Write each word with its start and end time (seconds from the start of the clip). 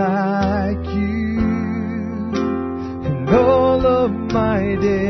like 0.00 0.86
you 0.94 1.38
and 3.08 3.28
all 3.28 3.86
of 3.86 4.10
my 4.32 4.76
days. 4.80 5.09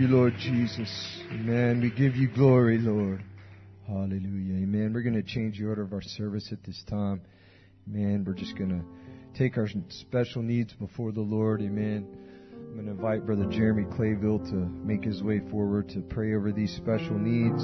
You, 0.00 0.08
Lord 0.08 0.34
Jesus. 0.38 0.88
Amen. 1.30 1.82
We 1.82 1.90
give 1.90 2.16
you 2.16 2.26
glory, 2.26 2.78
Lord. 2.78 3.22
Hallelujah. 3.86 4.62
Amen. 4.62 4.92
We're 4.94 5.02
going 5.02 5.14
to 5.14 5.22
change 5.22 5.58
the 5.58 5.66
order 5.66 5.82
of 5.82 5.92
our 5.92 6.00
service 6.00 6.48
at 6.52 6.64
this 6.64 6.82
time. 6.88 7.20
Amen. 7.86 8.24
We're 8.26 8.32
just 8.32 8.56
going 8.56 8.70
to 8.70 9.38
take 9.38 9.58
our 9.58 9.68
special 9.90 10.40
needs 10.40 10.72
before 10.72 11.12
the 11.12 11.20
Lord. 11.20 11.60
Amen. 11.60 12.06
I'm 12.54 12.74
going 12.74 12.86
to 12.86 12.92
invite 12.92 13.26
Brother 13.26 13.44
Jeremy 13.50 13.82
Clayville 13.94 14.48
to 14.48 14.54
make 14.54 15.04
his 15.04 15.22
way 15.22 15.42
forward 15.50 15.90
to 15.90 16.00
pray 16.00 16.34
over 16.34 16.50
these 16.50 16.74
special 16.76 17.18
needs. 17.18 17.62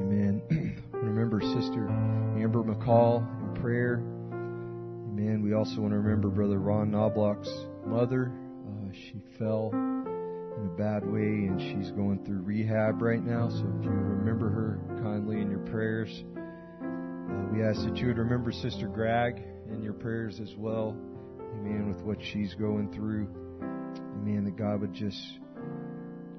Amen. 0.00 0.82
remember 0.92 1.40
Sister 1.40 1.88
Amber 2.36 2.64
McCall 2.64 3.20
in 3.42 3.62
prayer. 3.62 3.98
Amen. 4.02 5.40
We 5.40 5.54
also 5.54 5.80
want 5.82 5.92
to 5.92 5.98
remember 5.98 6.30
Brother 6.30 6.58
Ron 6.58 6.90
Knobloch's 6.90 7.66
mother. 7.86 8.32
Uh, 8.66 8.92
she 8.92 9.22
fell 9.38 9.70
bad 10.78 11.04
way 11.04 11.50
and 11.50 11.60
she's 11.60 11.90
going 11.90 12.24
through 12.24 12.40
rehab 12.42 13.02
right 13.02 13.22
now. 13.22 13.48
So 13.48 13.66
if 13.78 13.84
you 13.84 13.90
remember 13.90 14.48
her 14.48 14.78
kindly 15.02 15.40
in 15.40 15.50
your 15.50 15.66
prayers, 15.66 16.08
uh, 16.80 17.52
we 17.52 17.64
ask 17.64 17.82
that 17.82 17.96
you 17.96 18.06
would 18.06 18.18
remember 18.18 18.52
Sister 18.52 18.86
Greg 18.86 19.42
in 19.72 19.82
your 19.82 19.92
prayers 19.94 20.38
as 20.40 20.54
well. 20.56 20.96
Amen. 21.40 21.92
With 21.92 22.06
what 22.06 22.18
she's 22.32 22.54
going 22.54 22.92
through. 22.94 23.26
Amen. 24.22 24.44
That 24.44 24.56
God 24.56 24.80
would 24.80 24.94
just 24.94 25.20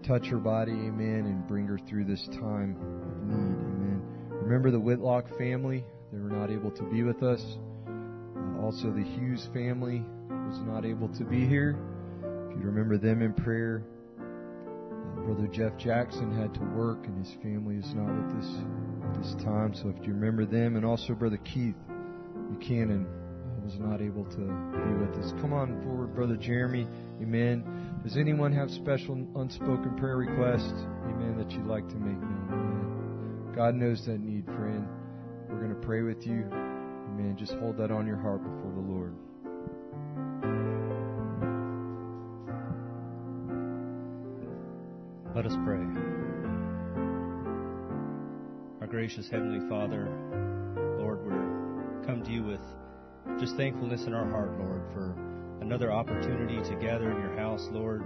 touch 0.08 0.26
her 0.28 0.38
body. 0.38 0.72
Amen. 0.72 1.26
And 1.26 1.46
bring 1.46 1.68
her 1.68 1.78
through 1.90 2.06
this 2.06 2.26
time 2.40 2.78
of 2.80 3.28
need. 3.28 3.60
Amen. 3.60 4.02
Remember 4.30 4.72
the 4.72 4.80
Whitlock 4.80 5.28
family. 5.38 5.84
They 6.14 6.20
were 6.20 6.30
not 6.30 6.50
able 6.50 6.72
to 6.72 6.84
be 6.84 7.04
with 7.04 7.24
us. 7.24 7.44
Uh, 7.86 8.64
also, 8.64 8.90
the 8.90 9.04
Hughes 9.04 9.50
family 9.54 10.02
was 10.30 10.60
not 10.66 10.86
able 10.86 11.10
to 11.18 11.26
be 11.26 11.46
here. 11.46 11.78
If 12.24 12.58
you 12.58 12.64
remember 12.64 12.98
them 12.98 13.22
in 13.22 13.34
prayer, 13.34 13.84
Brother 15.26 15.48
Jeff 15.48 15.78
Jackson 15.78 16.36
had 16.36 16.54
to 16.56 16.62
work, 16.76 17.06
and 17.06 17.26
his 17.26 17.36
family 17.42 17.76
is 17.76 17.94
not 17.94 18.08
with 18.08 18.44
us 18.44 18.50
at 19.04 19.22
this 19.22 19.44
time. 19.44 19.74
So 19.74 19.90
if 19.90 20.06
you 20.06 20.14
remember 20.14 20.46
them, 20.46 20.76
and 20.76 20.86
also 20.86 21.14
Brother 21.14 21.38
Keith 21.38 21.76
Buchanan 22.50 23.06
was 23.64 23.80
not 23.80 24.02
able 24.02 24.26
to 24.26 24.38
be 24.38 24.94
with 24.98 25.16
us. 25.24 25.32
Come 25.42 25.54
on 25.54 25.82
forward, 25.84 26.16
Brother 26.16 26.36
Jeremy. 26.36 26.88
Amen. 27.22 27.64
Does 28.04 28.18
anyone 28.18 28.52
have 28.54 28.72
special 28.72 29.16
unspoken 29.36 29.96
prayer 29.98 30.18
requests? 30.18 30.74
Amen. 31.06 31.36
That 31.38 31.52
you'd 31.52 31.68
like 31.68 31.88
to 31.90 31.96
make 31.96 32.18
known? 32.18 32.48
Amen. 32.50 33.56
God 33.56 33.76
knows 33.76 34.06
that 34.06 34.20
need, 34.20 34.46
friend. 34.46 34.88
We're 35.50 35.60
going 35.60 35.76
to 35.76 35.86
pray 35.86 36.02
with 36.02 36.26
you. 36.26 36.46
Amen. 36.52 37.36
Just 37.38 37.54
hold 37.54 37.78
that 37.78 37.92
on 37.92 38.08
your 38.08 38.18
heart 38.18 38.42
before 38.42 38.72
the 38.74 38.82
Lord. 38.82 39.14
Let 45.40 45.46
us 45.46 45.58
pray. 45.64 45.80
Our 48.82 48.88
gracious 48.88 49.30
Heavenly 49.32 49.66
Father, 49.70 50.10
Lord, 51.00 51.26
we're 51.26 52.04
come 52.06 52.24
to 52.26 52.30
you 52.30 52.44
with 52.44 52.60
just 53.40 53.56
thankfulness 53.56 54.04
in 54.06 54.14
our 54.14 54.30
heart, 54.30 54.60
Lord, 54.60 54.82
for 54.92 55.16
another 55.62 55.94
opportunity 55.94 56.58
to 56.70 56.76
gather 56.76 57.10
in 57.10 57.22
your 57.22 57.38
house, 57.38 57.66
Lord, 57.72 58.04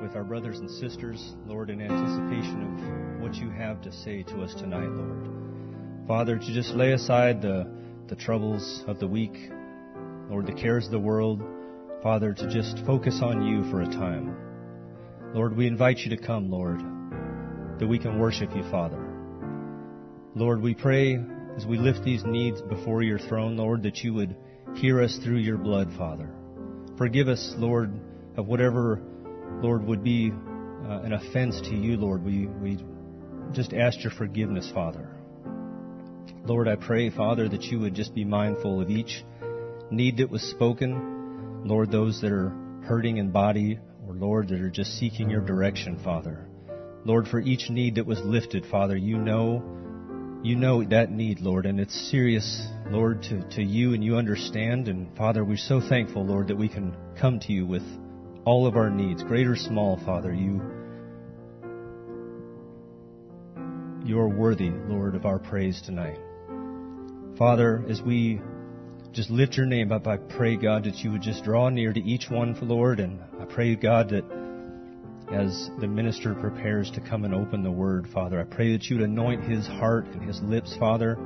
with 0.00 0.14
our 0.14 0.22
brothers 0.22 0.60
and 0.60 0.70
sisters, 0.70 1.34
Lord, 1.44 1.70
in 1.70 1.80
anticipation 1.80 2.62
of 2.62 3.20
what 3.20 3.34
you 3.34 3.50
have 3.50 3.82
to 3.82 3.90
say 3.90 4.22
to 4.22 4.42
us 4.42 4.54
tonight, 4.54 4.90
Lord. 4.90 6.06
Father, 6.06 6.38
to 6.38 6.54
just 6.54 6.70
lay 6.70 6.92
aside 6.92 7.42
the, 7.42 7.68
the 8.06 8.14
troubles 8.14 8.84
of 8.86 9.00
the 9.00 9.08
week, 9.08 9.34
Lord, 10.30 10.46
the 10.46 10.52
cares 10.52 10.84
of 10.84 10.92
the 10.92 11.00
world, 11.00 11.42
Father, 12.00 12.32
to 12.32 12.48
just 12.48 12.86
focus 12.86 13.22
on 13.24 13.44
you 13.44 13.68
for 13.72 13.82
a 13.82 13.86
time. 13.86 14.47
Lord, 15.34 15.54
we 15.54 15.66
invite 15.66 15.98
you 15.98 16.16
to 16.16 16.16
come, 16.16 16.50
Lord, 16.50 16.80
that 17.78 17.86
we 17.86 17.98
can 17.98 18.18
worship 18.18 18.54
you, 18.56 18.62
Father. 18.70 18.98
Lord, 20.34 20.62
we 20.62 20.74
pray 20.74 21.18
as 21.54 21.66
we 21.66 21.76
lift 21.76 22.02
these 22.02 22.24
needs 22.24 22.62
before 22.62 23.02
your 23.02 23.18
throne, 23.18 23.56
Lord, 23.56 23.82
that 23.82 23.98
you 23.98 24.14
would 24.14 24.34
hear 24.76 25.02
us 25.02 25.18
through 25.22 25.38
your 25.38 25.58
blood, 25.58 25.90
Father. 25.98 26.30
Forgive 26.96 27.28
us, 27.28 27.54
Lord, 27.58 27.92
of 28.36 28.46
whatever, 28.46 29.02
Lord, 29.60 29.84
would 29.84 30.02
be 30.02 30.32
uh, 30.32 31.00
an 31.00 31.12
offense 31.12 31.60
to 31.60 31.74
you, 31.74 31.98
Lord. 31.98 32.24
We, 32.24 32.46
we 32.46 32.78
just 33.52 33.74
ask 33.74 34.02
your 34.02 34.12
forgiveness, 34.12 34.70
Father. 34.72 35.10
Lord, 36.44 36.68
I 36.68 36.76
pray, 36.76 37.10
Father, 37.10 37.48
that 37.50 37.64
you 37.64 37.80
would 37.80 37.94
just 37.94 38.14
be 38.14 38.24
mindful 38.24 38.80
of 38.80 38.88
each 38.88 39.24
need 39.90 40.16
that 40.18 40.30
was 40.30 40.42
spoken. 40.42 41.64
Lord, 41.66 41.90
those 41.90 42.22
that 42.22 42.32
are 42.32 42.54
hurting 42.84 43.18
in 43.18 43.30
body 43.30 43.78
or 44.08 44.14
Lord, 44.14 44.48
that 44.48 44.60
are 44.60 44.70
just 44.70 44.98
seeking 44.98 45.28
your 45.28 45.42
direction, 45.42 46.00
Father. 46.02 46.46
Lord, 47.04 47.28
for 47.28 47.40
each 47.40 47.68
need 47.68 47.96
that 47.96 48.06
was 48.06 48.18
lifted, 48.20 48.64
Father, 48.66 48.96
you 48.96 49.18
know, 49.18 49.62
you 50.42 50.56
know 50.56 50.82
that 50.84 51.10
need, 51.10 51.40
Lord, 51.40 51.66
and 51.66 51.78
it's 51.78 52.10
serious, 52.10 52.66
Lord, 52.90 53.22
to, 53.24 53.42
to 53.56 53.62
you, 53.62 53.92
and 53.92 54.02
you 54.02 54.16
understand. 54.16 54.88
And 54.88 55.14
Father, 55.16 55.44
we're 55.44 55.56
so 55.56 55.80
thankful, 55.80 56.24
Lord, 56.24 56.48
that 56.48 56.56
we 56.56 56.68
can 56.68 56.96
come 57.20 57.38
to 57.40 57.52
you 57.52 57.66
with 57.66 57.82
all 58.44 58.66
of 58.66 58.76
our 58.76 58.88
needs, 58.88 59.22
great 59.22 59.46
or 59.46 59.56
small, 59.56 59.98
Father. 60.06 60.32
You, 60.32 60.62
you 64.04 64.18
are 64.18 64.28
worthy, 64.28 64.70
Lord, 64.70 65.16
of 65.16 65.26
our 65.26 65.38
praise 65.38 65.82
tonight. 65.84 66.18
Father, 67.36 67.84
as 67.88 68.00
we 68.00 68.40
just 69.12 69.30
lift 69.30 69.56
your 69.56 69.66
name 69.66 69.90
up. 69.90 70.06
I 70.06 70.16
pray, 70.16 70.56
God, 70.56 70.84
that 70.84 70.96
you 70.96 71.12
would 71.12 71.22
just 71.22 71.44
draw 71.44 71.68
near 71.68 71.92
to 71.92 72.00
each 72.00 72.28
one, 72.30 72.56
Lord. 72.60 73.00
And 73.00 73.20
I 73.40 73.44
pray, 73.44 73.74
God, 73.74 74.10
that 74.10 74.24
as 75.32 75.70
the 75.80 75.86
minister 75.86 76.34
prepares 76.34 76.90
to 76.92 77.00
come 77.00 77.24
and 77.24 77.34
open 77.34 77.62
the 77.62 77.70
word, 77.70 78.08
Father, 78.12 78.40
I 78.40 78.44
pray 78.44 78.72
that 78.72 78.84
you 78.84 78.96
would 78.96 79.04
anoint 79.04 79.44
his 79.44 79.66
heart 79.66 80.06
and 80.06 80.22
his 80.22 80.40
lips, 80.42 80.76
Father. 80.78 81.18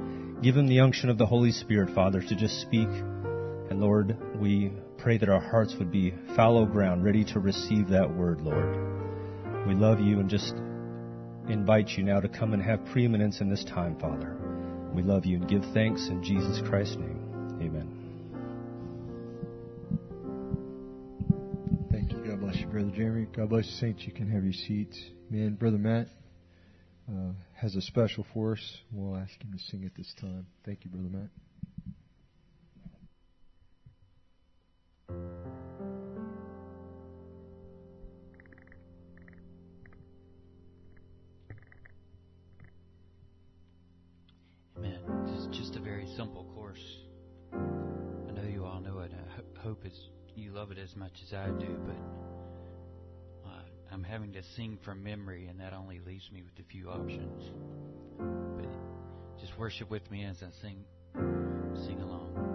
Give 0.43 0.57
him 0.57 0.67
the 0.67 0.81
unction 0.81 1.09
of 1.09 1.19
the 1.19 1.27
Holy 1.27 1.53
Spirit, 1.53 1.95
Father, 1.95 2.21
to 2.21 2.37
just 2.37 2.61
speak. 2.61 2.89
And 2.89 3.81
Lord, 3.81 4.17
we 4.41 4.73
pray 4.99 5.19
that 5.19 5.29
our 5.29 5.41
hearts 5.41 5.75
would 5.79 5.91
be 5.91 6.15
fallow 6.37 6.67
ground, 6.67 7.05
ready 7.05 7.25
to 7.27 7.41
receive 7.41 7.89
that 7.89 8.13
word, 8.13 8.41
Lord. 8.41 9.67
We 9.67 9.75
love 9.75 10.01
you 10.01 10.19
and 10.19 10.29
just 10.29 10.55
invite 11.49 11.91
you 11.91 12.03
now 12.03 12.21
to 12.21 12.29
come 12.29 12.53
and 12.53 12.63
have 12.63 12.85
preeminence 12.87 13.41
in 13.41 13.51
this 13.51 13.65
time, 13.65 13.99
Father. 13.99 14.37
We 14.93 15.03
love 15.03 15.27
you 15.27 15.37
and 15.37 15.49
give 15.49 15.65
thanks 15.73 16.09
in 16.09 16.23
Jesus 16.23 16.61
Christ's 16.69 16.97
name. 16.97 17.22
Amen. 17.63 17.89
Thank 21.93 22.11
you. 22.11 22.19
God 22.29 22.41
bless 22.41 22.57
you, 22.57 22.67
Brother 22.67 22.91
Jeremy. 22.91 23.29
God 23.37 23.51
bless 23.51 23.67
you, 23.67 23.73
saints. 23.73 24.03
You 24.05 24.13
can 24.13 24.29
have 24.29 24.43
your 24.43 24.53
seats. 24.53 24.99
Man, 25.31 25.55
Brother 25.55 25.79
Matt 25.79 26.09
uh, 27.09 27.33
has 27.55 27.77
a 27.77 27.83
special 27.83 28.27
for 28.35 28.55
us. 28.55 28.77
We'll 28.91 29.17
ask 29.17 29.31
him 29.41 29.53
to 29.53 29.59
sing 29.71 29.85
at 29.85 29.95
this 29.95 30.13
time. 30.21 30.47
Thank 30.67 30.85
you, 30.85 30.91
Brother 30.91 31.09
Matt. 31.09 31.29
Love 50.63 50.71
it 50.71 50.79
as 50.79 50.95
much 50.95 51.11
as 51.27 51.35
I 51.35 51.49
do, 51.59 51.77
but 51.85 53.51
uh, 53.51 53.63
I'm 53.91 54.05
having 54.05 54.33
to 54.35 54.45
sing 54.55 54.79
from 54.85 55.03
memory, 55.03 55.49
and 55.49 55.59
that 55.59 55.73
only 55.73 55.99
leaves 56.07 56.31
me 56.31 56.45
with 56.45 56.57
a 56.65 56.69
few 56.71 56.89
options. 56.89 57.43
But 58.17 58.71
just 59.41 59.59
worship 59.59 59.91
with 59.91 60.09
me 60.09 60.25
as 60.25 60.37
I 60.41 60.51
sing, 60.61 60.85
sing 61.85 62.01
along. 62.01 62.52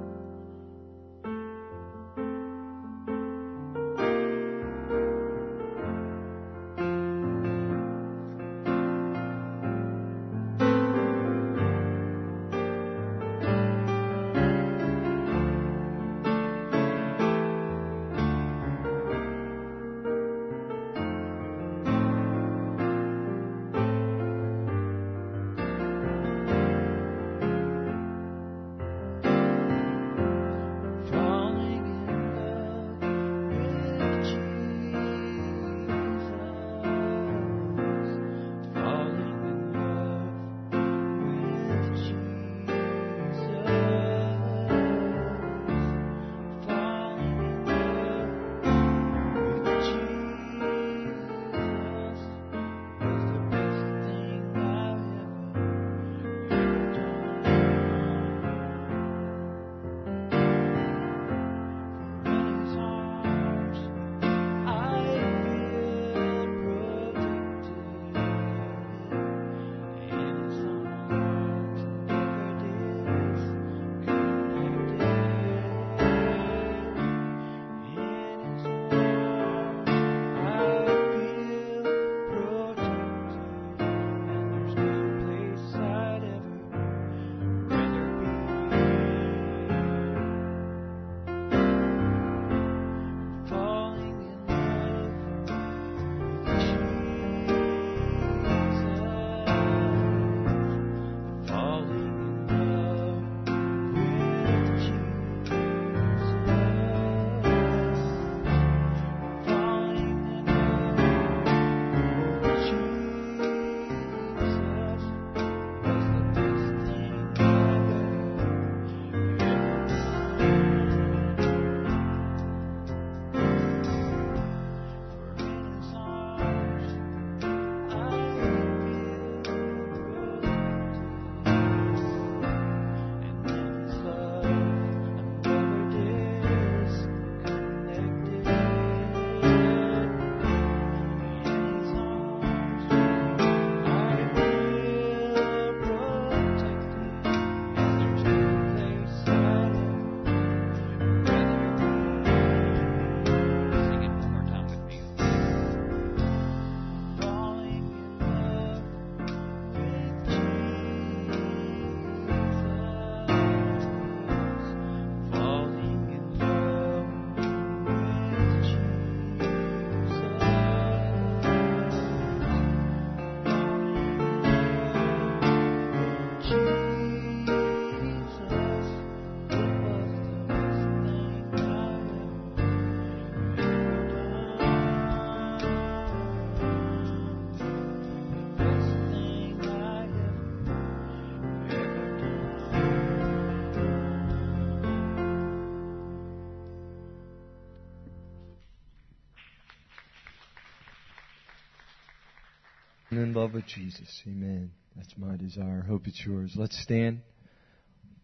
In 203.18 203.34
love 203.34 203.56
with 203.56 203.66
Jesus. 203.66 204.22
Amen. 204.28 204.70
That's 204.96 205.18
my 205.18 205.36
desire. 205.38 205.82
Hope 205.82 206.06
it's 206.06 206.24
yours. 206.24 206.54
Let's 206.56 206.80
stand. 206.84 207.22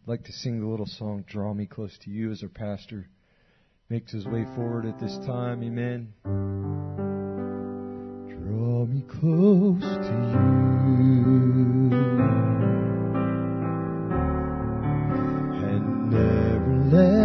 I'd 0.03 0.07
like 0.07 0.23
to 0.25 0.31
sing 0.31 0.59
the 0.59 0.67
little 0.67 0.85
song, 0.85 1.25
Draw 1.27 1.55
Me 1.55 1.65
Close 1.65 1.97
to 2.03 2.11
You, 2.11 2.31
as 2.31 2.43
our 2.43 2.49
pastor 2.49 3.07
makes 3.89 4.11
his 4.11 4.27
way 4.27 4.45
forward 4.55 4.85
at 4.85 4.99
this 4.99 5.17
time. 5.25 5.63
Amen. 5.63 6.13
Draw 8.29 8.85
me 8.85 9.01
close 9.09 9.81
to 9.81 10.13
you. 10.99 11.89
And 15.69 16.11
never 16.11 16.75
let 16.95 17.22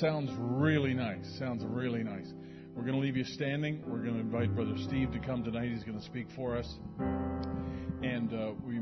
sounds 0.00 0.30
really 0.38 0.94
nice. 0.94 1.26
Sounds 1.38 1.64
really 1.64 2.02
nice. 2.02 2.32
We're 2.74 2.82
going 2.82 2.94
to 2.94 3.00
leave 3.00 3.16
you 3.16 3.24
standing. 3.24 3.82
We're 3.86 3.98
going 3.98 4.14
to 4.14 4.20
invite 4.20 4.54
Brother 4.54 4.76
Steve 4.86 5.10
to 5.12 5.18
come 5.18 5.42
tonight. 5.42 5.70
He's 5.70 5.82
going 5.82 5.98
to 5.98 6.04
speak 6.04 6.28
for 6.36 6.56
us. 6.56 6.72
And 8.02 8.32
uh, 8.32 8.52
we 8.64 8.80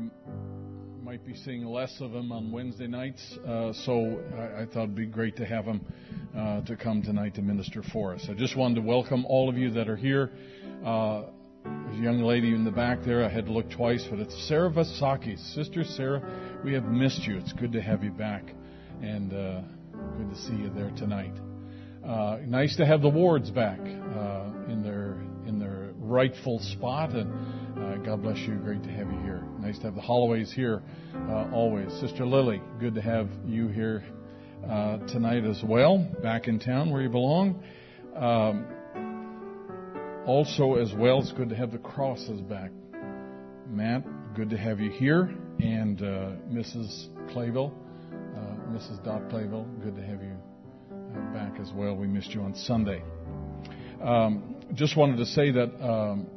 might 1.01 1.25
be 1.25 1.35
seeing 1.35 1.65
less 1.65 1.95
of 2.01 2.13
him 2.13 2.31
on 2.31 2.51
Wednesday 2.51 2.85
nights. 2.85 3.37
Uh, 3.39 3.73
so 3.73 4.21
I, 4.37 4.61
I 4.61 4.65
thought 4.65 4.83
it'd 4.83 4.95
be 4.95 5.07
great 5.07 5.35
to 5.37 5.45
have 5.45 5.65
him 5.65 5.81
uh, 6.37 6.61
to 6.61 6.75
come 6.75 7.01
tonight 7.01 7.33
to 7.35 7.41
minister 7.41 7.81
for 7.81 8.13
us. 8.13 8.27
I 8.29 8.33
just 8.33 8.55
wanted 8.55 8.75
to 8.75 8.81
welcome 8.81 9.25
all 9.25 9.49
of 9.49 9.57
you 9.57 9.71
that 9.71 9.89
are 9.89 9.97
here. 9.97 10.31
Uh, 10.85 11.23
there's 11.63 11.99
a 11.99 12.03
young 12.03 12.21
lady 12.21 12.53
in 12.53 12.63
the 12.63 12.71
back 12.71 12.99
there. 13.03 13.25
I 13.25 13.29
had 13.29 13.47
to 13.47 13.51
look 13.51 13.71
twice, 13.71 14.05
but 14.07 14.19
it's 14.19 14.47
Sarah 14.47 14.69
Vasaki. 14.69 15.37
Sister 15.55 15.83
Sarah, 15.83 16.21
we 16.63 16.73
have 16.73 16.85
missed 16.85 17.23
you. 17.23 17.37
It's 17.37 17.53
good 17.53 17.71
to 17.71 17.81
have 17.81 18.03
you 18.03 18.11
back, 18.11 18.43
and 19.01 19.33
uh, 19.33 19.61
good 20.17 20.29
to 20.31 20.35
see 20.35 20.55
you 20.55 20.71
there 20.71 20.89
tonight. 20.97 21.33
Uh, 22.03 22.39
nice 22.47 22.75
to 22.75 22.85
have 22.87 23.03
the 23.03 23.09
wards 23.09 23.51
back 23.51 23.79
uh, 23.79 24.51
in 24.67 24.81
their 24.83 25.19
in 25.45 25.59
their 25.59 25.91
rightful 25.99 26.59
spot. 26.59 27.11
And 27.11 27.31
uh, 27.77 27.97
God 27.97 28.23
bless 28.23 28.37
you. 28.39 28.55
Great 28.55 28.81
to 28.83 28.89
have 28.89 29.11
you 29.11 29.19
here. 29.19 29.43
Nice 29.59 29.77
to 29.77 29.83
have 29.83 29.95
the 29.95 30.01
Holloways 30.01 30.51
here 30.51 30.81
uh, 31.29 31.51
always. 31.53 31.91
Sister 31.99 32.25
Lily, 32.25 32.61
good 32.79 32.95
to 32.95 33.01
have 33.01 33.29
you 33.45 33.67
here 33.67 34.03
uh, 34.67 34.97
tonight 35.05 35.45
as 35.45 35.61
well. 35.63 35.99
Back 36.23 36.47
in 36.47 36.59
town 36.59 36.89
where 36.89 37.03
you 37.03 37.09
belong. 37.09 37.63
Um, 38.15 38.65
also, 40.25 40.75
as 40.75 40.91
well, 40.95 41.19
it's 41.19 41.31
good 41.31 41.49
to 41.49 41.55
have 41.55 41.71
the 41.71 41.77
crosses 41.77 42.41
back. 42.41 42.71
Matt, 43.69 44.03
good 44.35 44.49
to 44.49 44.57
have 44.57 44.79
you 44.79 44.89
here. 44.89 45.35
And 45.59 46.01
uh, 46.01 46.31
Mrs. 46.51 47.07
Clayville, 47.31 47.71
Mrs. 48.77 49.03
Dot 49.03 49.23
Clayville, 49.29 49.65
good 49.83 49.95
to 49.95 50.03
have 50.03 50.21
you 50.21 50.37
uh, 50.93 51.33
back 51.33 51.59
as 51.59 51.71
well. 51.73 51.95
We 51.95 52.05
missed 52.05 52.29
you 52.29 52.41
on 52.41 52.53
Sunday. 52.53 53.01
Um, 54.03 54.57
just 54.75 54.95
wanted 54.95 55.17
to 55.17 55.25
say 55.25 55.49
that 55.49 55.83
um, 55.83 56.27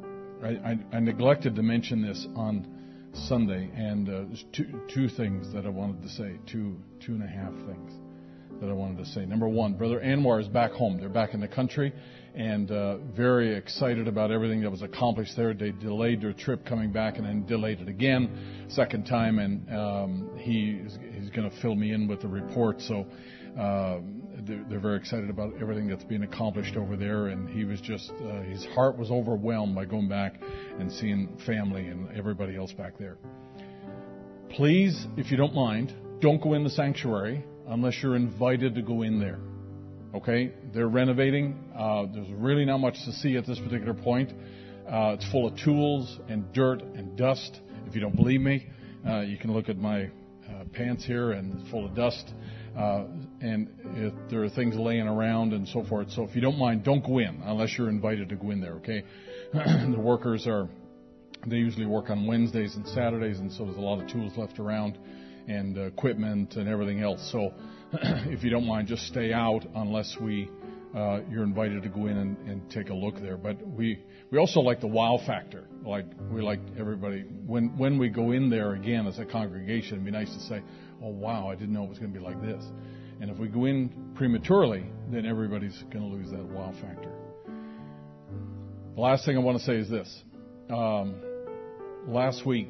I, 0.43 0.47
I, 0.71 0.79
I, 0.91 0.99
neglected 1.01 1.55
to 1.55 1.61
mention 1.61 2.01
this 2.01 2.25
on 2.35 2.65
Sunday, 3.13 3.69
and 3.75 4.09
uh, 4.09 4.11
there's 4.27 4.43
two, 4.53 4.81
two 4.91 5.07
things 5.07 5.53
that 5.53 5.67
I 5.67 5.69
wanted 5.69 6.01
to 6.01 6.09
say, 6.09 6.39
two 6.51 6.79
two 6.99 7.11
and 7.11 7.21
a 7.21 7.27
half 7.27 7.53
things 7.67 7.91
that 8.59 8.71
I 8.71 8.73
wanted 8.73 8.97
to 8.97 9.05
say. 9.11 9.23
Number 9.23 9.47
one, 9.47 9.75
Brother 9.75 9.99
Anwar 9.99 10.41
is 10.41 10.47
back 10.47 10.71
home. 10.71 10.99
They're 10.99 11.09
back 11.09 11.35
in 11.35 11.41
the 11.41 11.47
country, 11.47 11.93
and 12.35 12.71
uh, 12.71 12.97
very 13.15 13.55
excited 13.55 14.07
about 14.07 14.31
everything 14.31 14.61
that 14.61 14.71
was 14.71 14.81
accomplished 14.81 15.35
there. 15.35 15.53
They 15.53 15.71
delayed 15.71 16.21
their 16.21 16.33
trip 16.33 16.65
coming 16.65 16.91
back, 16.91 17.17
and 17.17 17.25
then 17.25 17.45
delayed 17.45 17.81
it 17.81 17.87
again, 17.87 18.67
second 18.69 19.05
time, 19.05 19.39
and 19.39 19.69
um, 19.75 20.31
he 20.37 20.81
is, 20.85 20.97
he's 21.13 21.29
going 21.29 21.49
to 21.49 21.61
fill 21.61 21.75
me 21.75 21.91
in 21.93 22.07
with 22.07 22.21
the 22.21 22.27
report. 22.27 22.81
So. 22.81 23.05
Um, 23.57 24.21
they're, 24.43 24.63
they're 24.69 24.79
very 24.79 24.97
excited 24.97 25.29
about 25.29 25.53
everything 25.61 25.87
that's 25.87 26.03
being 26.03 26.23
accomplished 26.23 26.75
over 26.75 26.95
there. 26.95 27.27
And 27.27 27.49
he 27.49 27.65
was 27.65 27.81
just, 27.81 28.11
uh, 28.11 28.41
his 28.43 28.65
heart 28.73 28.97
was 28.97 29.11
overwhelmed 29.11 29.75
by 29.75 29.85
going 29.85 30.07
back 30.07 30.39
and 30.79 30.91
seeing 30.91 31.37
family 31.45 31.87
and 31.87 32.09
everybody 32.17 32.55
else 32.55 32.71
back 32.71 32.97
there. 32.97 33.17
Please, 34.49 35.05
if 35.17 35.31
you 35.31 35.37
don't 35.37 35.53
mind, 35.53 35.93
don't 36.19 36.41
go 36.41 36.53
in 36.53 36.63
the 36.63 36.69
sanctuary 36.69 37.43
unless 37.67 37.95
you're 38.01 38.15
invited 38.15 38.75
to 38.75 38.81
go 38.81 39.01
in 39.01 39.19
there. 39.19 39.39
Okay? 40.13 40.51
They're 40.73 40.87
renovating. 40.87 41.57
Uh, 41.77 42.05
there's 42.13 42.31
really 42.33 42.65
not 42.65 42.79
much 42.79 42.95
to 43.05 43.13
see 43.13 43.37
at 43.37 43.45
this 43.45 43.59
particular 43.59 43.93
point. 43.93 44.31
Uh, 44.87 45.15
it's 45.15 45.29
full 45.31 45.47
of 45.47 45.57
tools 45.57 46.19
and 46.27 46.51
dirt 46.53 46.81
and 46.81 47.15
dust. 47.15 47.59
If 47.85 47.95
you 47.95 48.01
don't 48.01 48.15
believe 48.15 48.41
me, 48.41 48.67
uh, 49.07 49.21
you 49.21 49.37
can 49.37 49.53
look 49.53 49.69
at 49.69 49.77
my 49.77 50.05
uh, 50.49 50.65
pants 50.73 51.05
here 51.05 51.31
and 51.31 51.59
it's 51.59 51.69
full 51.69 51.85
of 51.85 51.95
dust. 51.95 52.33
Uh, 52.77 53.05
and 53.41 53.67
there 54.29 54.43
are 54.43 54.49
things 54.49 54.75
laying 54.75 55.07
around 55.07 55.53
and 55.53 55.67
so 55.67 55.83
forth. 55.83 56.09
So 56.11 56.23
if 56.23 56.35
you 56.35 56.41
don't 56.41 56.57
mind, 56.57 56.83
don't 56.83 57.05
go 57.05 57.19
in 57.19 57.41
unless 57.43 57.77
you're 57.77 57.89
invited 57.89 58.29
to 58.29 58.35
go 58.35 58.51
in 58.51 58.61
there, 58.61 58.73
okay? 58.75 59.03
the 59.53 59.99
workers 59.99 60.47
are, 60.47 60.69
they 61.47 61.57
usually 61.57 61.85
work 61.85 62.09
on 62.09 62.27
Wednesdays 62.27 62.75
and 62.75 62.87
Saturdays, 62.87 63.39
and 63.39 63.51
so 63.51 63.65
there's 63.65 63.77
a 63.77 63.81
lot 63.81 64.01
of 64.01 64.09
tools 64.09 64.33
left 64.37 64.59
around 64.59 64.97
and 65.47 65.77
uh, 65.77 65.81
equipment 65.81 66.55
and 66.55 66.69
everything 66.69 67.01
else. 67.01 67.29
So 67.31 67.53
if 68.31 68.43
you 68.43 68.49
don't 68.49 68.65
mind, 68.65 68.87
just 68.87 69.05
stay 69.07 69.33
out 69.33 69.65
unless 69.75 70.15
we, 70.21 70.49
uh, 70.95 71.19
you're 71.29 71.43
invited 71.43 71.83
to 71.83 71.89
go 71.89 72.07
in 72.07 72.17
and, 72.17 72.37
and 72.47 72.69
take 72.69 72.89
a 72.89 72.93
look 72.93 73.19
there. 73.19 73.37
But 73.37 73.65
we, 73.67 74.03
we 74.31 74.37
also 74.37 74.61
like 74.61 74.79
the 74.79 74.87
wow 74.87 75.19
factor. 75.25 75.67
Like 75.85 76.05
we 76.31 76.41
like 76.41 76.59
everybody 76.79 77.21
when 77.45 77.75
when 77.77 77.97
we 77.97 78.09
go 78.09 78.31
in 78.31 78.49
there 78.49 78.73
again 78.73 79.07
as 79.07 79.17
a 79.19 79.25
congregation, 79.25 79.93
it'd 79.93 80.05
be 80.05 80.11
nice 80.11 80.31
to 80.33 80.39
say, 80.41 80.61
oh, 81.03 81.09
wow, 81.09 81.49
I 81.49 81.55
didn't 81.55 81.73
know 81.73 81.83
it 81.83 81.89
was 81.89 81.99
going 81.99 82.13
to 82.13 82.19
be 82.19 82.23
like 82.23 82.41
this. 82.41 82.63
And 83.19 83.29
if 83.29 83.37
we 83.37 83.47
go 83.47 83.65
in 83.65 84.13
prematurely, 84.15 84.85
then 85.11 85.25
everybody's 85.25 85.77
going 85.91 86.09
to 86.09 86.15
lose 86.15 86.29
that 86.31 86.43
wow 86.43 86.73
factor. 86.81 87.11
The 88.95 89.01
last 89.01 89.25
thing 89.25 89.37
I 89.37 89.39
want 89.39 89.59
to 89.59 89.63
say 89.63 89.77
is 89.77 89.89
this. 89.89 90.23
Um, 90.69 91.15
last 92.07 92.45
week, 92.45 92.69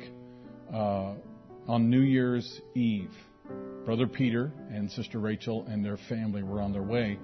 uh, 0.73 1.13
on 1.67 1.89
New 1.89 2.01
Year's 2.01 2.62
Eve, 2.75 3.12
Brother 3.86 4.06
Peter 4.06 4.52
and 4.70 4.89
Sister 4.91 5.20
Rachel 5.20 5.65
and 5.67 5.84
their 5.84 5.98
family 5.98 6.44
were 6.44 6.62
on 6.62 6.72
their 6.72 6.84
way 6.84 7.17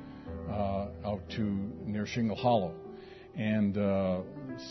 uh, 0.49 0.87
out 1.05 1.21
to 1.35 1.41
near 1.85 2.07
Shingle 2.07 2.35
Hollow. 2.35 2.73
And 3.35 3.77
uh, 3.77 4.21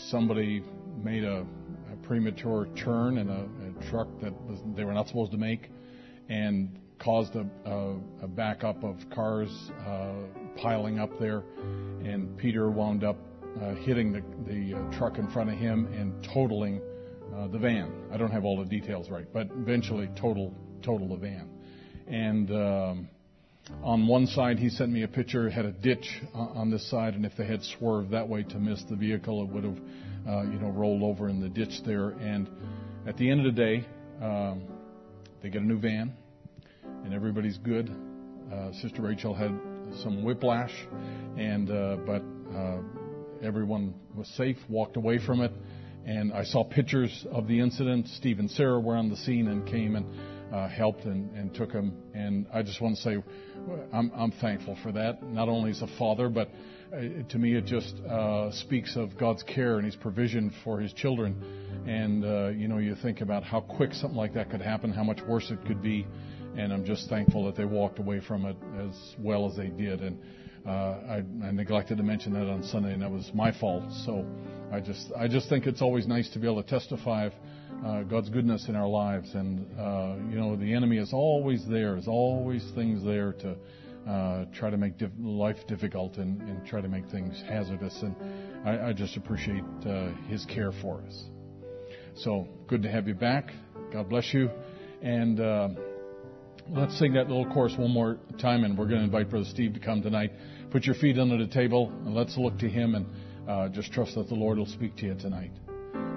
somebody 0.09 0.63
made 1.01 1.23
a, 1.23 1.45
a 1.91 1.95
premature 2.03 2.67
turn 2.83 3.17
in 3.17 3.29
a, 3.29 3.43
a 3.43 3.89
truck 3.89 4.07
that 4.21 4.33
was, 4.41 4.59
they 4.75 4.83
were 4.83 4.93
not 4.93 5.07
supposed 5.07 5.31
to 5.31 5.37
make 5.37 5.71
and 6.27 6.77
caused 6.99 7.35
a, 7.35 7.47
a, 7.65 7.95
a 8.23 8.27
backup 8.27 8.83
of 8.83 8.97
cars 9.09 9.49
uh, 9.87 10.13
piling 10.57 10.99
up 10.99 11.17
there. 11.19 11.43
And 12.03 12.37
Peter 12.37 12.69
wound 12.69 13.05
up 13.05 13.17
uh, 13.61 13.75
hitting 13.75 14.11
the, 14.11 14.23
the 14.45 14.77
uh, 14.77 14.97
truck 14.97 15.17
in 15.17 15.31
front 15.31 15.49
of 15.49 15.57
him 15.57 15.87
and 15.93 16.21
totaling 16.33 16.81
uh, 17.33 17.47
the 17.47 17.59
van. 17.59 17.93
I 18.11 18.17
don't 18.17 18.31
have 18.31 18.43
all 18.43 18.57
the 18.57 18.69
details 18.69 19.09
right, 19.09 19.25
but 19.31 19.47
eventually 19.57 20.09
total 20.15 20.53
total 20.81 21.07
the 21.07 21.17
van. 21.17 21.56
And 22.07 22.49
um, 22.51 23.09
on 23.83 24.07
one 24.07 24.27
side, 24.27 24.59
he 24.59 24.69
sent 24.69 24.91
me 24.91 25.03
a 25.03 25.07
picture. 25.07 25.49
Had 25.49 25.65
a 25.65 25.71
ditch 25.71 26.21
on 26.33 26.71
this 26.71 26.89
side, 26.89 27.13
and 27.13 27.25
if 27.25 27.33
they 27.37 27.45
had 27.45 27.63
swerved 27.63 28.11
that 28.11 28.27
way 28.27 28.43
to 28.43 28.59
miss 28.59 28.83
the 28.89 28.95
vehicle, 28.95 29.43
it 29.43 29.49
would 29.49 29.63
have, 29.63 29.77
uh, 30.27 30.41
you 30.43 30.59
know, 30.59 30.69
rolled 30.69 31.03
over 31.03 31.29
in 31.29 31.39
the 31.41 31.49
ditch 31.49 31.81
there. 31.85 32.09
And 32.09 32.49
at 33.05 33.17
the 33.17 33.29
end 33.29 33.45
of 33.45 33.55
the 33.55 33.61
day. 33.61 33.85
Um, 34.21 34.63
they 35.43 35.49
get 35.49 35.61
a 35.61 35.65
new 35.65 35.79
van, 35.79 36.13
and 37.03 37.13
everybody's 37.13 37.57
good. 37.59 37.89
Uh, 38.51 38.71
Sister 38.81 39.03
Rachel 39.03 39.35
had 39.35 39.51
some 40.01 40.23
whiplash, 40.23 40.73
and 41.37 41.69
uh, 41.69 41.97
but 41.97 42.23
uh, 42.55 42.79
everyone 43.43 43.93
was 44.15 44.27
safe, 44.29 44.57
walked 44.67 44.97
away 44.97 45.19
from 45.23 45.41
it. 45.41 45.51
And 46.05 46.33
I 46.33 46.43
saw 46.43 46.63
pictures 46.63 47.25
of 47.31 47.47
the 47.47 47.59
incident. 47.59 48.07
Steve 48.07 48.39
and 48.39 48.49
Sarah 48.49 48.79
were 48.79 48.95
on 48.95 49.09
the 49.09 49.17
scene 49.17 49.47
and 49.47 49.67
came 49.67 49.95
and 49.95 50.05
uh, 50.53 50.67
helped 50.67 51.03
and, 51.05 51.29
and 51.35 51.53
took 51.53 51.71
him. 51.71 51.93
And 52.13 52.47
I 52.53 52.63
just 52.63 52.81
want 52.81 52.95
to 52.97 53.01
say, 53.01 53.23
I'm, 53.93 54.11
I'm 54.15 54.31
thankful 54.31 54.77
for 54.81 54.91
that. 54.93 55.23
Not 55.23 55.49
only 55.49 55.71
as 55.71 55.81
a 55.81 55.87
father, 55.97 56.29
but 56.29 56.49
uh, 56.93 56.99
to 57.29 57.37
me, 57.37 57.55
it 57.55 57.65
just 57.65 57.95
uh, 58.05 58.51
speaks 58.51 58.95
of 58.95 59.17
God's 59.17 59.43
care 59.43 59.77
and 59.77 59.85
His 59.85 59.95
provision 59.95 60.53
for 60.63 60.79
His 60.79 60.93
children. 60.93 61.35
And, 61.85 62.23
uh, 62.23 62.47
you 62.49 62.67
know, 62.67 62.77
you 62.77 62.95
think 62.95 63.21
about 63.21 63.43
how 63.43 63.61
quick 63.61 63.93
something 63.93 64.17
like 64.17 64.33
that 64.35 64.49
could 64.49 64.61
happen, 64.61 64.91
how 64.91 65.03
much 65.03 65.19
worse 65.27 65.51
it 65.51 65.65
could 65.65 65.81
be. 65.81 66.07
And 66.57 66.71
I'm 66.73 66.85
just 66.85 67.09
thankful 67.09 67.45
that 67.45 67.55
they 67.55 67.65
walked 67.65 67.99
away 67.99 68.21
from 68.25 68.45
it 68.45 68.57
as 68.79 68.95
well 69.19 69.49
as 69.49 69.57
they 69.57 69.67
did. 69.67 70.01
And 70.01 70.19
uh, 70.65 70.69
I, 70.71 71.23
I 71.43 71.51
neglected 71.51 71.97
to 71.97 72.03
mention 72.03 72.33
that 72.33 72.49
on 72.49 72.63
Sunday, 72.63 72.93
and 72.93 73.01
that 73.01 73.11
was 73.11 73.29
my 73.33 73.51
fault. 73.51 73.83
So 74.05 74.25
I 74.71 74.79
just, 74.79 75.11
I 75.17 75.27
just 75.27 75.49
think 75.49 75.65
it's 75.65 75.81
always 75.81 76.07
nice 76.07 76.29
to 76.31 76.39
be 76.39 76.47
able 76.47 76.63
to 76.63 76.69
testify 76.69 77.25
of 77.25 77.33
uh, 77.85 78.03
God's 78.03 78.29
goodness 78.29 78.67
in 78.67 78.75
our 78.75 78.87
lives. 78.87 79.33
And, 79.33 79.65
uh, 79.77 80.15
you 80.29 80.37
know, 80.37 80.55
the 80.55 80.73
enemy 80.73 80.97
is 80.97 81.13
always 81.13 81.65
there. 81.67 81.93
There's 81.93 82.07
always 82.07 82.63
things 82.75 83.03
there 83.03 83.33
to 83.33 83.55
uh, 84.09 84.45
try 84.53 84.69
to 84.69 84.77
make 84.77 84.93
life 85.19 85.57
difficult 85.67 86.17
and, 86.17 86.41
and, 86.41 86.65
try 86.65 86.79
to 86.79 86.87
make 86.87 87.07
things 87.09 87.41
hazardous. 87.47 88.01
And 88.01 88.15
I, 88.65 88.89
I 88.89 88.93
just 88.93 89.17
appreciate 89.17 89.63
uh, 89.85 90.11
his 90.27 90.45
care 90.45 90.71
for 90.81 91.01
us. 91.01 91.25
So 92.15 92.47
good 92.67 92.83
to 92.83 92.89
have 92.89 93.07
you 93.07 93.13
back. 93.13 93.51
God 93.91 94.09
bless 94.09 94.33
you. 94.33 94.49
And 95.01 95.39
uh, 95.39 95.69
let's 96.69 96.97
sing 96.97 97.13
that 97.13 97.27
little 97.27 97.51
chorus 97.53 97.73
one 97.77 97.91
more 97.91 98.17
time, 98.39 98.63
and 98.63 98.77
we're 98.77 98.87
going 98.87 98.99
to 98.99 99.05
invite 99.05 99.29
Brother 99.29 99.45
Steve 99.45 99.73
to 99.73 99.79
come 99.79 100.01
tonight. 100.01 100.31
Put 100.71 100.85
your 100.85 100.95
feet 100.95 101.19
under 101.19 101.37
the 101.37 101.51
table, 101.51 101.91
and 102.05 102.15
let's 102.15 102.37
look 102.37 102.57
to 102.59 102.69
him 102.69 102.95
and 102.95 103.75
just 103.75 103.91
trust 103.91 104.15
that 104.15 104.29
the 104.29 104.35
Lord 104.35 104.57
will 104.57 104.65
speak 104.65 104.95
to 104.97 105.05
you 105.05 105.15
tonight. 105.15 105.51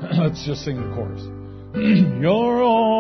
let's 0.19 0.47
just 0.47 0.65
sing 0.65 0.77
the 0.77 0.95
chorus. 0.95 1.40
You're 1.75 2.63
all 2.65 3.00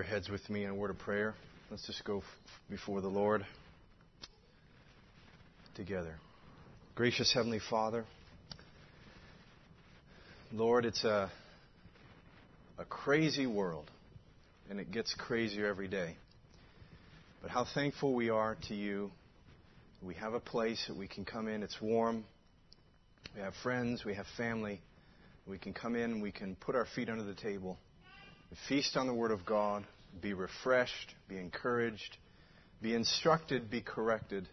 your 0.00 0.08
heads 0.08 0.30
with 0.30 0.48
me 0.48 0.64
in 0.64 0.70
a 0.70 0.74
word 0.74 0.88
of 0.88 0.98
prayer. 0.98 1.34
Let's 1.70 1.86
just 1.86 2.02
go 2.06 2.20
f- 2.20 2.24
before 2.70 3.02
the 3.02 3.08
Lord 3.08 3.44
together. 5.74 6.14
Gracious 6.94 7.30
Heavenly 7.34 7.60
Father, 7.68 8.06
Lord, 10.54 10.86
it's 10.86 11.04
a, 11.04 11.30
a 12.78 12.86
crazy 12.86 13.46
world, 13.46 13.90
and 14.70 14.80
it 14.80 14.90
gets 14.90 15.14
crazier 15.18 15.66
every 15.66 15.88
day. 15.88 16.16
But 17.42 17.50
how 17.50 17.66
thankful 17.74 18.14
we 18.14 18.30
are 18.30 18.56
to 18.68 18.74
you. 18.74 19.10
We 20.00 20.14
have 20.14 20.32
a 20.32 20.40
place 20.40 20.82
that 20.88 20.96
we 20.96 21.08
can 21.08 21.26
come 21.26 21.46
in. 21.46 21.62
It's 21.62 21.76
warm. 21.78 22.24
We 23.36 23.42
have 23.42 23.52
friends. 23.62 24.02
We 24.06 24.14
have 24.14 24.24
family. 24.38 24.80
We 25.46 25.58
can 25.58 25.74
come 25.74 25.94
in. 25.94 26.22
We 26.22 26.32
can 26.32 26.56
put 26.56 26.74
our 26.74 26.86
feet 26.96 27.10
under 27.10 27.24
the 27.24 27.34
table 27.34 27.76
feast 28.68 28.96
on 28.96 29.06
the 29.06 29.14
Word 29.14 29.30
of 29.30 29.46
God, 29.46 29.84
be 30.20 30.32
refreshed, 30.32 31.14
be 31.28 31.38
encouraged, 31.38 32.16
be 32.82 32.94
instructed, 32.94 33.70
be 33.70 33.80
corrected. 33.80 34.48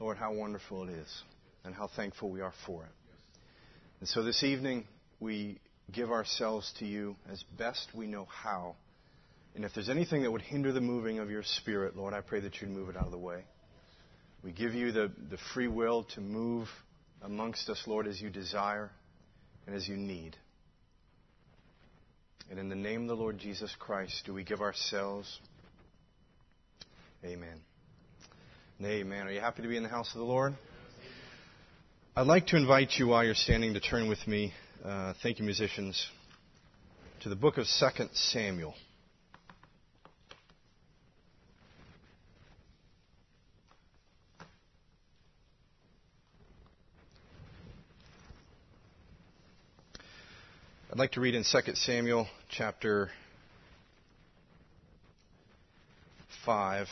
Lord, 0.00 0.16
how 0.16 0.32
wonderful 0.32 0.84
it 0.84 0.90
is, 0.90 1.22
and 1.64 1.74
how 1.74 1.88
thankful 1.94 2.30
we 2.30 2.40
are 2.40 2.54
for 2.66 2.84
it. 2.84 2.90
And 4.00 4.08
so 4.08 4.22
this 4.22 4.42
evening, 4.42 4.86
we 5.20 5.58
give 5.92 6.10
ourselves 6.10 6.72
to 6.78 6.86
you 6.86 7.16
as 7.30 7.42
best 7.56 7.88
we 7.94 8.06
know 8.06 8.26
how. 8.26 8.76
And 9.54 9.64
if 9.64 9.74
there's 9.74 9.88
anything 9.88 10.22
that 10.22 10.30
would 10.30 10.42
hinder 10.42 10.72
the 10.72 10.80
moving 10.80 11.18
of 11.18 11.30
your 11.30 11.42
Spirit, 11.42 11.96
Lord, 11.96 12.14
I 12.14 12.20
pray 12.20 12.40
that 12.40 12.60
you'd 12.60 12.70
move 12.70 12.88
it 12.90 12.96
out 12.96 13.06
of 13.06 13.10
the 13.10 13.18
way. 13.18 13.44
We 14.42 14.52
give 14.52 14.72
you 14.72 14.92
the, 14.92 15.10
the 15.30 15.38
free 15.52 15.66
will 15.66 16.04
to 16.14 16.20
move 16.20 16.68
amongst 17.22 17.68
us, 17.68 17.82
Lord, 17.86 18.06
as 18.06 18.20
you 18.20 18.30
desire 18.30 18.90
and 19.66 19.74
as 19.74 19.88
you 19.88 19.96
need. 19.96 20.36
And 22.50 22.58
in 22.58 22.70
the 22.70 22.74
name 22.74 23.02
of 23.02 23.08
the 23.08 23.14
Lord 23.14 23.38
Jesus 23.38 23.74
Christ, 23.78 24.22
do 24.24 24.32
we 24.32 24.42
give 24.42 24.62
ourselves. 24.62 25.38
Amen. 27.22 27.60
Nay, 28.78 29.00
amen. 29.00 29.26
Are 29.26 29.30
you 29.30 29.40
happy 29.40 29.60
to 29.60 29.68
be 29.68 29.76
in 29.76 29.82
the 29.82 29.88
house 29.90 30.08
of 30.14 30.18
the 30.18 30.24
Lord? 30.24 30.54
I'd 32.16 32.26
like 32.26 32.46
to 32.48 32.56
invite 32.56 32.92
you 32.96 33.08
while 33.08 33.22
you're 33.22 33.34
standing 33.34 33.74
to 33.74 33.80
turn 33.80 34.08
with 34.08 34.26
me, 34.26 34.54
uh, 34.82 35.12
thank 35.22 35.38
you, 35.38 35.44
musicians, 35.44 36.08
to 37.20 37.28
the 37.28 37.36
book 37.36 37.58
of 37.58 37.66
2 37.66 38.04
Samuel. 38.14 38.74
I'd 50.98 51.02
like 51.02 51.12
to 51.12 51.20
read 51.20 51.36
in 51.36 51.44
2 51.44 51.74
Samuel 51.74 52.26
chapter 52.48 53.08
5 56.44 56.88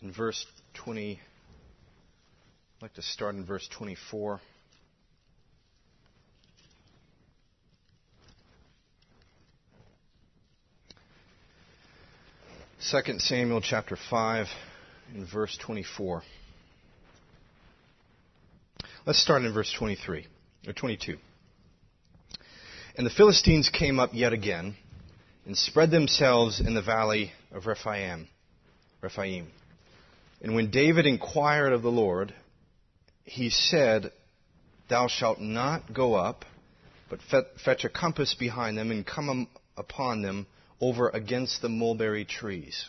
in 0.00 0.10
verse 0.10 0.46
20. 0.72 1.20
I'd 1.20 2.82
like 2.82 2.94
to 2.94 3.02
start 3.02 3.34
in 3.34 3.44
verse 3.44 3.68
24. 3.76 4.40
Second 12.78 13.20
Samuel 13.20 13.60
chapter 13.60 13.98
5 14.08 14.46
in 15.14 15.26
verse 15.26 15.58
24. 15.58 16.22
Let's 19.04 19.22
start 19.22 19.42
in 19.42 19.52
verse 19.52 19.70
23 19.78 20.26
or 20.66 20.72
22. 20.72 21.18
And 22.96 23.06
the 23.06 23.10
Philistines 23.10 23.70
came 23.70 23.98
up 23.98 24.10
yet 24.12 24.32
again 24.32 24.76
and 25.46 25.56
spread 25.56 25.90
themselves 25.90 26.60
in 26.60 26.74
the 26.74 26.82
valley 26.82 27.32
of 27.50 27.66
Rephaim. 27.66 28.28
Rephaim. 29.00 29.48
And 30.42 30.54
when 30.54 30.70
David 30.70 31.06
inquired 31.06 31.72
of 31.72 31.82
the 31.82 31.90
Lord, 31.90 32.34
he 33.24 33.48
said, 33.48 34.12
Thou 34.88 35.08
shalt 35.08 35.40
not 35.40 35.94
go 35.94 36.14
up, 36.14 36.44
but 37.08 37.20
fetch 37.64 37.84
a 37.84 37.88
compass 37.88 38.34
behind 38.34 38.76
them 38.76 38.90
and 38.90 39.06
come 39.06 39.48
upon 39.76 40.22
them 40.22 40.46
over 40.80 41.08
against 41.08 41.62
the 41.62 41.68
mulberry 41.68 42.24
trees. 42.24 42.86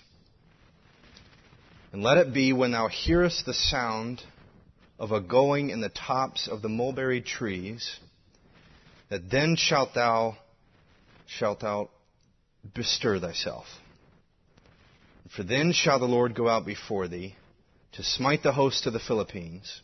And 1.93 2.04
let 2.04 2.18
it 2.18 2.34
be 2.34 2.51
when 2.51 2.72
thou 2.72 2.88
hearest 2.88 3.45
the 3.45 3.54
sound 3.54 4.22
of 4.99 5.12
a 5.12 5.22
going 5.22 5.70
in 5.70 5.80
the 5.80 5.89
tops 5.89 6.47
of 6.47 6.62
the 6.62 6.70
mulberry 6.70 7.22
trees, 7.22 7.99
that 9.14 9.30
then 9.30 9.55
shalt 9.55 9.93
thou 9.93 10.36
shalt 11.28 11.59
thou 11.59 11.88
bestir 12.74 13.20
thyself. 13.20 13.68
For 15.36 15.43
then 15.43 15.72
shall 15.72 15.99
the 15.99 16.05
Lord 16.05 16.34
go 16.34 16.49
out 16.49 16.66
before 16.66 17.07
thee 17.07 17.36
to 17.91 18.01
smite 18.01 18.41
the 18.41 18.53
host 18.53 18.88
of 18.88 18.93
the 18.93 18.99
Philistines. 18.99 19.82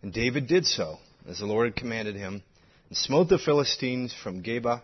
And 0.00 0.12
David 0.12 0.46
did 0.46 0.64
so, 0.64 0.98
as 1.28 1.40
the 1.40 1.46
Lord 1.46 1.72
had 1.72 1.76
commanded 1.76 2.14
him, 2.14 2.44
and 2.88 2.96
smote 2.96 3.28
the 3.28 3.38
Philistines 3.38 4.14
from 4.22 4.44
Geba 4.44 4.80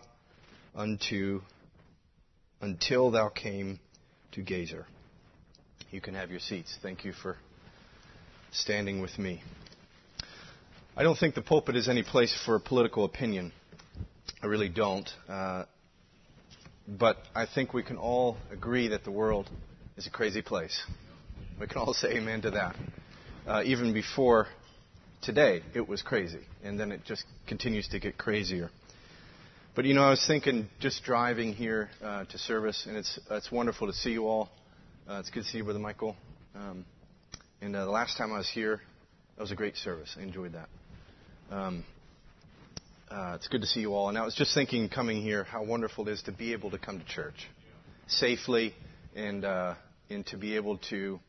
unto 0.75 1.39
until 2.59 3.11
thou 3.11 3.29
came 3.29 3.79
to 4.33 4.41
Gazer. 4.41 4.87
You 5.89 6.01
can 6.01 6.15
have 6.15 6.31
your 6.31 6.41
seats. 6.41 6.77
Thank 6.81 7.05
you 7.05 7.13
for 7.13 7.37
standing 8.51 9.01
with 9.01 9.17
me. 9.17 9.41
I 10.97 11.03
don't 11.03 11.17
think 11.17 11.33
the 11.33 11.41
pulpit 11.41 11.77
is 11.77 11.87
any 11.87 12.03
place 12.03 12.37
for 12.45 12.59
political 12.59 13.05
opinion. 13.05 13.53
I 14.41 14.47
really 14.47 14.69
don't. 14.69 15.09
Uh, 15.27 15.65
but 16.87 17.17
I 17.35 17.45
think 17.45 17.73
we 17.73 17.83
can 17.83 17.97
all 17.97 18.37
agree 18.51 18.87
that 18.89 19.03
the 19.03 19.11
world 19.11 19.49
is 19.97 20.07
a 20.07 20.09
crazy 20.09 20.41
place. 20.41 20.81
We 21.59 21.67
can 21.67 21.77
all 21.77 21.93
say 21.93 22.17
amen 22.17 22.41
to 22.43 22.51
that. 22.51 22.75
Uh, 23.47 23.63
even 23.65 23.93
before 23.93 24.47
today, 25.21 25.61
it 25.73 25.87
was 25.87 26.01
crazy. 26.01 26.39
And 26.63 26.79
then 26.79 26.91
it 26.91 27.01
just 27.05 27.25
continues 27.47 27.87
to 27.89 27.99
get 27.99 28.17
crazier. 28.17 28.69
But 29.75 29.85
you 29.85 29.93
know, 29.93 30.03
I 30.03 30.09
was 30.09 30.25
thinking 30.25 30.67
just 30.79 31.03
driving 31.03 31.53
here 31.53 31.89
uh, 32.03 32.25
to 32.25 32.37
service, 32.37 32.85
and 32.87 32.97
it's, 32.97 33.19
it's 33.29 33.51
wonderful 33.51 33.87
to 33.87 33.93
see 33.93 34.11
you 34.11 34.27
all. 34.27 34.49
Uh, 35.07 35.19
it's 35.19 35.29
good 35.29 35.43
to 35.43 35.49
see 35.49 35.59
you, 35.59 35.63
Brother 35.63 35.79
Michael. 35.79 36.15
Um, 36.55 36.85
and 37.61 37.75
uh, 37.75 37.85
the 37.85 37.91
last 37.91 38.17
time 38.17 38.33
I 38.33 38.37
was 38.37 38.49
here, 38.49 38.81
that 39.35 39.41
was 39.41 39.51
a 39.51 39.55
great 39.55 39.75
service. 39.77 40.15
I 40.17 40.23
enjoyed 40.23 40.53
that. 40.53 40.69
Um, 41.51 41.83
uh, 43.11 43.33
it's 43.35 43.47
good 43.47 43.61
to 43.61 43.67
see 43.67 43.79
you 43.81 43.93
all. 43.93 44.09
And 44.09 44.17
I 44.17 44.23
was 44.23 44.35
just 44.35 44.53
thinking, 44.53 44.87
coming 44.89 45.21
here, 45.21 45.43
how 45.43 45.63
wonderful 45.63 46.07
it 46.07 46.11
is 46.11 46.21
to 46.23 46.31
be 46.31 46.53
able 46.53 46.71
to 46.71 46.77
come 46.77 46.99
to 46.99 47.05
church 47.05 47.47
safely 48.07 48.73
and 49.15 49.45
uh, 49.45 49.75
and 50.09 50.25
to 50.27 50.37
be 50.37 50.55
able 50.55 50.77
to 50.89 51.19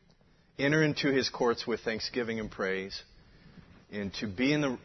enter 0.59 0.83
into 0.83 1.11
His 1.11 1.29
courts 1.29 1.65
with 1.65 1.79
thanksgiving 1.81 2.39
and 2.39 2.51
praise, 2.51 3.01
and 3.91 4.13
to 4.15 4.27
be 4.27 4.53
in 4.53 4.61
the, 4.61 4.77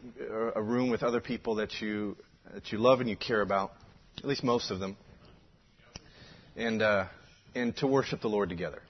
a 0.55 0.61
room 0.61 0.89
with 0.89 1.03
other 1.03 1.21
people 1.21 1.55
that 1.55 1.81
you 1.81 2.17
that 2.53 2.71
you 2.71 2.77
love 2.77 2.99
and 2.99 3.09
you 3.09 3.15
care 3.15 3.41
about, 3.41 3.71
at 4.17 4.25
least 4.25 4.43
most 4.43 4.71
of 4.71 4.79
them, 4.79 4.97
and 6.55 6.81
uh, 6.81 7.05
and 7.53 7.75
to 7.77 7.87
worship 7.87 8.21
the 8.21 8.29
Lord 8.29 8.49
together. 8.49 8.81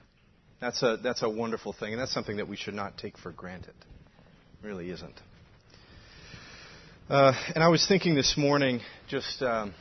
That's 0.60 0.82
a 0.82 0.98
that's 1.02 1.22
a 1.22 1.28
wonderful 1.28 1.72
thing, 1.72 1.92
and 1.92 2.00
that's 2.00 2.12
something 2.12 2.38
that 2.38 2.48
we 2.48 2.56
should 2.56 2.74
not 2.74 2.96
take 2.96 3.18
for 3.18 3.32
granted. 3.32 3.74
It 4.62 4.66
really 4.66 4.90
isn't. 4.90 5.20
Uh, 7.10 7.32
and 7.54 7.64
I 7.64 7.68
was 7.68 7.86
thinking 7.86 8.14
this 8.14 8.34
morning, 8.36 8.80
just 9.08 9.40
um, 9.40 9.72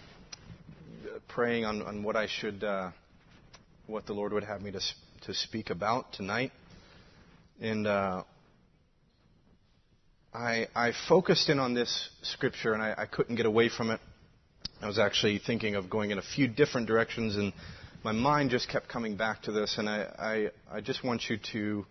praying 1.27 1.65
on, 1.65 1.81
on, 1.81 2.01
what 2.01 2.15
I 2.15 2.25
should, 2.25 2.63
uh, 2.63 2.91
what 3.85 4.05
the 4.05 4.13
Lord 4.13 4.31
would 4.31 4.45
have 4.45 4.61
me 4.61 4.71
to 4.71 4.79
to 5.23 5.33
speak 5.33 5.69
about 5.69 6.13
tonight, 6.13 6.53
and 7.59 7.85
uh, 7.85 8.23
I 10.33 10.67
I 10.73 10.93
focused 11.09 11.49
in 11.49 11.59
on 11.59 11.73
this 11.73 12.09
scripture, 12.21 12.71
and 12.71 12.81
I, 12.81 12.95
I, 12.97 13.05
couldn't 13.07 13.35
get 13.35 13.45
away 13.45 13.67
from 13.67 13.89
it. 13.91 13.99
I 14.81 14.87
was 14.87 14.97
actually 14.97 15.41
thinking 15.45 15.75
of 15.75 15.89
going 15.89 16.11
in 16.11 16.19
a 16.19 16.23
few 16.33 16.47
different 16.47 16.87
directions, 16.87 17.35
and 17.35 17.51
my 18.05 18.13
mind 18.13 18.51
just 18.51 18.69
kept 18.69 18.87
coming 18.87 19.17
back 19.17 19.41
to 19.41 19.51
this, 19.51 19.77
and 19.77 19.89
I 19.89 20.49
I, 20.71 20.79
just 20.79 21.03
want 21.03 21.23
you 21.29 21.39
to 21.51 21.85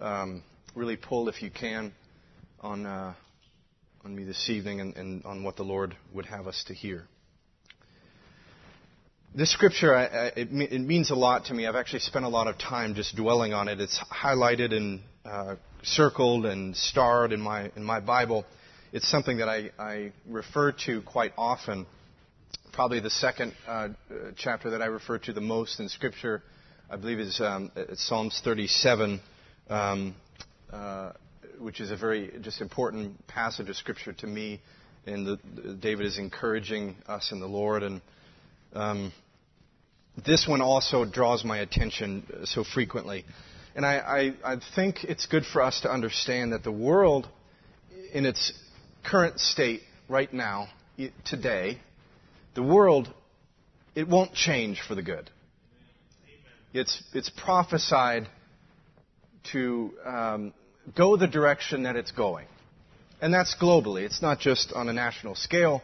um, 0.00 0.42
really 0.74 0.96
pull, 0.96 1.28
if 1.28 1.42
you 1.42 1.50
can, 1.50 1.92
on 2.62 2.86
uh, 2.86 3.12
on 4.04 4.16
me 4.16 4.24
this 4.24 4.50
evening 4.50 4.80
and, 4.80 4.96
and, 4.96 5.24
on 5.24 5.44
what 5.44 5.56
the 5.56 5.62
Lord 5.62 5.96
would 6.12 6.26
have 6.26 6.48
us 6.48 6.64
to 6.66 6.74
hear. 6.74 7.04
This 9.32 9.52
scripture, 9.52 9.94
I, 9.94 10.04
I, 10.04 10.26
it, 10.36 10.48
it, 10.50 10.80
means 10.80 11.10
a 11.10 11.14
lot 11.14 11.46
to 11.46 11.54
me. 11.54 11.66
I've 11.66 11.76
actually 11.76 12.00
spent 12.00 12.24
a 12.24 12.28
lot 12.28 12.48
of 12.48 12.58
time 12.58 12.96
just 12.96 13.14
dwelling 13.14 13.54
on 13.54 13.68
it. 13.68 13.80
It's 13.80 13.98
highlighted 14.12 14.74
and 14.74 15.00
uh, 15.24 15.54
circled 15.84 16.46
and 16.46 16.76
starred 16.76 17.32
in 17.32 17.40
my 17.40 17.70
in 17.76 17.84
my 17.84 18.00
Bible. 18.00 18.44
It's 18.92 19.08
something 19.08 19.38
that 19.38 19.48
I, 19.48 19.70
I 19.78 20.12
refer 20.28 20.72
to 20.86 21.00
quite 21.02 21.32
often. 21.38 21.86
Probably 22.72 22.98
the 22.98 23.10
second 23.10 23.54
uh, 23.68 23.90
chapter 24.36 24.70
that 24.70 24.82
I 24.82 24.86
refer 24.86 25.18
to 25.18 25.32
the 25.32 25.40
most 25.40 25.78
in 25.78 25.88
Scripture, 25.88 26.42
I 26.90 26.96
believe, 26.96 27.20
is 27.20 27.40
um, 27.40 27.70
Psalms 27.94 28.40
37. 28.42 29.20
Um, 29.70 30.14
uh, 30.72 31.12
which 31.58 31.80
is 31.80 31.90
a 31.90 31.96
very 31.96 32.32
just 32.40 32.60
important 32.60 33.26
passage 33.26 33.68
of 33.68 33.76
scripture 33.76 34.12
to 34.12 34.26
me. 34.26 34.60
And 35.06 35.26
the, 35.26 35.74
David 35.80 36.06
is 36.06 36.18
encouraging 36.18 36.96
us 37.06 37.32
in 37.32 37.40
the 37.40 37.46
Lord, 37.46 37.82
and 37.82 38.00
um, 38.72 39.12
this 40.24 40.46
one 40.46 40.60
also 40.60 41.04
draws 41.04 41.44
my 41.44 41.58
attention 41.58 42.24
so 42.44 42.62
frequently. 42.62 43.24
And 43.74 43.86
I, 43.86 44.34
I, 44.44 44.52
I 44.52 44.60
think 44.74 45.04
it's 45.04 45.26
good 45.26 45.44
for 45.44 45.62
us 45.62 45.80
to 45.80 45.90
understand 45.90 46.52
that 46.52 46.62
the 46.62 46.72
world, 46.72 47.28
in 48.12 48.26
its 48.26 48.52
current 49.02 49.40
state 49.40 49.80
right 50.08 50.32
now, 50.32 50.68
today, 51.24 51.78
the 52.54 52.62
world, 52.62 53.12
it 53.94 54.06
won't 54.06 54.34
change 54.34 54.80
for 54.86 54.94
the 54.94 55.02
good. 55.02 55.30
it's, 56.72 57.02
it's 57.14 57.30
prophesied 57.30 58.28
to 59.52 59.92
um, 60.04 60.54
go 60.96 61.16
the 61.16 61.26
direction 61.26 61.84
that 61.84 61.96
it's 61.96 62.10
going. 62.10 62.46
And 63.20 63.32
that's 63.32 63.54
globally. 63.60 64.02
It's 64.02 64.20
not 64.20 64.40
just 64.40 64.72
on 64.72 64.88
a 64.88 64.92
national 64.92 65.36
scale, 65.36 65.82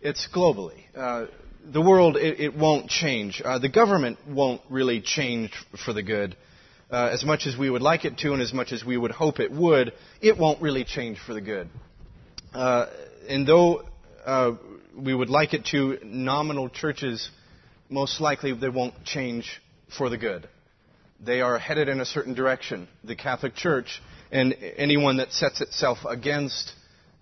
it's 0.00 0.26
globally. 0.34 0.80
Uh, 0.96 1.26
the 1.70 1.82
world, 1.82 2.16
it, 2.16 2.40
it 2.40 2.56
won't 2.56 2.88
change. 2.88 3.42
Uh, 3.44 3.58
the 3.58 3.68
government 3.68 4.18
won't 4.26 4.62
really 4.70 5.00
change 5.00 5.52
for 5.84 5.92
the 5.92 6.02
good. 6.02 6.36
Uh, 6.90 7.10
as 7.12 7.24
much 7.24 7.46
as 7.46 7.56
we 7.58 7.68
would 7.68 7.82
like 7.82 8.06
it 8.06 8.16
to 8.18 8.32
and 8.32 8.40
as 8.40 8.54
much 8.54 8.72
as 8.72 8.82
we 8.82 8.96
would 8.96 9.10
hope 9.10 9.40
it 9.40 9.52
would, 9.52 9.92
it 10.22 10.38
won't 10.38 10.62
really 10.62 10.84
change 10.84 11.18
for 11.18 11.34
the 11.34 11.40
good. 11.40 11.68
Uh, 12.54 12.86
and 13.28 13.46
though 13.46 13.82
uh, 14.24 14.52
we 14.96 15.14
would 15.14 15.28
like 15.28 15.52
it 15.52 15.66
to, 15.66 15.98
nominal 16.02 16.70
churches, 16.70 17.30
most 17.90 18.20
likely 18.20 18.54
they 18.54 18.70
won't 18.70 19.04
change 19.04 19.60
for 19.98 20.08
the 20.08 20.16
good. 20.16 20.48
They 21.20 21.42
are 21.42 21.58
headed 21.58 21.88
in 21.88 22.00
a 22.00 22.06
certain 22.06 22.32
direction. 22.32 22.88
The 23.04 23.16
Catholic 23.16 23.54
Church 23.54 24.00
and 24.30 24.54
anyone 24.76 25.18
that 25.18 25.32
sets 25.32 25.60
itself 25.60 25.98
against 26.08 26.72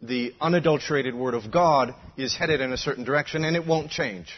the 0.02 0.34
unadulterated 0.40 1.14
Word 1.14 1.34
of 1.34 1.50
God 1.50 1.94
is 2.16 2.36
headed 2.36 2.60
in 2.60 2.72
a 2.72 2.76
certain 2.76 3.04
direction 3.04 3.44
and 3.44 3.56
it 3.56 3.66
won't 3.66 3.90
change. 3.90 4.28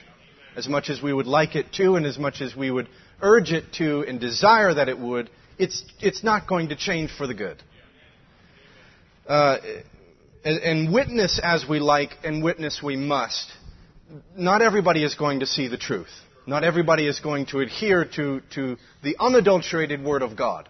As 0.57 0.69
much 0.69 0.91
as 0.91 1.03
we 1.03 1.13
would 1.13 1.27
like 1.27 1.57
it 1.57 1.73
to 1.75 1.97
and 1.97 2.07
as 2.07 2.19
much 2.19 2.41
as 2.41 2.55
we 2.55 2.71
would 2.71 2.89
urge 3.21 3.53
it 3.53 3.73
to 3.75 4.03
and 4.03 4.21
desire 4.21 4.75
that 4.75 4.89
it 4.89 4.99
would, 4.99 5.31
it's, 5.59 5.85
it's 6.01 6.23
not 6.23 6.47
going 6.47 6.69
to 6.69 6.77
change 6.77 7.11
for 7.17 7.27
the 7.27 7.35
good. 7.35 7.63
Uh, 9.27 9.59
and, 10.45 10.59
and 10.59 10.95
witness 10.95 11.41
as 11.43 11.65
we 11.69 11.81
like 11.81 12.11
and 12.25 12.43
witness 12.43 12.81
we 12.83 12.97
must. 12.97 13.51
Not 14.37 14.63
everybody 14.63 15.05
is 15.05 15.15
going 15.15 15.41
to 15.41 15.47
see 15.47 15.69
the 15.69 15.77
truth. 15.77 16.09
Not 16.47 16.65
everybody 16.65 17.07
is 17.07 17.21
going 17.21 17.47
to 17.47 17.61
adhere 17.61 18.07
to, 18.17 18.41
to 18.55 18.79
the 19.03 19.17
unadulterated 19.21 20.03
Word 20.03 20.23
of 20.23 20.35
God. 20.37 20.69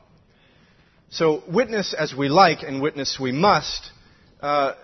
So 1.10 1.42
witness 1.48 1.94
as 1.94 2.14
we 2.16 2.28
like 2.28 2.62
and 2.62 2.82
witness 2.82 3.18
we 3.20 3.32
must 3.32 3.90
uh, 4.40 4.74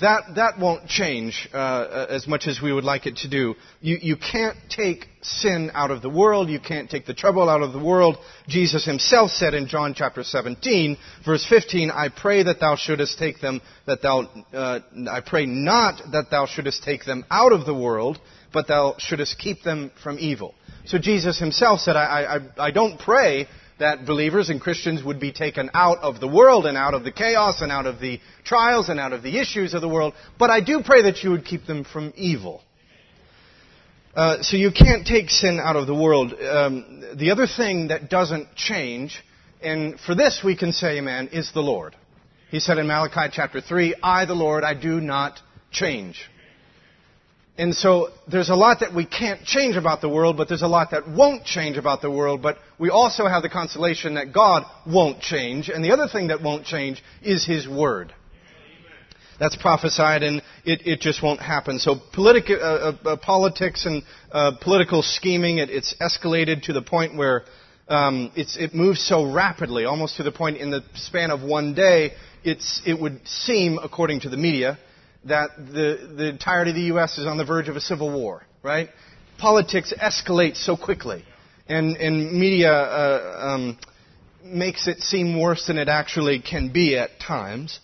that, 0.00 0.34
that 0.36 0.58
won't 0.58 0.86
change 0.86 1.48
uh, 1.52 2.06
as 2.08 2.26
much 2.26 2.46
as 2.46 2.60
we 2.62 2.72
would 2.72 2.84
like 2.84 3.06
it 3.06 3.16
to 3.18 3.28
do. 3.28 3.54
You, 3.80 3.98
you 4.00 4.16
can't 4.16 4.56
take 4.68 5.06
sin 5.22 5.70
out 5.74 5.90
of 5.90 6.02
the 6.02 6.08
world. 6.08 6.48
You 6.48 6.60
can't 6.60 6.88
take 6.88 7.06
the 7.06 7.14
trouble 7.14 7.48
out 7.48 7.62
of 7.62 7.72
the 7.72 7.82
world. 7.82 8.16
Jesus 8.46 8.84
himself 8.84 9.30
said 9.32 9.54
in 9.54 9.66
John 9.66 9.94
chapter 9.94 10.22
17, 10.22 10.96
verse 11.24 11.44
15, 11.48 11.90
I 11.90 12.08
pray 12.08 12.42
that 12.44 12.60
thou 12.60 12.76
shouldest 12.76 13.18
take 13.18 13.40
them, 13.40 13.60
that 13.86 14.02
thou, 14.02 14.28
uh, 14.52 14.80
I 15.10 15.20
pray 15.20 15.46
not 15.46 16.00
that 16.12 16.26
thou 16.30 16.46
shouldest 16.46 16.82
take 16.84 17.04
them 17.04 17.24
out 17.30 17.52
of 17.52 17.66
the 17.66 17.74
world, 17.74 18.18
but 18.52 18.68
thou 18.68 18.94
shouldest 18.98 19.38
keep 19.38 19.62
them 19.62 19.90
from 20.02 20.18
evil. 20.18 20.54
So 20.86 20.98
Jesus 20.98 21.38
himself 21.38 21.80
said, 21.80 21.96
I, 21.96 22.38
I, 22.58 22.66
I 22.66 22.70
don't 22.70 22.98
pray 22.98 23.48
that 23.80 24.06
believers 24.06 24.50
and 24.50 24.60
Christians 24.60 25.02
would 25.02 25.18
be 25.18 25.32
taken 25.32 25.70
out 25.74 25.98
of 25.98 26.20
the 26.20 26.28
world 26.28 26.66
and 26.66 26.76
out 26.76 26.94
of 26.94 27.02
the 27.02 27.10
chaos 27.10 27.60
and 27.62 27.72
out 27.72 27.86
of 27.86 27.98
the 27.98 28.20
trials 28.44 28.88
and 28.88 29.00
out 29.00 29.12
of 29.12 29.22
the 29.22 29.38
issues 29.38 29.74
of 29.74 29.80
the 29.80 29.88
world, 29.88 30.14
but 30.38 30.50
I 30.50 30.60
do 30.60 30.82
pray 30.84 31.02
that 31.02 31.22
you 31.24 31.30
would 31.30 31.44
keep 31.44 31.66
them 31.66 31.84
from 31.84 32.12
evil. 32.16 32.62
Uh, 34.14 34.42
so 34.42 34.56
you 34.56 34.70
can't 34.70 35.06
take 35.06 35.30
sin 35.30 35.60
out 35.62 35.76
of 35.76 35.86
the 35.86 35.94
world. 35.94 36.34
Um, 36.34 37.04
the 37.16 37.30
other 37.30 37.46
thing 37.46 37.88
that 37.88 38.10
doesn't 38.10 38.54
change, 38.54 39.22
and 39.62 39.98
for 40.00 40.14
this 40.14 40.42
we 40.44 40.56
can 40.56 40.72
say 40.72 40.98
amen, 40.98 41.30
is 41.32 41.50
the 41.52 41.60
Lord. 41.60 41.96
He 42.50 42.60
said 42.60 42.78
in 42.78 42.86
Malachi 42.86 43.32
chapter 43.32 43.60
3, 43.60 43.94
I, 44.02 44.24
the 44.24 44.34
Lord, 44.34 44.64
I 44.64 44.74
do 44.74 45.00
not 45.00 45.40
change. 45.70 46.28
And 47.58 47.74
so 47.74 48.08
there's 48.30 48.48
a 48.48 48.54
lot 48.54 48.80
that 48.80 48.94
we 48.94 49.04
can't 49.04 49.44
change 49.44 49.76
about 49.76 50.00
the 50.00 50.08
world, 50.08 50.36
but 50.36 50.48
there's 50.48 50.62
a 50.62 50.68
lot 50.68 50.92
that 50.92 51.08
won't 51.08 51.44
change 51.44 51.76
about 51.76 52.00
the 52.00 52.10
world, 52.10 52.40
but 52.40 52.56
we 52.78 52.88
also 52.88 53.26
have 53.26 53.42
the 53.42 53.50
consolation 53.50 54.14
that 54.14 54.32
God 54.32 54.64
won't 54.86 55.20
change. 55.20 55.68
And 55.68 55.84
the 55.84 55.90
other 55.92 56.08
thing 56.10 56.28
that 56.28 56.42
won't 56.42 56.64
change 56.64 57.02
is 57.22 57.44
His 57.44 57.68
Word. 57.68 58.14
That's 59.38 59.56
prophesied 59.56 60.22
and 60.22 60.42
it, 60.66 60.86
it 60.86 61.00
just 61.00 61.22
won't 61.22 61.40
happen. 61.40 61.78
So 61.78 61.92
uh, 61.92 62.22
uh, 62.22 62.92
uh, 63.04 63.16
politics 63.16 63.86
and 63.86 64.02
uh, 64.30 64.52
political 64.60 65.02
scheming, 65.02 65.58
it, 65.58 65.70
it's 65.70 65.94
escalated 65.94 66.64
to 66.64 66.74
the 66.74 66.82
point 66.82 67.16
where 67.16 67.44
um, 67.88 68.30
it 68.36 68.74
moves 68.74 69.02
so 69.02 69.32
rapidly, 69.32 69.86
almost 69.86 70.18
to 70.18 70.22
the 70.22 70.30
point 70.30 70.58
in 70.58 70.70
the 70.70 70.84
span 70.94 71.30
of 71.30 71.42
one 71.42 71.74
day, 71.74 72.12
it 72.44 73.00
would 73.00 73.26
seem, 73.26 73.78
according 73.82 74.20
to 74.20 74.28
the 74.28 74.36
media, 74.36 74.78
that 75.24 75.50
the, 75.56 76.14
the 76.16 76.28
entirety 76.28 76.70
of 76.70 76.76
the 76.76 76.82
U.S. 76.82 77.18
is 77.18 77.26
on 77.26 77.36
the 77.36 77.44
verge 77.44 77.68
of 77.68 77.76
a 77.76 77.80
civil 77.80 78.10
war, 78.12 78.42
right? 78.62 78.88
Politics 79.38 79.92
escalates 80.00 80.56
so 80.64 80.76
quickly, 80.76 81.24
and, 81.68 81.96
and 81.96 82.38
media 82.38 82.72
uh, 82.72 83.54
um, 83.54 83.78
makes 84.44 84.88
it 84.88 85.00
seem 85.00 85.38
worse 85.38 85.66
than 85.66 85.78
it 85.78 85.88
actually 85.88 86.40
can 86.40 86.72
be 86.72 86.96
at 86.96 87.10
times. 87.20 87.80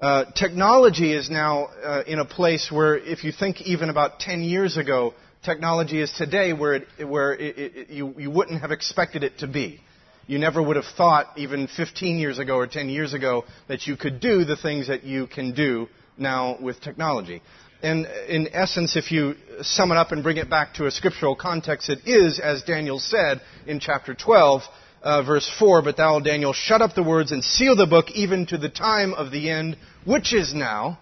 Uh, 0.00 0.24
technology 0.36 1.12
is 1.12 1.30
now 1.30 1.66
uh, 1.82 2.02
in 2.06 2.18
a 2.18 2.24
place 2.24 2.70
where, 2.70 2.98
if 2.98 3.24
you 3.24 3.32
think 3.32 3.62
even 3.62 3.88
about 3.88 4.18
10 4.20 4.42
years 4.42 4.76
ago, 4.76 5.14
technology 5.42 6.00
is 6.00 6.12
today 6.12 6.52
where, 6.52 6.74
it, 6.74 7.08
where 7.08 7.32
it, 7.32 7.58
it, 7.58 7.88
you, 7.88 8.14
you 8.18 8.30
wouldn't 8.30 8.60
have 8.60 8.72
expected 8.72 9.22
it 9.22 9.38
to 9.38 9.46
be. 9.46 9.80
You 10.26 10.38
never 10.38 10.60
would 10.60 10.76
have 10.76 10.84
thought, 10.96 11.28
even 11.36 11.68
15 11.68 12.18
years 12.18 12.38
ago 12.38 12.56
or 12.56 12.66
10 12.66 12.90
years 12.90 13.14
ago, 13.14 13.44
that 13.68 13.86
you 13.86 13.96
could 13.96 14.20
do 14.20 14.44
the 14.44 14.56
things 14.56 14.88
that 14.88 15.04
you 15.04 15.28
can 15.28 15.54
do 15.54 15.88
now 16.18 16.58
with 16.60 16.80
technology. 16.80 17.42
And 17.82 18.06
in 18.28 18.48
essence, 18.52 18.96
if 18.96 19.12
you 19.12 19.34
sum 19.60 19.92
it 19.92 19.96
up 19.96 20.12
and 20.12 20.22
bring 20.22 20.38
it 20.38 20.48
back 20.48 20.74
to 20.74 20.86
a 20.86 20.90
scriptural 20.90 21.36
context, 21.36 21.90
it 21.90 22.00
is, 22.06 22.40
as 22.40 22.62
Daniel 22.62 22.98
said 22.98 23.40
in 23.66 23.80
chapter 23.80 24.14
12, 24.14 24.62
uh, 25.02 25.22
verse 25.22 25.50
4, 25.58 25.82
But 25.82 25.96
thou, 25.96 26.18
Daniel, 26.20 26.52
shut 26.52 26.80
up 26.80 26.94
the 26.94 27.02
words 27.02 27.32
and 27.32 27.44
seal 27.44 27.76
the 27.76 27.86
book 27.86 28.10
even 28.12 28.46
to 28.46 28.58
the 28.58 28.68
time 28.68 29.12
of 29.14 29.30
the 29.30 29.50
end, 29.50 29.76
which 30.04 30.32
is 30.34 30.54
now, 30.54 30.98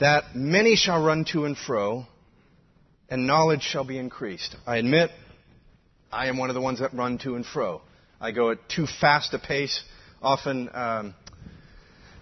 that 0.00 0.34
many 0.34 0.76
shall 0.76 1.02
run 1.02 1.24
to 1.32 1.44
and 1.44 1.56
fro, 1.56 2.06
and 3.08 3.26
knowledge 3.26 3.62
shall 3.62 3.84
be 3.84 3.98
increased. 3.98 4.54
I 4.66 4.76
admit, 4.76 5.10
I 6.10 6.26
am 6.26 6.38
one 6.38 6.50
of 6.50 6.54
the 6.54 6.60
ones 6.60 6.80
that 6.80 6.92
run 6.92 7.18
to 7.18 7.36
and 7.36 7.46
fro. 7.46 7.80
I 8.20 8.32
go 8.32 8.50
at 8.50 8.68
too 8.68 8.86
fast 9.00 9.32
a 9.34 9.38
pace. 9.38 9.82
Often, 10.20 10.70
um, 10.74 11.14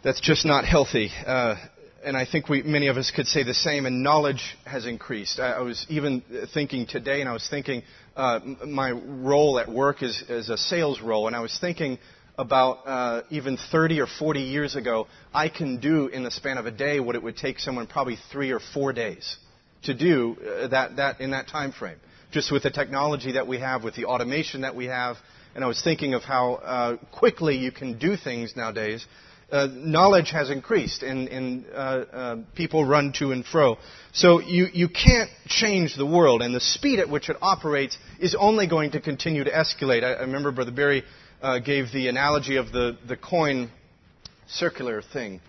that's 0.03 0.21
just 0.21 0.47
not 0.47 0.65
healthy. 0.65 1.11
Uh, 1.27 1.57
and 2.03 2.17
I 2.17 2.25
think 2.25 2.49
we, 2.49 2.63
many 2.63 2.87
of 2.87 2.97
us 2.97 3.11
could 3.11 3.27
say 3.27 3.43
the 3.43 3.55
same, 3.55 3.85
and 3.85 4.03
knowledge 4.03 4.57
has 4.65 4.87
increased. 4.87 5.39
I, 5.39 5.53
I 5.53 5.61
was 5.61 5.85
even 5.91 6.23
thinking 6.55 6.87
today, 6.87 7.21
and 7.21 7.29
I 7.29 7.35
was 7.35 7.47
thinking 7.49 7.83
uh, 8.17 8.41
my 8.67 8.91
role 8.93 9.59
at 9.59 9.69
work 9.69 10.03
is, 10.03 10.23
is 10.29 10.49
a 10.49 10.57
sales 10.57 11.01
role, 11.01 11.27
and 11.27 11.37
I 11.37 11.41
was 11.41 11.57
thinking 11.61 11.99
about 12.39 12.87
uh, 12.87 13.23
even 13.29 13.59
30 13.71 14.01
or 14.01 14.07
40 14.07 14.41
years 14.41 14.75
ago, 14.75 15.09
I 15.35 15.51
can 15.51 15.79
do 15.79 16.07
in 16.07 16.23
the 16.23 16.31
span 16.31 16.57
of 16.57 16.65
a 16.65 16.71
day 16.71 16.99
what 16.99 17.15
it 17.15 17.23
would 17.23 17.37
take 17.37 17.59
someone 17.59 17.87
probably 17.87 18.17
three 18.33 18.51
or 18.51 18.61
four 18.73 18.95
days 18.95 19.37
to 19.83 19.93
do 19.93 20.37
uh, 20.41 20.69
that, 20.69 20.97
that 20.97 21.21
in 21.21 21.33
that 21.33 21.49
time 21.49 21.73
frame. 21.73 21.99
Just 22.33 22.51
with 22.51 22.63
the 22.63 22.71
technology 22.71 23.33
that 23.33 23.47
we 23.47 23.59
have, 23.59 23.85
with 23.85 23.95
the 23.95 24.07
automation 24.07 24.63
that 24.63 24.75
we 24.75 24.87
have, 24.87 25.17
and 25.55 25.63
I 25.63 25.67
was 25.67 25.83
thinking 25.83 26.15
of 26.15 26.23
how 26.23 26.55
uh, 26.55 26.97
quickly 27.13 27.57
you 27.57 27.73
can 27.73 27.99
do 27.99 28.17
things 28.17 28.55
nowadays 28.57 29.05
uh, 29.53 29.69
knowledge 29.73 30.31
has 30.31 30.51
increased 30.51 31.03
and, 31.03 31.29
and 31.29 31.67
uh, 31.73 31.77
uh, 31.77 32.37
people 32.55 32.85
run 32.85 33.13
to 33.19 33.33
and 33.33 33.45
fro. 33.45 33.77
So 34.13 34.41
you, 34.41 34.67
you 34.73 34.89
can't 34.89 35.31
change 35.47 35.97
the 35.97 36.07
world, 36.07 36.43
and 36.43 36.55
the 36.55 36.61
speed 36.61 36.99
at 36.99 37.09
which 37.09 37.29
it 37.29 37.37
operates 37.41 37.97
is 38.21 38.37
only 38.39 38.67
going 38.67 38.93
to 38.93 39.01
continue 39.01 39.45
to 39.45 39.51
escalate. 39.51 40.03
I, 40.03 40.15
I 40.15 40.21
remember 40.23 40.51
Brother 40.53 40.73
Barry 40.73 41.05
uh, 41.43 41.59
gave 41.59 41.93
the 41.93 42.09
analogy 42.09 42.57
of 42.57 42.73
the, 42.73 42.99
the 43.07 43.17
coin 43.17 43.71
circular 44.49 45.03
thing. 45.03 45.41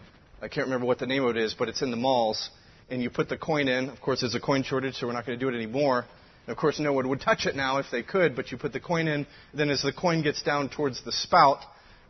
I 0.41 0.47
can't 0.47 0.65
remember 0.65 0.85
what 0.85 0.99
the 0.99 1.07
name 1.07 1.23
of 1.23 1.35
it 1.35 1.41
is, 1.41 1.53
but 1.57 1.69
it's 1.69 1.81
in 1.81 1.91
the 1.91 1.97
malls, 1.97 2.49
and 2.89 3.01
you 3.01 3.09
put 3.09 3.29
the 3.29 3.37
coin 3.37 3.67
in. 3.67 3.89
Of 3.89 4.01
course, 4.01 4.21
there's 4.21 4.35
a 4.35 4.39
coin 4.39 4.63
shortage, 4.63 4.95
so 4.95 5.07
we're 5.07 5.13
not 5.13 5.25
going 5.25 5.37
to 5.37 5.43
do 5.43 5.49
it 5.49 5.55
anymore. 5.55 6.05
And 6.45 6.51
of 6.51 6.57
course, 6.57 6.79
no 6.79 6.93
one 6.93 7.07
would 7.09 7.21
touch 7.21 7.45
it 7.45 7.55
now 7.55 7.77
if 7.77 7.85
they 7.91 8.03
could, 8.03 8.35
but 8.35 8.51
you 8.51 8.57
put 8.57 8.73
the 8.73 8.79
coin 8.79 9.07
in. 9.07 9.27
Then, 9.53 9.69
as 9.69 9.83
the 9.83 9.93
coin 9.93 10.23
gets 10.23 10.41
down 10.41 10.69
towards 10.69 11.03
the 11.03 11.11
spout, 11.11 11.59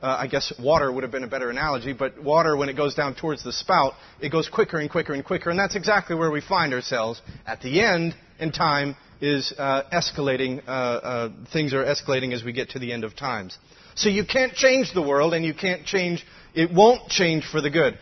uh, 0.02 0.18
I 0.20 0.28
guess 0.28 0.52
water 0.60 0.92
would 0.92 1.04
have 1.04 1.12
been 1.12 1.24
a 1.24 1.28
better 1.28 1.50
analogy, 1.50 1.94
but 1.94 2.22
water, 2.22 2.58
when 2.58 2.70
it 2.70 2.76
goes 2.76 2.96
down 2.96 3.16
towards 3.16 3.44
the 3.44 3.54
spout, 3.54 3.94
it 4.20 4.30
goes 4.30 4.50
quicker 4.50 4.80
and 4.80 4.90
quicker 4.90 5.14
and 5.14 5.24
quicker, 5.24 5.50
and 5.50 5.60
that's 5.60 5.76
exactly 5.76 6.16
where 6.16 6.32
we 6.32 6.42
find 6.42 6.74
ourselves. 6.74 7.22
At 7.46 7.62
the 7.62 7.82
end, 7.82 8.16
in 8.40 8.52
time, 8.52 8.96
is 9.22 9.54
uh, 9.58 9.84
escalating. 9.94 10.68
Uh, 10.68 10.72
uh, 10.72 11.30
things 11.54 11.74
are 11.74 11.84
escalating 11.84 12.34
as 12.34 12.44
we 12.44 12.52
get 12.52 12.72
to 12.72 12.80
the 12.80 12.92
end 12.92 13.04
of 13.04 13.16
times. 13.16 13.58
So 13.96 14.10
you 14.10 14.26
can't 14.26 14.54
change 14.54 14.94
the 14.94 15.02
world, 15.02 15.34
and 15.34 15.46
you 15.46 15.54
can't 15.54 15.86
change. 15.86 16.26
It 16.56 16.74
won't 16.74 17.10
change 17.10 17.46
for 17.46 17.62
the 17.62 17.70
good. 17.70 17.98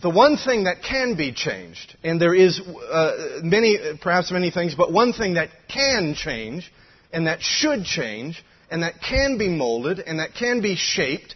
The 0.00 0.10
one 0.10 0.36
thing 0.36 0.64
that 0.64 0.82
can 0.82 1.16
be 1.16 1.32
changed, 1.32 1.96
and 2.04 2.20
there 2.20 2.34
is 2.34 2.60
uh, 2.60 3.40
many, 3.42 3.76
perhaps 4.00 4.30
many 4.30 4.50
things, 4.50 4.74
but 4.76 4.92
one 4.92 5.12
thing 5.12 5.34
that 5.34 5.50
can 5.68 6.14
change, 6.16 6.72
and 7.12 7.26
that 7.26 7.42
should 7.42 7.84
change, 7.84 8.42
and 8.70 8.82
that 8.82 8.94
can 9.00 9.38
be 9.38 9.48
molded 9.48 10.00
and 10.00 10.18
that 10.18 10.34
can 10.34 10.60
be 10.60 10.76
shaped 10.76 11.34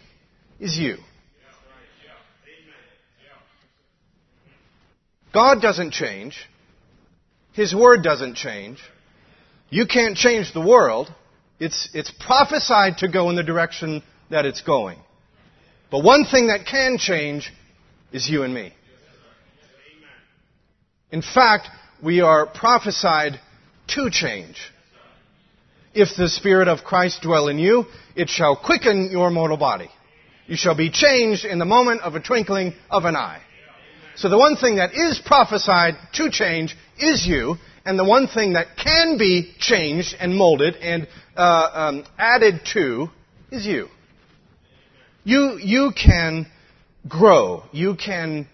is 0.59 0.77
you. 0.77 0.97
God 5.33 5.61
doesn't 5.61 5.91
change. 5.91 6.37
His 7.53 7.73
Word 7.73 8.03
doesn't 8.03 8.35
change. 8.35 8.79
You 9.69 9.87
can't 9.87 10.15
change 10.15 10.53
the 10.53 10.61
world. 10.61 11.11
It's, 11.59 11.89
it's 11.93 12.11
prophesied 12.11 12.99
to 12.99 13.07
go 13.07 13.29
in 13.29 13.35
the 13.35 13.43
direction 13.43 14.03
that 14.29 14.45
it's 14.45 14.61
going. 14.61 14.99
But 15.89 16.03
one 16.03 16.25
thing 16.25 16.47
that 16.47 16.65
can 16.65 16.97
change 16.99 17.51
is 18.11 18.29
you 18.29 18.43
and 18.43 18.53
me. 18.53 18.73
In 21.11 21.21
fact, 21.21 21.67
we 22.03 22.21
are 22.21 22.45
prophesied 22.47 23.39
to 23.89 24.09
change. 24.11 24.57
If 25.93 26.09
the 26.17 26.27
Spirit 26.27 26.67
of 26.67 26.83
Christ 26.83 27.21
dwell 27.21 27.47
in 27.47 27.59
you, 27.59 27.85
it 28.15 28.29
shall 28.29 28.55
quicken 28.55 29.09
your 29.11 29.29
mortal 29.29 29.57
body. 29.57 29.89
You 30.47 30.57
shall 30.57 30.75
be 30.75 30.89
changed 30.89 31.45
in 31.45 31.59
the 31.59 31.65
moment 31.65 32.01
of 32.01 32.15
a 32.15 32.19
twinkling 32.19 32.73
of 32.89 33.05
an 33.05 33.15
eye. 33.15 33.41
So 34.15 34.29
the 34.29 34.37
one 34.37 34.55
thing 34.55 34.77
that 34.77 34.93
is 34.93 35.21
prophesied 35.25 35.95
to 36.13 36.29
change 36.29 36.75
is 36.99 37.25
you, 37.25 37.55
and 37.85 37.97
the 37.97 38.03
one 38.05 38.27
thing 38.27 38.53
that 38.53 38.67
can 38.77 39.17
be 39.17 39.53
changed 39.59 40.15
and 40.19 40.35
molded 40.35 40.75
and 40.75 41.07
uh, 41.35 41.69
um, 41.73 42.05
added 42.17 42.61
to 42.73 43.07
is 43.51 43.65
you. 43.65 43.87
You 45.23 45.57
you 45.61 45.91
can 45.95 46.47
grow. 47.07 47.63
You 47.71 47.95
can 47.95 48.47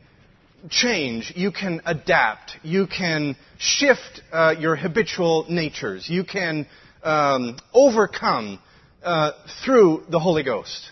change. 0.69 1.33
You 1.35 1.51
can 1.51 1.81
adapt. 1.85 2.57
You 2.63 2.87
can 2.87 3.35
shift 3.57 4.21
uh, 4.31 4.55
your 4.59 4.75
habitual 4.75 5.45
natures. 5.49 6.09
You 6.09 6.23
can 6.23 6.67
um, 7.03 7.57
overcome 7.73 8.59
uh, 9.03 9.31
through 9.63 10.03
the 10.09 10.19
Holy 10.19 10.43
Ghost. 10.43 10.91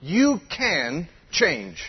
You 0.00 0.40
can 0.54 1.08
change. 1.30 1.82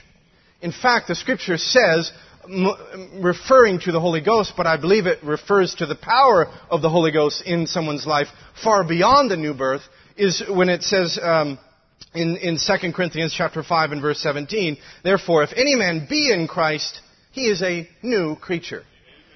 In 0.61 0.71
fact, 0.71 1.07
the 1.07 1.15
scripture 1.15 1.57
says, 1.57 2.11
referring 2.47 3.79
to 3.81 3.91
the 3.91 3.99
Holy 3.99 4.21
Ghost, 4.21 4.53
but 4.57 4.67
I 4.67 4.77
believe 4.77 5.05
it 5.05 5.23
refers 5.23 5.75
to 5.75 5.85
the 5.85 5.95
power 5.95 6.47
of 6.69 6.81
the 6.81 6.89
Holy 6.89 7.11
Ghost 7.11 7.43
in 7.45 7.67
someone's 7.67 8.05
life 8.05 8.27
far 8.63 8.83
beyond 8.83 9.31
the 9.31 9.37
new 9.37 9.53
birth, 9.53 9.81
is 10.17 10.43
when 10.49 10.69
it 10.69 10.83
says 10.83 11.19
um, 11.21 11.57
in, 12.13 12.37
in 12.37 12.57
2 12.57 12.91
Corinthians 12.93 13.33
chapter 13.35 13.63
5 13.63 13.91
and 13.91 14.01
verse 14.01 14.19
17, 14.19 14.77
Therefore, 15.03 15.43
if 15.43 15.51
any 15.55 15.75
man 15.75 16.07
be 16.09 16.31
in 16.31 16.47
Christ, 16.47 16.99
he 17.31 17.45
is 17.45 17.61
a 17.61 17.87
new 18.01 18.35
creature. 18.35 18.83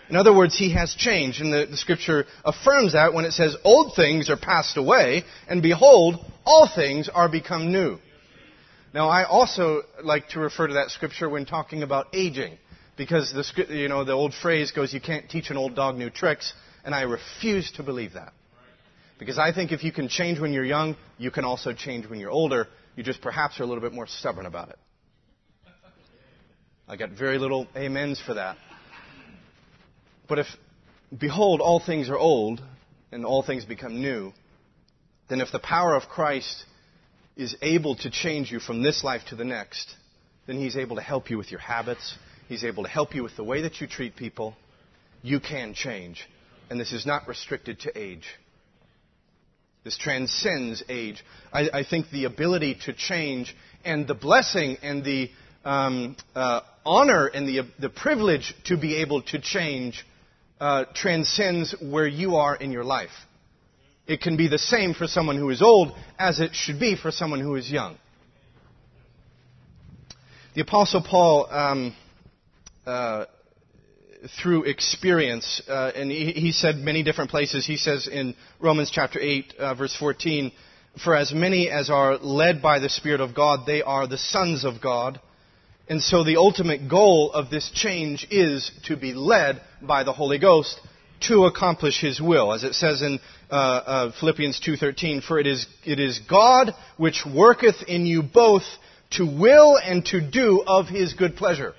In 0.09 0.15
other 0.15 0.35
words, 0.35 0.57
he 0.57 0.73
has 0.73 0.93
changed. 0.93 1.41
And 1.41 1.51
the, 1.51 1.65
the, 1.69 1.77
scripture 1.77 2.25
affirms 2.43 2.93
that 2.93 3.13
when 3.13 3.25
it 3.25 3.31
says, 3.31 3.55
Old 3.63 3.93
things 3.95 4.29
are 4.29 4.37
passed 4.37 4.77
away, 4.77 5.23
and 5.47 5.61
behold, 5.61 6.23
all 6.45 6.69
things 6.73 7.09
are 7.09 7.29
become 7.29 7.71
new. 7.71 7.97
Now, 8.93 9.09
I 9.09 9.25
also 9.25 9.81
like 10.03 10.29
to 10.29 10.39
refer 10.39 10.67
to 10.67 10.75
that 10.75 10.89
scripture 10.91 11.27
when 11.27 11.45
talking 11.45 11.83
about 11.83 12.07
aging, 12.13 12.57
because 12.97 13.33
the, 13.33 13.75
you 13.75 13.89
know, 13.89 14.03
the 14.03 14.13
old 14.13 14.33
phrase 14.33 14.71
goes, 14.71 14.93
you 14.93 15.01
can't 15.01 15.29
teach 15.29 15.49
an 15.49 15.57
old 15.57 15.75
dog 15.75 15.95
new 15.95 16.09
tricks, 16.09 16.53
and 16.85 16.95
I 16.95 17.01
refuse 17.01 17.71
to 17.73 17.83
believe 17.83 18.13
that. 18.13 18.31
Because 19.17 19.37
I 19.37 19.53
think 19.53 19.71
if 19.71 19.83
you 19.83 19.91
can 19.91 20.07
change 20.07 20.39
when 20.39 20.53
you're 20.53 20.65
young, 20.65 20.95
you 21.17 21.31
can 21.31 21.45
also 21.45 21.73
change 21.73 22.07
when 22.07 22.19
you're 22.19 22.31
older. 22.31 22.67
You 22.95 23.03
just 23.03 23.21
perhaps 23.21 23.59
are 23.59 23.63
a 23.63 23.65
little 23.65 23.81
bit 23.81 23.93
more 23.93 24.07
stubborn 24.07 24.45
about 24.45 24.69
it. 24.69 24.79
I 26.87 26.97
got 26.97 27.11
very 27.11 27.39
little 27.39 27.67
amens 27.75 28.21
for 28.23 28.35
that. 28.35 28.57
But 30.27 30.39
if, 30.39 30.47
behold, 31.15 31.61
all 31.61 31.79
things 31.79 32.09
are 32.09 32.17
old 32.17 32.61
and 33.11 33.25
all 33.25 33.43
things 33.43 33.65
become 33.65 34.01
new, 34.01 34.33
then 35.29 35.41
if 35.41 35.51
the 35.51 35.59
power 35.59 35.95
of 35.95 36.03
Christ 36.03 36.65
is 37.35 37.55
able 37.61 37.95
to 37.97 38.09
change 38.09 38.51
you 38.51 38.59
from 38.59 38.81
this 38.81 39.03
life 39.03 39.21
to 39.29 39.35
the 39.35 39.43
next, 39.43 39.93
then 40.47 40.57
He's 40.57 40.77
able 40.77 40.95
to 40.95 41.01
help 41.01 41.29
you 41.29 41.37
with 41.37 41.51
your 41.51 41.59
habits. 41.59 42.15
He's 42.47 42.63
able 42.63 42.83
to 42.83 42.89
help 42.89 43.15
you 43.15 43.23
with 43.23 43.35
the 43.35 43.43
way 43.43 43.63
that 43.63 43.81
you 43.81 43.87
treat 43.87 44.15
people. 44.15 44.55
You 45.21 45.39
can 45.39 45.73
change. 45.73 46.27
And 46.69 46.79
this 46.79 46.93
is 46.93 47.05
not 47.05 47.27
restricted 47.27 47.79
to 47.81 47.99
age. 47.99 48.25
This 49.83 49.97
transcends 49.97 50.83
age. 50.89 51.23
I, 51.53 51.69
I 51.71 51.83
think 51.83 52.09
the 52.09 52.25
ability 52.25 52.79
to 52.85 52.93
change 52.93 53.55
and 53.83 54.07
the 54.07 54.15
blessing 54.15 54.77
and 54.81 55.03
the 55.03 55.29
um, 55.63 56.15
uh, 56.35 56.61
honor 56.85 57.27
and 57.27 57.47
the, 57.47 57.67
the 57.79 57.89
privilege 57.89 58.53
to 58.65 58.77
be 58.77 58.97
able 58.97 59.21
to 59.23 59.39
change 59.39 60.03
uh, 60.59 60.85
transcends 60.93 61.75
where 61.81 62.07
you 62.07 62.35
are 62.35 62.55
in 62.55 62.71
your 62.71 62.83
life. 62.83 63.11
It 64.07 64.21
can 64.21 64.37
be 64.37 64.47
the 64.47 64.59
same 64.59 64.93
for 64.93 65.07
someone 65.07 65.37
who 65.37 65.49
is 65.49 65.61
old 65.61 65.95
as 66.19 66.39
it 66.39 66.55
should 66.55 66.79
be 66.79 66.95
for 66.95 67.11
someone 67.11 67.39
who 67.39 67.55
is 67.55 67.69
young. 67.69 67.97
The 70.53 70.61
Apostle 70.61 71.01
Paul, 71.01 71.47
um, 71.51 71.95
uh, 72.85 73.25
through 74.41 74.63
experience, 74.63 75.61
uh, 75.67 75.91
and 75.95 76.09
he, 76.09 76.31
he, 76.31 76.51
said 76.51 76.77
many 76.77 77.03
different 77.03 77.29
places, 77.29 77.65
he 77.65 77.77
says 77.77 78.07
in 78.07 78.35
Romans 78.59 78.89
chapter 78.91 79.19
8, 79.19 79.53
uh, 79.57 79.73
verse 79.75 79.95
14, 79.99 80.51
For 81.03 81.15
as 81.15 81.33
many 81.33 81.69
as 81.69 81.89
are 81.89 82.17
led 82.17 82.61
by 82.61 82.79
the 82.79 82.89
Spirit 82.89 83.21
of 83.21 83.35
God, 83.35 83.65
they 83.65 83.81
are 83.81 84.07
the 84.07 84.17
sons 84.17 84.63
of 84.63 84.81
God. 84.81 85.19
And 85.87 86.01
so 86.01 86.23
the 86.23 86.37
ultimate 86.37 86.89
goal 86.89 87.31
of 87.31 87.49
this 87.49 87.69
change 87.73 88.27
is 88.31 88.71
to 88.85 88.95
be 88.97 89.13
led 89.13 89.61
by 89.81 90.03
the 90.03 90.13
Holy 90.13 90.39
Ghost 90.39 90.79
to 91.27 91.45
accomplish 91.45 92.01
His 92.01 92.19
will, 92.19 92.53
as 92.53 92.63
it 92.63 92.73
says 92.73 93.01
in 93.01 93.19
uh, 93.51 93.53
uh, 93.53 94.11
Philippians 94.19 94.59
2:13. 94.59 95.23
For 95.23 95.39
it 95.39 95.45
is 95.45 95.67
it 95.83 95.99
is 95.99 96.19
God 96.27 96.73
which 96.97 97.23
worketh 97.25 97.83
in 97.87 98.05
you 98.05 98.23
both 98.23 98.63
to 99.11 99.25
will 99.25 99.77
and 99.77 100.03
to 100.07 100.21
do 100.21 100.63
of 100.65 100.87
His 100.87 101.13
good 101.13 101.35
pleasure. 101.35 101.73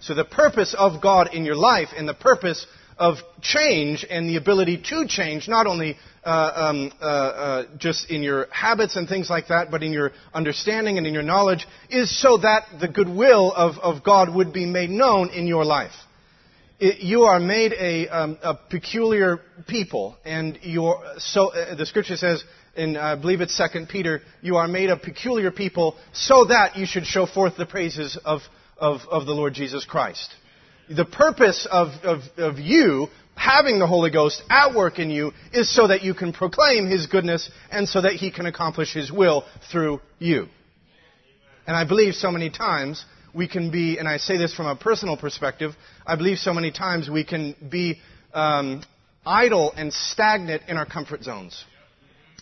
So 0.00 0.14
the 0.14 0.24
purpose 0.24 0.74
of 0.76 1.02
God 1.02 1.34
in 1.34 1.44
your 1.44 1.56
life 1.56 1.88
and 1.94 2.08
the 2.08 2.14
purpose 2.14 2.66
of 3.00 3.16
change 3.40 4.06
and 4.08 4.28
the 4.28 4.36
ability 4.36 4.76
to 4.90 5.06
change, 5.08 5.48
not 5.48 5.66
only 5.66 5.96
uh, 6.22 6.52
um, 6.54 6.92
uh, 7.00 7.04
uh, 7.04 7.64
just 7.78 8.10
in 8.10 8.22
your 8.22 8.46
habits 8.52 8.94
and 8.94 9.08
things 9.08 9.30
like 9.30 9.48
that, 9.48 9.70
but 9.70 9.82
in 9.82 9.90
your 9.90 10.12
understanding 10.34 10.98
and 10.98 11.06
in 11.06 11.14
your 11.14 11.22
knowledge, 11.22 11.66
is 11.88 12.14
so 12.20 12.36
that 12.36 12.64
the 12.78 12.88
goodwill 12.88 13.52
of, 13.52 13.78
of 13.78 14.04
God 14.04 14.32
would 14.34 14.52
be 14.52 14.66
made 14.66 14.90
known 14.90 15.30
in 15.30 15.46
your 15.46 15.64
life. 15.64 15.94
It, 16.78 17.00
you 17.00 17.22
are 17.22 17.40
made 17.40 17.72
a, 17.72 18.06
um, 18.08 18.38
a 18.42 18.54
peculiar 18.54 19.40
people, 19.66 20.18
and 20.26 20.58
so 21.16 21.52
uh, 21.54 21.74
the 21.74 21.86
scripture 21.86 22.16
says, 22.16 22.44
in 22.76 22.98
I 22.98 23.16
believe 23.16 23.40
it's 23.40 23.56
Second 23.56 23.88
Peter, 23.88 24.20
you 24.42 24.56
are 24.56 24.68
made 24.68 24.90
a 24.90 24.98
peculiar 24.98 25.50
people, 25.50 25.96
so 26.12 26.44
that 26.44 26.76
you 26.76 26.84
should 26.84 27.06
show 27.06 27.24
forth 27.24 27.56
the 27.56 27.66
praises 27.66 28.18
of, 28.26 28.42
of, 28.76 29.00
of 29.10 29.24
the 29.24 29.32
Lord 29.32 29.54
Jesus 29.54 29.86
Christ 29.86 30.34
the 30.90 31.04
purpose 31.04 31.68
of, 31.70 31.88
of, 32.02 32.20
of 32.36 32.58
you 32.58 33.08
having 33.36 33.78
the 33.78 33.86
Holy 33.86 34.10
Ghost 34.10 34.42
at 34.50 34.74
work 34.74 34.98
in 34.98 35.08
you 35.08 35.32
is 35.52 35.74
so 35.74 35.86
that 35.86 36.02
you 36.02 36.14
can 36.14 36.32
proclaim 36.32 36.86
His 36.86 37.06
goodness 37.06 37.50
and 37.70 37.88
so 37.88 38.02
that 38.02 38.14
He 38.14 38.30
can 38.30 38.46
accomplish 38.46 38.92
His 38.92 39.10
will 39.10 39.44
through 39.70 40.00
you. 40.18 40.46
And 41.66 41.76
I 41.76 41.84
believe 41.84 42.14
so 42.14 42.30
many 42.30 42.50
times 42.50 43.04
we 43.32 43.46
can 43.46 43.70
be, 43.70 43.98
and 43.98 44.08
I 44.08 44.16
say 44.16 44.36
this 44.36 44.52
from 44.54 44.66
a 44.66 44.74
personal 44.74 45.16
perspective, 45.16 45.72
I 46.04 46.16
believe 46.16 46.38
so 46.38 46.52
many 46.52 46.72
times 46.72 47.08
we 47.08 47.24
can 47.24 47.54
be 47.70 48.00
um, 48.34 48.82
idle 49.24 49.72
and 49.76 49.92
stagnant 49.92 50.62
in 50.68 50.76
our 50.76 50.86
comfort 50.86 51.22
zones. 51.22 51.64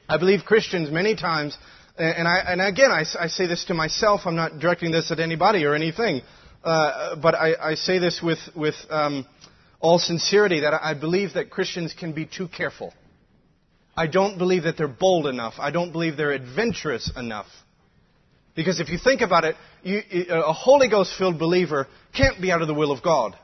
I 0.09 0.17
believe 0.17 0.41
Christians 0.47 0.91
many 0.91 1.15
times, 1.15 1.57
and, 1.99 2.27
I, 2.27 2.39
and 2.39 2.63
again, 2.63 2.91
I, 2.91 3.05
I 3.21 3.27
say 3.29 3.47
this 3.47 3.67
to 3.67 3.75
myself, 3.75 4.23
I'm 4.25 4.37
not 4.37 4.59
directing 4.59 4.91
this 4.91 5.11
at 5.11 5.21
anybody 5.21 5.67
or 5.67 5.75
anything, 5.75 6.23
uh, 6.65 7.17
but 7.17 7.35
I, 7.35 7.55
I, 7.61 7.75
say 7.75 7.99
this 7.99 8.21
with, 8.23 8.39
with 8.55 8.75
um, 8.91 9.27
all 9.81 9.99
sincerity 9.99 10.61
that 10.61 10.75
I 10.75 10.95
believe 10.95 11.35
that 11.35 11.51
Christians 11.51 11.95
can 11.99 12.13
be 12.13 12.27
too 12.27 12.49
careful. 12.49 12.93
I 13.97 14.07
don't 14.07 14.39
believe 14.39 14.65
that 14.65 14.77
they're 14.77 14.89
bold 14.89 15.27
enough. 15.27 15.55
I 15.59 15.71
don't 15.71 15.93
believe 15.93 16.17
they're 16.17 16.33
adventurous 16.33 17.11
enough. 17.17 17.47
Because 18.55 18.81
if 18.81 18.89
you 18.89 18.99
think 19.03 19.21
about 19.21 19.45
it, 19.45 19.55
you, 19.83 20.01
a 20.31 20.53
Holy 20.53 20.89
Ghost 20.89 21.13
filled 21.17 21.39
believer 21.39 21.87
can't 22.17 22.41
be 22.41 22.51
out 22.51 22.61
of 22.61 22.67
the 22.67 22.75
will 22.75 22.91
of 22.91 23.03
God. 23.03 23.37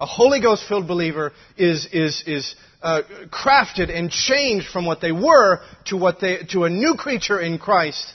A 0.00 0.06
Holy 0.06 0.40
Ghost 0.40 0.64
filled 0.68 0.86
believer 0.86 1.32
is, 1.56 1.88
is, 1.92 2.22
is 2.26 2.54
uh, 2.82 3.02
crafted 3.30 3.90
and 3.90 4.10
changed 4.10 4.68
from 4.68 4.86
what 4.86 5.00
they 5.00 5.12
were 5.12 5.60
to, 5.86 5.96
what 5.96 6.20
they, 6.20 6.38
to 6.50 6.64
a 6.64 6.70
new 6.70 6.94
creature 6.94 7.40
in 7.40 7.58
Christ 7.58 8.14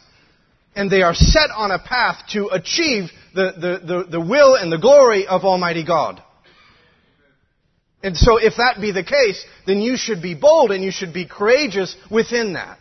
and 0.76 0.89
they 0.89 1.01
are 1.01 1.13
set 1.13 1.49
on 1.55 1.71
a 1.71 1.80
path 1.80 2.17
to 2.32 2.47
achieve 2.47 3.09
the, 3.34 3.51
the, 3.53 3.88
the, 3.88 4.03
the, 4.11 4.21
will 4.21 4.55
and 4.55 4.71
the 4.71 4.78
glory 4.78 5.28
of 5.28 5.43
Almighty 5.43 5.86
God. 5.86 6.21
And 8.01 8.17
so 8.17 8.38
if 8.38 8.55
that 8.57 8.82
be 8.82 8.91
the 8.91 9.03
case, 9.03 9.43
then 9.65 9.80
you 9.80 9.95
should 9.95 10.21
be 10.21 10.36
bold 10.36 10.71
and 10.71 10.84
you 10.84 10.91
should 10.91 11.13
be 11.13 11.26
courageous 11.26 11.95
within 12.11 12.53
that. 12.53 12.80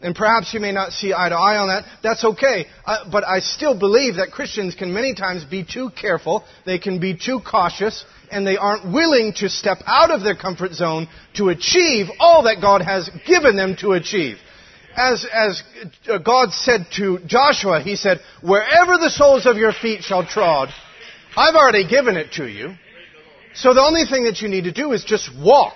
And 0.00 0.14
perhaps 0.14 0.52
you 0.52 0.60
may 0.60 0.72
not 0.72 0.92
see 0.92 1.14
eye 1.14 1.30
to 1.30 1.34
eye 1.34 1.56
on 1.56 1.68
that. 1.68 1.84
That's 2.02 2.22
okay. 2.22 2.66
Uh, 2.84 3.10
but 3.10 3.24
I 3.24 3.40
still 3.40 3.78
believe 3.78 4.16
that 4.16 4.30
Christians 4.30 4.74
can 4.74 4.92
many 4.92 5.14
times 5.14 5.44
be 5.44 5.64
too 5.64 5.90
careful. 5.98 6.44
They 6.66 6.78
can 6.78 7.00
be 7.00 7.16
too 7.16 7.40
cautious. 7.40 8.04
And 8.30 8.46
they 8.46 8.58
aren't 8.58 8.92
willing 8.92 9.32
to 9.36 9.48
step 9.48 9.78
out 9.86 10.10
of 10.10 10.22
their 10.22 10.36
comfort 10.36 10.72
zone 10.72 11.08
to 11.36 11.48
achieve 11.48 12.06
all 12.18 12.42
that 12.42 12.60
God 12.60 12.82
has 12.82 13.08
given 13.26 13.56
them 13.56 13.76
to 13.80 13.92
achieve 13.92 14.36
as, 14.96 15.26
as 15.32 15.62
God 16.24 16.52
said 16.52 16.86
to 16.96 17.18
Joshua, 17.26 17.80
He 17.80 17.96
said, 17.96 18.20
wherever 18.42 18.96
the 18.96 19.10
soles 19.10 19.46
of 19.46 19.56
your 19.56 19.72
feet 19.72 20.02
shall 20.02 20.26
trod, 20.26 20.68
I've 21.36 21.54
already 21.54 21.86
given 21.86 22.16
it 22.16 22.32
to 22.32 22.46
you. 22.46 22.74
So 23.54 23.74
the 23.74 23.82
only 23.82 24.04
thing 24.04 24.24
that 24.24 24.40
you 24.40 24.48
need 24.48 24.64
to 24.64 24.72
do 24.72 24.92
is 24.92 25.04
just 25.04 25.30
walk. 25.34 25.74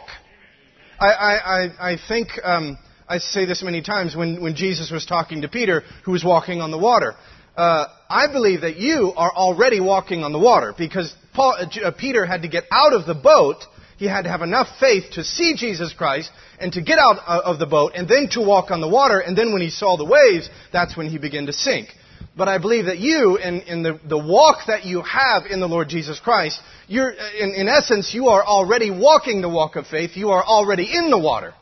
I, 0.99 1.07
I, 1.07 1.93
I, 1.93 1.97
think 2.09 2.29
um, 2.43 2.77
I 3.09 3.19
say 3.19 3.47
this 3.47 3.63
many 3.63 3.81
times 3.81 4.15
when, 4.15 4.43
when 4.43 4.55
Jesus 4.55 4.91
was 4.91 5.07
talking 5.07 5.43
to 5.43 5.49
Peter, 5.49 5.83
who 6.05 6.13
was 6.13 6.23
walking 6.23 6.61
on 6.61 6.71
the 6.71 6.79
water. 6.79 7.15
Uh, 7.57 7.87
I 8.09 8.31
believe 8.31 8.63
that 8.63 8.77
you 8.77 9.13
are 9.17 9.33
already 9.33 9.81
walking 9.81 10.25
on 10.25 10.33
the 10.33 10.39
water 10.39 10.75
because 10.77 11.15
Paul, 11.35 11.57
uh, 11.59 11.91
Peter 11.93 12.27
had 12.27 12.43
to 12.43 12.49
get 12.49 12.65
out 12.71 12.93
of 12.93 13.07
the 13.07 13.15
boat. 13.15 13.65
He 14.01 14.07
had 14.07 14.23
to 14.23 14.31
have 14.31 14.41
enough 14.41 14.69
faith 14.81 15.11
to 15.13 15.23
see 15.23 15.55
Jesus 15.55 15.93
Christ 15.93 16.31
and 16.59 16.73
to 16.73 16.81
get 16.81 16.99
out 16.99 17.19
uh, 17.27 17.43
of 17.45 17.59
the 17.59 17.67
boat 17.67 17.93
and 17.95 18.09
then 18.09 18.31
to 18.31 18.41
walk 18.41 18.71
on 18.71 18.81
the 18.81 18.89
water. 18.89 19.21
And 19.21 19.37
then 19.37 19.53
when 19.53 19.61
he 19.61 19.69
saw 19.69 19.99
the 19.99 20.07
waves, 20.07 20.49
that's 20.73 20.97
when 20.97 21.11
he 21.11 21.19
began 21.19 21.45
to 21.45 21.53
sink. 21.53 21.89
But 22.35 22.49
I 22.49 22.57
believe 22.57 22.87
that 22.87 22.97
you, 22.97 23.37
in, 23.37 23.61
in 23.61 23.83
the, 23.83 24.01
the 24.09 24.17
walk 24.17 24.61
that 24.69 24.87
you 24.87 25.03
have 25.03 25.45
in 25.45 25.61
the 25.61 25.69
Lord 25.69 25.91
Jesus 25.91 26.19
Christ, 26.19 26.63
you're, 26.89 27.11
in, 27.11 27.51
in 27.51 27.69
essence, 27.69 28.15
you 28.15 28.29
are 28.29 28.43
already 28.43 28.91
walking 28.91 29.43
the 29.43 29.51
walk 29.51 29.77
of 29.77 29.87
faith. 29.87 30.13
You 30.15 30.31
are 30.31 30.43
already 30.43 30.89
in 30.91 31.11
the 31.11 31.19
water. 31.19 31.53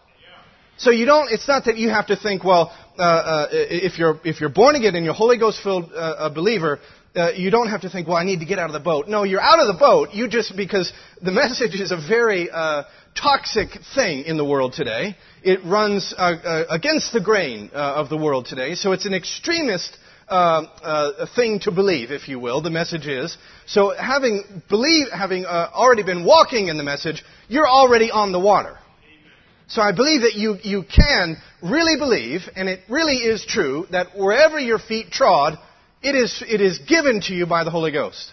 So 0.76 0.92
you 0.92 1.06
don't, 1.06 1.32
it's 1.32 1.48
not 1.48 1.64
that 1.64 1.76
you 1.76 1.88
have 1.90 2.06
to 2.06 2.14
think, 2.14 2.44
well, 2.44 2.72
uh, 2.96 3.02
uh, 3.02 3.48
if 3.50 3.98
you're, 3.98 4.20
if 4.24 4.40
you're 4.40 4.48
born 4.48 4.76
again 4.76 4.94
and 4.94 5.04
you're 5.04 5.12
Holy 5.12 5.38
Ghost 5.38 5.60
filled 5.60 5.90
uh, 5.92 6.30
believer, 6.32 6.78
uh, 7.16 7.32
you 7.32 7.50
don't 7.50 7.68
have 7.68 7.82
to 7.82 7.90
think, 7.90 8.06
well, 8.06 8.16
I 8.16 8.24
need 8.24 8.40
to 8.40 8.46
get 8.46 8.58
out 8.58 8.66
of 8.66 8.74
the 8.74 8.80
boat. 8.80 9.08
No, 9.08 9.24
you're 9.24 9.40
out 9.40 9.60
of 9.60 9.66
the 9.66 9.78
boat. 9.78 10.10
You 10.12 10.28
just, 10.28 10.56
because 10.56 10.92
the 11.22 11.32
message 11.42 11.74
is 11.74 11.90
a 11.90 11.96
very 11.96 12.50
uh, 12.50 12.84
toxic 13.20 13.68
thing 13.94 14.24
in 14.24 14.36
the 14.36 14.44
world 14.44 14.72
today. 14.72 15.16
It 15.42 15.64
runs 15.64 16.14
uh, 16.16 16.64
against 16.70 17.12
the 17.12 17.20
grain 17.20 17.70
of 17.72 18.08
the 18.08 18.16
world 18.16 18.46
today. 18.46 18.74
So 18.74 18.92
it's 18.92 19.06
an 19.06 19.14
extremist 19.14 19.96
uh, 20.28 20.66
uh, 20.82 21.26
thing 21.34 21.58
to 21.60 21.70
believe, 21.70 22.10
if 22.10 22.28
you 22.28 22.38
will. 22.38 22.60
The 22.60 22.68
message 22.68 23.06
is 23.06 23.34
so. 23.66 23.94
Having 23.96 24.62
believe, 24.68 25.06
having 25.10 25.46
uh, 25.46 25.70
already 25.72 26.02
been 26.02 26.22
walking 26.22 26.68
in 26.68 26.76
the 26.76 26.82
message, 26.82 27.24
you're 27.48 27.66
already 27.66 28.10
on 28.10 28.30
the 28.30 28.38
water. 28.38 28.76
So 29.68 29.80
I 29.80 29.92
believe 29.92 30.22
that 30.22 30.34
you 30.34 30.58
you 30.62 30.82
can 30.82 31.38
really 31.62 31.96
believe, 31.98 32.42
and 32.56 32.68
it 32.68 32.80
really 32.90 33.16
is 33.16 33.42
true 33.46 33.86
that 33.90 34.08
wherever 34.18 34.58
your 34.58 34.78
feet 34.78 35.10
trod, 35.10 35.58
it 36.02 36.14
is 36.14 36.42
it 36.46 36.60
is 36.60 36.78
given 36.78 37.20
to 37.22 37.34
you 37.34 37.46
by 37.46 37.64
the 37.64 37.70
Holy 37.70 37.92
Ghost. 37.92 38.32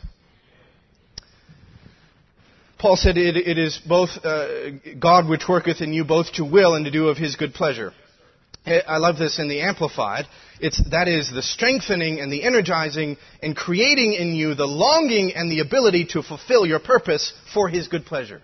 Paul 2.78 2.98
said 2.98 3.18
it, 3.18 3.36
it 3.36 3.58
is 3.58 3.80
both 3.88 4.10
uh, 4.24 4.70
God 5.00 5.28
which 5.28 5.48
worketh 5.48 5.82
in 5.82 5.94
you 5.94 6.04
both 6.04 6.34
to 6.34 6.46
will 6.46 6.76
and 6.76 6.86
to 6.86 6.92
do 6.92 7.08
of 7.08 7.18
His 7.18 7.36
good 7.36 7.54
pleasure. 7.54 7.94
I 8.68 8.98
love 8.98 9.18
this 9.18 9.38
in 9.38 9.48
the 9.48 9.62
Amplified. 9.62 10.26
It's, 10.60 10.82
that 10.90 11.08
is 11.08 11.32
the 11.32 11.44
strengthening 11.44 12.20
and 12.20 12.32
the 12.32 12.44
energizing 12.44 13.18
and 13.42 13.56
creating 13.56 14.14
in 14.14 14.34
you 14.34 14.56
the 14.56 14.66
longing 14.66 15.34
and 15.36 15.52
the 15.52 15.60
ability 15.60 16.08
to 16.12 16.24
fulfill 16.24 16.66
your 16.66 16.80
purpose 16.80 17.32
for 17.54 17.70
His 17.70 17.88
good 17.88 18.06
pleasure. 18.06 18.42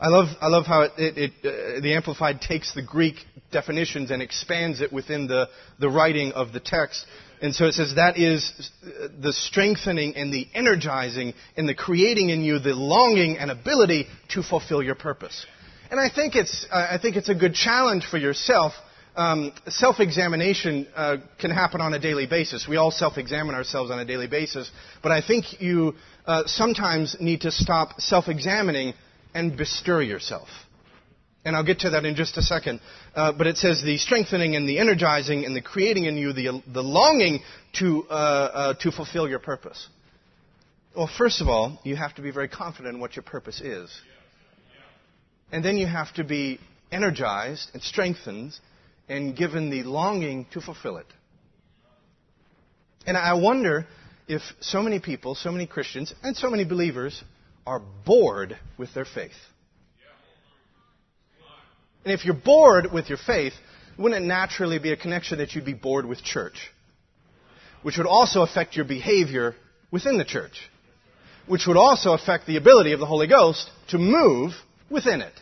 I 0.00 0.08
love, 0.08 0.28
I 0.40 0.48
love 0.48 0.64
how 0.64 0.82
it, 0.82 0.92
it, 0.96 1.18
it, 1.18 1.32
uh, 1.44 1.80
the 1.82 1.94
Amplified 1.94 2.40
takes 2.40 2.74
the 2.74 2.82
Greek 2.82 3.16
definitions 3.52 4.10
and 4.10 4.22
expands 4.22 4.80
it 4.80 4.90
within 4.90 5.26
the, 5.26 5.48
the 5.78 5.90
writing 5.90 6.32
of 6.32 6.54
the 6.54 6.60
text. 6.60 7.04
And 7.42 7.54
so 7.54 7.66
it 7.66 7.72
says 7.72 7.94
that 7.94 8.18
is 8.18 8.70
the 8.82 9.32
strengthening 9.32 10.14
and 10.16 10.32
the 10.32 10.46
energizing 10.54 11.34
and 11.56 11.68
the 11.68 11.74
creating 11.74 12.28
in 12.28 12.42
you 12.42 12.58
the 12.58 12.74
longing 12.74 13.38
and 13.38 13.50
ability 13.50 14.06
to 14.30 14.42
fulfill 14.42 14.82
your 14.82 14.94
purpose. 14.94 15.46
And 15.90 15.98
I 15.98 16.10
think 16.10 16.36
it's, 16.36 16.66
I 16.70 16.98
think 17.00 17.16
it's 17.16 17.30
a 17.30 17.34
good 17.34 17.54
challenge 17.54 18.06
for 18.06 18.18
yourself 18.18 18.74
um, 19.16 19.52
self-examination 19.66 20.86
uh, 20.94 21.16
can 21.38 21.50
happen 21.50 21.80
on 21.80 21.92
a 21.94 21.98
daily 21.98 22.26
basis. 22.26 22.66
We 22.68 22.76
all 22.76 22.90
self-examine 22.90 23.54
ourselves 23.54 23.90
on 23.90 23.98
a 23.98 24.04
daily 24.04 24.28
basis, 24.28 24.70
but 25.02 25.12
I 25.12 25.20
think 25.20 25.60
you 25.60 25.94
uh, 26.26 26.44
sometimes 26.46 27.16
need 27.20 27.42
to 27.42 27.50
stop 27.50 28.00
self-examining 28.00 28.94
and 29.34 29.56
bestir 29.56 30.02
yourself. 30.02 30.48
And 31.44 31.56
I'll 31.56 31.64
get 31.64 31.80
to 31.80 31.90
that 31.90 32.04
in 32.04 32.16
just 32.16 32.36
a 32.36 32.42
second. 32.42 32.80
Uh, 33.14 33.32
but 33.32 33.46
it 33.46 33.56
says 33.56 33.82
the 33.82 33.96
strengthening 33.96 34.56
and 34.56 34.68
the 34.68 34.78
energizing 34.78 35.46
and 35.46 35.56
the 35.56 35.62
creating 35.62 36.04
in 36.04 36.16
you 36.16 36.32
the, 36.32 36.62
the 36.66 36.82
longing 36.82 37.40
to, 37.78 38.04
uh, 38.10 38.12
uh, 38.12 38.74
to 38.80 38.90
fulfill 38.90 39.28
your 39.28 39.38
purpose. 39.38 39.88
Well, 40.94 41.08
first 41.16 41.40
of 41.40 41.48
all, 41.48 41.80
you 41.82 41.96
have 41.96 42.14
to 42.16 42.22
be 42.22 42.30
very 42.30 42.48
confident 42.48 42.94
in 42.94 43.00
what 43.00 43.16
your 43.16 43.22
purpose 43.22 43.60
is. 43.60 43.90
And 45.52 45.64
then 45.64 45.76
you 45.76 45.86
have 45.86 46.12
to 46.14 46.24
be 46.24 46.60
energized 46.92 47.70
and 47.72 47.82
strengthened 47.82 48.52
and 49.08 49.36
given 49.36 49.70
the 49.70 49.82
longing 49.82 50.46
to 50.52 50.60
fulfill 50.60 50.98
it. 50.98 51.06
And 53.06 53.16
I 53.16 53.34
wonder 53.34 53.86
if 54.28 54.42
so 54.60 54.82
many 54.82 55.00
people, 55.00 55.34
so 55.34 55.50
many 55.50 55.66
Christians, 55.66 56.12
and 56.22 56.36
so 56.36 56.50
many 56.50 56.64
believers 56.64 57.22
are 57.66 57.80
bored 58.04 58.56
with 58.78 58.92
their 58.94 59.04
faith. 59.04 59.32
And 62.04 62.12
if 62.12 62.24
you're 62.24 62.34
bored 62.34 62.92
with 62.92 63.08
your 63.08 63.18
faith, 63.18 63.52
wouldn't 63.98 64.22
it 64.22 64.26
naturally 64.26 64.78
be 64.78 64.92
a 64.92 64.96
connection 64.96 65.38
that 65.38 65.54
you'd 65.54 65.64
be 65.64 65.74
bored 65.74 66.06
with 66.06 66.22
church? 66.22 66.70
Which 67.82 67.98
would 67.98 68.06
also 68.06 68.42
affect 68.42 68.76
your 68.76 68.84
behavior 68.84 69.54
within 69.90 70.18
the 70.18 70.24
church. 70.24 70.68
Which 71.46 71.66
would 71.66 71.76
also 71.76 72.12
affect 72.12 72.46
the 72.46 72.56
ability 72.56 72.92
of 72.92 73.00
the 73.00 73.06
Holy 73.06 73.26
Ghost 73.26 73.70
to 73.88 73.98
move 73.98 74.52
within 74.88 75.20
it. 75.20 75.34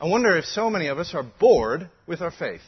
I 0.00 0.06
wonder 0.06 0.36
if 0.36 0.44
so 0.44 0.70
many 0.70 0.88
of 0.88 0.98
us 0.98 1.14
are 1.14 1.22
bored 1.22 1.88
with 2.06 2.20
our 2.20 2.30
faith. 2.30 2.60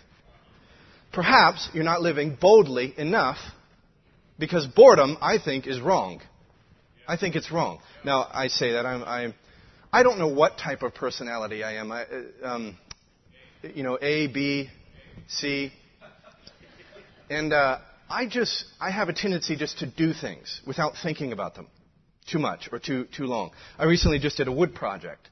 Perhaps 1.13 1.71
you're 1.73 1.85
not 1.85 2.03
living 2.03 2.37
boldly 2.41 2.95
enough 2.97 3.39
because 4.39 4.67
boredom, 4.67 5.17
I 5.21 5.39
think, 5.39 5.67
is 5.67 5.81
wrong. 5.81 6.21
I 7.09 7.17
think 7.17 7.37
it's 7.37 7.51
wrong. 7.51 7.81
Now, 8.05 8.29
I 8.33 8.49
say 8.49 8.73
that 8.73 8.87
I'm, 8.87 9.03
I'm 9.05 9.35
I 9.97 10.03
don't 10.03 10.19
know 10.19 10.29
what 10.29 10.59
type 10.59 10.83
of 10.83 10.95
personality 10.95 11.65
I 11.65 11.77
am. 11.77 11.91
I, 11.91 12.03
uh, 12.03 12.47
um, 12.47 12.79
you 13.63 13.83
know, 13.83 13.99
A, 14.03 14.27
B, 14.27 14.69
C, 15.27 15.73
and 17.31 17.51
uh, 17.51 17.79
I 18.11 18.27
just 18.27 18.67
I 18.79 18.91
have 18.91 19.09
a 19.09 19.15
tendency 19.15 19.57
just 19.57 19.79
to 19.79 19.87
do 19.87 20.13
things 20.13 20.61
without 20.67 20.97
thinking 21.03 21.33
about 21.33 21.55
them 21.55 21.69
too 22.31 22.39
much 22.39 22.69
or 22.73 22.79
too 22.79 23.07
too 23.17 23.25
long. 23.25 23.53
I 23.79 23.85
recently 23.85 24.19
just 24.19 24.37
did 24.37 24.49
a 24.49 24.53
wood 24.53 24.75
project, 24.75 25.31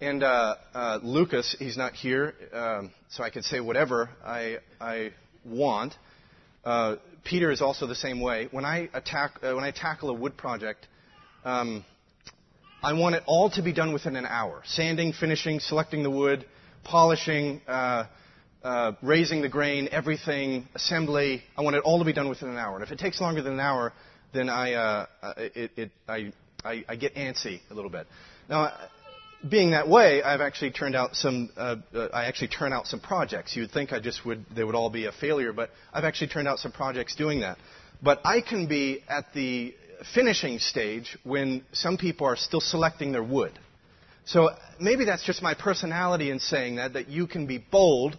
and 0.00 0.22
uh, 0.22 0.54
uh, 0.72 1.00
Lucas, 1.02 1.56
he's 1.58 1.76
not 1.76 1.94
here, 1.94 2.34
um, 2.52 2.92
so 3.10 3.24
I 3.24 3.30
could 3.30 3.42
say 3.42 3.58
whatever 3.58 4.10
I, 4.24 4.58
I 4.80 5.10
want. 5.44 5.92
Uh, 6.64 6.98
Peter 7.24 7.50
is 7.50 7.60
also 7.60 7.88
the 7.88 7.96
same 7.96 8.20
way. 8.20 8.46
When 8.52 8.64
I 8.64 8.88
attack, 8.94 9.40
uh, 9.42 9.56
when 9.56 9.64
I 9.64 9.72
tackle 9.72 10.08
a 10.10 10.14
wood 10.14 10.36
project, 10.36 10.86
um, 11.44 11.84
I 12.84 12.92
want 12.92 13.14
it 13.14 13.22
all 13.24 13.48
to 13.50 13.62
be 13.62 13.72
done 13.72 13.94
within 13.94 14.14
an 14.14 14.26
hour: 14.26 14.60
sanding, 14.66 15.14
finishing, 15.14 15.58
selecting 15.58 16.02
the 16.02 16.10
wood, 16.10 16.44
polishing, 16.84 17.62
uh, 17.66 18.04
uh, 18.62 18.92
raising 19.00 19.40
the 19.40 19.48
grain, 19.48 19.88
everything, 19.90 20.68
assembly. 20.74 21.42
I 21.56 21.62
want 21.62 21.76
it 21.76 21.82
all 21.82 21.98
to 22.00 22.04
be 22.04 22.12
done 22.12 22.28
within 22.28 22.50
an 22.50 22.58
hour. 22.58 22.74
And 22.74 22.84
if 22.84 22.92
it 22.92 22.98
takes 22.98 23.22
longer 23.22 23.40
than 23.40 23.54
an 23.54 23.60
hour, 23.60 23.94
then 24.34 24.50
I, 24.50 24.74
uh, 24.74 25.06
it, 25.38 25.70
it, 25.76 25.90
I, 26.06 26.32
I, 26.62 26.84
I 26.86 26.96
get 26.96 27.14
antsy 27.14 27.60
a 27.70 27.74
little 27.74 27.90
bit. 27.90 28.06
Now 28.50 28.70
being 29.48 29.70
that 29.70 29.88
way, 29.88 30.22
I've 30.22 30.42
actually 30.42 30.72
turned 30.72 30.94
out 30.94 31.16
some. 31.16 31.50
Uh, 31.56 31.76
uh, 31.94 32.08
I 32.12 32.26
actually 32.26 32.48
turn 32.48 32.74
out 32.74 32.86
some 32.86 33.00
projects. 33.00 33.56
You'd 33.56 33.70
think 33.70 33.94
I 33.94 34.00
just 34.00 34.26
would. 34.26 34.44
They 34.54 34.62
would 34.62 34.74
all 34.74 34.90
be 34.90 35.06
a 35.06 35.12
failure, 35.12 35.54
but 35.54 35.70
I've 35.92 36.04
actually 36.04 36.28
turned 36.28 36.48
out 36.48 36.58
some 36.58 36.72
projects 36.72 37.16
doing 37.16 37.40
that. 37.40 37.56
But 38.02 38.20
I 38.24 38.42
can 38.42 38.66
be 38.66 39.02
at 39.08 39.32
the 39.32 39.74
finishing 40.14 40.58
stage 40.58 41.16
when 41.24 41.64
some 41.72 41.96
people 41.96 42.26
are 42.26 42.36
still 42.36 42.60
selecting 42.60 43.12
their 43.12 43.22
wood. 43.22 43.58
So 44.26 44.50
maybe 44.80 45.04
that's 45.04 45.24
just 45.24 45.42
my 45.42 45.54
personality 45.54 46.30
in 46.30 46.40
saying 46.40 46.76
that. 46.76 46.94
That 46.94 47.08
you 47.08 47.26
can 47.26 47.46
be 47.46 47.58
bold, 47.58 48.16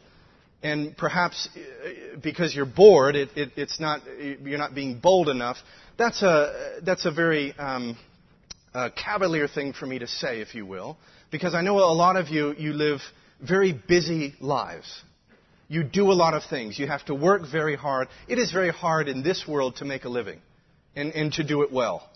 and 0.62 0.96
perhaps 0.96 1.50
uh, 1.56 2.18
because 2.22 2.56
you're 2.56 2.66
bored, 2.66 3.16
it, 3.16 3.30
it, 3.36 3.52
it's 3.56 3.80
not. 3.80 4.02
You're 4.20 4.58
not 4.58 4.76
being 4.76 5.00
bold 5.00 5.30
enough. 5.30 5.58
That's 5.98 6.22
a. 6.22 6.80
That's 6.84 7.06
a 7.06 7.12
very. 7.12 7.54
Um, 7.58 7.98
uh, 8.74 8.90
cavalier 8.90 9.48
thing 9.48 9.72
for 9.72 9.86
me 9.86 10.00
to 10.00 10.06
say, 10.06 10.42
if 10.42 10.54
you 10.54 10.66
will 10.66 10.98
because 11.32 11.54
I 11.54 11.62
know 11.62 11.80
a 11.80 11.94
lot 11.94 12.16
of 12.16 12.30
you, 12.30 12.54
you 12.58 12.74
live 12.74 13.02
very 13.46 13.74
busy 13.74 14.36
lives. 14.40 15.02
You 15.68 15.84
do 15.84 16.12
a 16.12 16.14
lot 16.14 16.34
of 16.34 16.44
things. 16.50 16.78
You 16.78 16.88
have 16.88 17.04
to 17.06 17.16
work 17.16 17.42
very 17.50 17.76
hard. 17.76 18.08
It 18.28 18.38
is 18.38 18.52
very 18.52 18.70
hard 18.70 19.08
in 19.08 19.24
this 19.24 19.46
world 19.48 19.78
to 19.78 19.86
make 19.86 20.06
a 20.06 20.10
living 20.10 20.40
and, 20.96 21.14
and 21.14 21.34
to 21.34 21.44
do 21.44 21.62
it 21.62 21.72
well. 21.72 22.10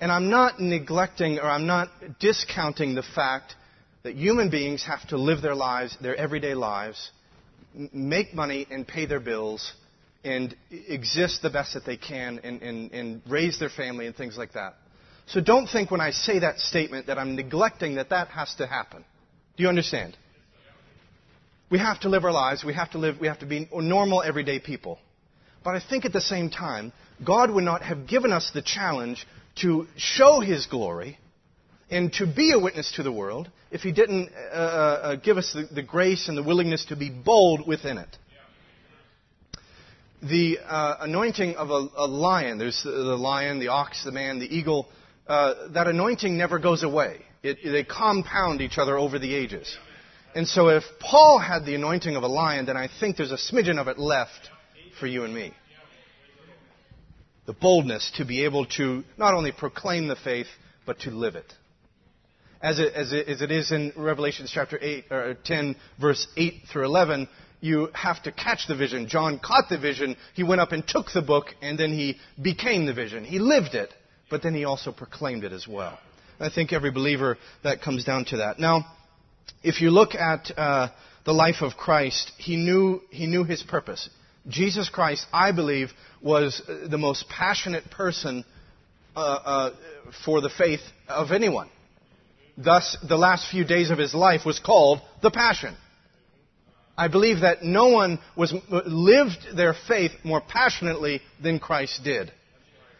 And 0.00 0.12
I'm 0.12 0.28
not 0.28 0.60
neglecting 0.60 1.38
or 1.38 1.44
I'm 1.44 1.66
not 1.66 1.88
discounting 2.20 2.94
the 2.94 3.02
fact 3.02 3.54
that 4.02 4.14
human 4.14 4.50
beings 4.50 4.84
have 4.84 5.06
to 5.08 5.16
live 5.16 5.42
their 5.42 5.54
lives, 5.54 5.96
their 6.00 6.14
everyday 6.14 6.54
lives, 6.54 7.10
make 7.92 8.34
money 8.34 8.66
and 8.70 8.86
pay 8.86 9.06
their 9.06 9.20
bills 9.20 9.72
and 10.24 10.54
exist 10.70 11.42
the 11.42 11.50
best 11.50 11.74
that 11.74 11.84
they 11.84 11.96
can 11.96 12.40
and, 12.42 12.62
and, 12.62 12.92
and 12.92 13.22
raise 13.28 13.58
their 13.58 13.68
family 13.68 14.06
and 14.06 14.16
things 14.16 14.36
like 14.36 14.52
that. 14.52 14.74
So 15.26 15.40
don't 15.40 15.66
think 15.66 15.90
when 15.90 16.00
I 16.00 16.10
say 16.10 16.40
that 16.40 16.58
statement 16.58 17.08
that 17.08 17.18
I'm 17.18 17.34
neglecting 17.34 17.96
that 17.96 18.10
that 18.10 18.28
has 18.28 18.54
to 18.56 18.66
happen. 18.66 19.04
Do 19.56 19.62
you 19.62 19.68
understand? 19.68 20.16
We 21.70 21.78
have 21.78 22.00
to 22.00 22.08
live 22.08 22.24
our 22.24 22.32
lives. 22.32 22.64
We 22.64 22.74
have 22.74 22.90
to 22.92 22.98
live, 22.98 23.18
we 23.20 23.26
have 23.26 23.40
to 23.40 23.46
be 23.46 23.68
normal, 23.72 24.22
everyday 24.22 24.60
people. 24.60 24.98
But 25.64 25.74
I 25.74 25.80
think 25.80 26.04
at 26.04 26.12
the 26.12 26.20
same 26.20 26.48
time, 26.48 26.92
God 27.24 27.50
would 27.50 27.64
not 27.64 27.82
have 27.82 28.06
given 28.06 28.32
us 28.32 28.50
the 28.52 28.62
challenge 28.62 29.26
to 29.62 29.86
show 29.96 30.40
His 30.40 30.66
glory 30.66 31.18
and 31.90 32.12
to 32.14 32.26
be 32.26 32.52
a 32.52 32.58
witness 32.58 32.92
to 32.96 33.02
the 33.02 33.12
world 33.12 33.50
if 33.70 33.80
He 33.80 33.92
didn't 33.92 34.30
uh, 34.52 34.56
uh, 34.56 35.16
give 35.16 35.38
us 35.38 35.52
the, 35.52 35.68
the, 35.74 35.82
grace 35.82 36.28
and 36.28 36.36
the 36.36 36.42
willingness 36.42 36.84
to 36.86 36.96
be 36.96 37.10
bold 37.10 37.66
within 37.66 37.98
it. 37.98 38.16
The 40.22 40.58
uh, 40.64 40.96
anointing 41.00 41.56
of 41.56 41.70
a, 41.70 41.88
a, 41.96 42.06
lion, 42.06 42.58
there's 42.58 42.82
the, 42.82 42.90
the, 42.90 43.16
lion, 43.16 43.60
the 43.60 43.68
ox, 43.68 44.02
the 44.04 44.12
man, 44.12 44.38
the 44.38 44.46
eagle, 44.46 44.88
uh, 45.26 45.68
that 45.74 45.86
anointing 45.86 46.36
never 46.36 46.58
goes 46.58 46.82
away. 46.82 47.20
It, 47.42 47.58
they 47.64 47.84
compound 47.84 48.60
each 48.60 48.78
other 48.78 48.98
over 48.98 49.18
the 49.18 49.34
ages. 49.34 49.76
And 50.34 50.46
so 50.46 50.68
if 50.68 50.84
Paul 51.00 51.38
had 51.38 51.64
the 51.64 51.74
anointing 51.74 52.16
of 52.16 52.22
a 52.22 52.28
lion, 52.28 52.66
then 52.66 52.76
I 52.76 52.88
think 53.00 53.16
there's 53.16 53.32
a 53.32 53.38
smidgen 53.38 53.78
of 53.78 53.88
it 53.88 53.98
left 53.98 54.50
for 54.98 55.06
you 55.06 55.24
and 55.24 55.34
me. 55.34 55.54
The 57.46 57.52
boldness 57.52 58.12
to 58.16 58.24
be 58.24 58.44
able 58.44 58.66
to 58.76 59.04
not 59.16 59.34
only 59.34 59.52
proclaim 59.52 60.08
the 60.08 60.16
faith, 60.16 60.48
but 60.84 61.00
to 61.00 61.10
live 61.10 61.36
it 61.36 61.52
as 62.66 62.78
it, 62.78 62.94
as 62.94 63.12
it, 63.12 63.28
as 63.28 63.42
it 63.42 63.50
is 63.50 63.70
in 63.70 63.92
Revelation 63.96 64.46
chapter 64.48 64.78
8, 64.80 65.04
or 65.10 65.36
10, 65.44 65.76
verse 66.00 66.26
8 66.36 66.54
through 66.72 66.84
11, 66.84 67.28
you 67.60 67.88
have 67.94 68.22
to 68.24 68.32
catch 68.32 68.66
the 68.66 68.76
vision. 68.76 69.08
John 69.08 69.38
caught 69.38 69.68
the 69.68 69.78
vision. 69.78 70.16
He 70.34 70.42
went 70.42 70.60
up 70.60 70.72
and 70.72 70.86
took 70.86 71.06
the 71.12 71.22
book, 71.22 71.46
and 71.62 71.78
then 71.78 71.92
he 71.92 72.16
became 72.42 72.86
the 72.86 72.94
vision. 72.94 73.24
He 73.24 73.38
lived 73.38 73.74
it, 73.74 73.92
but 74.30 74.42
then 74.42 74.54
he 74.54 74.64
also 74.64 74.92
proclaimed 74.92 75.44
it 75.44 75.52
as 75.52 75.66
well. 75.68 75.98
I 76.38 76.50
think 76.50 76.72
every 76.72 76.90
believer 76.90 77.38
that 77.62 77.82
comes 77.82 78.04
down 78.04 78.26
to 78.26 78.38
that. 78.38 78.58
Now, 78.58 78.84
if 79.62 79.80
you 79.80 79.90
look 79.90 80.14
at 80.14 80.50
uh, 80.56 80.88
the 81.24 81.32
life 81.32 81.62
of 81.62 81.76
Christ, 81.76 82.32
he 82.36 82.56
knew 82.56 83.00
he 83.10 83.26
knew 83.26 83.44
his 83.44 83.62
purpose. 83.62 84.10
Jesus 84.48 84.88
Christ, 84.88 85.26
I 85.32 85.52
believe, 85.52 85.90
was 86.22 86.62
the 86.88 86.98
most 86.98 87.28
passionate 87.28 87.90
person 87.90 88.44
uh, 89.14 89.20
uh, 89.20 89.70
for 90.24 90.40
the 90.40 90.50
faith 90.50 90.80
of 91.08 91.32
anyone. 91.32 91.70
Thus, 92.56 92.96
the 93.06 93.16
last 93.16 93.50
few 93.50 93.64
days 93.64 93.90
of 93.90 93.98
his 93.98 94.14
life 94.14 94.46
was 94.46 94.58
called 94.58 95.00
the 95.22 95.30
Passion. 95.30 95.76
I 96.96 97.08
believe 97.08 97.40
that 97.40 97.62
no 97.62 97.88
one 97.88 98.18
was, 98.36 98.54
lived 98.70 99.56
their 99.56 99.74
faith 99.86 100.12
more 100.24 100.40
passionately 100.40 101.20
than 101.42 101.58
Christ 101.58 102.02
did. 102.02 102.32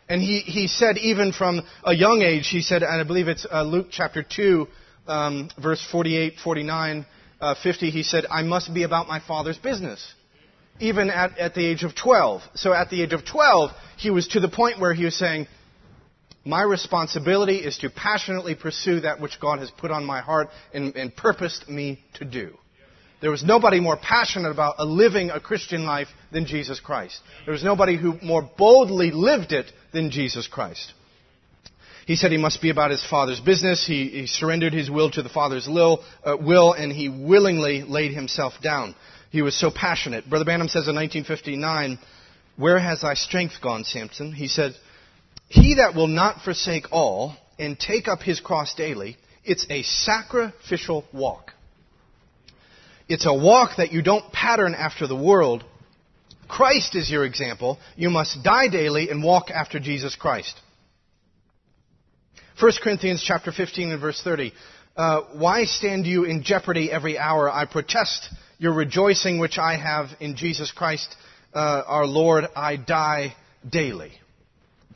And 0.09 0.20
he, 0.20 0.40
he 0.40 0.68
said, 0.68 0.99
even 0.99 1.32
from 1.32 1.62
a 1.82 1.94
young 1.94 2.22
age, 2.22 2.49
he 2.49 2.61
said, 2.61 2.82
and 2.82 3.01
I 3.01 3.05
believe 3.05 3.28
it's 3.28 3.47
uh, 3.51 3.62
Luke 3.62 3.88
chapter 3.90 4.22
2, 4.22 4.66
um, 5.07 5.51
verse 5.61 5.84
48, 5.90 6.34
49, 6.44 7.07
uh, 7.40 7.55
50, 7.62 7.90
he 7.90 8.03
said, 8.03 8.24
I 8.30 8.42
must 8.42 8.72
be 8.72 8.82
about 8.82 9.09
my 9.09 9.20
Father's 9.20 9.59
business. 9.59 10.14
Even 10.80 11.10
at, 11.10 11.38
at 11.38 11.54
the 11.54 11.64
age 11.64 11.84
of 11.84 11.94
12. 11.94 12.42
So 12.54 12.72
at 12.72 12.90
the 12.90 13.02
age 13.02 13.12
of 13.12 13.24
12, 13.24 13.70
he 13.96 14.10
was 14.10 14.28
to 14.28 14.40
the 14.40 14.48
point 14.48 14.78
where 14.78 14.92
he 14.92 15.04
was 15.04 15.16
saying, 15.16 15.46
my 16.44 16.62
responsibility 16.62 17.56
is 17.56 17.78
to 17.78 17.90
passionately 17.90 18.54
pursue 18.54 19.00
that 19.00 19.20
which 19.20 19.40
God 19.40 19.58
has 19.58 19.70
put 19.70 19.90
on 19.90 20.04
my 20.04 20.20
heart 20.20 20.48
and, 20.72 20.94
and 20.94 21.14
purposed 21.14 21.68
me 21.68 22.00
to 22.14 22.24
do. 22.24 22.56
There 23.20 23.30
was 23.30 23.42
nobody 23.42 23.80
more 23.80 23.96
passionate 23.96 24.50
about 24.50 24.78
living 24.78 25.30
a 25.30 25.40
Christian 25.40 25.84
life 25.84 26.08
than 26.30 26.46
Jesus 26.46 26.78
Christ. 26.78 27.18
There 27.46 27.52
was 27.52 27.64
nobody 27.64 27.96
who 27.96 28.18
more 28.22 28.48
boldly 28.56 29.10
lived 29.10 29.52
it 29.52 29.66
than 29.92 30.10
Jesus 30.10 30.46
Christ. 30.46 30.92
He 32.06 32.14
said 32.14 32.30
he 32.30 32.38
must 32.38 32.62
be 32.62 32.70
about 32.70 32.92
his 32.92 33.04
father's 33.04 33.40
business. 33.40 33.84
He, 33.84 34.08
he 34.10 34.26
surrendered 34.28 34.72
his 34.72 34.88
will 34.88 35.10
to 35.10 35.22
the 35.22 35.28
father's 35.28 35.66
will, 35.66 36.04
uh, 36.24 36.36
will, 36.38 36.72
and 36.72 36.92
he 36.92 37.08
willingly 37.08 37.82
laid 37.82 38.12
himself 38.12 38.52
down. 38.62 38.94
He 39.30 39.42
was 39.42 39.58
so 39.58 39.70
passionate. 39.70 40.28
Brother 40.28 40.44
Branham 40.44 40.68
says 40.68 40.88
in 40.88 40.94
1959, 40.94 41.98
Where 42.56 42.78
has 42.78 43.00
thy 43.00 43.14
strength 43.14 43.54
gone, 43.62 43.84
Samson? 43.84 44.32
He 44.32 44.48
said, 44.48 44.74
he 45.48 45.74
that 45.76 45.94
will 45.94 46.08
not 46.08 46.42
forsake 46.42 46.86
all 46.90 47.36
and 47.58 47.78
take 47.78 48.08
up 48.08 48.20
his 48.20 48.40
cross 48.40 48.74
daily, 48.74 49.16
it's 49.44 49.66
a 49.70 49.82
sacrificial 49.82 51.04
walk. 51.12 51.52
It's 53.08 53.26
a 53.26 53.34
walk 53.34 53.76
that 53.76 53.92
you 53.92 54.02
don't 54.02 54.32
pattern 54.32 54.74
after 54.74 55.06
the 55.06 55.16
world. 55.16 55.64
Christ 56.48 56.96
is 56.96 57.10
your 57.10 57.24
example. 57.24 57.78
You 57.94 58.10
must 58.10 58.42
die 58.42 58.68
daily 58.68 59.10
and 59.10 59.22
walk 59.22 59.50
after 59.50 59.78
Jesus 59.78 60.16
Christ. 60.16 60.54
1 62.58 62.72
Corinthians 62.82 63.22
chapter 63.24 63.52
15 63.52 63.92
and 63.92 64.00
verse 64.00 64.20
30. 64.22 64.52
Uh, 64.96 65.20
why 65.34 65.64
stand 65.64 66.06
you 66.06 66.24
in 66.24 66.42
jeopardy 66.42 66.90
every 66.90 67.18
hour? 67.18 67.50
I 67.50 67.66
protest 67.66 68.28
your 68.59 68.72
rejoicing 68.72 69.38
which 69.38 69.59
I 69.59 69.76
have 69.76 70.09
in 70.20 70.36
Jesus 70.36 70.72
Christ 70.72 71.14
uh, 71.54 71.82
our 71.86 72.07
Lord. 72.07 72.44
I 72.54 72.76
die 72.76 73.34
daily. 73.68 74.12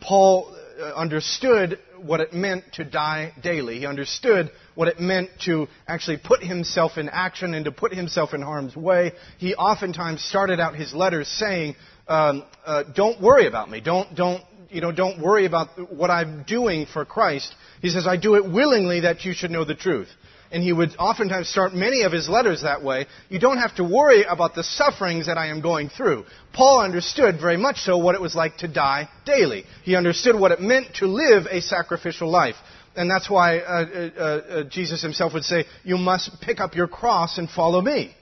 Paul 0.00 0.56
uh, 0.78 0.94
understood 0.94 1.78
what 2.02 2.20
it 2.20 2.32
meant 2.32 2.64
to 2.74 2.84
die 2.84 3.32
daily. 3.42 3.80
He 3.80 3.86
understood 3.86 4.50
what 4.74 4.88
it 4.88 4.98
meant 4.98 5.30
to 5.44 5.68
actually 5.86 6.18
put 6.22 6.42
himself 6.42 6.96
in 6.96 7.08
action 7.11 7.52
and 7.54 7.66
to 7.66 7.72
put 7.72 7.92
himself 7.92 8.32
in 8.32 8.40
harm's 8.40 8.74
way. 8.74 9.12
He 9.38 9.54
oftentimes 9.54 10.22
started 10.24 10.58
out 10.58 10.74
his 10.74 10.94
letters 10.94 11.28
saying, 11.28 11.76
um, 12.08 12.44
uh, 12.64 12.84
"Don't 12.94 13.20
worry 13.20 13.46
about 13.46 13.70
me. 13.70 13.80
Don't 13.80 14.14
don't 14.14 14.42
you 14.70 14.80
know 14.80 14.92
don't 14.92 15.20
worry 15.20 15.44
about 15.44 15.92
what 15.92 16.11
I'm 16.11 16.44
doing 16.44 16.86
for 16.86 17.04
Christ." 17.04 17.54
He 17.82 17.90
says, 17.90 18.06
"I 18.06 18.16
do 18.16 18.36
it 18.36 18.50
willingly 18.50 19.00
that 19.00 19.24
you 19.24 19.34
should 19.34 19.50
know 19.50 19.64
the 19.64 19.74
truth." 19.74 20.08
And 20.51 20.62
he 20.62 20.72
would 20.72 20.90
oftentimes 20.98 21.48
start 21.48 21.74
many 21.74 22.03
of 22.03 22.12
his 22.12 22.28
letters 22.28 22.62
that 22.62 22.82
way. 22.82 23.07
You 23.28 23.38
don't 23.38 23.59
have 23.59 23.74
to 23.76 23.84
worry 23.84 24.24
about 24.24 24.55
the 24.55 24.64
sufferings 24.64 25.26
that 25.26 25.38
I 25.38 25.48
am 25.48 25.61
going 25.61 25.88
through. 25.88 26.24
Paul 26.53 26.80
understood 26.80 27.40
very 27.40 27.57
much 27.57 27.78
so 27.78 27.98
what 27.98 28.14
it 28.14 28.20
was 28.20 28.34
like 28.34 28.59
to 28.59 28.68
die 28.68 29.09
daily. 29.24 29.64
He 29.84 29.94
understood 29.94 30.38
what 30.38 30.53
it 30.53 30.61
meant 30.61 30.96
to 30.96 31.07
live 31.07 31.46
a 31.46 31.61
sacrificial 31.61 32.28
life. 32.28 32.57
And 32.96 33.09
that's 33.09 33.30
why 33.30 33.59
uh, 33.59 33.62
uh, 33.62 34.22
uh, 34.22 34.64
Jesus 34.64 35.01
himself 35.01 35.32
would 35.34 35.44
say, 35.44 35.64
You 35.84 35.96
must 35.96 36.40
pick 36.40 36.59
up 36.59 36.74
your 36.74 36.88
cross 36.88 37.38
and 37.38 37.48
follow 37.48 37.80
me. 37.80 38.14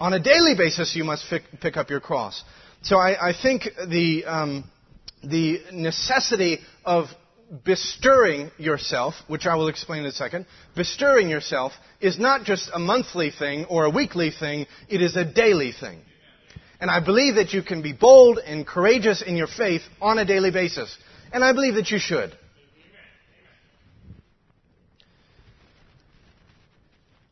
On 0.00 0.12
a 0.12 0.18
daily 0.18 0.54
basis, 0.56 0.96
you 0.96 1.04
must 1.04 1.24
pick 1.60 1.76
up 1.76 1.90
your 1.90 2.00
cross. 2.00 2.42
So 2.82 2.96
I, 2.96 3.30
I 3.30 3.32
think 3.40 3.68
the, 3.88 4.24
um, 4.26 4.64
the 5.22 5.60
necessity 5.72 6.60
of 6.84 7.06
bestirring 7.64 8.50
yourself, 8.58 9.14
which 9.28 9.46
I 9.46 9.54
will 9.54 9.68
explain 9.68 10.00
in 10.00 10.06
a 10.06 10.12
second, 10.12 10.46
bestirring 10.74 11.28
yourself 11.28 11.72
is 12.00 12.18
not 12.18 12.44
just 12.44 12.70
a 12.74 12.78
monthly 12.78 13.30
thing 13.30 13.66
or 13.66 13.84
a 13.84 13.90
weekly 13.90 14.30
thing, 14.30 14.66
it 14.88 15.00
is 15.00 15.16
a 15.16 15.24
daily 15.24 15.72
thing. 15.72 16.00
And 16.80 16.90
I 16.90 17.00
believe 17.00 17.36
that 17.36 17.52
you 17.52 17.62
can 17.62 17.82
be 17.82 17.92
bold 17.92 18.38
and 18.38 18.66
courageous 18.66 19.22
in 19.22 19.36
your 19.36 19.46
faith 19.46 19.82
on 20.00 20.18
a 20.18 20.24
daily 20.24 20.50
basis. 20.50 20.96
And 21.32 21.44
I 21.44 21.52
believe 21.52 21.74
that 21.74 21.90
you 21.90 21.98
should. 21.98 22.36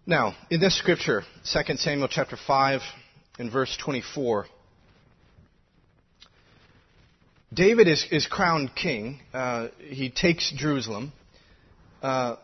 Now, 0.07 0.35
in 0.51 0.61
this 0.61 0.77
scripture, 0.77 1.23
2 1.53 1.77
Samuel 1.77 2.09
chapter 2.09 2.37
5 2.37 2.81
and 3.39 3.53
verse 3.53 3.77
24, 3.83 4.47
David 7.53 7.89
is, 7.89 8.07
is 8.11 8.27
crowned 8.27 8.75
king. 8.75 9.21
Uh, 9.33 9.69
he 9.79 10.11
takes 10.11 10.53
Jerusalem. 10.57 11.13
Uh, 12.03 12.37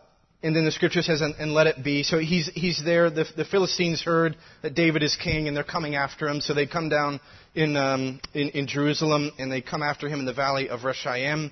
and 0.42 0.54
then 0.54 0.64
the 0.64 0.70
scripture 0.70 1.02
says, 1.02 1.20
and, 1.20 1.34
and, 1.36 1.52
let 1.52 1.66
it 1.66 1.82
be. 1.82 2.04
So 2.04 2.18
he's, 2.18 2.48
he's 2.54 2.80
there. 2.84 3.10
The, 3.10 3.24
the, 3.36 3.44
Philistines 3.44 4.02
heard 4.02 4.36
that 4.62 4.74
David 4.74 5.02
is 5.02 5.16
king, 5.16 5.48
and 5.48 5.56
they're 5.56 5.64
coming 5.64 5.96
after 5.96 6.28
him. 6.28 6.40
So 6.40 6.54
they 6.54 6.66
come 6.66 6.88
down 6.88 7.20
in, 7.56 7.76
um, 7.76 8.20
in, 8.34 8.50
in, 8.50 8.66
Jerusalem, 8.68 9.32
and 9.38 9.50
they 9.50 9.60
come 9.62 9.82
after 9.82 10.08
him 10.08 10.20
in 10.20 10.26
the 10.26 10.32
valley 10.32 10.68
of 10.68 10.84
Rephaim. 10.84 11.50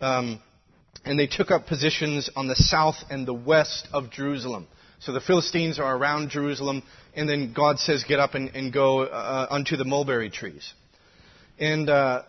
Um, 0.00 0.40
and 1.04 1.18
they 1.18 1.26
took 1.26 1.50
up 1.50 1.66
positions 1.66 2.30
on 2.36 2.46
the 2.46 2.56
south 2.56 2.96
and 3.10 3.26
the 3.26 3.34
west 3.34 3.88
of 3.92 4.10
Jerusalem. 4.10 4.68
So 5.00 5.12
the 5.12 5.20
Philistines 5.20 5.78
are 5.80 5.96
around 5.96 6.30
Jerusalem, 6.30 6.82
and 7.16 7.28
then 7.28 7.52
God 7.56 7.78
says, 7.78 8.04
get 8.06 8.20
up 8.20 8.34
and, 8.34 8.50
and 8.50 8.72
go 8.72 9.04
uh, 9.04 9.46
unto 9.50 9.76
the 9.76 9.84
mulberry 9.84 10.30
trees. 10.30 10.72
And 11.58 11.90
uh, 11.90 12.22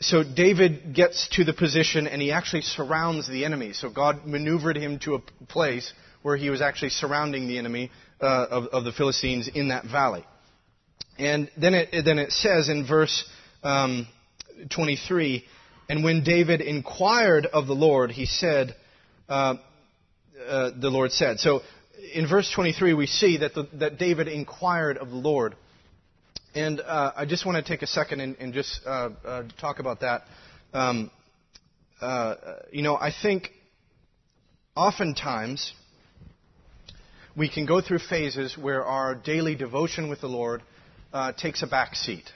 so 0.00 0.22
David 0.22 0.94
gets 0.94 1.28
to 1.32 1.44
the 1.44 1.52
position 1.52 2.06
and 2.06 2.22
he 2.22 2.32
actually 2.32 2.62
surrounds 2.62 3.28
the 3.28 3.44
enemy. 3.44 3.74
So 3.74 3.90
God 3.90 4.26
maneuvered 4.26 4.76
him 4.76 4.98
to 5.00 5.16
a 5.16 5.20
place 5.46 5.92
where 6.22 6.36
he 6.36 6.48
was 6.48 6.62
actually 6.62 6.90
surrounding 6.90 7.48
the 7.48 7.58
enemy 7.58 7.90
uh, 8.20 8.46
of, 8.50 8.64
of, 8.66 8.84
the 8.84 8.92
Philistines 8.92 9.48
in 9.54 9.68
that 9.68 9.84
valley. 9.84 10.24
And 11.18 11.50
then 11.56 11.74
it, 11.74 12.04
then 12.04 12.18
it 12.18 12.32
says 12.32 12.68
in 12.68 12.86
verse 12.86 13.28
um, 13.62 14.06
23, 14.70 15.44
and 15.88 16.02
when 16.02 16.22
David 16.24 16.60
inquired 16.62 17.46
of 17.46 17.66
the 17.66 17.74
Lord, 17.74 18.10
he 18.10 18.24
said, 18.24 18.74
uh, 19.28 19.56
uh, 20.48 20.70
the 20.80 20.88
Lord 20.88 21.12
said. 21.12 21.40
So 21.40 21.60
in 22.14 22.26
verse 22.26 22.50
23, 22.54 22.94
we 22.94 23.06
see 23.06 23.38
that, 23.38 23.54
the, 23.54 23.68
that 23.74 23.98
David 23.98 24.28
inquired 24.28 24.96
of 24.96 25.10
the 25.10 25.16
Lord. 25.16 25.56
And 26.54 26.80
uh, 26.80 27.12
I 27.16 27.26
just 27.26 27.46
want 27.46 27.64
to 27.64 27.72
take 27.72 27.82
a 27.82 27.86
second 27.86 28.20
and, 28.20 28.36
and 28.40 28.52
just 28.52 28.80
uh, 28.84 29.10
uh, 29.24 29.42
talk 29.60 29.78
about 29.78 30.00
that. 30.00 30.22
Um, 30.72 31.10
uh, 32.00 32.34
you 32.72 32.82
know, 32.82 32.96
I 32.96 33.12
think 33.22 33.50
oftentimes 34.74 35.72
we 37.36 37.48
can 37.48 37.66
go 37.66 37.80
through 37.80 38.00
phases 38.00 38.58
where 38.58 38.84
our 38.84 39.14
daily 39.14 39.54
devotion 39.54 40.08
with 40.08 40.20
the 40.20 40.26
Lord 40.26 40.62
uh, 41.12 41.32
takes 41.32 41.62
a 41.62 41.68
back 41.68 41.94
seat. 41.94 42.28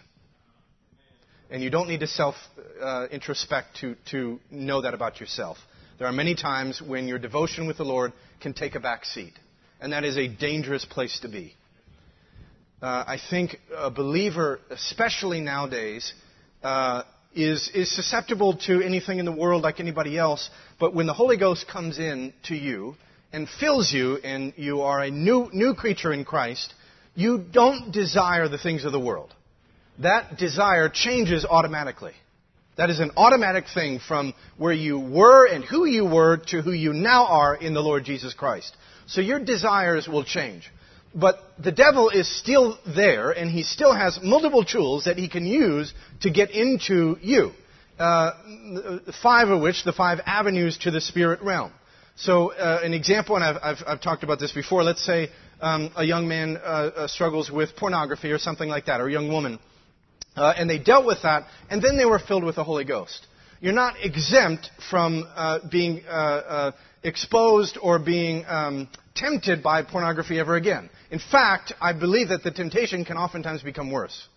And 1.50 1.60
you 1.60 1.70
don't 1.70 1.88
need 1.88 2.00
to 2.00 2.06
self 2.06 2.36
uh, 2.80 3.08
introspect 3.10 3.76
to, 3.80 3.96
to 4.10 4.38
know 4.50 4.82
that 4.82 4.94
about 4.94 5.18
yourself. 5.18 5.58
There 5.98 6.06
are 6.06 6.12
many 6.12 6.36
times 6.36 6.80
when 6.80 7.08
your 7.08 7.18
devotion 7.18 7.66
with 7.66 7.78
the 7.78 7.84
Lord 7.84 8.12
can 8.40 8.54
take 8.54 8.76
a 8.76 8.80
back 8.80 9.04
seat. 9.04 9.32
And 9.80 9.92
that 9.92 10.04
is 10.04 10.16
a 10.16 10.28
dangerous 10.28 10.84
place 10.84 11.18
to 11.20 11.28
be. 11.28 11.54
Uh, 12.84 13.02
I 13.06 13.18
think 13.30 13.56
a 13.74 13.90
believer, 13.90 14.60
especially 14.68 15.40
nowadays, 15.40 16.12
uh, 16.62 17.04
is, 17.34 17.70
is 17.74 17.90
susceptible 17.90 18.58
to 18.66 18.82
anything 18.82 19.18
in 19.18 19.24
the 19.24 19.32
world 19.32 19.62
like 19.62 19.80
anybody 19.80 20.18
else. 20.18 20.50
But 20.78 20.94
when 20.94 21.06
the 21.06 21.14
Holy 21.14 21.38
Ghost 21.38 21.66
comes 21.66 21.98
in 21.98 22.34
to 22.48 22.54
you 22.54 22.96
and 23.32 23.48
fills 23.48 23.90
you, 23.90 24.18
and 24.18 24.52
you 24.58 24.82
are 24.82 25.00
a 25.00 25.10
new, 25.10 25.48
new 25.54 25.72
creature 25.72 26.12
in 26.12 26.26
Christ, 26.26 26.74
you 27.14 27.38
don't 27.38 27.90
desire 27.90 28.48
the 28.48 28.58
things 28.58 28.84
of 28.84 28.92
the 28.92 29.00
world. 29.00 29.32
That 30.00 30.36
desire 30.36 30.90
changes 30.90 31.46
automatically. 31.46 32.12
That 32.76 32.90
is 32.90 33.00
an 33.00 33.12
automatic 33.16 33.64
thing 33.72 33.98
from 33.98 34.34
where 34.58 34.74
you 34.74 34.98
were 34.98 35.46
and 35.46 35.64
who 35.64 35.86
you 35.86 36.04
were 36.04 36.36
to 36.48 36.60
who 36.60 36.72
you 36.72 36.92
now 36.92 37.28
are 37.28 37.54
in 37.54 37.72
the 37.72 37.80
Lord 37.80 38.04
Jesus 38.04 38.34
Christ. 38.34 38.76
So 39.06 39.22
your 39.22 39.42
desires 39.42 40.06
will 40.06 40.24
change. 40.24 40.70
But 41.14 41.38
the 41.62 41.70
devil 41.70 42.10
is 42.10 42.28
still 42.40 42.76
there, 42.86 43.30
and 43.30 43.48
he 43.48 43.62
still 43.62 43.94
has 43.94 44.18
multiple 44.22 44.64
tools 44.64 45.04
that 45.04 45.16
he 45.16 45.28
can 45.28 45.46
use 45.46 45.94
to 46.22 46.30
get 46.30 46.50
into 46.50 47.16
you. 47.22 47.52
Uh, 47.98 48.32
five 49.22 49.48
of 49.48 49.60
which, 49.60 49.84
the 49.84 49.92
five 49.92 50.18
avenues 50.26 50.76
to 50.78 50.90
the 50.90 51.00
spirit 51.00 51.40
realm. 51.42 51.70
So, 52.16 52.52
uh, 52.52 52.80
an 52.82 52.92
example, 52.92 53.36
and 53.36 53.44
I've, 53.44 53.56
I've, 53.62 53.84
I've, 53.86 54.00
talked 54.00 54.24
about 54.24 54.40
this 54.40 54.50
before. 54.50 54.82
Let's 54.82 55.04
say 55.04 55.30
um, 55.60 55.92
a 55.96 56.04
young 56.04 56.26
man 56.26 56.56
uh, 56.56 56.60
uh 56.60 57.08
struggles 57.08 57.50
with 57.50 57.76
pornography 57.76 58.32
or 58.32 58.38
something 58.38 58.68
like 58.68 58.86
that, 58.86 59.00
or 59.00 59.06
a 59.06 59.12
young 59.12 59.28
woman, 59.28 59.60
uh, 60.34 60.54
and 60.56 60.68
they 60.68 60.78
dealt 60.78 61.06
with 61.06 61.22
that, 61.22 61.44
and 61.70 61.80
then 61.80 61.96
they 61.96 62.04
were 62.04 62.18
filled 62.18 62.42
with 62.42 62.56
the 62.56 62.64
Holy 62.64 62.84
Ghost. 62.84 63.26
You're 63.60 63.72
not 63.72 63.94
exempt 64.02 64.70
from 64.90 65.24
uh, 65.36 65.60
being 65.70 66.02
exposed 67.04 67.78
or 67.80 67.98
being 67.98 68.44
um, 68.48 68.88
tempted 69.14 69.62
by 69.62 69.82
pornography 69.82 70.40
ever 70.40 70.56
again. 70.56 70.90
In 71.10 71.20
fact, 71.30 71.72
I 71.80 71.92
believe 71.92 72.28
that 72.28 72.42
the 72.42 72.50
temptation 72.50 73.04
can 73.04 73.16
oftentimes 73.16 73.62
become 73.62 73.90
worse. 73.90 74.28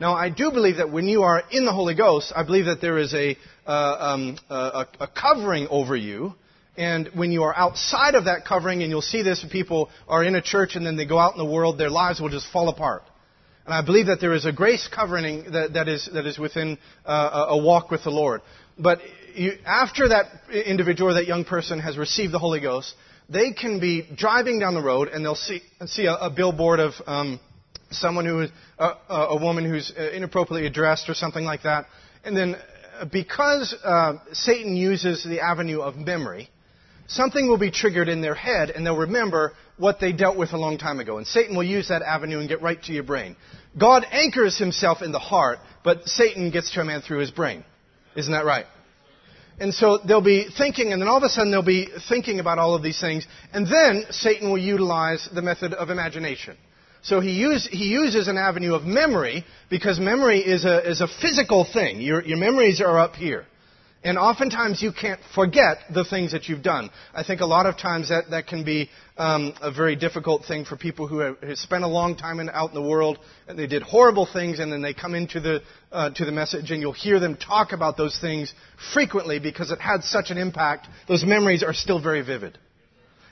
Now, 0.00 0.14
I 0.14 0.30
do 0.30 0.50
believe 0.50 0.78
that 0.78 0.90
when 0.90 1.06
you 1.06 1.22
are 1.22 1.42
in 1.50 1.64
the 1.64 1.72
Holy 1.72 1.94
Ghost, 1.94 2.32
I 2.34 2.42
believe 2.42 2.64
that 2.64 2.80
there 2.80 2.98
is 2.98 3.14
a, 3.14 3.36
uh, 3.66 3.70
um, 3.70 4.38
a, 4.50 4.86
a 5.00 5.06
covering 5.08 5.68
over 5.70 5.94
you. 5.96 6.34
And 6.76 7.10
when 7.14 7.30
you 7.30 7.42
are 7.44 7.54
outside 7.54 8.14
of 8.14 8.24
that 8.24 8.44
covering, 8.46 8.82
and 8.82 8.90
you'll 8.90 9.02
see 9.02 9.22
this, 9.22 9.44
people 9.52 9.90
are 10.08 10.24
in 10.24 10.34
a 10.34 10.42
church 10.42 10.74
and 10.74 10.84
then 10.84 10.96
they 10.96 11.06
go 11.06 11.18
out 11.18 11.34
in 11.34 11.38
the 11.38 11.50
world, 11.50 11.78
their 11.78 11.90
lives 11.90 12.20
will 12.20 12.30
just 12.30 12.50
fall 12.50 12.68
apart. 12.68 13.02
And 13.64 13.74
I 13.74 13.82
believe 13.82 14.06
that 14.06 14.20
there 14.20 14.32
is 14.32 14.44
a 14.44 14.52
grace 14.52 14.88
covering 14.92 15.52
that, 15.52 15.74
that, 15.74 15.88
is, 15.88 16.08
that 16.12 16.26
is 16.26 16.38
within 16.38 16.78
uh, 17.04 17.46
a 17.50 17.58
walk 17.58 17.90
with 17.90 18.02
the 18.02 18.10
Lord. 18.10 18.40
But 18.78 18.98
you, 19.34 19.52
after 19.64 20.08
that 20.08 20.26
individual 20.52 21.10
or 21.10 21.14
that 21.14 21.26
young 21.26 21.44
person 21.44 21.78
has 21.78 21.96
received 21.96 22.32
the 22.32 22.38
Holy 22.38 22.60
Ghost, 22.60 22.94
they 23.28 23.52
can 23.52 23.80
be 23.80 24.06
driving 24.14 24.58
down 24.58 24.74
the 24.74 24.82
road 24.82 25.08
and 25.08 25.24
they'll 25.24 25.34
see, 25.34 25.60
see 25.86 26.06
a, 26.06 26.14
a 26.14 26.30
billboard 26.30 26.80
of 26.80 26.92
um, 27.06 27.40
someone 27.90 28.26
who 28.26 28.40
is 28.40 28.50
uh, 28.78 28.94
a 29.08 29.36
woman 29.36 29.64
who's 29.64 29.92
uh, 29.96 30.10
inappropriately 30.10 30.70
dressed 30.70 31.08
or 31.08 31.14
something 31.14 31.44
like 31.44 31.62
that. 31.62 31.86
And 32.24 32.36
then 32.36 32.56
uh, 32.98 33.04
because 33.06 33.74
uh, 33.84 34.14
Satan 34.32 34.76
uses 34.76 35.24
the 35.24 35.40
avenue 35.40 35.80
of 35.80 35.96
memory, 35.96 36.50
something 37.06 37.48
will 37.48 37.58
be 37.58 37.70
triggered 37.70 38.08
in 38.08 38.20
their 38.20 38.34
head 38.34 38.70
and 38.70 38.86
they'll 38.86 38.96
remember 38.96 39.52
what 39.76 39.98
they 40.00 40.12
dealt 40.12 40.36
with 40.36 40.52
a 40.52 40.58
long 40.58 40.78
time 40.78 41.00
ago. 41.00 41.18
And 41.18 41.26
Satan 41.26 41.56
will 41.56 41.64
use 41.64 41.88
that 41.88 42.02
avenue 42.02 42.38
and 42.38 42.48
get 42.48 42.62
right 42.62 42.82
to 42.84 42.92
your 42.92 43.02
brain. 43.04 43.36
God 43.78 44.04
anchors 44.10 44.58
himself 44.58 45.02
in 45.02 45.12
the 45.12 45.18
heart, 45.18 45.58
but 45.82 46.06
Satan 46.06 46.50
gets 46.50 46.72
to 46.74 46.80
a 46.80 46.84
man 46.84 47.00
through 47.00 47.20
his 47.20 47.30
brain. 47.30 47.64
Isn't 48.14 48.32
that 48.32 48.44
right? 48.44 48.66
And 49.60 49.72
so 49.72 49.98
they'll 49.98 50.20
be 50.20 50.46
thinking, 50.56 50.92
and 50.92 51.00
then 51.00 51.08
all 51.08 51.18
of 51.18 51.22
a 51.22 51.28
sudden 51.28 51.50
they'll 51.50 51.62
be 51.62 51.88
thinking 52.08 52.40
about 52.40 52.58
all 52.58 52.74
of 52.74 52.82
these 52.82 53.00
things. 53.00 53.26
And 53.52 53.66
then 53.66 54.04
Satan 54.10 54.50
will 54.50 54.58
utilize 54.58 55.28
the 55.32 55.42
method 55.42 55.72
of 55.74 55.90
imagination. 55.90 56.56
So 57.02 57.20
he, 57.20 57.32
use, 57.32 57.68
he 57.70 57.86
uses 57.88 58.28
an 58.28 58.38
avenue 58.38 58.74
of 58.74 58.84
memory 58.84 59.44
because 59.68 59.98
memory 59.98 60.38
is 60.38 60.64
a, 60.64 60.88
is 60.88 61.00
a 61.00 61.08
physical 61.20 61.66
thing. 61.70 62.00
Your, 62.00 62.22
your 62.24 62.38
memories 62.38 62.80
are 62.80 62.98
up 62.98 63.14
here. 63.16 63.46
And 64.04 64.18
oftentimes 64.18 64.82
you 64.82 64.92
can't 64.92 65.20
forget 65.32 65.78
the 65.94 66.04
things 66.04 66.32
that 66.32 66.48
you've 66.48 66.62
done. 66.62 66.90
I 67.14 67.22
think 67.22 67.40
a 67.40 67.46
lot 67.46 67.66
of 67.66 67.78
times 67.78 68.08
that, 68.08 68.30
that 68.30 68.48
can 68.48 68.64
be 68.64 68.90
um, 69.16 69.54
a 69.62 69.70
very 69.70 69.94
difficult 69.94 70.44
thing 70.44 70.64
for 70.64 70.76
people 70.76 71.06
who 71.06 71.20
have, 71.20 71.40
have 71.40 71.58
spent 71.58 71.84
a 71.84 71.88
long 71.88 72.16
time 72.16 72.40
in, 72.40 72.50
out 72.50 72.70
in 72.70 72.74
the 72.74 72.88
world 72.88 73.18
and 73.46 73.56
they 73.56 73.68
did 73.68 73.82
horrible 73.82 74.26
things 74.30 74.58
and 74.58 74.72
then 74.72 74.82
they 74.82 74.92
come 74.92 75.14
into 75.14 75.38
the, 75.38 75.62
uh, 75.92 76.10
to 76.10 76.24
the 76.24 76.32
message 76.32 76.72
and 76.72 76.80
you'll 76.80 76.92
hear 76.92 77.20
them 77.20 77.36
talk 77.36 77.70
about 77.70 77.96
those 77.96 78.18
things 78.20 78.52
frequently 78.92 79.38
because 79.38 79.70
it 79.70 79.80
had 79.80 80.02
such 80.02 80.30
an 80.30 80.38
impact. 80.38 80.88
Those 81.06 81.24
memories 81.24 81.62
are 81.62 81.74
still 81.74 82.02
very 82.02 82.22
vivid. 82.22 82.58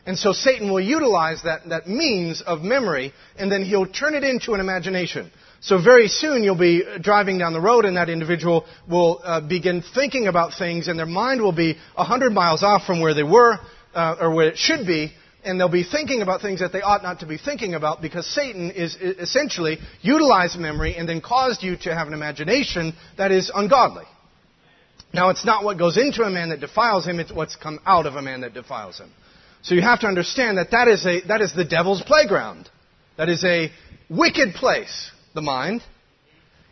And 0.06 0.16
so 0.16 0.32
Satan 0.32 0.70
will 0.70 0.80
utilize 0.80 1.42
that, 1.42 1.68
that 1.68 1.88
means 1.88 2.42
of 2.46 2.62
memory 2.62 3.12
and 3.36 3.50
then 3.50 3.64
he'll 3.64 3.86
turn 3.86 4.14
it 4.14 4.22
into 4.22 4.54
an 4.54 4.60
imagination. 4.60 5.32
So 5.62 5.82
very 5.82 6.08
soon 6.08 6.42
you'll 6.42 6.56
be 6.56 6.82
driving 7.02 7.36
down 7.36 7.52
the 7.52 7.60
road 7.60 7.84
and 7.84 7.98
that 7.98 8.08
individual 8.08 8.64
will 8.88 9.20
uh, 9.22 9.46
begin 9.46 9.82
thinking 9.94 10.26
about 10.26 10.54
things 10.58 10.88
and 10.88 10.98
their 10.98 11.04
mind 11.04 11.42
will 11.42 11.52
be 11.52 11.76
a 11.96 12.04
hundred 12.04 12.32
miles 12.32 12.62
off 12.62 12.86
from 12.86 13.00
where 13.00 13.12
they 13.12 13.22
were 13.22 13.58
uh, 13.94 14.16
or 14.20 14.34
where 14.34 14.48
it 14.48 14.56
should 14.56 14.86
be 14.86 15.12
and 15.44 15.60
they'll 15.60 15.68
be 15.68 15.84
thinking 15.84 16.22
about 16.22 16.40
things 16.40 16.60
that 16.60 16.72
they 16.72 16.80
ought 16.80 17.02
not 17.02 17.20
to 17.20 17.26
be 17.26 17.36
thinking 17.36 17.74
about 17.74 18.00
because 18.00 18.26
Satan 18.26 18.70
is 18.70 18.96
essentially 18.96 19.78
utilized 20.00 20.58
memory 20.58 20.96
and 20.96 21.06
then 21.06 21.20
caused 21.20 21.62
you 21.62 21.76
to 21.82 21.94
have 21.94 22.06
an 22.08 22.14
imagination 22.14 22.94
that 23.18 23.30
is 23.30 23.50
ungodly. 23.54 24.04
Now 25.12 25.28
it's 25.28 25.44
not 25.44 25.62
what 25.62 25.76
goes 25.78 25.98
into 25.98 26.22
a 26.22 26.30
man 26.30 26.48
that 26.50 26.60
defiles 26.60 27.04
him, 27.04 27.20
it's 27.20 27.32
what's 27.32 27.56
come 27.56 27.80
out 27.84 28.06
of 28.06 28.14
a 28.14 28.22
man 28.22 28.42
that 28.42 28.54
defiles 28.54 28.98
him. 28.98 29.10
So 29.62 29.74
you 29.74 29.82
have 29.82 30.00
to 30.00 30.06
understand 30.06 30.56
that 30.56 30.70
that 30.70 30.88
is, 30.88 31.04
a, 31.04 31.20
that 31.28 31.42
is 31.42 31.52
the 31.54 31.66
devil's 31.66 32.02
playground. 32.02 32.70
That 33.18 33.28
is 33.28 33.44
a 33.44 33.70
wicked 34.08 34.54
place 34.54 35.10
the 35.34 35.42
mind, 35.42 35.82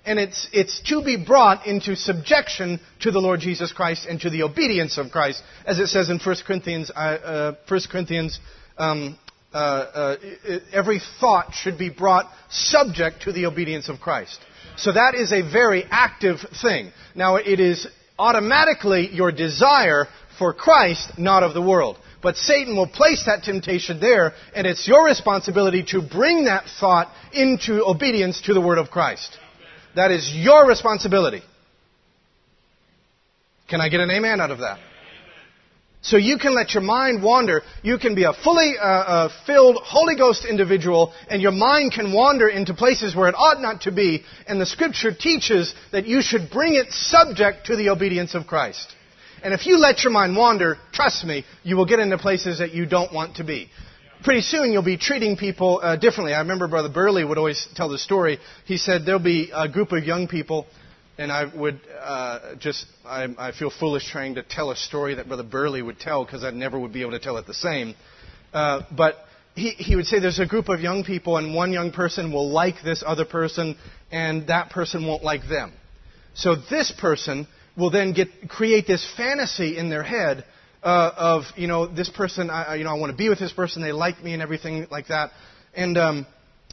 and 0.04 0.18
it's, 0.18 0.48
it's 0.52 0.80
to 0.88 1.02
be 1.04 1.22
brought 1.22 1.66
into 1.66 1.94
subjection 1.94 2.80
to 3.00 3.10
the 3.10 3.18
Lord 3.18 3.40
Jesus 3.40 3.72
Christ 3.72 4.06
and 4.08 4.20
to 4.20 4.30
the 4.30 4.42
obedience 4.42 4.96
of 4.96 5.10
Christ, 5.10 5.42
as 5.66 5.78
it 5.78 5.88
says 5.88 6.08
in 6.08 6.18
1 6.18 6.36
Corinthians, 6.46 6.90
uh, 6.90 6.98
uh, 6.98 7.54
1 7.68 7.80
Corinthians 7.90 8.40
um, 8.78 9.18
uh, 9.52 9.56
uh, 9.56 10.16
every 10.72 11.00
thought 11.20 11.52
should 11.52 11.78
be 11.78 11.90
brought 11.90 12.30
subject 12.50 13.22
to 13.22 13.32
the 13.32 13.46
obedience 13.46 13.88
of 13.88 14.00
Christ. 14.00 14.38
So 14.76 14.92
that 14.92 15.14
is 15.14 15.32
a 15.32 15.42
very 15.42 15.84
active 15.90 16.38
thing. 16.62 16.92
Now, 17.14 17.36
it 17.36 17.58
is 17.58 17.86
automatically 18.18 19.08
your 19.12 19.32
desire 19.32 20.06
for 20.38 20.52
Christ, 20.52 21.18
not 21.18 21.42
of 21.42 21.54
the 21.54 21.62
world. 21.62 21.98
But 22.20 22.36
Satan 22.36 22.76
will 22.76 22.88
place 22.88 23.24
that 23.26 23.44
temptation 23.44 24.00
there, 24.00 24.32
and 24.54 24.66
it's 24.66 24.88
your 24.88 25.04
responsibility 25.04 25.84
to 25.90 26.02
bring 26.02 26.46
that 26.46 26.64
thought 26.80 27.12
into 27.32 27.84
obedience 27.84 28.40
to 28.42 28.54
the 28.54 28.60
Word 28.60 28.78
of 28.78 28.90
Christ. 28.90 29.38
That 29.94 30.10
is 30.10 30.30
your 30.34 30.66
responsibility. 30.66 31.42
Can 33.68 33.80
I 33.80 33.88
get 33.88 34.00
an 34.00 34.10
amen 34.10 34.40
out 34.40 34.50
of 34.50 34.58
that? 34.58 34.78
So 36.00 36.16
you 36.16 36.38
can 36.38 36.54
let 36.54 36.74
your 36.74 36.82
mind 36.82 37.22
wander. 37.22 37.62
You 37.82 37.98
can 37.98 38.14
be 38.14 38.24
a 38.24 38.32
fully 38.32 38.74
uh, 38.78 38.84
uh, 38.84 39.28
filled 39.46 39.76
Holy 39.82 40.16
Ghost 40.16 40.44
individual, 40.44 41.12
and 41.28 41.42
your 41.42 41.52
mind 41.52 41.92
can 41.92 42.12
wander 42.12 42.48
into 42.48 42.72
places 42.72 43.14
where 43.14 43.28
it 43.28 43.34
ought 43.36 43.60
not 43.60 43.82
to 43.82 43.92
be. 43.92 44.22
And 44.46 44.60
the 44.60 44.66
Scripture 44.66 45.12
teaches 45.12 45.74
that 45.92 46.06
you 46.06 46.22
should 46.22 46.50
bring 46.50 46.76
it 46.76 46.92
subject 46.92 47.66
to 47.66 47.76
the 47.76 47.90
obedience 47.90 48.34
of 48.34 48.46
Christ. 48.46 48.94
And 49.42 49.54
if 49.54 49.66
you 49.66 49.78
let 49.78 50.02
your 50.02 50.12
mind 50.12 50.36
wander, 50.36 50.78
trust 50.92 51.24
me, 51.24 51.44
you 51.62 51.76
will 51.76 51.86
get 51.86 52.00
into 52.00 52.18
places 52.18 52.58
that 52.58 52.72
you 52.72 52.86
don't 52.86 53.12
want 53.12 53.36
to 53.36 53.44
be. 53.44 53.70
Pretty 54.24 54.40
soon 54.40 54.72
you'll 54.72 54.82
be 54.82 54.96
treating 54.96 55.36
people 55.36 55.80
uh, 55.82 55.96
differently. 55.96 56.34
I 56.34 56.40
remember 56.40 56.66
Brother 56.66 56.88
Burley 56.88 57.24
would 57.24 57.38
always 57.38 57.68
tell 57.76 57.88
the 57.88 57.98
story. 57.98 58.38
He 58.64 58.76
said 58.76 59.02
there'll 59.06 59.20
be 59.20 59.50
a 59.54 59.68
group 59.68 59.92
of 59.92 60.02
young 60.04 60.26
people, 60.26 60.66
and 61.18 61.30
I 61.30 61.44
would 61.44 61.80
uh, 62.00 62.56
just, 62.56 62.86
I, 63.04 63.28
I 63.38 63.52
feel 63.52 63.70
foolish 63.70 64.10
trying 64.10 64.34
to 64.34 64.42
tell 64.42 64.72
a 64.72 64.76
story 64.76 65.14
that 65.14 65.28
Brother 65.28 65.44
Burley 65.44 65.82
would 65.82 66.00
tell 66.00 66.24
because 66.24 66.42
I 66.42 66.50
never 66.50 66.78
would 66.78 66.92
be 66.92 67.02
able 67.02 67.12
to 67.12 67.20
tell 67.20 67.36
it 67.36 67.46
the 67.46 67.54
same. 67.54 67.94
Uh, 68.52 68.82
but 68.96 69.16
he, 69.54 69.70
he 69.70 69.94
would 69.94 70.06
say 70.06 70.18
there's 70.18 70.40
a 70.40 70.46
group 70.46 70.68
of 70.68 70.80
young 70.80 71.04
people, 71.04 71.36
and 71.36 71.54
one 71.54 71.72
young 71.72 71.92
person 71.92 72.32
will 72.32 72.50
like 72.50 72.82
this 72.82 73.04
other 73.06 73.24
person, 73.24 73.76
and 74.10 74.48
that 74.48 74.70
person 74.70 75.06
won't 75.06 75.22
like 75.22 75.48
them. 75.48 75.72
So 76.34 76.56
this 76.56 76.92
person 76.98 77.46
will 77.78 77.90
then 77.90 78.12
get 78.12 78.28
create 78.48 78.86
this 78.86 79.06
fantasy 79.16 79.78
in 79.78 79.88
their 79.88 80.02
head 80.02 80.44
uh, 80.82 81.12
of 81.16 81.44
you 81.56 81.68
know 81.68 81.86
this 81.86 82.10
person 82.10 82.50
I, 82.50 82.74
you 82.74 82.84
know 82.84 82.90
I 82.90 82.98
want 82.98 83.12
to 83.12 83.16
be 83.16 83.28
with 83.28 83.38
this 83.38 83.52
person 83.52 83.82
they 83.82 83.92
like 83.92 84.22
me 84.22 84.32
and 84.32 84.42
everything 84.42 84.86
like 84.90 85.06
that. 85.08 85.30
And 85.74 85.96
um, 85.96 86.26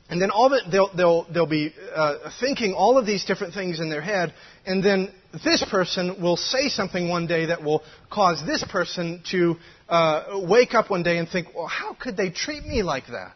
and 0.10 0.22
then 0.22 0.32
all 0.32 0.50
that 0.50 0.64
they'll 0.72 0.94
they'll 0.96 1.26
they'll 1.32 1.48
be 1.48 1.74
uh, 1.96 2.32
thinking 2.40 2.74
all 2.74 2.98
of 2.98 3.06
these 3.06 3.24
different 3.26 3.54
things 3.54 3.80
in 3.80 3.90
their 3.90 4.02
head 4.02 4.34
and 4.66 4.84
then 4.84 5.14
this 5.44 5.64
person 5.70 6.22
will 6.22 6.38
say 6.38 6.70
something 6.70 7.10
one 7.10 7.28
day 7.28 7.48
that 7.48 7.62
will 7.64 7.84
cause 8.12 8.42
this 8.46 8.64
person 8.72 9.22
to 9.32 9.56
uh, 9.90 10.40
wake 10.48 10.74
up 10.74 10.90
one 10.90 11.04
day 11.04 11.18
and 11.18 11.30
think 11.30 11.54
well 11.56 11.68
how 11.68 11.94
could 11.94 12.18
they 12.18 12.30
treat 12.30 12.66
me 12.66 12.84
like 12.84 13.08
that? 13.08 13.36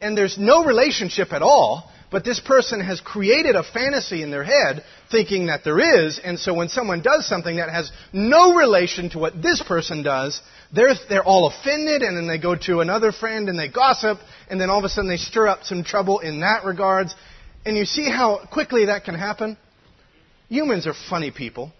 And 0.00 0.16
there's 0.16 0.36
no 0.38 0.64
relationship 0.64 1.32
at 1.32 1.42
all 1.42 1.90
But 2.10 2.24
this 2.24 2.40
person 2.40 2.80
has 2.80 3.00
created 3.00 3.56
a 3.56 3.64
fantasy 3.64 4.22
in 4.22 4.30
their 4.30 4.44
head 4.44 4.84
thinking 5.10 5.46
that 5.46 5.64
there 5.64 5.80
is, 6.06 6.20
and 6.22 6.38
so 6.38 6.54
when 6.54 6.68
someone 6.68 7.02
does 7.02 7.26
something 7.26 7.56
that 7.56 7.68
has 7.68 7.90
no 8.12 8.54
relation 8.54 9.10
to 9.10 9.18
what 9.18 9.42
this 9.42 9.62
person 9.66 10.02
does, 10.02 10.40
they're, 10.72 10.94
they're 11.08 11.24
all 11.24 11.48
offended, 11.48 12.02
and 12.02 12.16
then 12.16 12.28
they 12.28 12.38
go 12.38 12.54
to 12.54 12.80
another 12.80 13.10
friend 13.12 13.48
and 13.48 13.58
they 13.58 13.68
gossip, 13.68 14.18
and 14.48 14.60
then 14.60 14.70
all 14.70 14.78
of 14.78 14.84
a 14.84 14.88
sudden 14.88 15.08
they 15.08 15.16
stir 15.16 15.48
up 15.48 15.64
some 15.64 15.82
trouble 15.82 16.20
in 16.20 16.40
that 16.40 16.64
regards. 16.64 17.14
And 17.64 17.76
you 17.76 17.84
see 17.84 18.08
how 18.08 18.46
quickly 18.52 18.86
that 18.86 19.04
can 19.04 19.16
happen? 19.16 19.56
Humans 20.48 20.86
are 20.86 20.94
funny 21.10 21.32
people. 21.32 21.72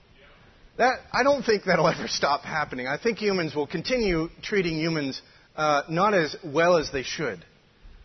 That, 0.76 0.98
I 1.12 1.22
don't 1.22 1.42
think 1.42 1.64
that'll 1.64 1.88
ever 1.88 2.08
stop 2.08 2.42
happening. 2.42 2.86
I 2.86 2.98
think 2.98 3.18
humans 3.18 3.54
will 3.54 3.66
continue 3.66 4.28
treating 4.42 4.76
humans 4.76 5.22
uh, 5.56 5.82
not 5.88 6.14
as 6.14 6.36
well 6.44 6.76
as 6.76 6.90
they 6.92 7.02
should. 7.02 7.44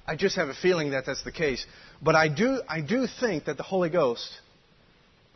I 0.07 0.15
just 0.15 0.35
have 0.35 0.49
a 0.49 0.53
feeling 0.53 0.91
that 0.91 1.05
that's 1.05 1.23
the 1.23 1.31
case. 1.31 1.65
But 2.01 2.15
I 2.15 2.27
do, 2.27 2.61
I 2.67 2.81
do 2.81 3.07
think 3.19 3.45
that 3.45 3.57
the 3.57 3.63
Holy 3.63 3.89
Ghost 3.89 4.27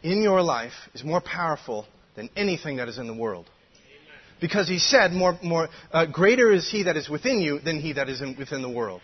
in 0.01 0.21
your 0.21 0.41
life 0.41 0.73
is 0.93 1.03
more 1.03 1.21
powerful 1.21 1.85
than 2.15 2.29
anything 2.35 2.77
that 2.77 2.87
is 2.87 2.97
in 2.97 3.07
the 3.07 3.13
world. 3.13 3.45
Because 4.41 4.67
he 4.67 4.79
said, 4.79 5.11
more, 5.11 5.37
more, 5.41 5.69
uh, 5.91 6.05
greater 6.05 6.51
is 6.51 6.69
he 6.69 6.83
that 6.83 6.97
is 6.97 7.09
within 7.09 7.39
you 7.39 7.59
than 7.59 7.79
he 7.79 7.93
that 7.93 8.09
is 8.09 8.21
in, 8.21 8.35
within 8.37 8.61
the 8.61 8.69
world. 8.69 9.01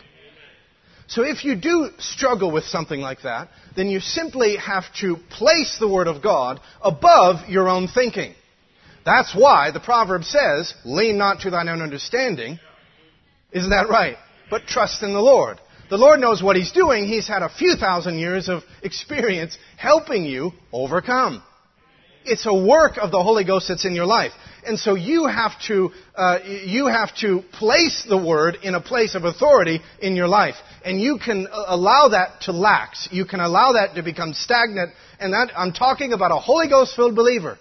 So 1.08 1.24
if 1.24 1.44
you 1.44 1.56
do 1.56 1.90
struggle 2.00 2.52
with 2.52 2.64
something 2.66 3.00
like 3.00 3.24
that, 3.24 3.50
then 3.76 3.88
you 3.88 4.00
simply 4.00 4.58
have 4.58 4.86
to 5.02 5.18
place 5.30 5.78
the 5.80 5.88
Word 5.88 6.08
of 6.08 6.24
God 6.24 6.60
above 6.82 7.50
your 7.50 7.68
own 7.68 7.88
thinking. 7.88 8.34
That's 9.04 9.36
why 9.36 9.72
the 9.72 9.80
proverb 9.80 10.24
says, 10.24 10.74
lean 10.86 11.18
not 11.18 11.42
to 11.42 11.50
thine 11.50 11.68
own 11.68 11.82
understanding. 11.82 12.60
Isn't 13.52 13.72
that 13.72 13.90
right? 13.90 14.18
But 14.50 14.68
trust 14.68 15.04
in 15.04 15.14
the 15.14 15.20
Lord. 15.20 15.60
The 15.92 15.98
Lord 15.98 16.22
knows 16.22 16.42
what 16.42 16.56
He's 16.56 16.72
doing. 16.72 17.04
He's 17.04 17.28
had 17.28 17.44
a 17.44 17.50
few 17.50 17.76
thousand 17.76 18.18
years 18.18 18.48
of 18.48 18.64
experience 18.82 19.58
helping 19.76 20.24
you 20.24 20.54
overcome. 20.72 21.44
It's 22.24 22.46
a 22.46 22.54
work 22.54 22.94
of 22.98 23.12
the 23.12 23.22
Holy 23.22 23.44
Ghost 23.44 23.68
that's 23.68 23.84
in 23.84 23.94
your 23.94 24.06
life. 24.06 24.32
And 24.66 24.80
so 24.80 24.96
you 24.96 25.26
have 25.26 25.52
to, 25.68 25.92
uh, 26.16 26.40
you 26.46 26.88
have 26.88 27.14
to 27.18 27.42
place 27.52 28.06
the 28.08 28.18
Word 28.18 28.60
in 28.64 28.74
a 28.74 28.80
place 28.80 29.16
of 29.16 29.26
authority 29.26 29.82
in 30.02 30.16
your 30.16 30.30
life. 30.30 30.56
And 30.86 31.02
you 31.02 31.20
can 31.24 31.50
allow 31.52 32.08
that 32.08 32.40
to 32.44 32.54
lax. 32.54 33.10
You 33.12 33.26
can 33.26 33.42
allow 33.42 33.74
that 33.74 33.96
to 33.96 34.02
become 34.02 34.32
stagnant. 34.32 34.94
And 35.20 35.34
that, 35.34 35.52
I'm 35.58 35.74
talking 35.74 36.14
about 36.14 36.32
a 36.32 36.40
Holy 36.40 36.70
Ghost 36.70 36.96
filled 36.96 37.18
believer. 37.18 37.60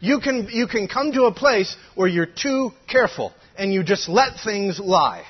You 0.00 0.20
can, 0.20 0.48
you 0.50 0.66
can 0.66 0.88
come 0.88 1.12
to 1.12 1.24
a 1.24 1.34
place 1.34 1.76
where 1.94 2.08
you're 2.08 2.24
too 2.24 2.70
careful 2.88 3.34
and 3.58 3.70
you 3.70 3.82
just 3.82 4.08
let 4.08 4.40
things 4.42 4.80
lie. 4.80 5.24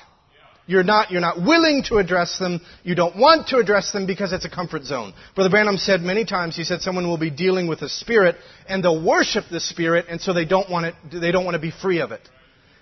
You're 0.67 0.83
not, 0.83 1.11
you're 1.11 1.21
not 1.21 1.41
willing 1.41 1.83
to 1.87 1.97
address 1.97 2.37
them. 2.37 2.59
You 2.83 2.93
don't 2.93 3.15
want 3.17 3.47
to 3.47 3.57
address 3.57 3.91
them 3.93 4.05
because 4.05 4.33
it's 4.33 4.43
a 4.43 4.49
comfort 4.49 4.83
zone. 4.83 5.13
Brother 5.33 5.49
Branham 5.49 5.77
said 5.77 6.01
many 6.01 6.25
times, 6.25 6.57
he 6.57 6.65
said 6.65 6.81
someone 6.81 7.07
will 7.07 7.17
be 7.17 7.29
dealing 7.29 7.67
with 7.67 7.81
a 7.81 7.89
spirit 7.89 8.35
and 8.67 8.83
they'll 8.83 9.01
worship 9.01 9.45
the 9.49 9.61
spirit 9.61 10.07
and 10.09 10.19
so 10.19 10.33
they 10.33 10.45
don't 10.45 10.69
want 10.69 10.85
it, 10.85 10.95
they 11.09 11.31
don't 11.31 11.45
want 11.45 11.55
to 11.55 11.61
be 11.61 11.71
free 11.71 12.01
of 12.01 12.11
it. 12.11 12.21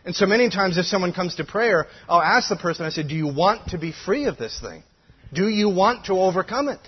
And 0.04 0.16
so 0.16 0.26
many 0.26 0.50
times 0.50 0.78
if 0.78 0.86
someone 0.86 1.14
comes 1.14 1.36
to 1.36 1.46
prayer, 1.46 1.86
I'll 2.10 2.22
ask 2.22 2.50
the 2.50 2.56
person, 2.56 2.86
I 2.86 2.90
say, 2.90 3.04
do 3.04 3.16
you 3.16 3.28
want 3.28 3.70
to 3.70 3.78
be 3.78 3.94
free 4.06 4.26
of 4.26 4.38
this 4.38 4.60
thing? 4.60 4.84
Do 5.32 5.48
you 5.48 5.70
want 5.70 6.06
to 6.06 6.14
overcome 6.14 6.70
it? 6.70 6.80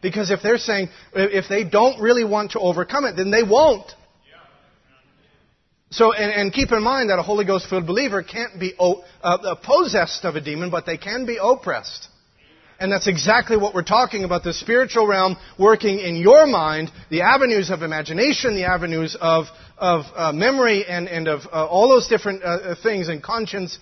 Because 0.00 0.30
if 0.30 0.40
they're 0.42 0.58
saying, 0.58 0.88
if 1.14 1.46
they 1.48 1.64
don't 1.64 2.00
really 2.00 2.24
want 2.24 2.52
to 2.52 2.60
overcome 2.60 3.04
it, 3.04 3.16
then 3.16 3.30
they 3.30 3.42
won't. 3.42 3.90
So, 5.90 6.12
and, 6.12 6.30
and, 6.30 6.52
keep 6.52 6.70
in 6.70 6.82
mind 6.82 7.08
that 7.08 7.18
a 7.18 7.22
Holy 7.22 7.46
Ghost 7.46 7.68
filled 7.70 7.86
believer 7.86 8.22
can't 8.22 8.60
be 8.60 8.74
uh, 8.78 8.92
uh, 9.22 9.54
possessed 9.54 10.22
of 10.24 10.36
a 10.36 10.40
demon, 10.40 10.70
but 10.70 10.84
they 10.84 10.98
can 10.98 11.24
be 11.24 11.38
oppressed. 11.40 12.08
And 12.78 12.92
that's 12.92 13.08
exactly 13.08 13.56
what 13.56 13.74
we're 13.74 13.82
talking 13.82 14.22
about 14.22 14.44
the 14.44 14.52
spiritual 14.52 15.06
realm 15.06 15.36
working 15.58 15.98
in 15.98 16.16
your 16.16 16.46
mind, 16.46 16.90
the 17.10 17.22
avenues 17.22 17.70
of 17.70 17.82
imagination, 17.82 18.54
the 18.54 18.66
avenues 18.66 19.16
of, 19.18 19.46
of 19.78 20.04
uh, 20.14 20.32
memory, 20.32 20.84
and, 20.84 21.08
and 21.08 21.26
of 21.26 21.40
uh, 21.46 21.66
all 21.66 21.88
those 21.88 22.06
different 22.06 22.42
uh, 22.42 22.46
uh, 22.46 22.74
things, 22.80 23.08
and 23.08 23.22
conscience, 23.22 23.78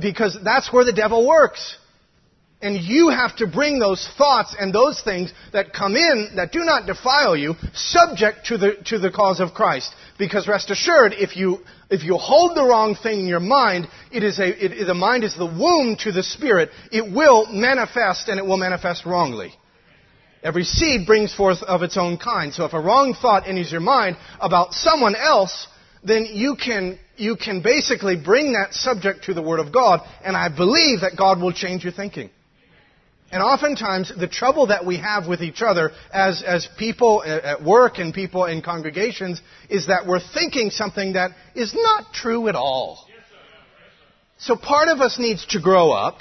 because 0.00 0.36
that's 0.44 0.72
where 0.72 0.84
the 0.84 0.92
devil 0.92 1.26
works. 1.26 1.78
And 2.64 2.82
you 2.82 3.10
have 3.10 3.36
to 3.36 3.46
bring 3.46 3.78
those 3.78 4.08
thoughts 4.16 4.56
and 4.58 4.74
those 4.74 4.98
things 5.02 5.30
that 5.52 5.74
come 5.74 5.96
in 5.96 6.30
that 6.36 6.50
do 6.50 6.60
not 6.60 6.86
defile 6.86 7.36
you 7.36 7.56
subject 7.74 8.46
to 8.46 8.56
the, 8.56 8.76
to 8.86 8.98
the 8.98 9.10
cause 9.10 9.38
of 9.38 9.52
Christ. 9.52 9.94
Because 10.18 10.48
rest 10.48 10.70
assured, 10.70 11.12
if 11.12 11.36
you, 11.36 11.58
if 11.90 12.04
you 12.04 12.16
hold 12.16 12.56
the 12.56 12.64
wrong 12.64 12.96
thing 12.96 13.20
in 13.20 13.26
your 13.26 13.38
mind, 13.38 13.86
it 14.10 14.22
is 14.22 14.38
a, 14.38 14.64
it, 14.64 14.86
the 14.86 14.94
mind 14.94 15.24
is 15.24 15.36
the 15.36 15.44
womb 15.44 15.98
to 16.04 16.10
the 16.10 16.22
spirit. 16.22 16.70
It 16.90 17.14
will 17.14 17.46
manifest 17.52 18.28
and 18.28 18.38
it 18.38 18.46
will 18.46 18.56
manifest 18.56 19.04
wrongly. 19.04 19.52
Every 20.42 20.64
seed 20.64 21.06
brings 21.06 21.34
forth 21.34 21.62
of 21.62 21.82
its 21.82 21.98
own 21.98 22.16
kind. 22.16 22.54
So 22.54 22.64
if 22.64 22.72
a 22.72 22.80
wrong 22.80 23.14
thought 23.20 23.46
enters 23.46 23.70
your 23.70 23.82
mind 23.82 24.16
about 24.40 24.72
someone 24.72 25.16
else, 25.16 25.66
then 26.02 26.28
you 26.32 26.56
can, 26.56 26.98
you 27.16 27.36
can 27.36 27.62
basically 27.62 28.16
bring 28.16 28.54
that 28.54 28.72
subject 28.72 29.24
to 29.24 29.34
the 29.34 29.42
Word 29.42 29.60
of 29.60 29.70
God, 29.70 30.00
and 30.24 30.34
I 30.34 30.48
believe 30.48 31.02
that 31.02 31.12
God 31.14 31.42
will 31.42 31.52
change 31.52 31.84
your 31.84 31.92
thinking. 31.92 32.30
And 33.34 33.42
oftentimes, 33.42 34.12
the 34.16 34.28
trouble 34.28 34.68
that 34.68 34.86
we 34.86 34.98
have 34.98 35.26
with 35.26 35.42
each 35.42 35.60
other 35.60 35.90
as, 36.12 36.40
as 36.46 36.68
people 36.78 37.20
at 37.24 37.64
work 37.64 37.98
and 37.98 38.14
people 38.14 38.44
in 38.44 38.62
congregations 38.62 39.42
is 39.68 39.88
that 39.88 40.06
we're 40.06 40.20
thinking 40.20 40.70
something 40.70 41.14
that 41.14 41.32
is 41.56 41.74
not 41.74 42.14
true 42.14 42.46
at 42.46 42.54
all. 42.54 43.04
So 44.38 44.54
part 44.54 44.86
of 44.86 45.00
us 45.00 45.18
needs 45.18 45.44
to 45.46 45.60
grow 45.60 45.90
up. 45.90 46.18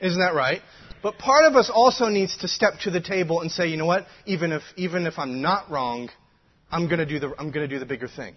Isn't 0.00 0.18
that 0.18 0.34
right? 0.34 0.60
But 1.04 1.18
part 1.18 1.44
of 1.44 1.54
us 1.54 1.70
also 1.72 2.08
needs 2.08 2.36
to 2.38 2.48
step 2.48 2.80
to 2.80 2.90
the 2.90 3.00
table 3.00 3.40
and 3.40 3.48
say, 3.48 3.68
you 3.68 3.76
know 3.76 3.86
what? 3.86 4.04
Even 4.26 4.50
if, 4.50 4.62
even 4.74 5.06
if 5.06 5.20
I'm 5.20 5.40
not 5.40 5.70
wrong, 5.70 6.10
I'm 6.68 6.88
going 6.88 6.98
to 6.98 7.06
do 7.06 7.20
the, 7.20 7.32
I'm 7.38 7.52
going 7.52 7.68
to 7.68 7.72
do 7.72 7.78
the 7.78 7.86
bigger 7.86 8.08
thing. 8.08 8.34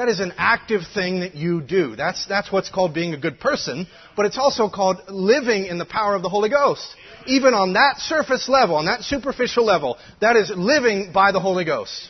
That 0.00 0.08
is 0.08 0.20
an 0.20 0.32
active 0.38 0.80
thing 0.94 1.20
that 1.20 1.34
you 1.34 1.60
do. 1.60 1.94
That's, 1.94 2.24
that's 2.24 2.50
what's 2.50 2.70
called 2.70 2.94
being 2.94 3.12
a 3.12 3.18
good 3.18 3.38
person, 3.38 3.86
but 4.16 4.24
it's 4.24 4.38
also 4.38 4.70
called 4.70 4.96
living 5.10 5.66
in 5.66 5.76
the 5.76 5.84
power 5.84 6.14
of 6.14 6.22
the 6.22 6.30
Holy 6.30 6.48
Ghost. 6.48 6.96
Even 7.26 7.52
on 7.52 7.74
that 7.74 7.98
surface 7.98 8.48
level, 8.48 8.76
on 8.76 8.86
that 8.86 9.02
superficial 9.02 9.62
level, 9.62 9.98
that 10.22 10.36
is 10.36 10.50
living 10.56 11.12
by 11.12 11.32
the 11.32 11.38
Holy 11.38 11.66
Ghost. 11.66 12.08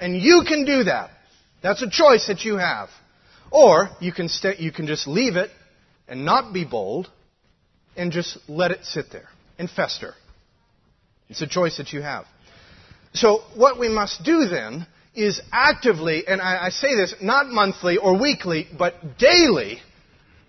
And 0.00 0.16
you 0.16 0.42
can 0.48 0.64
do 0.64 0.82
that. 0.82 1.10
That's 1.62 1.80
a 1.80 1.88
choice 1.88 2.26
that 2.26 2.40
you 2.40 2.56
have. 2.56 2.88
Or 3.52 3.90
you 4.00 4.12
can, 4.12 4.28
you 4.58 4.72
can 4.72 4.88
just 4.88 5.06
leave 5.06 5.36
it 5.36 5.50
and 6.08 6.24
not 6.24 6.52
be 6.52 6.64
bold 6.64 7.08
and 7.96 8.10
just 8.10 8.36
let 8.48 8.72
it 8.72 8.84
sit 8.84 9.12
there 9.12 9.28
and 9.60 9.70
fester. 9.70 10.14
It's 11.28 11.40
a 11.40 11.46
choice 11.46 11.76
that 11.76 11.92
you 11.92 12.02
have. 12.02 12.24
So 13.12 13.42
what 13.54 13.78
we 13.78 13.88
must 13.88 14.24
do 14.24 14.46
then 14.46 14.88
is 15.18 15.40
actively, 15.52 16.26
and 16.26 16.40
I, 16.40 16.66
I 16.66 16.68
say 16.70 16.94
this 16.94 17.14
not 17.20 17.48
monthly 17.48 17.96
or 17.96 18.18
weekly, 18.18 18.68
but 18.78 19.18
daily, 19.18 19.80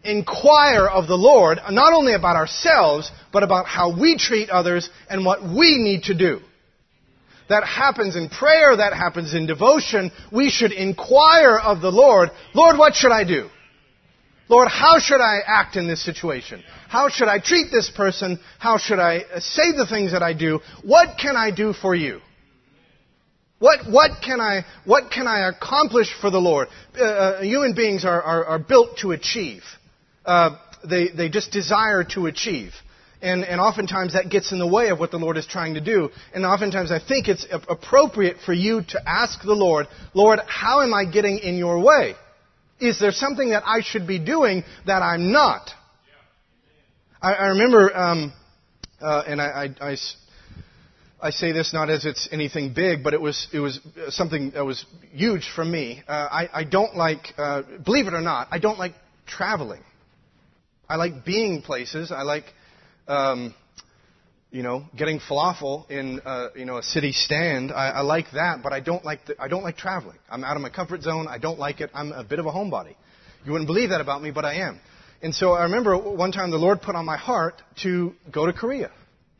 inquire 0.03 0.87
of 0.87 1.07
the 1.07 1.15
Lord, 1.15 1.59
not 1.69 1.93
only 1.93 2.13
about 2.13 2.35
ourselves, 2.35 3.11
but 3.33 3.43
about 3.43 3.65
how 3.65 3.99
we 3.99 4.17
treat 4.17 4.49
others 4.49 4.89
and 5.09 5.25
what 5.25 5.43
we 5.43 5.77
need 5.77 6.03
to 6.03 6.17
do. 6.17 6.39
That 7.49 7.63
happens 7.63 8.15
in 8.15 8.29
prayer, 8.29 8.77
that 8.77 8.93
happens 8.93 9.33
in 9.33 9.47
devotion. 9.47 10.11
We 10.31 10.51
should 10.51 10.71
inquire 10.71 11.57
of 11.57 11.81
the 11.81 11.91
Lord, 11.91 12.29
Lord, 12.53 12.77
what 12.77 12.93
should 12.93 13.11
I 13.11 13.23
do? 13.23 13.49
Lord, 14.49 14.67
how 14.67 14.99
should 14.99 15.21
I 15.21 15.39
act 15.45 15.75
in 15.75 15.87
this 15.87 16.03
situation? 16.03 16.63
How 16.87 17.09
should 17.09 17.27
I 17.27 17.39
treat 17.39 17.71
this 17.71 17.91
person? 17.95 18.39
How 18.57 18.77
should 18.77 18.99
I 18.99 19.19
say 19.39 19.71
the 19.75 19.85
things 19.87 20.11
that 20.11 20.23
I 20.23 20.33
do? 20.33 20.59
What 20.83 21.19
can 21.19 21.35
I 21.35 21.51
do 21.51 21.73
for 21.73 21.93
you? 21.93 22.19
What, 23.59 23.89
what, 23.89 24.11
can 24.23 24.39
I, 24.39 24.65
what 24.85 25.11
can 25.11 25.27
I 25.27 25.49
accomplish 25.49 26.07
for 26.19 26.31
the 26.31 26.39
Lord? 26.39 26.69
Uh, 26.97 27.03
uh, 27.03 27.41
human 27.41 27.75
beings 27.75 28.05
are, 28.05 28.21
are, 28.21 28.45
are, 28.45 28.59
built 28.59 28.97
to 28.99 29.11
achieve. 29.11 29.63
Uh, 30.25 30.57
they, 30.89 31.09
they 31.09 31.27
just 31.27 31.51
desire 31.51 32.05
to 32.15 32.27
achieve. 32.27 32.71
And, 33.21 33.43
and 33.43 33.59
oftentimes 33.59 34.13
that 34.13 34.29
gets 34.29 34.53
in 34.53 34.59
the 34.59 34.67
way 34.67 34.89
of 34.89 34.99
what 34.99 35.11
the 35.11 35.17
Lord 35.17 35.35
is 35.35 35.45
trying 35.45 35.73
to 35.73 35.81
do. 35.81 36.09
And 36.33 36.45
oftentimes 36.45 36.89
I 36.89 36.99
think 37.05 37.27
it's 37.27 37.45
appropriate 37.67 38.37
for 38.45 38.53
you 38.53 38.81
to 38.81 39.01
ask 39.05 39.41
the 39.41 39.53
Lord, 39.53 39.87
Lord, 40.13 40.39
how 40.47 40.81
am 40.81 40.93
I 40.93 41.03
getting 41.03 41.39
in 41.39 41.57
your 41.57 41.83
way? 41.83 42.15
Is 42.79 42.97
there 42.97 43.11
something 43.11 43.49
that 43.49 43.63
I 43.65 43.81
should 43.81 44.07
be 44.07 44.19
doing 44.19 44.63
that 44.85 45.01
I'm 45.01 45.33
not? 45.33 45.69
I, 47.21 47.33
I 47.33 47.45
remember, 47.47 47.95
um, 47.95 48.33
uh, 49.01 49.23
and 49.27 49.41
I, 49.41 49.73
I, 49.81 49.91
I 49.91 49.95
I 51.21 51.31
say 51.31 51.51
this 51.51 51.73
not 51.73 51.89
as 51.89 52.05
it's 52.05 52.29
anything 52.31 52.73
big, 52.73 53.03
but 53.03 53.13
it 53.13 53.19
was 53.19 53.47
it 53.51 53.59
was 53.59 53.79
something 54.09 54.51
that 54.51 54.65
was 54.65 54.85
huge 55.11 55.49
for 55.53 55.65
me. 55.65 56.01
Uh, 56.07 56.11
I, 56.11 56.49
I 56.53 56.63
don't 56.63 56.95
like, 56.95 57.33
uh, 57.37 57.63
believe 57.83 58.07
it 58.07 58.13
or 58.13 58.21
not, 58.21 58.47
I 58.51 58.59
don't 58.59 58.79
like 58.79 58.93
traveling. 59.25 59.81
I 60.87 60.95
like 60.95 61.25
being 61.25 61.61
places. 61.61 62.11
I 62.11 62.21
like, 62.21 62.45
um, 63.07 63.53
you 64.49 64.63
know, 64.63 64.85
getting 64.95 65.19
falafel 65.19 65.89
in 65.91 66.21
uh, 66.25 66.49
you 66.55 66.65
know 66.65 66.77
a 66.77 66.83
city 66.83 67.11
stand. 67.11 67.73
I, 67.73 67.89
I 67.89 68.01
like 68.01 68.31
that, 68.33 68.63
but 68.63 68.71
I 68.71 68.79
don't 68.79 69.03
like 69.03 69.25
the, 69.25 69.35
I 69.41 69.49
don't 69.49 69.63
like 69.63 69.75
traveling. 69.75 70.17
I'm 70.29 70.45
out 70.45 70.55
of 70.55 70.61
my 70.61 70.69
comfort 70.69 71.01
zone. 71.01 71.27
I 71.27 71.37
don't 71.37 71.59
like 71.59 71.81
it. 71.81 71.89
I'm 71.93 72.13
a 72.13 72.23
bit 72.23 72.39
of 72.39 72.45
a 72.45 72.51
homebody. 72.51 72.95
You 73.45 73.51
wouldn't 73.51 73.67
believe 73.67 73.89
that 73.89 74.01
about 74.01 74.21
me, 74.21 74.31
but 74.31 74.45
I 74.45 74.55
am. 74.55 74.79
And 75.21 75.35
so 75.35 75.51
I 75.51 75.63
remember 75.63 75.97
one 75.97 76.31
time 76.31 76.49
the 76.49 76.57
Lord 76.57 76.81
put 76.81 76.95
on 76.95 77.05
my 77.05 77.17
heart 77.17 77.61
to 77.83 78.13
go 78.31 78.45
to 78.45 78.53
Korea 78.53 78.89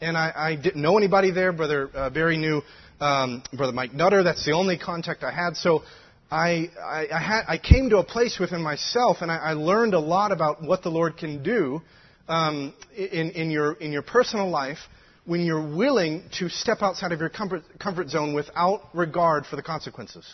And 0.02 0.18
I, 0.18 0.32
I 0.36 0.56
didn't 0.56 0.82
know 0.82 0.98
anybody 0.98 1.32
there. 1.32 1.52
Brother 1.52 1.90
uh, 1.94 2.10
Barry 2.10 2.38
knew 2.38 2.62
um, 3.02 3.44
Brother 3.54 3.74
Mike 3.74 3.94
Nutter. 3.94 4.24
That's 4.24 4.46
the 4.46 4.54
only 4.54 4.78
contact 4.78 5.24
I 5.24 5.32
had. 5.32 5.58
So 5.58 5.84
I, 6.32 6.70
I, 6.82 7.08
I, 7.12 7.20
had, 7.20 7.42
I 7.48 7.58
came 7.58 7.90
to 7.90 7.98
a 7.98 8.04
place 8.04 8.38
within 8.40 8.62
myself, 8.62 9.18
and 9.22 9.32
I, 9.32 9.38
I 9.38 9.54
learned 9.54 9.94
a 9.94 10.00
lot 10.00 10.32
about 10.32 10.64
what 10.64 10.84
the 10.84 10.90
Lord 10.90 11.18
can 11.18 11.44
do 11.44 11.82
um, 12.30 12.74
in, 12.96 13.32
in, 13.32 13.52
your, 13.52 13.74
in 13.74 13.92
your 13.92 14.02
personal 14.02 14.50
life 14.50 14.78
when 15.26 15.42
you're 15.42 15.76
willing 15.76 16.24
to 16.40 16.48
step 16.50 16.78
outside 16.82 17.12
of 17.12 17.20
your 17.20 17.30
comfort, 17.30 17.64
comfort 17.80 18.10
zone 18.10 18.34
without 18.34 18.82
regard 18.94 19.46
for 19.46 19.58
the 19.58 19.64
consequences. 19.64 20.26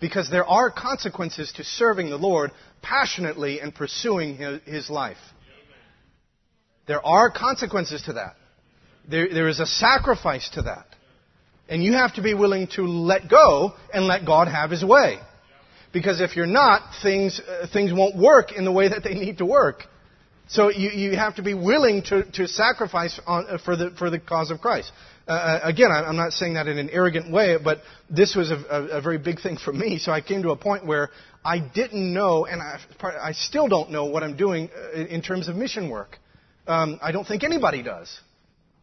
Because 0.00 0.30
there 0.30 0.44
are 0.44 0.70
consequences 0.70 1.52
to 1.56 1.64
serving 1.64 2.10
the 2.10 2.16
Lord 2.16 2.52
passionately 2.80 3.60
and 3.60 3.74
pursuing 3.74 4.36
his, 4.36 4.60
his 4.64 4.90
life. 4.90 5.18
There 6.86 7.04
are 7.04 7.30
consequences 7.30 8.02
to 8.02 8.14
that. 8.14 8.36
There, 9.10 9.28
there 9.32 9.48
is 9.48 9.60
a 9.60 9.66
sacrifice 9.66 10.48
to 10.54 10.62
that. 10.62 10.86
And 11.68 11.82
you 11.82 11.94
have 11.94 12.14
to 12.14 12.22
be 12.22 12.34
willing 12.34 12.68
to 12.76 12.82
let 12.82 13.28
go 13.28 13.72
and 13.92 14.06
let 14.06 14.26
God 14.26 14.48
have 14.48 14.70
His 14.70 14.84
way. 14.84 15.18
Because 15.92 16.20
if 16.20 16.36
you're 16.36 16.46
not, 16.46 16.82
things, 17.02 17.40
uh, 17.40 17.66
things 17.72 17.92
won't 17.92 18.16
work 18.16 18.52
in 18.52 18.64
the 18.64 18.72
way 18.72 18.88
that 18.88 19.04
they 19.04 19.14
need 19.14 19.38
to 19.38 19.46
work. 19.46 19.84
So 20.48 20.70
you, 20.70 20.90
you 20.90 21.16
have 21.16 21.36
to 21.36 21.42
be 21.42 21.54
willing 21.54 22.02
to, 22.08 22.30
to 22.32 22.46
sacrifice 22.48 23.18
on, 23.26 23.46
uh, 23.48 23.58
for, 23.64 23.76
the, 23.76 23.90
for 23.96 24.10
the 24.10 24.18
cause 24.18 24.50
of 24.50 24.60
Christ. 24.60 24.92
Uh, 25.26 25.32
uh 25.32 25.60
again, 25.62 25.90
I'm 25.90 26.16
not 26.16 26.32
saying 26.32 26.54
that 26.54 26.66
in 26.66 26.76
an 26.76 26.90
arrogant 26.90 27.32
way, 27.32 27.56
but 27.62 27.78
this 28.10 28.34
was 28.34 28.50
a, 28.50 28.56
a, 28.56 28.98
a, 28.98 29.00
very 29.00 29.16
big 29.16 29.40
thing 29.40 29.56
for 29.56 29.72
me. 29.72 29.98
So 29.98 30.12
I 30.12 30.20
came 30.20 30.42
to 30.42 30.50
a 30.50 30.56
point 30.56 30.84
where 30.84 31.08
I 31.44 31.60
didn't 31.60 32.12
know, 32.12 32.44
and 32.44 32.60
I, 32.60 32.78
I 33.02 33.32
still 33.32 33.68
don't 33.68 33.90
know 33.90 34.04
what 34.06 34.22
I'm 34.22 34.36
doing 34.36 34.68
uh, 34.76 34.98
in 34.98 35.22
terms 35.22 35.48
of 35.48 35.56
mission 35.56 35.88
work. 35.88 36.18
Um, 36.66 36.98
I 37.02 37.12
don't 37.12 37.26
think 37.26 37.44
anybody 37.44 37.82
does, 37.82 38.14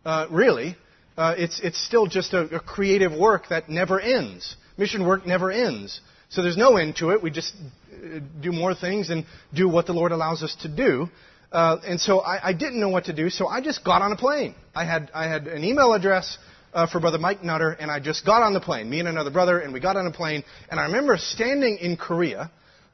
uh, 0.05 0.27
really 0.29 0.75
uh, 1.17 1.35
it's, 1.37 1.59
it's 1.61 1.83
still 1.85 2.07
just 2.07 2.33
a, 2.33 2.55
a 2.55 2.59
creative 2.59 3.11
work 3.11 3.43
that 3.49 3.69
never 3.69 3.99
ends. 3.99 4.55
Mission 4.77 5.05
work 5.05 5.25
never 5.25 5.51
ends. 5.51 5.99
So 6.29 6.41
there's 6.41 6.57
no 6.57 6.77
end 6.77 6.95
to 6.97 7.11
it. 7.11 7.21
We 7.21 7.29
just 7.29 7.53
uh, 7.93 8.19
do 8.41 8.51
more 8.51 8.73
things 8.73 9.09
and 9.09 9.25
do 9.53 9.67
what 9.67 9.85
the 9.85 9.93
Lord 9.93 10.13
allows 10.13 10.41
us 10.41 10.55
to 10.61 10.69
do. 10.69 11.09
Uh, 11.51 11.77
and 11.85 11.99
so 11.99 12.21
I, 12.21 12.49
I, 12.49 12.53
didn't 12.53 12.79
know 12.79 12.87
what 12.87 13.05
to 13.05 13.13
do, 13.13 13.29
so 13.29 13.45
I 13.45 13.59
just 13.59 13.83
got 13.83 14.01
on 14.01 14.13
a 14.13 14.15
plane. 14.15 14.55
I 14.73 14.85
had, 14.85 15.11
I 15.13 15.27
had 15.27 15.47
an 15.47 15.65
email 15.65 15.93
address 15.93 16.37
uh, 16.73 16.87
for 16.87 17.01
Brother 17.01 17.17
Mike 17.17 17.43
Nutter, 17.43 17.71
and 17.71 17.91
I 17.91 17.99
just 17.99 18.25
got 18.25 18.41
on 18.41 18.53
the 18.53 18.61
plane, 18.61 18.89
me 18.89 18.99
and 18.99 19.09
another 19.09 19.31
brother, 19.31 19.59
and 19.59 19.73
we 19.73 19.81
got 19.81 19.97
on 19.97 20.07
a 20.07 20.11
plane. 20.11 20.45
And 20.69 20.79
I 20.79 20.85
remember 20.85 21.17
standing 21.17 21.77
in 21.81 21.97
Korea, 21.97 22.49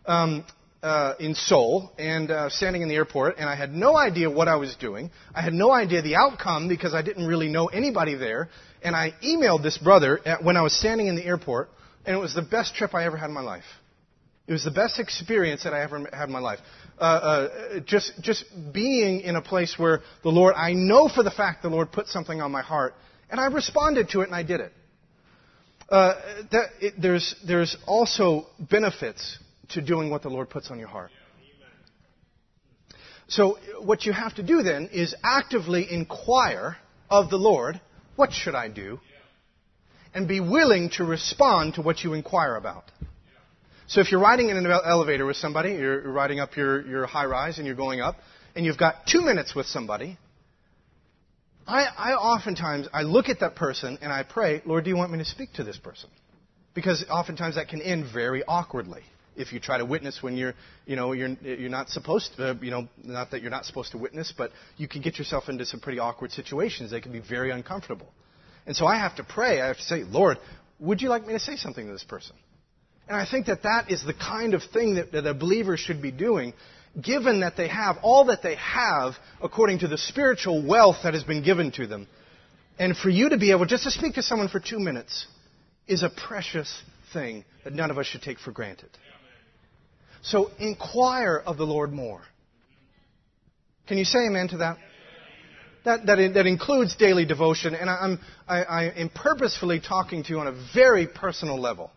um, 0.07 0.44
uh, 0.88 1.15
in 1.19 1.35
Seoul 1.35 1.91
and 1.97 2.31
uh, 2.31 2.49
standing 2.49 2.81
in 2.81 2.88
the 2.88 2.95
airport, 2.95 3.38
and 3.38 3.49
I 3.49 3.55
had 3.55 3.73
no 3.73 3.97
idea 3.97 4.30
what 4.30 4.47
I 4.47 4.55
was 4.55 4.76
doing. 4.77 5.11
I 5.35 5.41
had 5.41 5.53
no 5.53 5.69
idea 5.72 6.01
the 6.01 6.15
outcome 6.15 6.69
because 6.69 6.93
I 6.93 7.01
didn't 7.01 7.27
really 7.27 7.49
know 7.49 7.68
anybody 7.68 8.15
there. 8.15 8.49
And 8.81 8.95
I 8.95 9.14
emailed 9.23 9.64
this 9.64 9.77
brother 9.77 10.19
at, 10.26 10.43
when 10.43 10.55
I 10.55 10.61
was 10.61 10.73
standing 10.73 11.07
in 11.07 11.15
the 11.15 11.26
airport, 11.26 11.69
and 12.05 12.15
it 12.15 12.19
was 12.19 12.34
the 12.34 12.41
best 12.41 12.73
trip 12.76 12.95
I 12.95 13.05
ever 13.05 13.18
had 13.18 13.27
in 13.27 13.34
my 13.34 13.41
life. 13.41 13.65
It 14.47 14.53
was 14.53 14.64
the 14.64 14.72
best 14.72 14.97
experience 14.97 15.65
that 15.65 15.73
I 15.73 15.84
ever 15.84 16.07
had 16.14 16.30
in 16.30 16.31
my 16.31 16.39
life. 16.39 16.59
Uh, 16.97 17.03
uh, 17.03 17.80
just, 17.85 18.14
just 18.22 18.45
being 18.72 19.19
in 19.19 19.35
a 19.35 19.41
place 19.41 19.76
where 19.77 19.99
the 20.23 20.30
Lord, 20.30 20.55
I 20.55 20.72
know 20.72 21.09
for 21.09 21.22
the 21.22 21.31
fact 21.31 21.64
the 21.64 21.69
Lord 21.69 21.91
put 21.91 22.07
something 22.07 22.39
on 22.39 22.49
my 22.51 22.61
heart, 22.61 22.95
and 23.30 23.41
I 23.41 23.47
responded 23.47 24.07
to 24.11 24.22
it 24.22 24.27
and 24.27 24.35
I 24.35 24.43
did 24.43 24.61
it. 24.61 24.72
Uh, 25.89 26.14
that, 26.51 26.69
it 26.80 26.93
there's, 26.97 27.35
there's 27.45 27.76
also 27.85 28.45
benefits 28.57 29.38
to 29.69 29.81
doing 29.81 30.10
what 30.10 30.22
the 30.22 30.30
Lord 30.30 30.49
puts 30.49 30.72
on 30.72 30.80
your 30.80 30.88
heart. 30.88 31.11
So, 33.30 33.57
what 33.81 34.06
you 34.06 34.14
have 34.14 34.35
to 34.35 34.44
do 34.44 34.64
then 34.64 34.89
is 34.94 35.14
actively 35.22 35.85
inquire 35.91 36.77
of 37.10 37.30
the 37.30 37.38
Lord, 37.38 37.80
what 38.15 38.31
should 38.31 38.56
I 38.56 38.69
do? 38.69 38.99
And 40.14 40.27
be 40.27 40.39
willing 40.39 40.89
to 40.91 41.03
respond 41.03 41.73
to 41.73 41.81
what 41.81 42.03
you 42.03 42.14
inquire 42.14 42.56
about. 42.56 42.85
So, 43.88 43.99
if 43.99 44.11
you're 44.11 44.22
riding 44.22 44.49
in 44.49 44.57
an 44.57 44.65
elevator 44.65 45.26
with 45.26 45.35
somebody, 45.35 45.72
you're 45.73 46.10
riding 46.10 46.39
up 46.39 46.56
your, 46.56 46.85
your 46.88 47.06
high 47.06 47.26
rise 47.26 47.57
and 47.57 47.68
you're 47.68 47.76
going 47.76 47.99
up, 47.99 48.15
and 48.56 48.65
you've 48.65 48.77
got 48.77 49.06
two 49.06 49.22
minutes 49.22 49.53
with 49.53 49.65
somebody, 49.65 50.18
I, 51.68 51.85
I 51.98 52.14
oftentimes 52.14 52.88
I 52.94 53.02
look 53.02 53.27
at 53.27 53.41
that 53.41 53.56
person 53.56 53.99
and 54.02 54.11
I 54.11 54.23
pray, 54.23 54.61
Lord, 54.65 54.85
do 54.85 54.89
you 54.89 54.95
want 54.95 55.11
me 55.11 55.18
to 55.18 55.26
speak 55.26 55.52
to 55.53 55.65
this 55.65 55.77
person? 55.77 56.10
Because 56.73 57.03
oftentimes 57.10 57.56
that 57.56 57.68
can 57.68 57.81
end 57.81 58.06
very 58.14 58.41
awkwardly 58.48 59.03
if 59.38 59.53
you 59.53 59.59
try 59.59 59.77
to 59.77 59.85
witness 59.85 60.22
when 60.22 60.35
you're, 60.35 60.53
you 60.85 60.95
know, 60.95 61.14
you're, 61.14 61.30
you're 61.41 61.69
not 61.69 61.89
supposed 61.89 62.35
to, 62.38 62.57
you 62.61 62.72
know, 62.72 62.88
not 63.03 63.31
that 63.31 63.41
you're 63.41 63.51
not 63.51 63.65
supposed 63.65 63.91
to 63.91 63.97
witness, 63.97 64.34
but 64.35 64.51
you 64.77 64.88
can 64.88 65.01
get 65.01 65.18
yourself 65.18 65.47
into 65.47 65.65
some 65.65 65.80
pretty 65.80 65.99
awkward 65.99 66.31
situations. 66.31 66.91
They 66.91 67.01
can 67.01 67.11
be 67.11 67.22
very 67.22 67.51
uncomfortable. 67.51 68.07
And 68.65 68.76
so 68.76 68.85
I 68.85 68.97
have 68.97 69.15
to 69.18 69.23
pray. 69.23 69.61
I 69.61 69.68
have 69.68 69.77
to 69.77 69.84
say, 69.84 70.03
Lord, 70.03 70.38
would 70.80 71.01
you 71.01 71.09
like 71.09 71.26
me 71.26 71.34
to 71.34 71.39
say 71.39 71.55
something 71.55 71.85
to 71.85 71.91
this 71.91 72.03
person? 72.03 72.35
And 73.07 73.15
I 73.15 73.26
think 73.30 73.45
that 73.45 73.64
that 73.64 73.89
is 73.89 74.03
the 74.03 74.14
kind 74.14 74.53
of 74.53 74.61
thing 74.73 74.95
that, 74.95 75.14
that 75.14 75.26
a 75.26 75.34
believer 75.34 75.77
should 75.77 76.01
be 76.01 76.11
doing, 76.11 76.53
given 77.01 77.39
that 77.39 77.55
they 77.55 77.69
have 77.69 77.97
all 78.01 78.26
that 78.26 78.43
they 78.43 78.55
have 78.55 79.14
according 79.41 79.80
to 79.80 79.88
the 79.88 79.97
spiritual 79.97 80.65
wealth 80.68 80.97
that 81.03 81.14
has 81.14 81.23
been 81.23 81.43
given 81.43 81.72
to 81.73 81.88
them. 81.88 82.07
And 82.77 82.95
for 82.95 83.09
you 83.09 83.30
to 83.30 83.38
be 83.38 83.51
able 83.51 83.65
just 83.65 83.85
to 83.85 83.91
speak 83.91 84.15
to 84.15 84.23
someone 84.23 84.49
for 84.49 84.59
two 84.59 84.80
minutes 84.80 85.26
is 85.88 86.03
a 86.03 86.09
precious 86.09 86.81
thing 87.14 87.45
that 87.64 87.73
none 87.73 87.91
of 87.91 87.97
us 87.97 88.05
should 88.05 88.22
take 88.22 88.39
for 88.39 88.51
granted. 88.51 88.89
So 90.28 90.52
inquire 90.60 91.41
of 91.45 91.56
the 91.56 91.64
Lord 91.64 91.94
more. 91.94 92.22
Can 93.88 93.98
you 93.98 94.04
say 94.04 94.20
amen 94.28 94.49
to 94.49 94.58
that? 94.58 94.78
That, 95.86 96.06
that, 96.06 96.34
that 96.34 96.45
includes 96.45 96.98
daily 96.98 97.26
devotion, 97.26 97.74
and 97.74 97.90
I'm, 97.90 98.20
I, 98.45 98.64
I 98.64 98.84
am 98.98 99.08
purposefully 99.08 99.80
talking 99.80 100.24
to 100.24 100.30
you 100.30 100.40
on 100.40 100.48
a 100.48 100.66
very 100.76 101.08
personal 101.08 101.58
level. 101.58 101.91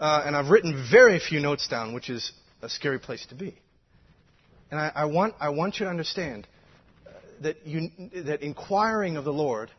Uh, 0.00 0.22
and 0.24 0.34
I've 0.34 0.48
written 0.48 0.88
very 0.90 1.18
few 1.18 1.38
notes 1.38 1.68
down, 1.68 1.92
which 1.92 2.08
is 2.08 2.32
a 2.62 2.70
scary 2.70 2.98
place 2.98 3.26
to 3.26 3.34
be. 3.34 3.58
And 4.70 4.80
I, 4.80 4.90
I, 4.94 5.04
want, 5.04 5.34
I 5.38 5.50
want 5.50 5.78
you 5.78 5.84
to 5.84 5.90
understand 5.90 6.46
that, 7.42 7.66
you, 7.66 7.90
that 8.24 8.40
inquiring 8.40 9.18
of 9.18 9.24
the 9.24 9.34
Lord 9.34 9.70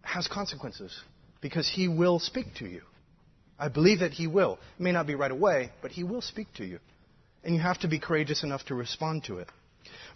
has 0.00 0.26
consequences 0.28 0.98
because 1.42 1.68
He 1.68 1.88
will 1.88 2.18
speak 2.18 2.46
to 2.60 2.66
you. 2.66 2.80
I 3.58 3.68
believe 3.68 3.98
that 3.98 4.12
He 4.12 4.26
will. 4.26 4.58
It 4.78 4.82
may 4.82 4.92
not 4.92 5.06
be 5.06 5.14
right 5.14 5.30
away, 5.30 5.72
but 5.82 5.90
He 5.90 6.04
will 6.04 6.22
speak 6.22 6.46
to 6.54 6.64
you 6.64 6.78
and 7.44 7.54
you 7.54 7.60
have 7.60 7.80
to 7.80 7.88
be 7.88 7.98
courageous 7.98 8.42
enough 8.42 8.64
to 8.66 8.74
respond 8.74 9.24
to 9.24 9.38
it. 9.38 9.48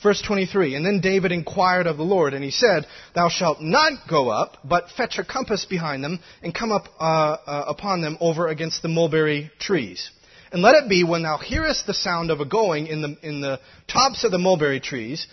Verse 0.02 0.22
23, 0.22 0.76
And 0.76 0.86
then 0.86 1.00
David 1.00 1.32
inquired 1.32 1.86
of 1.86 1.96
the 1.96 2.04
Lord, 2.04 2.32
and 2.32 2.44
he 2.44 2.52
said, 2.52 2.86
Thou 3.14 3.28
shalt 3.28 3.60
not 3.60 4.08
go 4.08 4.28
up, 4.28 4.58
but 4.64 4.90
fetch 4.96 5.18
a 5.18 5.24
compass 5.24 5.64
behind 5.64 6.04
them, 6.04 6.20
and 6.42 6.54
come 6.54 6.70
up 6.70 6.84
uh, 7.00 7.36
uh, 7.46 7.64
upon 7.68 8.00
them 8.00 8.16
over 8.20 8.46
against 8.46 8.82
the 8.82 8.88
mulberry 8.88 9.50
trees. 9.58 10.10
And 10.52 10.62
let 10.62 10.76
it 10.76 10.88
be 10.88 11.04
when 11.04 11.22
thou 11.22 11.36
hearest 11.36 11.86
the 11.86 11.94
sound 11.94 12.30
of 12.30 12.40
a 12.40 12.46
going 12.46 12.86
in 12.86 13.02
the, 13.02 13.16
in 13.22 13.40
the 13.40 13.60
tops 13.92 14.24
of 14.24 14.30
the 14.30 14.38
mulberry 14.38 14.80
trees, 14.80 15.26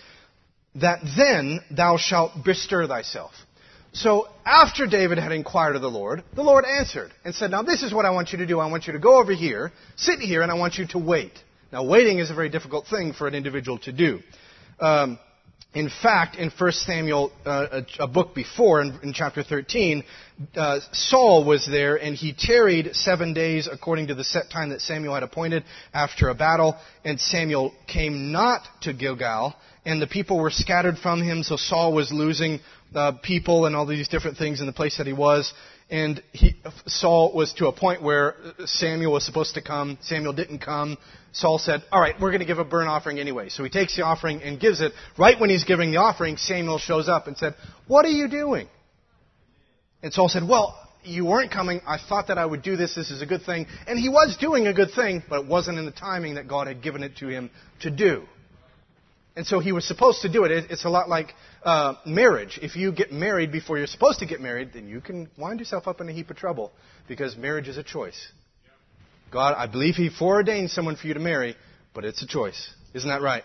that 0.74 0.98
then 1.16 1.60
thou 1.70 1.96
shalt 1.96 2.32
bestir 2.44 2.86
thyself. 2.86 3.32
So 3.92 4.28
after 4.44 4.86
David 4.86 5.16
had 5.16 5.32
inquired 5.32 5.74
of 5.74 5.80
the 5.80 5.88
Lord, 5.90 6.22
the 6.34 6.42
Lord 6.42 6.66
answered 6.66 7.12
and 7.24 7.34
said, 7.34 7.50
Now 7.50 7.62
this 7.62 7.82
is 7.82 7.94
what 7.94 8.04
I 8.04 8.10
want 8.10 8.32
you 8.32 8.38
to 8.38 8.46
do. 8.46 8.60
I 8.60 8.70
want 8.70 8.86
you 8.86 8.92
to 8.92 8.98
go 8.98 9.18
over 9.18 9.32
here, 9.32 9.72
sit 9.96 10.18
here, 10.18 10.42
and 10.42 10.52
I 10.52 10.54
want 10.54 10.74
you 10.74 10.86
to 10.88 10.98
wait. 10.98 11.32
Now, 11.72 11.84
waiting 11.84 12.18
is 12.18 12.30
a 12.30 12.34
very 12.34 12.48
difficult 12.48 12.86
thing 12.86 13.12
for 13.12 13.26
an 13.26 13.34
individual 13.34 13.78
to 13.80 13.92
do. 13.92 14.20
Um, 14.80 15.18
in 15.74 15.90
fact, 15.90 16.36
in 16.36 16.50
1 16.50 16.72
Samuel, 16.72 17.30
uh, 17.44 17.82
a, 17.98 18.04
a, 18.04 18.06
book 18.06 18.34
before, 18.34 18.80
in, 18.80 18.98
in 19.02 19.12
chapter 19.12 19.42
13, 19.42 20.04
uh, 20.54 20.80
Saul 20.92 21.44
was 21.44 21.66
there 21.66 21.96
and 21.96 22.16
he 22.16 22.32
tarried 22.32 22.94
seven 22.94 23.34
days 23.34 23.68
according 23.70 24.06
to 24.06 24.14
the 24.14 24.24
set 24.24 24.48
time 24.50 24.70
that 24.70 24.80
Samuel 24.80 25.12
had 25.12 25.22
appointed 25.22 25.64
after 25.92 26.30
a 26.30 26.34
battle. 26.34 26.76
And 27.04 27.20
Samuel 27.20 27.74
came 27.86 28.32
not 28.32 28.62
to 28.82 28.94
Gilgal, 28.94 29.54
and 29.84 30.00
the 30.00 30.06
people 30.06 30.40
were 30.40 30.50
scattered 30.50 30.96
from 30.96 31.22
him, 31.22 31.42
so 31.42 31.56
Saul 31.56 31.92
was 31.92 32.10
losing 32.10 32.60
uh, 32.94 33.12
people 33.22 33.66
and 33.66 33.76
all 33.76 33.84
these 33.84 34.08
different 34.08 34.38
things 34.38 34.60
in 34.60 34.66
the 34.66 34.72
place 34.72 34.96
that 34.96 35.06
he 35.06 35.12
was. 35.12 35.52
And 35.90 36.22
he, 36.32 36.56
Saul 36.86 37.32
was 37.34 37.52
to 37.54 37.66
a 37.66 37.72
point 37.72 38.02
where 38.02 38.34
Samuel 38.64 39.12
was 39.12 39.26
supposed 39.26 39.54
to 39.54 39.62
come. 39.62 39.98
Samuel 40.00 40.32
didn't 40.32 40.60
come. 40.60 40.96
Saul 41.36 41.58
said, 41.58 41.82
All 41.92 42.00
right, 42.00 42.14
we're 42.18 42.30
going 42.30 42.40
to 42.40 42.46
give 42.46 42.58
a 42.58 42.64
burnt 42.64 42.88
offering 42.88 43.18
anyway. 43.18 43.50
So 43.50 43.62
he 43.62 43.68
takes 43.70 43.94
the 43.94 44.02
offering 44.02 44.42
and 44.42 44.58
gives 44.58 44.80
it. 44.80 44.92
Right 45.18 45.38
when 45.38 45.50
he's 45.50 45.64
giving 45.64 45.90
the 45.90 45.98
offering, 45.98 46.38
Samuel 46.38 46.78
shows 46.78 47.08
up 47.08 47.26
and 47.26 47.36
said, 47.36 47.54
What 47.86 48.04
are 48.06 48.10
you 48.10 48.28
doing? 48.28 48.68
And 50.02 50.12
Saul 50.12 50.28
said, 50.28 50.48
Well, 50.48 50.78
you 51.04 51.26
weren't 51.26 51.52
coming. 51.52 51.82
I 51.86 51.98
thought 51.98 52.28
that 52.28 52.38
I 52.38 52.46
would 52.46 52.62
do 52.62 52.76
this. 52.76 52.94
This 52.94 53.10
is 53.10 53.20
a 53.20 53.26
good 53.26 53.42
thing. 53.42 53.66
And 53.86 53.98
he 53.98 54.08
was 54.08 54.36
doing 54.40 54.66
a 54.66 54.72
good 54.72 54.90
thing, 54.96 55.22
but 55.28 55.42
it 55.42 55.46
wasn't 55.46 55.78
in 55.78 55.84
the 55.84 55.92
timing 55.92 56.36
that 56.36 56.48
God 56.48 56.68
had 56.68 56.82
given 56.82 57.02
it 57.02 57.18
to 57.18 57.28
him 57.28 57.50
to 57.80 57.90
do. 57.90 58.22
And 59.36 59.46
so 59.46 59.60
he 59.60 59.72
was 59.72 59.86
supposed 59.86 60.22
to 60.22 60.32
do 60.32 60.44
it. 60.44 60.50
It's 60.70 60.86
a 60.86 60.88
lot 60.88 61.10
like 61.10 61.34
uh, 61.62 61.94
marriage. 62.06 62.58
If 62.62 62.74
you 62.74 62.90
get 62.92 63.12
married 63.12 63.52
before 63.52 63.76
you're 63.76 63.86
supposed 63.86 64.20
to 64.20 64.26
get 64.26 64.40
married, 64.40 64.70
then 64.72 64.88
you 64.88 65.02
can 65.02 65.28
wind 65.36 65.60
yourself 65.60 65.86
up 65.86 66.00
in 66.00 66.08
a 66.08 66.12
heap 66.12 66.30
of 66.30 66.36
trouble 66.36 66.72
because 67.06 67.36
marriage 67.36 67.68
is 67.68 67.76
a 67.76 67.82
choice. 67.82 68.32
God, 69.30 69.54
I 69.56 69.66
believe 69.66 69.94
He 69.94 70.10
foreordained 70.10 70.70
someone 70.70 70.96
for 70.96 71.06
you 71.06 71.14
to 71.14 71.20
marry, 71.20 71.56
but 71.94 72.04
it's 72.04 72.22
a 72.22 72.26
choice. 72.26 72.70
Isn't 72.94 73.08
that 73.08 73.22
right? 73.22 73.42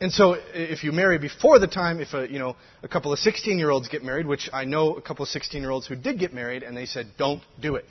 And 0.00 0.12
so 0.12 0.36
if 0.52 0.84
you 0.84 0.92
marry 0.92 1.18
before 1.18 1.58
the 1.58 1.66
time, 1.66 2.00
if 2.00 2.12
a, 2.12 2.30
you 2.30 2.38
know, 2.38 2.56
a 2.82 2.88
couple 2.88 3.12
of 3.12 3.18
16 3.18 3.58
year 3.58 3.70
olds 3.70 3.88
get 3.88 4.04
married, 4.04 4.26
which 4.26 4.50
I 4.52 4.64
know 4.64 4.94
a 4.94 5.00
couple 5.00 5.22
of 5.22 5.30
16 5.30 5.60
year 5.60 5.70
olds 5.70 5.86
who 5.86 5.96
did 5.96 6.18
get 6.18 6.34
married 6.34 6.62
and 6.62 6.76
they 6.76 6.84
said, 6.84 7.06
don't 7.18 7.42
do 7.60 7.76
it, 7.76 7.86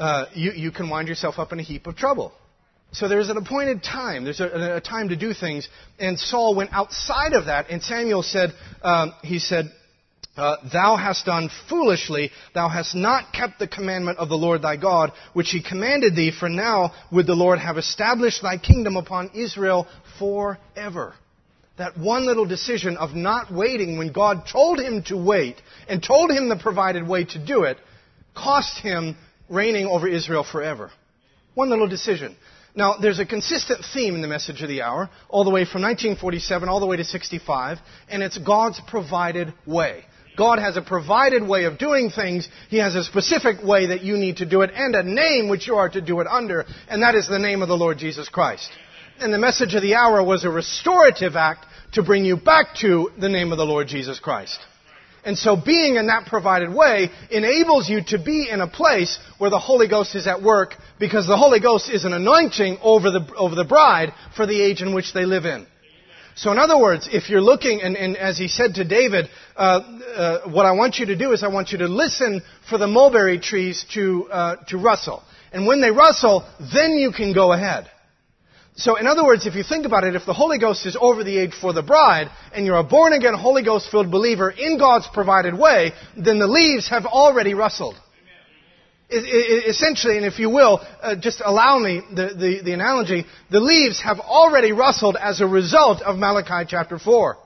uh, 0.00 0.26
you, 0.34 0.50
you 0.52 0.70
can 0.72 0.90
wind 0.90 1.06
yourself 1.06 1.38
up 1.38 1.52
in 1.52 1.60
a 1.60 1.62
heap 1.62 1.86
of 1.86 1.96
trouble. 1.96 2.32
So 2.92 3.08
there's 3.08 3.28
an 3.28 3.36
appointed 3.36 3.82
time. 3.82 4.24
There's 4.24 4.40
a, 4.40 4.76
a 4.76 4.80
time 4.80 5.08
to 5.08 5.16
do 5.16 5.34
things. 5.34 5.68
And 5.98 6.18
Saul 6.18 6.54
went 6.54 6.72
outside 6.72 7.32
of 7.32 7.46
that, 7.46 7.70
and 7.70 7.82
Samuel 7.82 8.22
said, 8.22 8.50
um, 8.82 9.12
he 9.22 9.38
said, 9.38 9.66
uh, 10.36 10.56
thou 10.72 10.96
hast 10.96 11.26
done 11.26 11.48
foolishly. 11.68 12.30
Thou 12.54 12.68
hast 12.68 12.94
not 12.94 13.32
kept 13.32 13.58
the 13.58 13.68
commandment 13.68 14.18
of 14.18 14.28
the 14.28 14.36
Lord 14.36 14.62
thy 14.62 14.76
God, 14.76 15.12
which 15.32 15.50
he 15.50 15.62
commanded 15.62 16.16
thee. 16.16 16.32
For 16.38 16.48
now 16.48 16.92
would 17.12 17.26
the 17.26 17.34
Lord 17.34 17.60
have 17.60 17.78
established 17.78 18.42
thy 18.42 18.58
kingdom 18.58 18.96
upon 18.96 19.30
Israel 19.34 19.86
forever. 20.18 21.14
That 21.76 21.98
one 21.98 22.26
little 22.26 22.46
decision 22.46 22.96
of 22.96 23.14
not 23.14 23.52
waiting 23.52 23.98
when 23.98 24.12
God 24.12 24.44
told 24.50 24.80
him 24.80 25.02
to 25.04 25.16
wait 25.16 25.56
and 25.88 26.02
told 26.02 26.30
him 26.30 26.48
the 26.48 26.56
provided 26.56 27.06
way 27.06 27.24
to 27.24 27.44
do 27.44 27.64
it 27.64 27.78
cost 28.34 28.78
him 28.80 29.16
reigning 29.48 29.86
over 29.86 30.08
Israel 30.08 30.44
forever. 30.50 30.90
One 31.54 31.70
little 31.70 31.88
decision. 31.88 32.36
Now, 32.76 32.96
there's 33.00 33.20
a 33.20 33.26
consistent 33.26 33.84
theme 33.92 34.16
in 34.16 34.22
the 34.22 34.28
message 34.28 34.62
of 34.62 34.68
the 34.68 34.82
hour, 34.82 35.08
all 35.28 35.44
the 35.44 35.50
way 35.50 35.64
from 35.64 35.82
1947 35.82 36.68
all 36.68 36.80
the 36.80 36.86
way 36.86 36.96
to 36.96 37.04
65, 37.04 37.78
and 38.08 38.20
it's 38.20 38.36
God's 38.38 38.80
provided 38.88 39.54
way. 39.64 40.04
God 40.36 40.58
has 40.58 40.76
a 40.76 40.82
provided 40.82 41.46
way 41.46 41.64
of 41.64 41.78
doing 41.78 42.10
things. 42.10 42.48
He 42.68 42.78
has 42.78 42.94
a 42.94 43.04
specific 43.04 43.62
way 43.62 43.86
that 43.86 44.02
you 44.02 44.16
need 44.16 44.38
to 44.38 44.46
do 44.46 44.62
it 44.62 44.70
and 44.74 44.94
a 44.94 45.02
name 45.02 45.48
which 45.48 45.66
you 45.66 45.76
are 45.76 45.88
to 45.88 46.00
do 46.00 46.20
it 46.20 46.26
under, 46.26 46.64
and 46.88 47.02
that 47.02 47.14
is 47.14 47.28
the 47.28 47.38
name 47.38 47.62
of 47.62 47.68
the 47.68 47.76
Lord 47.76 47.98
Jesus 47.98 48.28
Christ. 48.28 48.70
And 49.20 49.32
the 49.32 49.38
message 49.38 49.74
of 49.74 49.82
the 49.82 49.94
hour 49.94 50.24
was 50.24 50.44
a 50.44 50.50
restorative 50.50 51.36
act 51.36 51.66
to 51.92 52.02
bring 52.02 52.24
you 52.24 52.36
back 52.36 52.74
to 52.80 53.10
the 53.18 53.28
name 53.28 53.52
of 53.52 53.58
the 53.58 53.64
Lord 53.64 53.86
Jesus 53.86 54.18
Christ. 54.18 54.58
And 55.24 55.38
so 55.38 55.56
being 55.56 55.96
in 55.96 56.08
that 56.08 56.26
provided 56.26 56.74
way 56.74 57.08
enables 57.30 57.88
you 57.88 58.02
to 58.08 58.18
be 58.18 58.48
in 58.50 58.60
a 58.60 58.66
place 58.66 59.18
where 59.38 59.50
the 59.50 59.58
Holy 59.58 59.88
Ghost 59.88 60.14
is 60.14 60.26
at 60.26 60.42
work 60.42 60.74
because 60.98 61.26
the 61.26 61.36
Holy 61.36 61.60
Ghost 61.60 61.88
is 61.88 62.04
an 62.04 62.12
anointing 62.12 62.78
over 62.82 63.10
the, 63.10 63.26
over 63.36 63.54
the 63.54 63.64
bride 63.64 64.12
for 64.36 64.46
the 64.46 64.60
age 64.60 64.82
in 64.82 64.94
which 64.94 65.14
they 65.14 65.24
live 65.24 65.46
in. 65.46 65.66
So 66.36 66.50
in 66.50 66.58
other 66.58 66.78
words, 66.78 67.08
if 67.12 67.30
you're 67.30 67.40
looking, 67.40 67.80
and, 67.80 67.96
and 67.96 68.16
as 68.16 68.36
he 68.36 68.48
said 68.48 68.74
to 68.74 68.84
David, 68.84 69.28
uh, 69.56 69.60
uh, 69.60 70.50
what 70.50 70.66
I 70.66 70.72
want 70.72 70.98
you 70.98 71.06
to 71.06 71.16
do 71.16 71.32
is 71.32 71.44
I 71.44 71.48
want 71.48 71.70
you 71.70 71.78
to 71.78 71.88
listen 71.88 72.42
for 72.68 72.76
the 72.76 72.88
mulberry 72.88 73.38
trees 73.38 73.84
to, 73.94 74.28
uh, 74.30 74.56
to 74.68 74.78
rustle. 74.78 75.22
And 75.52 75.66
when 75.66 75.80
they 75.80 75.90
rustle, 75.90 76.44
then 76.72 76.92
you 76.92 77.12
can 77.12 77.32
go 77.32 77.52
ahead. 77.52 77.88
So, 78.76 78.96
in 78.96 79.06
other 79.06 79.22
words, 79.24 79.46
if 79.46 79.54
you 79.54 79.62
think 79.62 79.86
about 79.86 80.02
it, 80.02 80.16
if 80.16 80.26
the 80.26 80.32
Holy 80.32 80.58
Ghost 80.58 80.84
is 80.84 80.96
over 81.00 81.22
the 81.22 81.38
age 81.38 81.52
for 81.60 81.72
the 81.72 81.82
bride, 81.82 82.28
and 82.52 82.66
you're 82.66 82.78
a 82.78 82.82
born 82.82 83.12
again, 83.12 83.34
Holy 83.34 83.62
Ghost 83.62 83.88
filled 83.88 84.10
believer 84.10 84.50
in 84.50 84.78
God's 84.78 85.06
provided 85.12 85.56
way, 85.56 85.92
then 86.16 86.40
the 86.40 86.48
leaves 86.48 86.88
have 86.88 87.06
already 87.06 87.54
rustled. 87.54 87.94
Essentially, 89.10 90.16
and 90.16 90.26
if 90.26 90.38
you 90.38 90.50
will, 90.50 90.80
uh, 91.02 91.16
just 91.16 91.42
allow 91.44 91.78
me 91.78 92.00
the, 92.10 92.34
the, 92.34 92.60
the, 92.64 92.72
analogy, 92.72 93.24
the 93.50 93.60
leaves 93.60 94.00
have 94.02 94.18
already 94.18 94.72
rustled 94.72 95.16
as 95.16 95.40
a 95.40 95.46
result 95.46 96.02
of 96.02 96.16
Malachi 96.16 96.66
chapter 96.68 96.98
4 96.98 97.36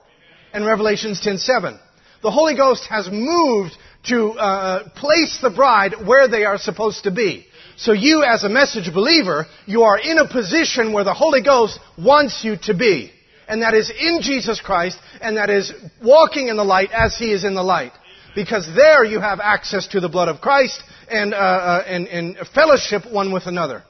and 0.53 0.65
Revelations 0.65 1.21
10.7. 1.21 1.79
The 2.21 2.31
Holy 2.31 2.55
Ghost 2.55 2.85
has 2.89 3.09
moved 3.11 3.73
to 4.07 4.31
uh, 4.31 4.89
place 4.95 5.39
the 5.41 5.49
bride 5.49 5.93
where 6.05 6.27
they 6.27 6.45
are 6.45 6.57
supposed 6.57 7.03
to 7.03 7.11
be. 7.11 7.45
So 7.77 7.93
you 7.93 8.23
as 8.23 8.43
a 8.43 8.49
message 8.49 8.93
believer, 8.93 9.45
you 9.65 9.83
are 9.83 9.97
in 9.97 10.17
a 10.17 10.27
position 10.27 10.91
where 10.91 11.03
the 11.03 11.13
Holy 11.13 11.41
Ghost 11.41 11.79
wants 11.97 12.43
you 12.43 12.57
to 12.63 12.73
be. 12.73 13.11
And 13.47 13.61
that 13.63 13.73
is 13.73 13.89
in 13.89 14.21
Jesus 14.21 14.61
Christ, 14.61 14.99
and 15.21 15.37
that 15.37 15.49
is 15.49 15.73
walking 16.03 16.49
in 16.49 16.57
the 16.57 16.63
light 16.63 16.91
as 16.91 17.17
He 17.17 17.31
is 17.31 17.43
in 17.43 17.55
the 17.55 17.63
light. 17.63 17.93
Because 18.35 18.67
there 18.75 19.03
you 19.03 19.19
have 19.19 19.39
access 19.39 19.87
to 19.87 19.99
the 19.99 20.09
blood 20.09 20.27
of 20.27 20.39
Christ 20.39 20.83
and, 21.09 21.33
uh, 21.33 21.37
uh, 21.37 21.83
and, 21.87 22.07
and 22.07 22.37
fellowship 22.53 23.03
one 23.11 23.31
with 23.31 23.45
another. 23.45 23.83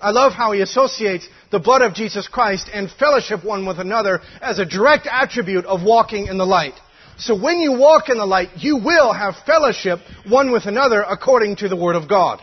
I 0.00 0.10
love 0.10 0.32
how 0.32 0.52
he 0.52 0.60
associates 0.60 1.26
the 1.50 1.60
blood 1.60 1.82
of 1.82 1.94
Jesus 1.94 2.28
Christ 2.28 2.68
and 2.72 2.90
fellowship 2.90 3.44
one 3.44 3.64
with 3.66 3.78
another 3.78 4.20
as 4.40 4.58
a 4.58 4.66
direct 4.66 5.08
attribute 5.10 5.64
of 5.64 5.82
walking 5.82 6.26
in 6.26 6.36
the 6.36 6.44
light. 6.44 6.74
So 7.16 7.40
when 7.40 7.58
you 7.58 7.78
walk 7.78 8.08
in 8.08 8.18
the 8.18 8.26
light, 8.26 8.48
you 8.56 8.76
will 8.76 9.12
have 9.12 9.34
fellowship 9.46 10.00
one 10.28 10.50
with 10.50 10.66
another 10.66 11.02
according 11.02 11.56
to 11.56 11.68
the 11.68 11.76
Word 11.76 11.96
of 11.96 12.08
God. 12.08 12.40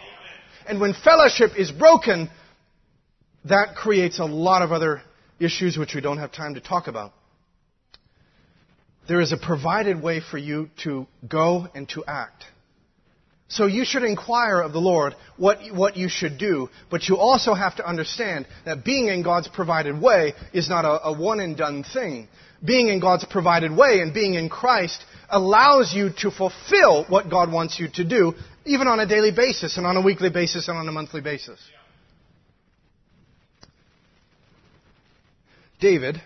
And 0.67 0.79
when 0.79 0.93
fellowship 1.03 1.51
is 1.57 1.71
broken, 1.71 2.29
that 3.45 3.75
creates 3.75 4.19
a 4.19 4.25
lot 4.25 4.61
of 4.61 4.71
other 4.71 5.01
issues 5.39 5.77
which 5.77 5.93
we 5.93 6.01
don't 6.01 6.19
have 6.19 6.31
time 6.31 6.53
to 6.53 6.61
talk 6.61 6.87
about. 6.87 7.11
There 9.07 9.19
is 9.19 9.33
a 9.33 9.37
provided 9.37 10.01
way 10.01 10.21
for 10.21 10.37
you 10.37 10.69
to 10.83 11.07
go 11.27 11.67
and 11.75 11.89
to 11.89 12.03
act. 12.07 12.45
So 13.51 13.65
you 13.65 13.83
should 13.83 14.03
inquire 14.03 14.61
of 14.61 14.71
the 14.71 14.79
Lord 14.79 15.13
what, 15.35 15.59
what 15.73 15.97
you 15.97 16.07
should 16.07 16.37
do, 16.37 16.69
but 16.89 17.09
you 17.09 17.17
also 17.17 17.53
have 17.53 17.75
to 17.75 17.87
understand 17.87 18.47
that 18.63 18.85
being 18.85 19.09
in 19.09 19.23
God's 19.23 19.49
provided 19.49 20.01
way 20.01 20.33
is 20.53 20.69
not 20.69 20.85
a, 20.85 21.07
a 21.07 21.13
one 21.13 21.41
and 21.41 21.57
done 21.57 21.83
thing. 21.83 22.29
Being 22.63 22.87
in 22.87 23.01
God's 23.01 23.25
provided 23.25 23.75
way 23.75 23.99
and 23.99 24.13
being 24.13 24.35
in 24.35 24.47
Christ 24.47 25.03
allows 25.29 25.93
you 25.93 26.11
to 26.19 26.31
fulfill 26.31 27.03
what 27.09 27.29
God 27.29 27.51
wants 27.51 27.77
you 27.77 27.89
to 27.95 28.05
do 28.05 28.33
even 28.63 28.87
on 28.87 29.01
a 29.01 29.07
daily 29.07 29.31
basis 29.31 29.75
and 29.77 29.85
on 29.85 29.97
a 29.97 30.01
weekly 30.01 30.29
basis 30.29 30.69
and 30.69 30.77
on 30.77 30.87
a 30.87 30.91
monthly 30.91 31.19
basis. 31.21 31.59
David, 35.81 36.21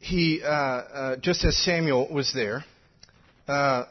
he, 0.00 0.42
uh, 0.42 0.48
uh, 0.48 1.16
just 1.16 1.42
as 1.44 1.56
Samuel 1.56 2.12
was 2.12 2.34
there, 2.34 2.64
uh, 3.48 3.84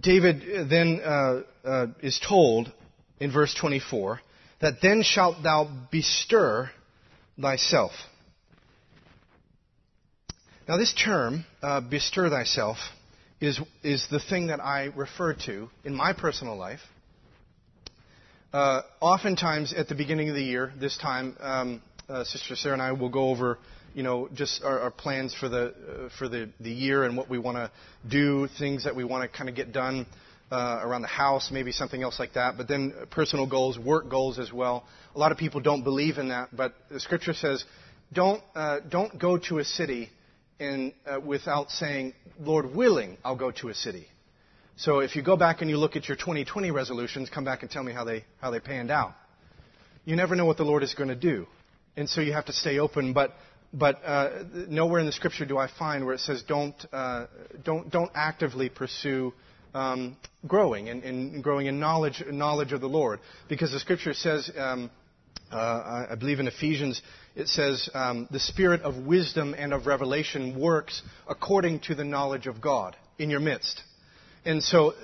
David 0.00 0.68
then 0.70 1.00
uh, 1.04 1.42
uh, 1.64 1.86
is 2.02 2.20
told 2.26 2.72
in 3.18 3.32
verse 3.32 3.54
24 3.54 4.20
that 4.60 4.74
then 4.82 5.02
shalt 5.02 5.42
thou 5.42 5.68
bestir 5.90 6.70
thyself. 7.40 7.92
Now, 10.68 10.76
this 10.76 10.94
term, 10.94 11.44
uh, 11.62 11.80
bestir 11.80 12.30
thyself, 12.30 12.76
is, 13.40 13.58
is 13.82 14.06
the 14.10 14.20
thing 14.20 14.48
that 14.48 14.60
I 14.60 14.84
refer 14.94 15.34
to 15.46 15.68
in 15.84 15.94
my 15.94 16.12
personal 16.12 16.56
life. 16.56 16.80
Uh, 18.52 18.82
oftentimes 19.00 19.72
at 19.72 19.88
the 19.88 19.94
beginning 19.94 20.28
of 20.28 20.34
the 20.34 20.42
year, 20.42 20.72
this 20.78 20.96
time, 20.98 21.36
um, 21.40 21.82
uh, 22.08 22.24
Sister 22.24 22.54
Sarah 22.56 22.74
and 22.74 22.82
I 22.82 22.92
will 22.92 23.08
go 23.08 23.30
over, 23.30 23.58
you 23.94 24.02
know, 24.02 24.28
just 24.32 24.62
our, 24.62 24.80
our 24.80 24.90
plans 24.90 25.34
for 25.34 25.48
the 25.48 25.66
uh, 25.66 26.08
for 26.18 26.28
the, 26.28 26.50
the 26.60 26.70
year 26.70 27.04
and 27.04 27.16
what 27.16 27.28
we 27.28 27.38
want 27.38 27.56
to 27.56 27.70
do, 28.08 28.48
things 28.58 28.84
that 28.84 28.94
we 28.94 29.04
want 29.04 29.30
to 29.30 29.36
kind 29.36 29.48
of 29.48 29.56
get 29.56 29.72
done 29.72 30.06
uh, 30.50 30.80
around 30.82 31.02
the 31.02 31.08
house, 31.08 31.50
maybe 31.52 31.72
something 31.72 32.02
else 32.02 32.18
like 32.18 32.34
that. 32.34 32.56
But 32.56 32.68
then 32.68 32.92
personal 33.10 33.46
goals, 33.46 33.78
work 33.78 34.08
goals 34.08 34.38
as 34.38 34.52
well. 34.52 34.84
A 35.14 35.18
lot 35.18 35.32
of 35.32 35.38
people 35.38 35.60
don't 35.60 35.84
believe 35.84 36.18
in 36.18 36.28
that, 36.28 36.48
but 36.54 36.74
the 36.90 37.00
Scripture 37.00 37.34
says, 37.34 37.64
don't 38.12 38.42
uh, 38.54 38.80
don't 38.88 39.18
go 39.18 39.38
to 39.38 39.58
a 39.58 39.64
city 39.64 40.10
in, 40.60 40.92
uh, 41.06 41.18
without 41.20 41.70
saying, 41.70 42.14
Lord 42.38 42.74
willing, 42.74 43.16
I'll 43.24 43.36
go 43.36 43.50
to 43.50 43.68
a 43.68 43.74
city. 43.74 44.06
So 44.76 45.00
if 45.00 45.16
you 45.16 45.22
go 45.22 45.36
back 45.36 45.60
and 45.60 45.68
you 45.68 45.76
look 45.76 45.96
at 45.96 46.08
your 46.08 46.16
2020 46.16 46.70
resolutions, 46.70 47.28
come 47.28 47.44
back 47.44 47.62
and 47.62 47.70
tell 47.70 47.82
me 47.82 47.92
how 47.92 48.04
they, 48.04 48.24
how 48.40 48.50
they 48.50 48.60
panned 48.60 48.90
out. 48.90 49.12
You 50.04 50.16
never 50.16 50.34
know 50.34 50.46
what 50.46 50.56
the 50.56 50.64
Lord 50.64 50.82
is 50.82 50.94
going 50.94 51.08
to 51.08 51.14
do. 51.14 51.46
And 51.96 52.08
so 52.08 52.20
you 52.20 52.32
have 52.32 52.46
to 52.46 52.52
stay 52.52 52.78
open. 52.78 53.12
But, 53.12 53.34
but 53.72 54.00
uh, 54.04 54.44
nowhere 54.68 55.00
in 55.00 55.06
the 55.06 55.12
scripture 55.12 55.44
do 55.44 55.56
I 55.56 55.68
find 55.78 56.04
where 56.04 56.14
it 56.14 56.20
says 56.20 56.42
don't, 56.46 56.74
uh, 56.92 57.26
don't, 57.64 57.90
don't 57.90 58.10
actively 58.14 58.68
pursue 58.68 59.32
um, 59.74 60.16
growing 60.46 60.88
and, 60.88 61.02
and, 61.04 61.44
growing 61.44 61.66
in 61.66 61.78
knowledge, 61.78 62.22
knowledge 62.30 62.72
of 62.72 62.80
the 62.80 62.88
Lord. 62.88 63.20
Because 63.48 63.70
the 63.70 63.78
scripture 63.78 64.12
says, 64.12 64.50
um, 64.56 64.90
uh, 65.52 66.06
I 66.10 66.14
believe 66.16 66.40
in 66.40 66.48
Ephesians, 66.48 67.00
it 67.36 67.48
says, 67.48 67.88
um, 67.94 68.26
the 68.30 68.40
spirit 68.40 68.82
of 68.82 68.96
wisdom 69.06 69.54
and 69.56 69.72
of 69.72 69.86
revelation 69.86 70.58
works 70.58 71.02
according 71.28 71.80
to 71.80 71.94
the 71.94 72.04
knowledge 72.04 72.46
of 72.46 72.60
God 72.60 72.96
in 73.18 73.30
your 73.30 73.40
midst. 73.40 73.80
And 74.44 74.62
so, 74.62 74.92
uh, 74.92 74.94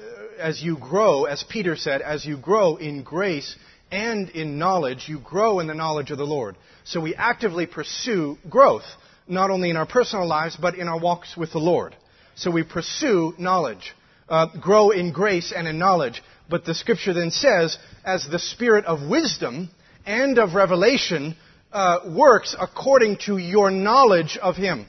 as 0.41 0.63
you 0.63 0.77
grow, 0.79 1.25
as 1.25 1.45
Peter 1.49 1.77
said, 1.77 2.03
as 2.03 2.25
you 2.25 2.37
grow 2.37 2.77
in 2.77 3.03
grace 3.03 3.57
and 3.91 4.29
in 4.31 4.59
knowledge, 4.59 5.07
you 5.09 5.21
grow 5.21 5.61
in 5.61 5.67
the 5.67 5.75
knowledge 5.75 6.11
of 6.11 6.19
the 6.19 6.25
Lord. 6.25 6.57
So 6.85 7.01
we 7.01 7.15
actively 7.15 7.67
pursue 7.67 8.37
growth, 8.49 8.85
not 9.29 9.51
only 9.51 9.71
in 9.71 9.77
our 9.77 9.87
personal 9.87 10.27
lives, 10.27 10.57
but 10.57 10.75
in 10.75 10.89
our 10.89 10.99
walks 10.99 11.37
with 11.37 11.53
the 11.53 11.59
Lord. 11.59 11.95
So 12.35 12.51
we 12.51 12.63
pursue 12.63 13.35
knowledge, 13.39 13.95
uh, 14.29 14.47
grow 14.61 14.91
in 14.91 15.13
grace 15.13 15.53
and 15.55 15.67
in 15.67 15.79
knowledge. 15.79 16.23
But 16.49 16.65
the 16.65 16.75
scripture 16.75 17.15
then 17.15 17.31
says, 17.31 17.79
as 18.05 18.27
the 18.27 18.39
spirit 18.39 18.85
of 18.85 19.09
wisdom 19.09 19.71
and 20.05 20.39
of 20.39 20.55
revelation 20.55 21.37
uh, 21.73 21.99
works 22.07 22.55
according 22.59 23.19
to 23.27 23.39
your 23.39 23.71
knowledge 23.71 24.39
of 24.41 24.57
Him. 24.57 24.87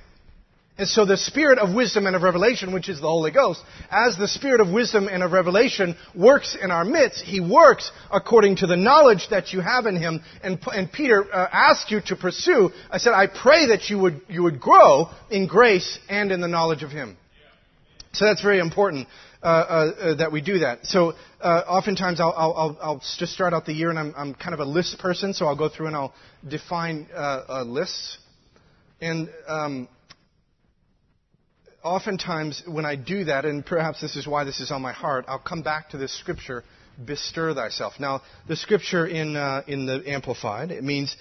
And 0.77 0.87
so 0.87 1.05
the 1.05 1.17
spirit 1.17 1.57
of 1.57 1.73
wisdom 1.73 2.05
and 2.05 2.15
of 2.15 2.21
revelation, 2.21 2.71
which 2.71 2.87
is 2.87 3.01
the 3.01 3.07
Holy 3.07 3.31
Ghost, 3.31 3.61
as 3.89 4.15
the 4.15 4.27
spirit 4.27 4.61
of 4.61 4.69
wisdom 4.69 5.07
and 5.07 5.23
of 5.23 5.31
revelation 5.31 5.95
works 6.13 6.55
in 6.61 6.69
our 6.69 6.85
midst, 6.85 7.23
he 7.23 7.39
works 7.39 7.91
according 8.11 8.57
to 8.57 8.67
the 8.67 8.77
knowledge 8.77 9.27
that 9.31 9.53
you 9.53 9.59
have 9.59 9.87
in 9.87 9.95
him. 9.95 10.21
And, 10.43 10.59
and 10.67 10.91
Peter 10.91 11.25
uh, 11.33 11.47
asked 11.51 11.89
you 11.89 12.01
to 12.07 12.15
pursue. 12.15 12.69
I 12.91 12.99
said, 12.99 13.13
I 13.13 13.25
pray 13.25 13.67
that 13.67 13.89
you 13.89 13.97
would, 13.97 14.21
you 14.29 14.43
would 14.43 14.59
grow 14.59 15.09
in 15.31 15.47
grace 15.47 15.97
and 16.09 16.31
in 16.31 16.41
the 16.41 16.47
knowledge 16.47 16.83
of 16.83 16.91
him. 16.91 17.17
So 18.13 18.25
that's 18.25 18.43
very 18.43 18.59
important. 18.59 19.07
Uh, 19.43 19.45
uh, 19.45 19.51
uh, 19.51 20.15
that 20.15 20.31
we 20.31 20.41
do 20.41 20.59
that. 20.59 20.83
So 20.87 21.13
uh, 21.41 21.61
oftentimes 21.67 22.19
I'll, 22.19 22.33
I'll, 22.35 22.77
I'll, 22.81 23.03
just 23.19 23.33
start 23.33 23.53
out 23.53 23.67
the 23.67 23.71
year 23.71 23.91
and 23.91 23.99
I'm, 23.99 24.13
I'm, 24.17 24.33
kind 24.33 24.55
of 24.55 24.59
a 24.59 24.65
list 24.65 24.97
person, 24.97 25.31
so 25.35 25.45
I'll 25.45 25.55
go 25.55 25.69
through 25.69 25.87
and 25.87 25.95
I'll 25.95 26.13
define 26.45 27.07
uh, 27.15 27.63
lists. 27.63 28.17
And 28.99 29.29
um, 29.47 29.87
oftentimes 31.87 32.63
when 32.67 32.85
I 32.85 32.95
do 32.95 33.25
that, 33.25 33.45
and 33.45 33.65
perhaps 33.65 34.01
this 34.01 34.15
is 34.15 34.27
why 34.27 34.43
this 34.43 34.59
is 34.59 34.71
on 34.71 34.81
my 34.81 34.91
heart, 34.91 35.25
I'll 35.27 35.39
come 35.39 35.61
back 35.61 35.89
to 35.89 35.97
this 35.97 36.17
scripture, 36.17 36.63
bestir 37.03 37.53
thyself. 37.53 37.93
Now, 37.99 38.21
the 38.47 38.55
scripture 38.55 39.07
in, 39.07 39.35
uh, 39.35 39.63
in 39.67 39.85
the 39.85 40.03
Amplified, 40.05 40.71
it 40.71 40.83
means, 40.83 41.15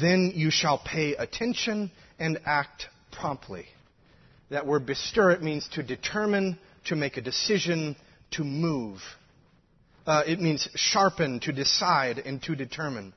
then 0.00 0.32
you 0.34 0.50
shall 0.50 0.78
pay 0.78 1.14
attention 1.14 1.90
and 2.18 2.40
act 2.46 2.86
promptly. 3.12 3.66
That 4.50 4.66
word 4.66 4.86
bestir, 4.86 5.30
it 5.32 5.42
means 5.42 5.68
to 5.72 5.82
determine, 5.82 6.58
to 6.86 6.96
make 6.96 7.16
a 7.16 7.22
decision, 7.22 7.96
to 8.32 8.44
move. 8.44 9.00
Uh, 10.06 10.22
it 10.26 10.40
means 10.40 10.68
sharpen, 10.74 11.40
to 11.40 11.52
decide, 11.52 12.18
and 12.18 12.42
to 12.42 12.54
determine. 12.54 13.14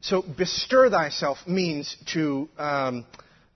So, 0.00 0.22
bestir 0.22 0.90
thyself 0.90 1.38
means 1.46 1.96
to 2.14 2.48
um, 2.58 3.06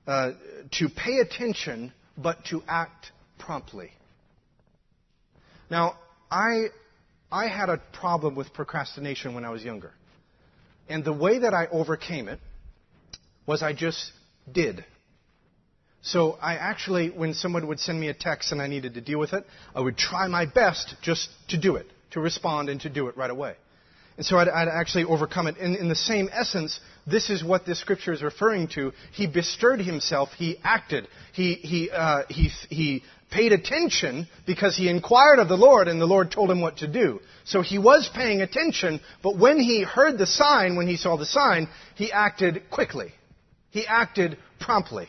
uh, 0.07 0.33
to 0.79 0.89
pay 0.89 1.19
attention, 1.19 1.93
but 2.17 2.45
to 2.47 2.63
act 2.69 3.13
promptly. 3.39 3.91
Now, 5.71 5.99
I, 6.31 6.67
I 7.31 7.49
had 7.49 7.69
a 7.69 7.81
problem 7.93 8.35
with 8.35 8.53
procrastination 8.53 9.35
when 9.35 9.45
I 9.45 9.51
was 9.51 9.63
younger. 9.65 9.93
And 10.89 11.05
the 11.05 11.13
way 11.13 11.41
that 11.41 11.55
I 11.55 11.67
overcame 11.67 12.29
it 12.29 12.39
was 13.47 13.63
I 13.63 13.73
just 13.73 14.13
did. 14.51 14.85
So 16.03 16.39
I 16.41 16.55
actually, 16.55 17.11
when 17.11 17.35
someone 17.35 17.67
would 17.67 17.81
send 17.81 18.01
me 18.01 18.09
a 18.09 18.15
text 18.15 18.53
and 18.53 18.63
I 18.63 18.69
needed 18.69 18.95
to 18.95 19.01
deal 19.01 19.19
with 19.19 19.33
it, 19.33 19.45
I 19.75 19.81
would 19.81 19.97
try 19.97 20.29
my 20.29 20.47
best 20.47 20.95
just 21.03 21.29
to 21.49 21.59
do 21.59 21.75
it, 21.77 21.87
to 22.13 22.21
respond 22.21 22.69
and 22.69 22.81
to 22.83 22.89
do 22.89 23.09
it 23.09 23.17
right 23.17 23.31
away. 23.31 23.57
And 24.17 24.25
so 24.25 24.39
I'd, 24.39 24.49
I'd 24.49 24.69
actually 24.69 25.05
overcome 25.05 25.47
it. 25.47 25.59
In, 25.59 25.77
in 25.77 25.89
the 25.89 25.95
same 25.95 26.31
essence, 26.33 26.81
this 27.07 27.29
is 27.29 27.45
what 27.45 27.67
this 27.67 27.81
scripture 27.81 28.13
is 28.13 28.23
referring 28.23 28.69
to. 28.69 28.93
He 29.13 29.27
bestirred 29.27 29.81
himself. 29.81 30.31
He 30.37 30.59
acted. 30.65 31.09
He, 31.33 31.55
he, 31.55 31.91
uh, 31.91 32.23
he, 32.29 32.51
he 32.71 33.03
paid 33.31 33.53
attention 33.53 34.27
because 34.47 34.77
he 34.77 34.89
inquired 34.89 35.39
of 35.39 35.49
the 35.49 35.57
Lord 35.57 35.89
and 35.89 36.01
the 36.01 36.07
Lord 36.07 36.31
told 36.31 36.51
him 36.51 36.61
what 36.61 36.79
to 36.79 36.89
do. 36.89 37.21
So 37.45 37.61
he 37.61 37.79
was 37.79 38.11
paying 38.15 38.41
attention, 38.41 39.01
but 39.23 39.39
when 39.39 39.59
he 39.59 39.83
heard 39.83 40.19
the 40.19 40.27
sign, 40.27 40.77
when 40.77 40.87
he 40.87 40.97
saw 40.97 41.17
the 41.17 41.27
sign, 41.27 41.69
he 41.95 42.11
acted 42.11 42.71
quickly. 42.71 43.13
He 43.71 43.87
acted 43.87 44.39
promptly. 44.59 45.09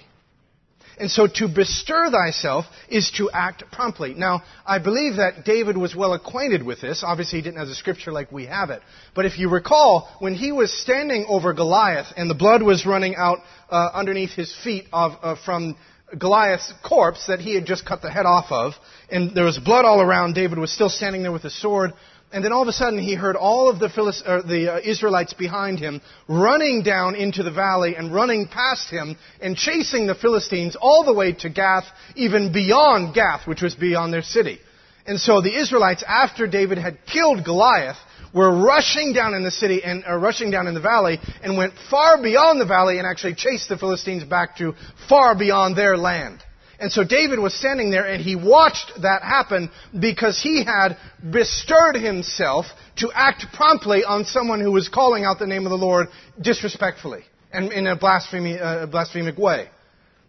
And 1.00 1.12
so 1.12 1.28
to 1.28 1.48
bestir 1.48 2.10
thyself 2.10 2.66
is 2.90 3.12
to 3.18 3.30
act 3.32 3.64
promptly. 3.72 4.16
Now, 4.16 4.44
I 4.66 4.80
believe 4.80 5.18
that 5.18 5.46
David 5.46 5.78
was 5.78 5.96
well 5.96 6.14
acquainted 6.14 6.64
with 6.64 6.82
this. 6.82 7.04
Obviously, 7.06 7.40
he 7.40 7.44
didn't 7.44 7.60
have 7.60 7.68
the 7.68 7.76
scripture 7.76 8.12
like 8.12 8.32
we 8.32 8.48
have 8.48 8.72
it. 8.72 8.82
But 9.14 9.26
if 9.26 9.38
you 9.38 9.50
recall, 9.50 10.10
when 10.20 10.34
he 10.34 10.52
was 10.52 10.72
standing 10.82 11.26
over 11.30 11.54
Goliath 11.54 12.08
and 12.18 12.30
the 12.30 12.36
blood 12.36 12.64
was 12.64 12.86
running 12.86 13.16
out 13.16 13.40
uh, 13.70 13.90
underneath 13.94 14.32
his 14.32 14.56
feet 14.64 14.86
of, 14.92 15.12
uh, 15.22 15.36
from 15.46 15.78
Goliath's 16.18 16.74
corpse 16.88 17.28
that 17.28 17.40
he 17.40 17.54
had 17.54 17.66
just 17.66 17.86
cut 17.86 18.02
the 18.02 18.10
head 18.10 18.26
off 18.26 18.52
of, 18.52 18.74
and 19.12 19.36
there 19.36 19.46
was 19.46 19.60
blood 19.60 19.86
all 19.86 20.02
around, 20.02 20.34
David 20.34 20.58
was 20.58 20.72
still 20.72 20.90
standing 20.90 21.22
there 21.22 21.32
with 21.32 21.44
a 21.44 21.50
sword 21.50 21.94
and 22.32 22.44
then 22.44 22.52
all 22.52 22.62
of 22.62 22.68
a 22.68 22.74
sudden, 22.74 23.00
he 23.00 23.16
heard 23.16 23.38
all 23.38 23.70
of 23.70 23.80
the, 23.80 23.88
Philist- 23.90 24.26
the 24.26 24.74
uh, 24.74 24.80
Israelites 24.84 25.34
behind 25.34 25.80
him 25.80 26.02
running 26.28 26.84
down 26.84 27.16
into 27.16 27.42
the 27.42 27.52
valley 27.52 27.96
and 27.96 28.14
running 28.14 28.48
past 28.48 28.90
him 28.90 29.18
and 29.42 29.56
chasing 29.56 30.08
the 30.08 30.16
Philistines 30.16 30.76
all 30.80 31.06
the 31.06 31.14
way 31.14 31.32
to 31.32 31.50
Gath, 31.50 31.86
even 32.16 32.52
beyond 32.52 33.14
Gath, 33.14 33.48
which 33.48 33.62
was 33.62 33.76
beyond 33.76 34.14
their 34.14 34.22
city. 34.22 34.60
And 35.06 35.20
so 35.20 35.42
the 35.42 35.58
Israelites, 35.58 36.04
after 36.06 36.48
David 36.48 36.78
had 36.78 36.98
killed 37.06 37.46
Goliath, 37.46 37.98
were 38.34 38.62
rushing 38.62 39.14
down 39.14 39.34
in 39.34 39.44
the 39.44 39.52
city 39.52 39.82
and 39.82 40.04
uh, 40.06 40.16
rushing 40.18 40.52
down 40.52 40.68
in 40.68 40.74
the 40.74 40.82
valley 40.82 41.20
and 41.42 41.58
went 41.58 41.74
far 41.90 42.22
beyond 42.22 42.60
the 42.60 42.66
valley 42.66 42.98
and 42.98 43.08
actually 43.08 43.36
chased 43.36 43.70
the 43.70 43.78
Philistines 43.78 44.26
back 44.26 44.58
to 44.58 44.74
far 45.08 45.34
beyond 45.34 45.78
their 45.78 45.96
land. 45.96 46.44
And 46.80 46.92
so 46.92 47.04
David 47.04 47.40
was 47.40 47.56
standing 47.58 47.90
there 47.90 48.06
and 48.06 48.22
he 48.24 48.36
watched 48.36 48.92
that 49.02 49.24
happen 49.24 49.72
because 50.00 50.40
he 50.42 50.64
had 50.64 50.98
bestirred 51.32 51.96
himself 51.96 52.68
to 52.98 53.12
act 53.14 53.46
promptly 53.54 54.04
on 54.04 54.26
someone 54.26 54.62
who 54.62 54.72
was 54.72 54.88
calling 54.88 55.26
out 55.26 55.40
the 55.40 55.48
name 55.48 55.66
of 55.66 55.72
the 55.72 55.78
Lord 55.78 56.08
disrespectfully 56.40 57.24
and 57.52 57.72
in 57.72 57.88
a 57.88 57.96
blasphemy, 57.96 58.60
uh, 58.60 58.86
blasphemic 58.86 59.38
way. 59.38 59.70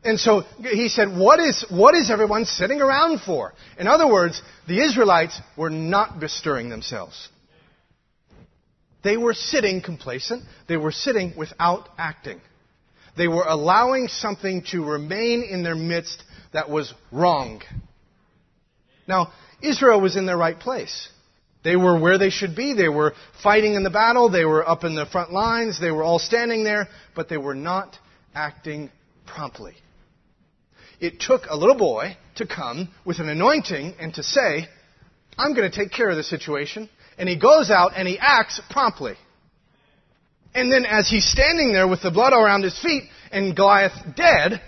And 0.04 0.18
so 0.18 0.44
he 0.60 0.88
said, 0.88 1.08
what 1.08 1.40
is, 1.40 1.66
what 1.68 1.94
is 1.94 2.10
everyone 2.10 2.44
sitting 2.44 2.80
around 2.80 3.20
for? 3.20 3.52
In 3.78 3.86
other 3.86 4.10
words, 4.10 4.40
the 4.66 4.80
Israelites 4.82 5.38
were 5.56 5.70
not 5.70 6.20
bestirring 6.20 6.70
themselves. 6.70 7.28
They 9.02 9.16
were 9.16 9.34
sitting 9.34 9.82
complacent. 9.82 10.44
They 10.68 10.76
were 10.76 10.92
sitting 10.92 11.34
without 11.36 11.88
acting. 11.98 12.40
They 13.16 13.28
were 13.28 13.44
allowing 13.46 14.08
something 14.08 14.62
to 14.70 14.84
remain 14.84 15.42
in 15.42 15.62
their 15.62 15.74
midst 15.74 16.22
that 16.52 16.70
was 16.70 16.92
wrong. 17.12 17.62
Now, 19.06 19.32
Israel 19.62 20.00
was 20.00 20.16
in 20.16 20.26
their 20.26 20.36
right 20.36 20.58
place. 20.58 21.08
They 21.64 21.76
were 21.76 21.98
where 21.98 22.18
they 22.18 22.30
should 22.30 22.54
be. 22.54 22.74
They 22.74 22.88
were 22.88 23.14
fighting 23.42 23.74
in 23.74 23.82
the 23.82 23.90
battle. 23.90 24.30
They 24.30 24.44
were 24.44 24.68
up 24.68 24.84
in 24.84 24.94
the 24.94 25.06
front 25.06 25.32
lines. 25.32 25.80
They 25.80 25.90
were 25.90 26.04
all 26.04 26.18
standing 26.18 26.64
there, 26.64 26.88
but 27.14 27.28
they 27.28 27.36
were 27.36 27.54
not 27.54 27.96
acting 28.34 28.90
promptly. 29.26 29.74
It 31.00 31.20
took 31.20 31.42
a 31.48 31.56
little 31.56 31.76
boy 31.76 32.16
to 32.36 32.46
come 32.46 32.88
with 33.04 33.18
an 33.18 33.28
anointing 33.28 33.94
and 34.00 34.14
to 34.14 34.22
say, 34.22 34.66
I'm 35.36 35.54
going 35.54 35.70
to 35.70 35.76
take 35.76 35.92
care 35.92 36.08
of 36.08 36.16
the 36.16 36.22
situation. 36.22 36.88
And 37.16 37.28
he 37.28 37.38
goes 37.38 37.70
out 37.70 37.92
and 37.96 38.06
he 38.06 38.18
acts 38.18 38.60
promptly. 38.70 39.14
And 40.54 40.72
then 40.72 40.84
as 40.84 41.08
he's 41.08 41.30
standing 41.30 41.72
there 41.72 41.86
with 41.86 42.02
the 42.02 42.10
blood 42.10 42.32
around 42.32 42.62
his 42.62 42.80
feet 42.80 43.04
and 43.30 43.54
Goliath 43.54 43.92
dead, 44.16 44.60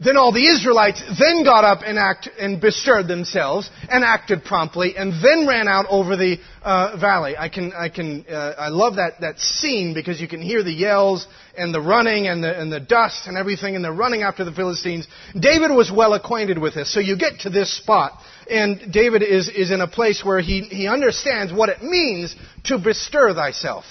then 0.00 0.16
all 0.16 0.32
the 0.32 0.46
Israelites 0.46 1.02
then 1.18 1.44
got 1.44 1.64
up 1.64 1.80
and 1.84 1.98
act 1.98 2.28
and 2.38 2.60
bestirred 2.60 3.06
themselves 3.06 3.70
and 3.88 4.04
acted 4.04 4.44
promptly 4.44 4.96
and 4.96 5.12
then 5.22 5.46
ran 5.46 5.68
out 5.68 5.86
over 5.88 6.16
the 6.16 6.38
uh, 6.62 6.96
valley. 6.98 7.36
I 7.36 7.48
can, 7.48 7.72
I 7.72 7.88
can, 7.88 8.24
uh, 8.28 8.54
I 8.58 8.68
love 8.68 8.96
that, 8.96 9.20
that 9.20 9.38
scene 9.38 9.94
because 9.94 10.20
you 10.20 10.26
can 10.26 10.42
hear 10.42 10.64
the 10.64 10.72
yells 10.72 11.26
and 11.56 11.72
the 11.72 11.80
running 11.80 12.26
and 12.26 12.42
the, 12.42 12.58
and 12.58 12.72
the 12.72 12.80
dust 12.80 13.26
and 13.26 13.36
everything 13.36 13.76
and 13.76 13.84
they're 13.84 13.92
running 13.92 14.22
after 14.22 14.44
the 14.44 14.52
Philistines. 14.52 15.06
David 15.38 15.70
was 15.70 15.92
well 15.94 16.14
acquainted 16.14 16.58
with 16.58 16.74
this. 16.74 16.92
So 16.92 16.98
you 16.98 17.16
get 17.16 17.40
to 17.40 17.50
this 17.50 17.76
spot 17.76 18.12
and 18.50 18.92
David 18.92 19.22
is, 19.22 19.48
is 19.48 19.70
in 19.70 19.80
a 19.80 19.88
place 19.88 20.24
where 20.24 20.40
he, 20.40 20.62
he 20.62 20.88
understands 20.88 21.52
what 21.52 21.68
it 21.68 21.82
means 21.82 22.34
to 22.64 22.78
bestir 22.78 23.34
thyself. 23.34 23.84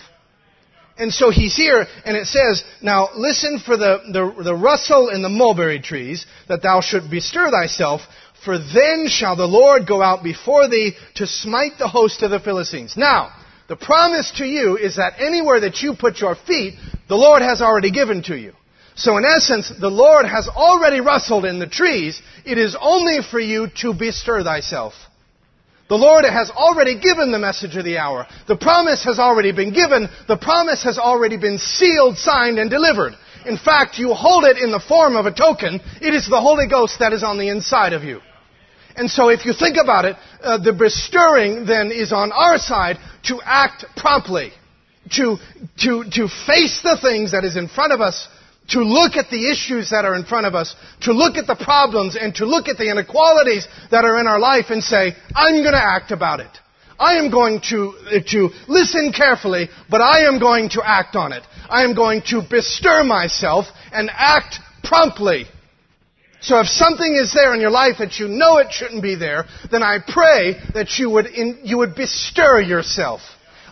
And 0.97 1.13
so 1.13 1.31
he's 1.31 1.55
here, 1.55 1.87
and 2.05 2.15
it 2.17 2.27
says, 2.27 2.63
Now 2.81 3.09
listen 3.15 3.59
for 3.59 3.77
the, 3.77 3.99
the, 4.11 4.43
the 4.43 4.55
rustle 4.55 5.09
in 5.09 5.21
the 5.21 5.29
mulberry 5.29 5.79
trees, 5.79 6.25
that 6.47 6.61
thou 6.61 6.81
should 6.81 7.09
bestir 7.09 7.49
thyself, 7.49 8.01
for 8.43 8.57
then 8.57 9.07
shall 9.07 9.35
the 9.35 9.45
Lord 9.45 9.87
go 9.87 10.01
out 10.01 10.23
before 10.23 10.67
thee 10.67 10.93
to 11.15 11.27
smite 11.27 11.73
the 11.79 11.87
host 11.87 12.23
of 12.23 12.31
the 12.31 12.39
Philistines. 12.39 12.95
Now, 12.97 13.31
the 13.67 13.75
promise 13.75 14.31
to 14.37 14.45
you 14.45 14.77
is 14.77 14.97
that 14.97 15.19
anywhere 15.19 15.61
that 15.61 15.81
you 15.81 15.95
put 15.95 16.19
your 16.19 16.35
feet, 16.35 16.73
the 17.07 17.15
Lord 17.15 17.41
has 17.41 17.61
already 17.61 17.91
given 17.91 18.21
to 18.23 18.35
you. 18.35 18.53
So 18.95 19.17
in 19.17 19.25
essence, 19.25 19.71
the 19.79 19.89
Lord 19.89 20.25
has 20.25 20.47
already 20.47 20.99
rustled 20.99 21.45
in 21.45 21.59
the 21.59 21.67
trees. 21.67 22.21
It 22.45 22.57
is 22.57 22.75
only 22.79 23.19
for 23.21 23.39
you 23.39 23.67
to 23.81 23.93
bestir 23.93 24.43
thyself. 24.43 24.93
The 25.91 25.97
Lord 25.97 26.23
has 26.23 26.49
already 26.51 26.97
given 26.97 27.33
the 27.33 27.37
message 27.37 27.75
of 27.75 27.83
the 27.83 27.97
hour. 27.97 28.25
The 28.47 28.55
promise 28.55 29.03
has 29.03 29.19
already 29.19 29.51
been 29.51 29.73
given. 29.73 30.07
The 30.25 30.37
promise 30.37 30.81
has 30.85 30.97
already 30.97 31.35
been 31.35 31.57
sealed, 31.57 32.17
signed, 32.17 32.59
and 32.59 32.69
delivered. 32.69 33.11
In 33.45 33.57
fact, 33.57 33.99
you 33.99 34.13
hold 34.13 34.45
it 34.45 34.55
in 34.55 34.71
the 34.71 34.79
form 34.79 35.17
of 35.17 35.25
a 35.25 35.33
token. 35.33 35.81
It 36.01 36.13
is 36.13 36.29
the 36.29 36.39
Holy 36.39 36.65
Ghost 36.65 36.99
that 36.99 37.11
is 37.11 37.23
on 37.23 37.37
the 37.37 37.49
inside 37.49 37.91
of 37.91 38.05
you. 38.05 38.21
And 38.95 39.11
so 39.11 39.27
if 39.27 39.45
you 39.45 39.51
think 39.51 39.75
about 39.75 40.05
it, 40.05 40.15
uh, 40.41 40.59
the 40.59 40.71
bestirring 40.71 41.65
then 41.65 41.91
is 41.91 42.13
on 42.13 42.31
our 42.31 42.57
side 42.57 42.95
to 43.25 43.41
act 43.43 43.83
promptly. 43.97 44.53
To, 45.17 45.35
to, 45.79 46.05
to 46.09 46.29
face 46.47 46.79
the 46.81 46.97
things 47.01 47.33
that 47.33 47.43
is 47.43 47.57
in 47.57 47.67
front 47.67 47.91
of 47.91 47.99
us 47.99 48.29
to 48.71 48.81
look 48.81 49.15
at 49.15 49.29
the 49.29 49.49
issues 49.49 49.89
that 49.89 50.05
are 50.05 50.15
in 50.15 50.25
front 50.25 50.45
of 50.45 50.55
us, 50.55 50.75
to 51.01 51.13
look 51.13 51.37
at 51.37 51.47
the 51.47 51.55
problems 51.55 52.15
and 52.15 52.33
to 52.35 52.45
look 52.45 52.67
at 52.67 52.77
the 52.77 52.89
inequalities 52.89 53.67
that 53.91 54.05
are 54.05 54.19
in 54.19 54.27
our 54.27 54.39
life 54.39 54.65
and 54.69 54.83
say, 54.83 55.13
I'm 55.35 55.61
going 55.61 55.73
to 55.73 55.83
act 55.83 56.11
about 56.11 56.39
it. 56.39 56.51
I 56.99 57.15
am 57.15 57.31
going 57.31 57.61
to, 57.69 57.93
uh, 58.05 58.19
to 58.29 58.49
listen 58.67 59.11
carefully, 59.11 59.69
but 59.89 60.01
I 60.01 60.27
am 60.27 60.39
going 60.39 60.69
to 60.69 60.83
act 60.85 61.15
on 61.15 61.33
it. 61.33 61.41
I 61.67 61.83
am 61.83 61.95
going 61.95 62.21
to 62.27 62.43
bestir 62.47 63.03
myself 63.03 63.65
and 63.91 64.09
act 64.13 64.59
promptly. 64.83 65.45
So 66.41 66.59
if 66.59 66.67
something 66.67 67.15
is 67.15 67.33
there 67.33 67.53
in 67.53 67.61
your 67.61 67.71
life 67.71 67.95
that 67.99 68.19
you 68.19 68.27
know 68.27 68.57
it 68.57 68.71
shouldn't 68.71 69.01
be 69.01 69.15
there, 69.15 69.45
then 69.71 69.83
I 69.83 69.97
pray 70.05 70.55
that 70.73 70.97
you 70.97 71.09
would, 71.09 71.25
in, 71.25 71.59
you 71.63 71.79
would 71.79 71.95
bestir 71.95 72.61
yourself. 72.61 73.21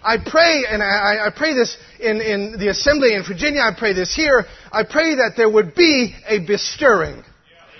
I 0.02 0.18
pray, 0.18 0.64
and 0.70 0.82
I, 0.82 1.28
I 1.28 1.30
pray 1.36 1.54
this 1.54 1.76
in, 2.00 2.22
in 2.22 2.58
the 2.58 2.70
assembly 2.70 3.14
in 3.14 3.24
Virginia, 3.24 3.62
I 3.62 3.78
pray 3.78 3.94
this 3.94 4.16
here, 4.16 4.46
I 4.72 4.84
pray 4.84 5.16
that 5.16 5.34
there 5.36 5.50
would 5.50 5.76
be 5.76 6.16
a 6.28 6.40
bestirring. 6.40 7.24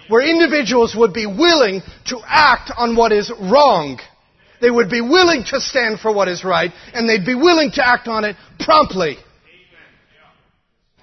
Where 0.10 0.28
individuals 0.28 0.96
would 0.98 1.14
be 1.14 1.28
willing 1.28 1.82
to 2.08 2.20
act 2.26 2.72
on 2.76 2.96
what 2.96 3.12
is 3.12 3.32
wrong. 3.40 4.00
They 4.60 4.72
would 4.72 4.90
be 4.90 5.02
willing 5.02 5.44
to 5.52 5.62
stand 5.62 6.00
for 6.00 6.12
what 6.12 6.28
is 6.28 6.44
right, 6.44 6.72
and 6.94 7.08
they'd 7.08 7.26
be 7.26 7.36
willing 7.36 7.72
to 7.74 7.88
act 7.88 8.08
on 8.08 8.26
it 8.26 8.36
promptly. 8.60 9.18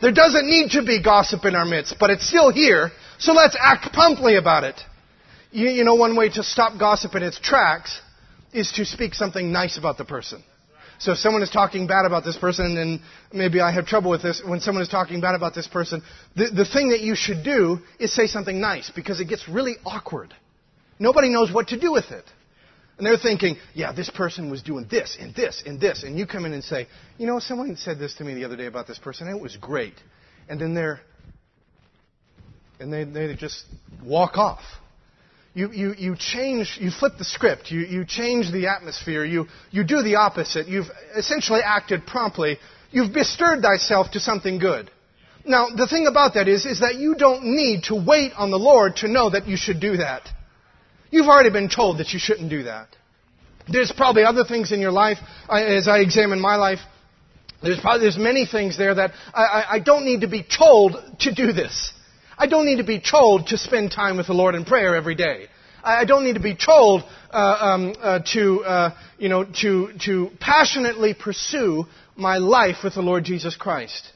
There 0.02 0.12
doesn't 0.12 0.46
need 0.46 0.72
to 0.72 0.84
be 0.84 1.02
gossip 1.02 1.44
in 1.44 1.54
our 1.54 1.64
midst, 1.64 1.96
but 1.98 2.10
it's 2.10 2.28
still 2.28 2.52
here, 2.52 2.90
so 3.18 3.32
let's 3.32 3.56
act 3.58 3.94
promptly 3.94 4.36
about 4.36 4.64
it. 4.64 4.78
You, 5.52 5.68
you 5.68 5.84
know, 5.84 5.94
one 5.94 6.16
way 6.16 6.28
to 6.30 6.42
stop 6.42 6.78
gossip 6.78 7.14
in 7.14 7.22
its 7.22 7.38
tracks 7.40 8.02
is 8.52 8.72
to 8.72 8.84
speak 8.84 9.14
something 9.14 9.52
nice 9.52 9.78
about 9.78 9.96
the 9.96 10.04
person. 10.04 10.42
So 10.98 11.12
if 11.12 11.18
someone 11.18 11.42
is 11.42 11.50
talking 11.50 11.86
bad 11.86 12.06
about 12.06 12.24
this 12.24 12.36
person, 12.36 12.76
and 12.78 13.00
maybe 13.32 13.60
I 13.60 13.70
have 13.70 13.86
trouble 13.86 14.10
with 14.10 14.22
this, 14.22 14.42
when 14.44 14.60
someone 14.60 14.82
is 14.82 14.88
talking 14.88 15.20
bad 15.20 15.34
about 15.34 15.54
this 15.54 15.66
person, 15.66 16.02
the, 16.34 16.50
the 16.50 16.64
thing 16.64 16.90
that 16.90 17.00
you 17.00 17.14
should 17.14 17.44
do 17.44 17.80
is 17.98 18.14
say 18.14 18.26
something 18.26 18.60
nice 18.60 18.90
because 18.94 19.20
it 19.20 19.26
gets 19.28 19.48
really 19.48 19.76
awkward. 19.84 20.34
Nobody 20.98 21.28
knows 21.28 21.52
what 21.52 21.68
to 21.68 21.78
do 21.78 21.92
with 21.92 22.10
it. 22.10 22.24
And 22.96 23.06
they're 23.06 23.18
thinking, 23.18 23.56
yeah, 23.74 23.92
this 23.92 24.08
person 24.08 24.50
was 24.50 24.62
doing 24.62 24.86
this 24.90 25.18
and 25.20 25.34
this 25.34 25.62
and 25.66 25.78
this. 25.78 26.02
And 26.02 26.18
you 26.18 26.26
come 26.26 26.46
in 26.46 26.54
and 26.54 26.64
say, 26.64 26.86
you 27.18 27.26
know, 27.26 27.38
someone 27.38 27.76
said 27.76 27.98
this 27.98 28.14
to 28.14 28.24
me 28.24 28.34
the 28.34 28.44
other 28.44 28.56
day 28.56 28.66
about 28.66 28.86
this 28.86 28.98
person, 28.98 29.28
and 29.28 29.36
it 29.36 29.42
was 29.42 29.56
great. 29.56 29.94
And 30.48 30.58
then 30.58 30.74
they're, 30.74 31.00
and 32.80 32.90
they, 32.90 33.04
they 33.04 33.34
just 33.34 33.64
walk 34.02 34.38
off. 34.38 34.62
You, 35.56 35.72
you, 35.72 35.94
you 35.96 36.16
change, 36.18 36.76
you 36.78 36.90
flip 36.90 37.14
the 37.16 37.24
script, 37.24 37.70
you, 37.70 37.80
you 37.80 38.04
change 38.04 38.52
the 38.52 38.66
atmosphere, 38.66 39.24
you, 39.24 39.46
you 39.70 39.84
do 39.84 40.02
the 40.02 40.16
opposite. 40.16 40.68
You've 40.68 40.90
essentially 41.16 41.60
acted 41.64 42.06
promptly. 42.06 42.58
You've 42.90 43.14
bestirred 43.14 43.62
thyself 43.62 44.10
to 44.10 44.20
something 44.20 44.58
good. 44.58 44.90
Now, 45.46 45.68
the 45.74 45.86
thing 45.86 46.08
about 46.08 46.34
that 46.34 46.46
is, 46.46 46.66
is 46.66 46.80
that 46.80 46.96
you 46.96 47.14
don't 47.14 47.56
need 47.56 47.84
to 47.84 47.94
wait 47.94 48.32
on 48.36 48.50
the 48.50 48.58
Lord 48.58 48.96
to 48.96 49.08
know 49.08 49.30
that 49.30 49.48
you 49.48 49.56
should 49.56 49.80
do 49.80 49.96
that. 49.96 50.28
You've 51.10 51.26
already 51.28 51.48
been 51.48 51.70
told 51.70 52.00
that 52.00 52.10
you 52.10 52.18
shouldn't 52.18 52.50
do 52.50 52.64
that. 52.64 52.88
There's 53.66 53.90
probably 53.96 54.24
other 54.24 54.44
things 54.44 54.72
in 54.72 54.80
your 54.80 54.92
life, 54.92 55.16
as 55.48 55.88
I 55.88 56.00
examine 56.00 56.38
my 56.38 56.56
life, 56.56 56.80
there's 57.62 57.80
probably 57.80 58.02
there's 58.02 58.18
many 58.18 58.44
things 58.44 58.76
there 58.76 58.94
that 58.94 59.12
I, 59.32 59.42
I, 59.42 59.64
I 59.76 59.78
don't 59.78 60.04
need 60.04 60.20
to 60.20 60.28
be 60.28 60.44
told 60.44 60.96
to 61.20 61.34
do 61.34 61.54
this. 61.54 61.94
I 62.38 62.46
don't 62.46 62.66
need 62.66 62.76
to 62.76 62.84
be 62.84 63.00
told 63.00 63.48
to 63.48 63.58
spend 63.58 63.92
time 63.92 64.16
with 64.16 64.26
the 64.26 64.34
Lord 64.34 64.54
in 64.54 64.64
prayer 64.64 64.94
every 64.94 65.14
day. 65.14 65.46
I 65.82 66.04
don't 66.04 66.24
need 66.24 66.34
to 66.34 66.40
be 66.40 66.56
told 66.56 67.02
uh, 67.30 67.36
um, 67.36 67.94
uh, 68.00 68.18
to, 68.32 68.64
uh, 68.64 68.90
you 69.18 69.28
know, 69.28 69.44
to, 69.62 69.90
to 70.04 70.30
passionately 70.40 71.14
pursue 71.14 71.84
my 72.16 72.38
life 72.38 72.78
with 72.82 72.94
the 72.94 73.02
Lord 73.02 73.24
Jesus 73.24 73.54
Christ. 73.54 74.10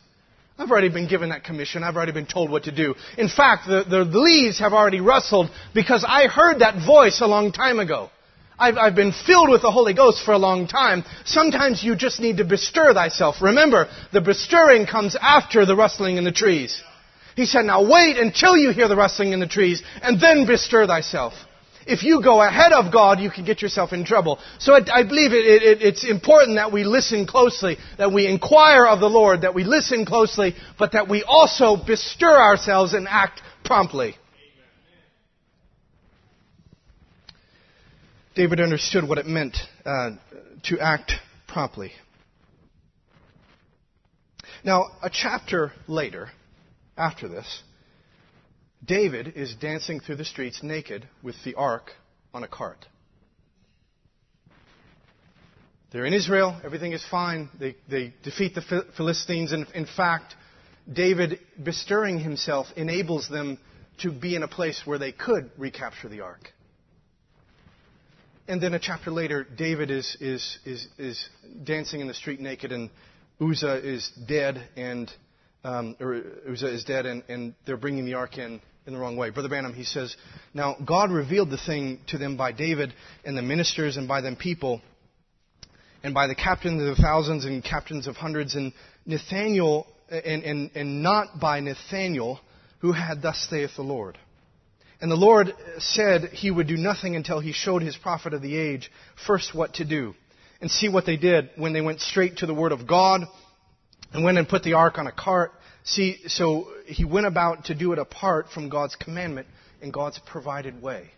I've 0.59 0.71
already 0.71 0.91
been 0.91 1.09
given 1.09 1.31
that 1.31 1.45
commission. 1.45 1.83
I've 1.83 1.97
already 1.97 2.13
been 2.13 2.27
told 2.27 2.51
what 2.51 2.65
to 2.65 2.73
do. 2.73 2.95
In 3.17 3.29
fact, 3.29 3.67
the, 3.67 3.85
the, 3.89 4.05
leaves 4.05 4.59
have 4.59 4.73
already 4.73 5.01
rustled 5.01 5.49
because 5.73 6.05
I 6.07 6.27
heard 6.27 6.59
that 6.59 6.85
voice 6.85 7.21
a 7.23 7.27
long 7.27 7.53
time 7.53 7.79
ago. 7.79 8.11
I've, 8.59 8.77
I've 8.77 8.95
been 8.95 9.13
filled 9.27 9.49
with 9.49 9.63
the 9.63 9.71
Holy 9.71 9.95
Ghost 9.95 10.23
for 10.23 10.33
a 10.33 10.39
long 10.39 10.67
time. 10.67 11.05
Sometimes 11.25 11.83
you 11.83 11.97
just 11.97 12.21
need 12.21 12.39
to 12.39 12.45
bestir 12.45 12.93
thyself. 12.93 13.37
Remember, 13.41 13.89
the 14.13 14.21
bestirring 14.21 14.87
comes 14.87 15.17
after 15.19 15.65
the 15.65 15.77
rustling 15.77 16.19
in 16.19 16.25
the 16.25 16.33
trees. 16.33 16.83
He 17.37 17.47
said, 17.47 17.65
now 17.65 17.89
wait 17.89 18.17
until 18.17 18.57
you 18.57 18.71
hear 18.71 18.89
the 18.89 18.97
rustling 18.97 19.33
in 19.33 19.41
the 19.41 19.47
trees 19.47 19.83
and 20.03 20.21
then 20.21 20.47
bestir 20.47 20.87
thyself. 20.87 21.33
If 21.87 22.03
you 22.03 22.23
go 22.23 22.43
ahead 22.43 22.73
of 22.73 22.93
God, 22.93 23.21
you 23.21 23.31
can 23.31 23.45
get 23.45 23.63
yourself 23.63 23.93
in 23.93 24.05
trouble. 24.05 24.39
So 24.59 24.75
I, 24.75 24.81
I 24.93 25.03
believe 25.03 25.33
it, 25.33 25.45
it, 25.45 25.83
it's 25.83 26.05
important 26.09 26.57
that 26.57 26.73
we 26.73 26.85
listen 26.85 27.27
closely, 27.27 27.79
that 27.99 28.13
we 28.13 28.27
inquire 28.27 28.87
of 28.87 29.01
the 29.01 29.09
Lord, 29.09 29.43
that 29.43 29.55
we 29.55 29.65
listen 29.65 30.05
closely, 30.05 30.55
but 30.79 30.93
that 30.93 31.09
we 31.09 31.25
also 31.27 31.77
bestir 31.77 32.31
ourselves 32.31 32.93
and 32.93 33.09
act 33.09 33.41
promptly. 33.65 34.15
David 38.35 38.61
understood 38.61 39.09
what 39.09 39.19
it 39.19 39.27
meant 39.27 39.57
uh, 39.85 40.11
to 40.65 40.79
act 40.79 41.13
promptly. 41.49 41.93
Now, 44.63 44.87
a 45.03 45.11
chapter 45.11 45.73
later, 45.89 46.31
after 46.97 47.29
this, 47.29 47.63
David 48.85 49.35
is 49.37 49.55
dancing 49.55 50.01
through 50.01 50.17
the 50.17 50.25
streets 50.25 50.63
naked 50.63 51.07
with 51.23 51.37
the 51.45 51.55
ark 51.55 51.93
on 52.33 52.43
a 52.43 52.49
cart. 52.49 52.87
They're 55.93 56.07
in 56.07 56.15
Israel, 56.15 56.61
everything 56.65 56.93
is 56.93 57.05
fine. 57.11 57.49
They, 57.59 57.75
they 57.89 58.15
defeat 58.23 58.55
the 58.55 58.85
Philistines, 58.97 59.51
and 59.53 59.67
in 59.75 59.87
fact, 59.87 60.35
David 60.91 61.41
bestirring 61.63 62.21
himself 62.21 62.69
enables 62.77 63.29
them 63.29 63.59
to 64.03 64.13
be 64.13 64.37
in 64.37 64.43
a 64.43 64.49
place 64.49 64.83
where 64.85 64.99
they 64.99 65.13
could 65.13 65.51
recapture 65.59 66.09
the 66.09 66.21
ark. 66.21 66.53
And 68.47 68.61
then 68.61 68.73
a 68.75 68.79
chapter 68.79 69.11
later, 69.11 69.45
David 69.45 69.91
is, 69.91 70.17
is, 70.21 70.59
is, 70.65 70.89
is 70.97 71.29
dancing 71.65 72.01
in 72.01 72.09
the 72.09 72.15
street 72.15 72.41
naked, 72.41 72.73
and 72.73 72.91
Uzzah 73.41 73.87
is 73.87 74.11
dead, 74.27 74.69
and 74.77 75.11
um, 75.65 75.97
Uzzah 76.51 76.73
is 76.73 76.85
dead, 76.85 77.07
and, 77.07 77.23
and 77.29 77.55
they're 77.67 77.77
bringing 77.77 78.07
the 78.07 78.15
ark 78.15 78.39
in 78.39 78.61
in 78.87 78.95
the 78.95 78.99
wrong 78.99 79.17
way. 79.17 79.31
Brother 79.31 79.49
Branham, 79.49 79.75
he 79.75 79.85
says, 79.85 80.17
Now 80.55 80.77
God 80.85 81.11
revealed 81.11 81.51
the 81.51 81.59
thing 81.59 82.01
to 82.09 82.19
them 82.19 82.37
by 82.37 82.53
David 82.53 82.93
and 83.25 83.37
the 83.37 83.43
ministers 83.43 83.97
and 83.97 84.09
by 84.09 84.21
them 84.21 84.37
people 84.37 84.81
and 86.03 86.15
by 86.15 86.27
the 86.27 86.35
captains 86.35 86.83
of 86.89 86.97
thousands 86.97 87.45
and 87.45 87.63
captains 87.63 88.07
of 88.07 88.17
hundreds 88.17 88.55
and 88.55 88.73
Nathaniel 89.05 89.87
and, 90.11 90.43
and, 90.43 90.71
and 90.75 91.03
not 91.03 91.39
by 91.41 91.61
Nathaniel 91.61 92.41
who 92.81 92.93
had 92.93 93.23
thus 93.23 93.47
saith 93.51 93.77
the 93.77 93.83
Lord. 93.83 94.19
And 95.01 95.11
the 95.11 95.17
Lord 95.17 95.55
said 95.79 96.31
he 96.33 96.51
would 96.51 96.67
do 96.67 96.77
nothing 96.77 97.17
until 97.17 97.41
he 97.41 97.53
showed 97.53 97.83
his 97.83 97.97
prophet 97.97 98.35
of 98.35 98.43
the 98.43 98.57
age 98.57 98.91
first 99.27 99.55
what 99.55 99.75
to 99.75 99.85
do. 99.85 100.15
And 100.61 100.71
see 100.71 100.91
what 100.91 101.07
they 101.07 101.17
did 101.17 101.49
when 101.57 101.73
they 101.73 101.81
went 101.81 102.01
straight 102.01 102.39
to 102.39 102.47
the 102.47 102.53
word 102.55 102.73
of 102.73 102.87
God 102.87 103.23
and 104.13 104.25
went 104.25 104.39
and 104.39 104.49
put 104.49 104.63
the 104.63 104.75
ark 104.75 104.99
on 104.99 105.07
a 105.07 105.13
cart 105.13 105.53
See, 105.85 106.19
so 106.27 106.69
he 106.87 107.05
went 107.05 107.27
about 107.27 107.67
to 107.67 107.75
do 107.75 107.93
it 107.93 107.99
apart 107.99 108.47
from 108.53 108.69
God's 108.69 108.97
commandment 108.97 109.47
in 109.81 109.91
God's 109.91 110.19
provided 110.27 110.83
way. 110.83 111.11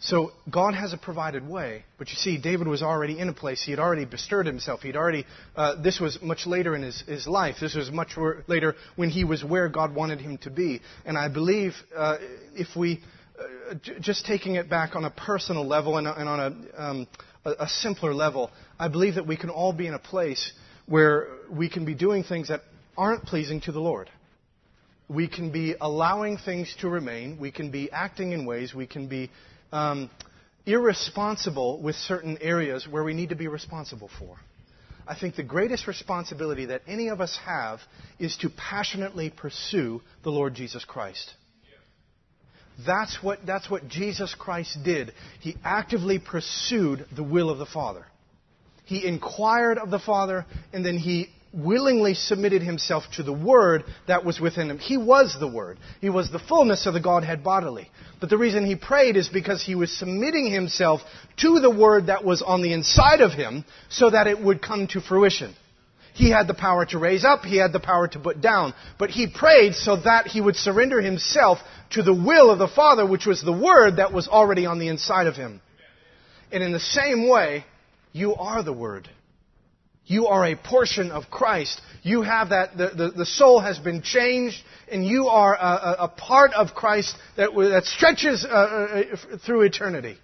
So 0.00 0.30
God 0.48 0.74
has 0.74 0.92
a 0.92 0.96
provided 0.96 1.46
way, 1.46 1.84
but 1.98 2.08
you 2.08 2.14
see, 2.14 2.38
David 2.38 2.68
was 2.68 2.82
already 2.82 3.18
in 3.18 3.28
a 3.28 3.32
place. 3.32 3.62
He 3.64 3.72
had 3.72 3.80
already 3.80 4.04
bestirred 4.04 4.46
himself. 4.46 4.80
He'd 4.82 4.96
already. 4.96 5.26
Uh, 5.56 5.82
this 5.82 5.98
was 5.98 6.22
much 6.22 6.46
later 6.46 6.76
in 6.76 6.82
his, 6.82 7.02
his 7.02 7.26
life. 7.26 7.56
This 7.60 7.74
was 7.74 7.90
much 7.90 8.16
later 8.46 8.76
when 8.94 9.10
he 9.10 9.24
was 9.24 9.42
where 9.42 9.68
God 9.68 9.92
wanted 9.92 10.20
him 10.20 10.38
to 10.38 10.50
be. 10.50 10.80
And 11.04 11.18
I 11.18 11.28
believe 11.28 11.74
uh, 11.96 12.18
if 12.54 12.76
we 12.76 13.00
uh, 13.38 13.74
j- 13.82 13.94
just 14.00 14.24
taking 14.24 14.54
it 14.54 14.70
back 14.70 14.94
on 14.94 15.04
a 15.04 15.10
personal 15.10 15.66
level 15.66 15.98
and, 15.98 16.06
and 16.06 16.28
on 16.28 16.40
a, 16.40 16.82
um, 16.82 17.06
a, 17.44 17.50
a 17.60 17.68
simpler 17.68 18.14
level, 18.14 18.50
I 18.78 18.88
believe 18.88 19.14
that 19.16 19.26
we 19.26 19.36
can 19.36 19.50
all 19.50 19.72
be 19.72 19.86
in 19.86 19.94
a 19.94 19.98
place 19.98 20.52
where 20.86 21.28
we 21.50 21.68
can 21.68 21.84
be 21.84 21.94
doing 21.94 22.24
things 22.24 22.48
that 22.48 22.62
aren't 22.96 23.24
pleasing 23.24 23.60
to 23.62 23.72
the 23.72 23.80
Lord. 23.80 24.10
We 25.08 25.28
can 25.28 25.50
be 25.50 25.74
allowing 25.80 26.38
things 26.38 26.74
to 26.80 26.88
remain. 26.88 27.38
We 27.38 27.50
can 27.50 27.70
be 27.70 27.90
acting 27.90 28.32
in 28.32 28.44
ways. 28.44 28.74
We 28.74 28.86
can 28.86 29.08
be 29.08 29.30
um, 29.72 30.10
irresponsible 30.66 31.80
with 31.80 31.96
certain 31.96 32.38
areas 32.40 32.86
where 32.86 33.04
we 33.04 33.14
need 33.14 33.30
to 33.30 33.36
be 33.36 33.48
responsible 33.48 34.10
for. 34.18 34.36
I 35.06 35.18
think 35.18 35.36
the 35.36 35.42
greatest 35.42 35.86
responsibility 35.86 36.66
that 36.66 36.82
any 36.86 37.08
of 37.08 37.22
us 37.22 37.38
have 37.46 37.80
is 38.18 38.36
to 38.38 38.50
passionately 38.50 39.30
pursue 39.30 40.02
the 40.22 40.30
Lord 40.30 40.54
Jesus 40.54 40.84
Christ. 40.84 41.32
That's 42.86 43.18
what, 43.22 43.40
that's 43.44 43.68
what 43.68 43.88
Jesus 43.88 44.34
Christ 44.38 44.78
did. 44.84 45.12
He 45.40 45.56
actively 45.64 46.18
pursued 46.18 47.06
the 47.14 47.24
will 47.24 47.50
of 47.50 47.58
the 47.58 47.66
Father. 47.66 48.06
He 48.84 49.06
inquired 49.06 49.78
of 49.78 49.90
the 49.90 49.98
Father, 49.98 50.46
and 50.72 50.84
then 50.84 50.96
he 50.96 51.28
willingly 51.52 52.14
submitted 52.14 52.62
himself 52.62 53.04
to 53.16 53.22
the 53.22 53.32
Word 53.32 53.84
that 54.06 54.24
was 54.24 54.40
within 54.40 54.70
him. 54.70 54.78
He 54.78 54.96
was 54.96 55.36
the 55.38 55.48
Word. 55.48 55.78
He 56.00 56.10
was 56.10 56.30
the 56.30 56.38
fullness 56.38 56.86
of 56.86 56.94
the 56.94 57.00
Godhead 57.00 57.42
bodily. 57.42 57.90
But 58.20 58.30
the 58.30 58.38
reason 58.38 58.64
he 58.64 58.76
prayed 58.76 59.16
is 59.16 59.28
because 59.28 59.62
he 59.62 59.74
was 59.74 59.96
submitting 59.96 60.50
himself 60.50 61.00
to 61.38 61.60
the 61.60 61.70
Word 61.70 62.06
that 62.06 62.24
was 62.24 62.42
on 62.42 62.62
the 62.62 62.72
inside 62.72 63.20
of 63.20 63.32
him 63.32 63.64
so 63.88 64.10
that 64.10 64.26
it 64.26 64.40
would 64.40 64.62
come 64.62 64.86
to 64.88 65.00
fruition. 65.00 65.54
He 66.18 66.30
had 66.30 66.48
the 66.48 66.54
power 66.54 66.84
to 66.86 66.98
raise 66.98 67.24
up, 67.24 67.44
he 67.44 67.58
had 67.58 67.72
the 67.72 67.78
power 67.78 68.08
to 68.08 68.18
put 68.18 68.40
down, 68.40 68.74
but 68.98 69.08
he 69.08 69.28
prayed 69.28 69.76
so 69.76 69.94
that 69.98 70.26
he 70.26 70.40
would 70.40 70.56
surrender 70.56 71.00
himself 71.00 71.58
to 71.90 72.02
the 72.02 72.12
will 72.12 72.50
of 72.50 72.58
the 72.58 72.66
Father, 72.66 73.06
which 73.06 73.24
was 73.24 73.40
the 73.40 73.52
Word 73.52 73.98
that 73.98 74.12
was 74.12 74.26
already 74.26 74.66
on 74.66 74.80
the 74.80 74.88
inside 74.88 75.28
of 75.28 75.36
him. 75.36 75.60
And 76.50 76.60
in 76.60 76.72
the 76.72 76.80
same 76.80 77.28
way, 77.28 77.64
you 78.10 78.34
are 78.34 78.64
the 78.64 78.72
Word. 78.72 79.08
You 80.06 80.26
are 80.26 80.44
a 80.44 80.56
portion 80.56 81.12
of 81.12 81.30
Christ. 81.30 81.80
You 82.02 82.22
have 82.22 82.48
that, 82.48 82.76
the, 82.76 82.88
the, 82.88 83.10
the 83.18 83.26
soul 83.26 83.60
has 83.60 83.78
been 83.78 84.02
changed, 84.02 84.56
and 84.90 85.06
you 85.06 85.28
are 85.28 85.54
a, 85.54 85.58
a, 85.58 85.96
a 86.00 86.08
part 86.08 86.52
of 86.52 86.74
Christ 86.74 87.14
that, 87.36 87.50
that 87.54 87.84
stretches 87.84 88.44
uh, 88.44 88.48
uh, 88.48 89.38
through 89.46 89.60
eternity. 89.60 90.18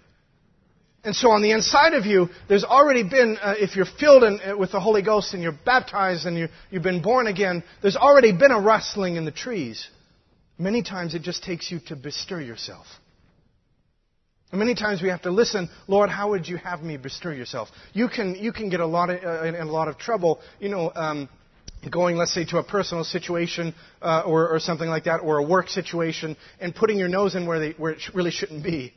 And 1.05 1.15
so 1.15 1.29
on 1.29 1.43
the 1.43 1.51
inside 1.51 1.93
of 1.93 2.07
you, 2.07 2.29
there's 2.49 2.63
already 2.63 3.03
been, 3.03 3.37
uh, 3.39 3.53
if 3.59 3.75
you're 3.75 3.85
filled 3.85 4.23
in, 4.23 4.39
uh, 4.41 4.57
with 4.57 4.71
the 4.71 4.79
Holy 4.79 5.03
Ghost 5.03 5.35
and 5.35 5.43
you're 5.43 5.57
baptized 5.63 6.25
and 6.25 6.35
you, 6.35 6.47
you've 6.71 6.81
been 6.81 7.03
born 7.03 7.27
again, 7.27 7.63
there's 7.83 7.95
already 7.95 8.31
been 8.31 8.51
a 8.51 8.59
rustling 8.59 9.15
in 9.15 9.23
the 9.23 9.31
trees. 9.31 9.87
Many 10.57 10.81
times 10.81 11.13
it 11.13 11.21
just 11.21 11.43
takes 11.43 11.69
you 11.69 11.79
to 11.87 11.95
bestir 11.95 12.41
yourself. 12.41 12.87
And 14.51 14.57
many 14.57 14.73
times 14.73 15.03
we 15.03 15.09
have 15.09 15.21
to 15.23 15.31
listen, 15.31 15.69
Lord, 15.87 16.09
how 16.09 16.31
would 16.31 16.47
you 16.47 16.57
have 16.57 16.81
me 16.81 16.97
bestir 16.97 17.33
yourself? 17.33 17.69
You 17.93 18.09
can, 18.09 18.33
you 18.33 18.51
can 18.51 18.69
get 18.69 18.79
a 18.79 18.87
lot 18.87 19.11
of, 19.11 19.23
uh, 19.23 19.43
in, 19.43 19.53
in, 19.53 19.67
a 19.67 19.71
lot 19.71 19.87
of 19.87 19.99
trouble, 19.99 20.39
you 20.59 20.69
know, 20.69 20.91
um, 20.95 21.29
going, 21.91 22.15
let's 22.15 22.33
say, 22.33 22.45
to 22.45 22.57
a 22.57 22.63
personal 22.63 23.03
situation 23.03 23.75
uh, 24.01 24.23
or, 24.25 24.49
or, 24.49 24.59
something 24.59 24.89
like 24.89 25.03
that, 25.03 25.17
or 25.17 25.37
a 25.37 25.43
work 25.43 25.69
situation, 25.69 26.35
and 26.59 26.73
putting 26.73 26.97
your 26.97 27.09
nose 27.09 27.35
in 27.35 27.45
where, 27.45 27.59
they, 27.59 27.71
where 27.71 27.91
it 27.91 28.01
really 28.15 28.31
shouldn't 28.31 28.63
be. 28.63 28.91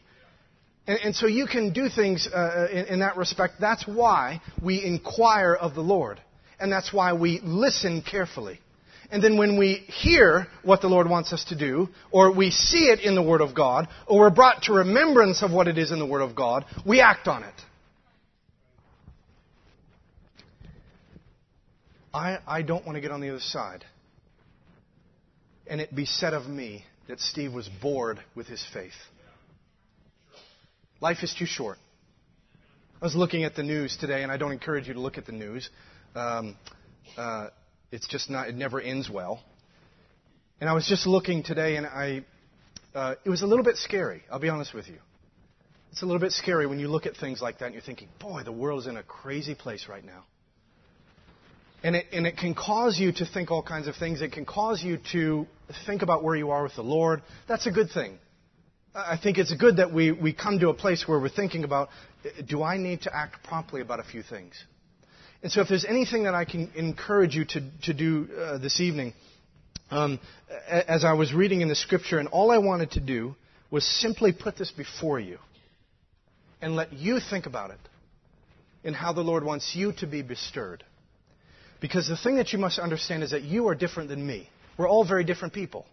And, 0.89 0.99
and 1.05 1.15
so 1.15 1.29
you 1.29 1.47
can 1.47 1.73
do 1.73 1.89
things 1.89 2.27
uh, 2.27 2.67
in, 2.73 2.87
in 2.87 2.99
that 3.01 3.17
respect. 3.17 3.55
That's 3.61 3.87
why 3.87 4.41
we 4.61 4.85
inquire 4.85 5.55
of 5.55 5.77
the 5.77 5.83
Lord. 5.83 6.21
And 6.59 6.73
that's 6.73 6.93
why 6.93 7.13
we 7.13 7.41
listen 7.45 8.03
carefully. 8.03 8.59
And 9.11 9.23
then 9.23 9.39
when 9.39 9.57
we 9.57 9.75
hear 9.87 10.49
what 10.65 10.81
the 10.81 10.89
Lord 10.89 11.09
wants 11.09 11.33
us 11.33 11.45
to 11.51 11.57
do, 11.57 11.89
or 12.11 12.35
we 12.35 12.51
see 12.51 12.87
it 12.87 13.01
in 13.01 13.15
the 13.15 13.23
Word 13.23 13.41
of 13.41 13.55
God, 13.55 13.87
or 14.09 14.21
we're 14.21 14.31
brought 14.31 14.65
to 14.65 14.73
remembrance 14.73 15.43
of 15.43 15.53
what 15.53 15.69
it 15.69 15.79
is 15.79 15.93
in 15.93 16.01
the 16.01 16.07
Word 16.07 16.21
of 16.23 16.35
God, 16.35 16.65
we 16.85 17.01
act 17.01 17.29
on 17.29 17.45
it. 17.45 17.55
I, 22.13 22.39
I 22.47 22.63
don't 22.63 22.85
want 22.85 22.97
to 22.97 23.01
get 23.01 23.13
on 23.13 23.21
the 23.21 23.29
other 23.29 23.41
side 23.41 23.85
and 25.69 25.81
it 25.81 25.95
be 25.95 26.07
said 26.07 26.35
of 26.35 26.47
me 26.47 26.85
that 27.09 27.21
Steve 27.21 27.53
was 27.53 27.69
bored 27.81 28.21
with 28.35 28.47
his 28.47 28.65
faith. 28.73 28.93
Life 31.01 31.23
is 31.23 31.35
too 31.39 31.47
short. 31.47 31.79
I 33.01 33.05
was 33.05 33.15
looking 33.15 33.45
at 33.45 33.55
the 33.55 33.63
news 33.63 33.97
today, 33.97 34.23
and 34.23 34.33
I 34.33 34.37
don't 34.37 34.53
encourage 34.53 34.89
you 34.89 34.95
to 34.95 35.01
look 35.01 35.19
at 35.19 35.27
the 35.27 35.33
news. 35.33 35.71
Um, 36.15 36.57
uh, 37.17 37.49
it's 37.91 38.07
just 38.09 38.29
not, 38.29 38.49
it 38.49 38.55
never 38.55 38.81
ends 38.81 39.09
well. 39.09 39.43
And 40.61 40.69
I 40.69 40.73
was 40.73 40.87
just 40.87 41.07
looking 41.07 41.43
today 41.43 41.77
and 41.77 41.87
I, 41.87 42.25
uh, 42.95 43.15
it 43.25 43.31
was 43.31 43.43
a 43.43 43.47
little 43.47 43.65
bit 43.65 43.77
scary, 43.77 44.23
I'll 44.31 44.41
be 44.41 44.49
honest 44.49 44.75
with 44.75 44.89
you. 44.89 44.99
It's 45.93 46.03
a 46.03 46.07
little 46.07 46.21
bit 46.21 46.33
scary 46.33 46.67
when 46.67 46.79
you 46.79 46.89
look 46.89 47.07
at 47.07 47.17
things 47.17 47.41
like 47.41 47.59
that 47.61 47.67
and 47.67 47.75
you're 47.75 47.83
thinking, 47.83 48.09
boy, 48.21 48.43
the 48.45 48.53
world 48.53 48.81
is 48.81 48.87
in 48.87 48.97
a 48.97 49.03
crazy 49.03 49.55
place 49.55 49.87
right 49.89 50.05
now. 50.05 50.25
And 51.83 51.95
it, 51.95 52.07
and 52.13 52.27
it 52.27 52.37
can 52.37 52.55
cause 52.55 52.99
you 52.99 53.13
to 53.13 53.25
think 53.25 53.53
all 53.53 53.63
kinds 53.63 53.87
of 53.87 53.95
things. 53.95 54.21
It 54.21 54.33
can 54.33 54.45
cause 54.45 54.83
you 54.83 54.99
to 55.13 55.47
think 55.87 56.03
about 56.03 56.25
where 56.25 56.35
you 56.35 56.51
are 56.51 56.65
with 56.65 56.75
the 56.75 56.83
Lord. 56.83 57.23
That's 57.47 57.67
a 57.67 57.71
good 57.71 57.91
thing. 57.91 58.19
I 58.95 59.19
think 59.23 59.39
it's 59.39 59.53
good 59.55 59.77
that 59.77 59.93
we, 59.93 60.13
we 60.13 60.33
come 60.33 60.59
to 60.61 60.71
a 60.71 60.75
place 60.75 61.07
where 61.07 61.21
we're 61.21 61.29
thinking 61.29 61.65
about 61.65 61.89
do 62.47 62.63
I 62.63 62.79
need 62.79 63.03
to 63.03 63.15
act 63.15 63.43
promptly 63.45 63.81
about 63.81 64.01
a 64.01 64.05
few 64.05 64.23
things? 64.23 64.55
And 65.43 65.53
so, 65.53 65.61
if 65.61 65.69
there's 65.69 65.85
anything 65.85 66.25
that 66.25 66.35
I 66.35 66.45
can 66.45 66.71
encourage 66.75 67.37
you 67.37 67.45
to, 67.45 67.71
to 67.85 67.95
do 67.95 68.29
uh, 68.37 68.59
this 68.59 68.81
evening, 68.81 69.13
um, 69.91 70.19
as 70.69 71.05
I 71.05 71.13
was 71.13 71.33
reading 71.33 71.61
in 71.61 71.69
the 71.69 71.77
scripture, 71.77 72.19
and 72.19 72.29
all 72.29 72.51
I 72.51 72.59
wanted 72.59 72.93
to 72.93 73.01
do 73.01 73.37
was 73.71 73.85
simply 73.85 74.33
put 74.33 74.59
this 74.59 74.73
before 74.73 75.21
you 75.21 75.39
and 76.61 76.75
let 76.75 76.93
you 76.93 77.21
think 77.21 77.47
about 77.47 77.71
it 77.71 77.79
and 78.83 78.97
how 78.97 79.13
the 79.13 79.21
Lord 79.21 79.45
wants 79.45 79.75
you 79.77 79.93
to 79.99 80.07
be 80.07 80.23
bestirred. 80.23 80.83
Because 81.81 82.09
the 82.09 82.17
thing 82.17 82.37
that 82.37 82.53
you 82.53 82.59
must 82.59 82.79
understand 82.79 83.23
is 83.23 83.31
that 83.31 83.43
you 83.43 83.69
are 83.69 83.75
different 83.75 84.09
than 84.09 84.27
me. 84.27 84.49
We're 84.77 84.89
all 84.89 85.07
very 85.07 85.25
different 85.25 85.55
people. 85.55 85.87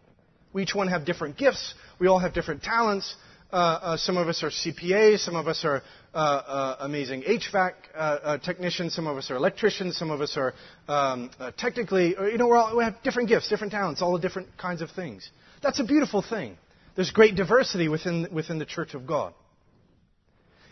We 0.56 0.64
each 0.64 0.73
one 0.73 0.88
have 0.88 1.03
different 1.03 1.36
gifts. 1.36 1.73
We 1.99 2.07
all 2.07 2.19
have 2.19 2.34
different 2.34 2.64
talents. 2.64 3.14
Uh, 3.52 3.56
uh, 3.56 3.98
some 3.98 4.15
of 4.15 4.30
us 4.30 4.41
are 4.41 4.49
CPAs. 4.49 5.19
Some 5.19 5.36
of 5.36 5.49
us 5.49 5.65
are 5.65 5.84
uh, 6.14 6.18
uh, 6.18 6.76
amazing 6.80 7.23
HVAC 7.23 7.73
uh, 7.94 7.98
uh, 7.98 8.38
technicians. 8.38 8.95
Some 8.95 9.06
of 9.06 9.18
us 9.18 9.30
are 9.30 9.36
electricians. 9.36 9.98
Some 9.98 10.11
of 10.11 10.22
us 10.22 10.38
are 10.38 10.53
um, 10.88 11.30
technically, 11.57 12.15
you 12.32 12.38
know, 12.38 12.53
all, 12.53 12.77
we 12.77 12.86
have 12.86 12.95
different 13.03 13.27
gifts, 13.27 13.49
different 13.49 13.73
talents, 13.73 14.02
all 14.02 14.14
the 14.14 14.19
different 14.19 14.48
kinds 14.57 14.82
of 14.82 14.90
things. 14.91 15.30
That's 15.61 15.82
a 15.82 15.84
beautiful 15.84 16.22
thing. 16.22 16.56
There's 16.95 17.11
great 17.11 17.36
diversity 17.36 17.90
within, 17.90 18.30
within 18.32 18.57
the 18.57 18.65
church 18.65 18.94
of 18.94 19.06
God. 19.06 19.34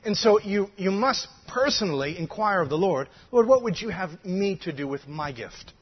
And 0.06 0.16
so 0.16 0.40
you, 0.40 0.68
you 0.78 0.92
must 0.92 1.28
personally 1.50 2.18
inquire 2.18 2.62
of 2.62 2.70
the 2.70 2.78
Lord, 2.78 3.10
Lord, 3.34 3.50
what 3.50 3.64
would 3.64 3.82
you 3.82 3.90
have 3.90 4.12
me 4.24 4.58
to 4.64 4.72
do 4.72 4.88
with 4.88 5.10
my 5.10 5.34
gift? 5.34 5.74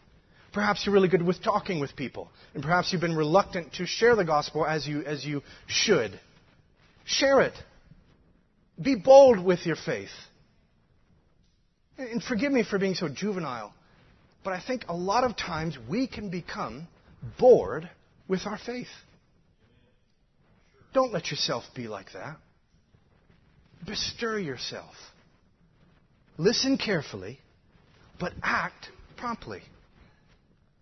Perhaps 0.54 0.86
you're 0.86 0.94
really 0.94 1.08
good 1.08 1.22
with 1.22 1.42
talking 1.42 1.80
with 1.80 1.96
people, 1.96 2.30
and 2.54 2.62
perhaps 2.62 2.92
you've 2.92 3.02
been 3.02 3.16
reluctant 3.16 3.74
to 3.74 3.86
share 3.86 4.16
the 4.16 4.26
gospel 4.26 4.66
as 4.66 4.86
you, 4.86 5.02
as 5.04 5.24
you 5.24 5.42
should. 5.68 6.20
Share 7.06 7.42
it. 7.42 7.54
Be 8.82 8.96
bold 8.96 9.44
with 9.44 9.66
your 9.66 9.78
faith. 9.78 10.10
And 11.98 12.22
forgive 12.22 12.52
me 12.52 12.64
for 12.64 12.80
being 12.80 12.96
so 12.96 13.08
juvenile, 13.08 13.74
but 14.44 14.54
I 14.54 14.62
think 14.66 14.86
a 14.90 14.96
lot 14.96 15.24
of 15.24 15.38
times 15.38 15.78
we 15.90 16.08
can 16.08 16.30
become 16.30 16.88
bored 17.40 17.90
with 18.28 18.42
our 18.46 18.58
faith. 18.58 18.88
Don't 20.94 21.14
let 21.14 21.32
yourself 21.32 21.64
be 21.76 21.88
like 21.88 22.12
that. 22.14 22.38
Bestir 23.86 24.40
yourself. 24.40 24.94
Listen 26.38 26.78
carefully, 26.78 27.40
but 28.20 28.34
act 28.44 28.90
promptly. 29.16 29.62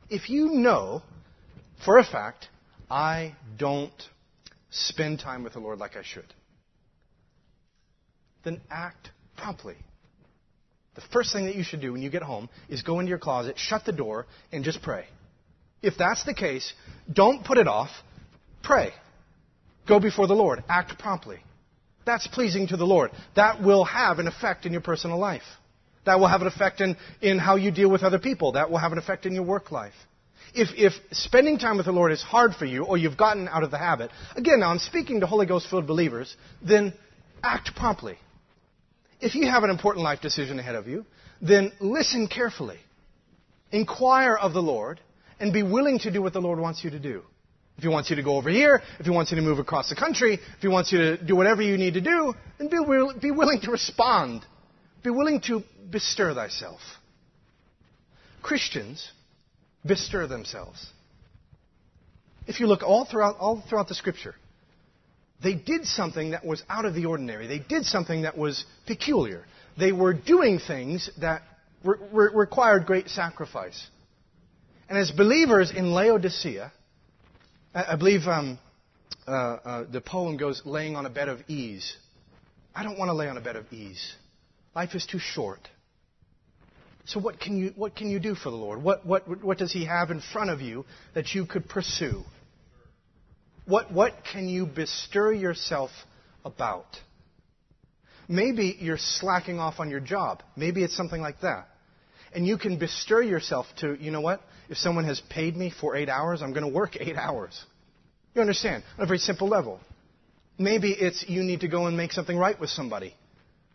If 0.09 0.29
you 0.29 0.51
know 0.51 1.03
for 1.85 1.97
a 1.97 2.03
fact, 2.03 2.47
I 2.89 3.35
don't 3.57 3.93
spend 4.71 5.19
time 5.19 5.43
with 5.43 5.53
the 5.53 5.59
Lord 5.59 5.79
like 5.79 5.95
I 5.95 6.03
should, 6.03 6.33
then 8.43 8.61
act 8.69 9.11
promptly. 9.37 9.75
The 10.95 11.01
first 11.13 11.31
thing 11.31 11.45
that 11.45 11.55
you 11.55 11.63
should 11.63 11.81
do 11.81 11.93
when 11.93 12.01
you 12.01 12.09
get 12.09 12.23
home 12.23 12.49
is 12.67 12.81
go 12.81 12.99
into 12.99 13.09
your 13.09 13.19
closet, 13.19 13.57
shut 13.57 13.85
the 13.85 13.91
door, 13.91 14.25
and 14.51 14.63
just 14.63 14.81
pray. 14.81 15.05
If 15.81 15.93
that's 15.97 16.25
the 16.25 16.33
case, 16.33 16.73
don't 17.11 17.45
put 17.45 17.57
it 17.57 17.67
off. 17.67 17.89
Pray. 18.63 18.91
Go 19.87 19.99
before 19.99 20.27
the 20.27 20.33
Lord. 20.33 20.63
Act 20.67 20.99
promptly. 20.99 21.39
That's 22.05 22.27
pleasing 22.27 22.67
to 22.67 22.77
the 22.77 22.85
Lord. 22.85 23.11
That 23.35 23.61
will 23.61 23.85
have 23.85 24.19
an 24.19 24.27
effect 24.27 24.65
in 24.65 24.71
your 24.71 24.81
personal 24.81 25.19
life. 25.19 25.43
That 26.05 26.19
will 26.19 26.27
have 26.27 26.41
an 26.41 26.47
effect 26.47 26.81
in, 26.81 26.97
in 27.21 27.39
how 27.39 27.55
you 27.55 27.71
deal 27.71 27.89
with 27.89 28.03
other 28.03 28.19
people. 28.19 28.53
That 28.53 28.69
will 28.71 28.77
have 28.77 28.91
an 28.91 28.97
effect 28.97 29.25
in 29.25 29.33
your 29.33 29.43
work 29.43 29.71
life. 29.71 29.93
If, 30.53 30.69
if 30.75 30.93
spending 31.11 31.59
time 31.59 31.77
with 31.77 31.85
the 31.85 31.91
Lord 31.91 32.11
is 32.11 32.23
hard 32.23 32.55
for 32.55 32.65
you, 32.65 32.83
or 32.83 32.97
you've 32.97 33.17
gotten 33.17 33.47
out 33.47 33.63
of 33.63 33.71
the 33.71 33.77
habit, 33.77 34.09
again, 34.35 34.61
now 34.61 34.71
I'm 34.71 34.79
speaking 34.79 35.19
to 35.19 35.27
Holy 35.27 35.45
Ghost 35.45 35.69
filled 35.69 35.85
believers, 35.85 36.35
then 36.61 36.93
act 37.43 37.75
promptly. 37.75 38.17
If 39.21 39.35
you 39.35 39.47
have 39.49 39.63
an 39.63 39.69
important 39.69 40.03
life 40.03 40.21
decision 40.21 40.59
ahead 40.59 40.75
of 40.75 40.87
you, 40.87 41.05
then 41.41 41.71
listen 41.79 42.27
carefully. 42.27 42.77
Inquire 43.71 44.35
of 44.35 44.53
the 44.53 44.61
Lord 44.61 44.99
and 45.39 45.53
be 45.53 45.63
willing 45.63 45.99
to 45.99 46.11
do 46.11 46.21
what 46.21 46.33
the 46.33 46.41
Lord 46.41 46.59
wants 46.59 46.83
you 46.83 46.89
to 46.89 46.99
do. 46.99 47.21
If 47.77 47.83
He 47.83 47.89
wants 47.89 48.09
you 48.09 48.15
to 48.17 48.23
go 48.23 48.35
over 48.35 48.49
here, 48.49 48.81
if 48.99 49.05
He 49.05 49.11
wants 49.11 49.31
you 49.31 49.37
to 49.37 49.41
move 49.41 49.59
across 49.59 49.89
the 49.89 49.95
country, 49.95 50.33
if 50.33 50.61
He 50.61 50.67
wants 50.67 50.91
you 50.91 50.97
to 50.97 51.23
do 51.23 51.35
whatever 51.35 51.61
you 51.61 51.77
need 51.77 51.93
to 51.93 52.01
do, 52.01 52.33
then 52.57 52.69
be, 52.69 52.79
will, 52.79 53.13
be 53.17 53.31
willing 53.31 53.61
to 53.61 53.71
respond. 53.71 54.45
Be 55.03 55.09
willing 55.09 55.41
to 55.47 55.63
bestir 55.89 56.33
thyself. 56.33 56.79
Christians 58.41 59.11
bestir 59.85 60.27
themselves. 60.27 60.85
If 62.47 62.59
you 62.59 62.67
look 62.67 62.83
all 62.83 63.05
throughout, 63.05 63.37
all 63.37 63.63
throughout 63.69 63.87
the 63.87 63.95
scripture, 63.95 64.35
they 65.41 65.53
did 65.53 65.85
something 65.85 66.31
that 66.31 66.45
was 66.45 66.63
out 66.67 66.85
of 66.85 66.93
the 66.93 67.05
ordinary. 67.05 67.47
They 67.47 67.59
did 67.59 67.85
something 67.85 68.23
that 68.23 68.37
was 68.37 68.65
peculiar. 68.87 69.45
They 69.77 69.91
were 69.91 70.13
doing 70.13 70.59
things 70.59 71.09
that 71.21 71.43
re- 71.83 71.97
re- 72.11 72.29
required 72.33 72.85
great 72.85 73.09
sacrifice. 73.09 73.87
And 74.89 74.97
as 74.97 75.11
believers 75.11 75.71
in 75.71 75.91
Laodicea, 75.91 76.71
I, 77.73 77.93
I 77.93 77.95
believe 77.95 78.21
um, 78.27 78.59
uh, 79.27 79.31
uh, 79.31 79.85
the 79.89 80.01
poem 80.01 80.37
goes, 80.37 80.61
laying 80.65 80.95
on 80.95 81.05
a 81.05 81.09
bed 81.09 81.29
of 81.29 81.39
ease. 81.47 81.95
I 82.75 82.83
don't 82.83 82.97
want 82.97 83.09
to 83.09 83.13
lay 83.13 83.29
on 83.29 83.37
a 83.37 83.41
bed 83.41 83.55
of 83.55 83.71
ease. 83.71 84.13
Life 84.75 84.95
is 84.95 85.05
too 85.05 85.19
short. 85.19 85.59
So 87.05 87.19
what 87.19 87.39
can 87.39 87.57
you, 87.57 87.73
what 87.75 87.95
can 87.95 88.09
you 88.09 88.19
do 88.19 88.35
for 88.35 88.51
the 88.51 88.55
Lord? 88.55 88.83
What, 88.83 89.05
what, 89.05 89.43
what 89.43 89.57
does 89.57 89.71
He 89.71 89.85
have 89.85 90.11
in 90.11 90.21
front 90.21 90.51
of 90.51 90.61
you 90.61 90.85
that 91.15 91.33
you 91.33 91.45
could 91.45 91.67
pursue? 91.67 92.23
What, 93.65 93.91
what 93.91 94.13
can 94.31 94.47
you 94.47 94.65
bestir 94.65 95.33
yourself 95.33 95.89
about? 96.45 96.85
Maybe 98.27 98.77
you're 98.79 98.99
slacking 98.99 99.59
off 99.59 99.79
on 99.79 99.89
your 99.89 99.99
job. 99.99 100.43
Maybe 100.55 100.83
it's 100.83 100.95
something 100.95 101.19
like 101.19 101.41
that. 101.41 101.67
And 102.33 102.45
you 102.45 102.59
can 102.59 102.77
bestir 102.77 103.23
yourself 103.23 103.65
to, 103.79 103.97
you 103.99 104.11
know 104.11 104.21
what? 104.21 104.41
If 104.69 104.77
someone 104.77 105.05
has 105.05 105.19
paid 105.31 105.57
me 105.57 105.71
for 105.71 105.95
eight 105.95 106.09
hours, 106.09 106.43
I'm 106.43 106.53
going 106.53 106.65
to 106.65 106.71
work 106.71 106.95
eight 106.99 107.15
hours. 107.17 107.59
You 108.35 108.41
understand? 108.41 108.83
On 108.99 109.03
a 109.03 109.07
very 109.07 109.17
simple 109.17 109.47
level. 109.47 109.79
Maybe 110.59 110.91
it's 110.91 111.25
you 111.27 111.41
need 111.41 111.61
to 111.61 111.67
go 111.67 111.87
and 111.87 111.97
make 111.97 112.11
something 112.11 112.37
right 112.37 112.59
with 112.59 112.69
somebody. 112.69 113.15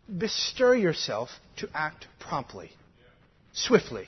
Bestir 0.07 0.75
yourself 0.75 1.29
to 1.57 1.69
act 1.73 2.07
promptly. 2.19 2.71
swiftly. 3.53 4.07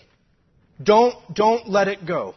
Don't, 0.81 1.15
don't 1.33 1.67
let 1.69 1.87
it 1.87 2.05
go. 2.05 2.35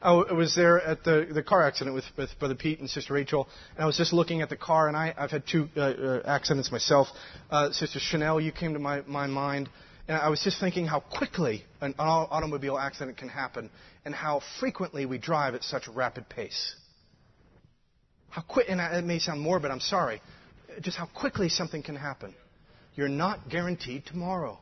I 0.00 0.14
was 0.32 0.54
there 0.56 0.80
at 0.80 1.04
the, 1.04 1.28
the 1.32 1.44
car 1.44 1.62
accident 1.62 1.94
with, 1.94 2.04
with 2.16 2.30
Brother 2.40 2.56
Pete 2.56 2.80
and 2.80 2.90
Sister 2.90 3.14
Rachel, 3.14 3.48
and 3.76 3.84
I 3.84 3.86
was 3.86 3.96
just 3.96 4.12
looking 4.12 4.42
at 4.42 4.48
the 4.48 4.56
car, 4.56 4.88
and 4.88 4.96
I, 4.96 5.14
I've 5.16 5.30
had 5.30 5.44
two 5.46 5.68
uh, 5.76 5.80
uh, 5.80 6.22
accidents 6.24 6.72
myself. 6.72 7.06
Uh, 7.50 7.70
Sister 7.70 8.00
Chanel, 8.00 8.40
you 8.40 8.50
came 8.50 8.72
to 8.72 8.80
my, 8.80 9.02
my 9.06 9.28
mind, 9.28 9.68
and 10.08 10.16
I 10.16 10.28
was 10.28 10.42
just 10.42 10.58
thinking 10.58 10.86
how 10.86 10.98
quickly 10.98 11.62
an 11.80 11.94
automobile 11.98 12.78
accident 12.78 13.16
can 13.16 13.28
happen, 13.28 13.70
and 14.04 14.12
how 14.12 14.40
frequently 14.58 15.06
we 15.06 15.18
drive 15.18 15.54
at 15.54 15.62
such 15.62 15.86
a 15.86 15.92
rapid 15.92 16.28
pace. 16.28 16.74
How 18.30 18.42
quick, 18.42 18.66
and 18.68 18.80
it 18.80 19.04
may 19.04 19.20
sound 19.20 19.40
morbid, 19.40 19.70
I'm 19.70 19.78
sorry, 19.78 20.20
just 20.80 20.96
how 20.96 21.06
quickly 21.06 21.48
something 21.48 21.82
can 21.82 21.94
happen. 21.94 22.34
You're 22.94 23.08
not 23.08 23.48
guaranteed 23.48 24.04
tomorrow. 24.06 24.58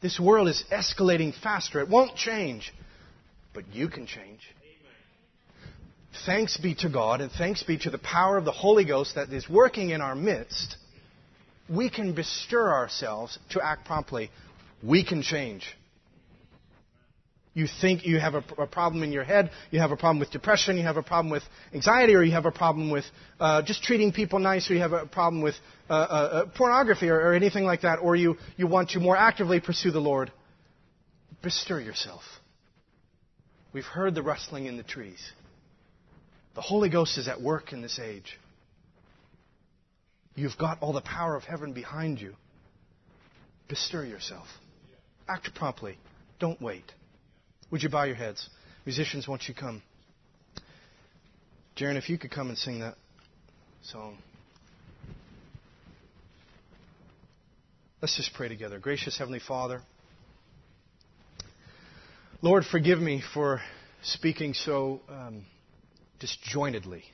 This 0.00 0.18
world 0.18 0.48
is 0.48 0.64
escalating 0.72 1.32
faster. 1.32 1.80
It 1.80 1.88
won't 1.88 2.16
change, 2.16 2.72
but 3.54 3.64
you 3.72 3.88
can 3.88 4.06
change. 4.06 4.40
Thanks 6.26 6.56
be 6.56 6.74
to 6.76 6.90
God 6.90 7.20
and 7.20 7.30
thanks 7.30 7.62
be 7.62 7.78
to 7.78 7.90
the 7.90 7.98
power 7.98 8.36
of 8.36 8.44
the 8.44 8.52
Holy 8.52 8.84
Ghost 8.84 9.14
that 9.14 9.32
is 9.32 9.48
working 9.48 9.90
in 9.90 10.00
our 10.00 10.14
midst. 10.14 10.76
We 11.68 11.88
can 11.88 12.14
bestir 12.14 12.70
ourselves 12.70 13.38
to 13.50 13.64
act 13.64 13.86
promptly. 13.86 14.30
We 14.82 15.04
can 15.04 15.22
change. 15.22 15.64
You 17.54 17.66
think 17.82 18.06
you 18.06 18.18
have 18.18 18.34
a, 18.34 18.44
a, 18.56 18.66
problem 18.66 19.02
in 19.02 19.12
your 19.12 19.24
head, 19.24 19.50
you 19.70 19.78
have 19.80 19.90
a 19.90 19.96
problem 19.96 20.18
with 20.18 20.30
depression, 20.30 20.78
you 20.78 20.84
have 20.84 20.96
a 20.96 21.02
problem 21.02 21.30
with 21.30 21.42
anxiety, 21.74 22.14
or 22.14 22.22
you 22.22 22.32
have 22.32 22.46
a 22.46 22.50
problem 22.50 22.90
with 22.90 23.04
uh, 23.40 23.60
just 23.60 23.82
treating 23.82 24.10
people 24.10 24.38
nice, 24.38 24.70
or 24.70 24.74
you 24.74 24.80
have 24.80 24.94
a 24.94 25.06
problem 25.06 25.42
with 25.42 25.54
uh, 25.90 25.92
uh, 25.92 25.96
uh, 25.96 26.46
pornography 26.56 27.10
or, 27.10 27.16
or 27.16 27.34
anything 27.34 27.64
like 27.64 27.82
that, 27.82 27.96
or 27.96 28.16
you, 28.16 28.36
you 28.56 28.66
want 28.66 28.90
to 28.90 29.00
more 29.00 29.16
actively 29.16 29.60
pursue 29.60 29.90
the 29.90 30.00
Lord. 30.00 30.32
Bestir 31.42 31.80
yourself. 31.80 32.22
We've 33.74 33.84
heard 33.84 34.14
the 34.14 34.22
rustling 34.22 34.64
in 34.64 34.78
the 34.78 34.82
trees. 34.82 35.20
The 36.54 36.62
Holy 36.62 36.88
Ghost 36.88 37.18
is 37.18 37.28
at 37.28 37.42
work 37.42 37.72
in 37.72 37.82
this 37.82 37.98
age. 37.98 38.38
You've 40.34 40.56
got 40.58 40.78
all 40.80 40.94
the 40.94 41.02
power 41.02 41.36
of 41.36 41.44
heaven 41.44 41.74
behind 41.74 42.18
you. 42.18 42.34
Bestir 43.68 44.06
yourself. 44.06 44.46
Act 45.28 45.54
promptly. 45.54 45.98
Don't 46.38 46.60
wait. 46.60 46.84
Would 47.72 47.82
you 47.82 47.88
bow 47.88 48.04
your 48.04 48.16
heads? 48.16 48.50
Musicians, 48.84 49.26
won't 49.26 49.48
you 49.48 49.54
come? 49.54 49.82
Jaron, 51.74 51.96
if 51.96 52.10
you 52.10 52.18
could 52.18 52.30
come 52.30 52.50
and 52.50 52.58
sing 52.58 52.80
that 52.80 52.96
song. 53.82 54.18
Let's 58.02 58.14
just 58.14 58.34
pray 58.34 58.48
together. 58.48 58.78
Gracious 58.78 59.16
Heavenly 59.16 59.38
Father, 59.38 59.80
Lord, 62.42 62.64
forgive 62.66 62.98
me 62.98 63.22
for 63.32 63.62
speaking 64.02 64.52
so 64.52 65.00
um, 65.08 65.46
disjointedly, 66.20 67.04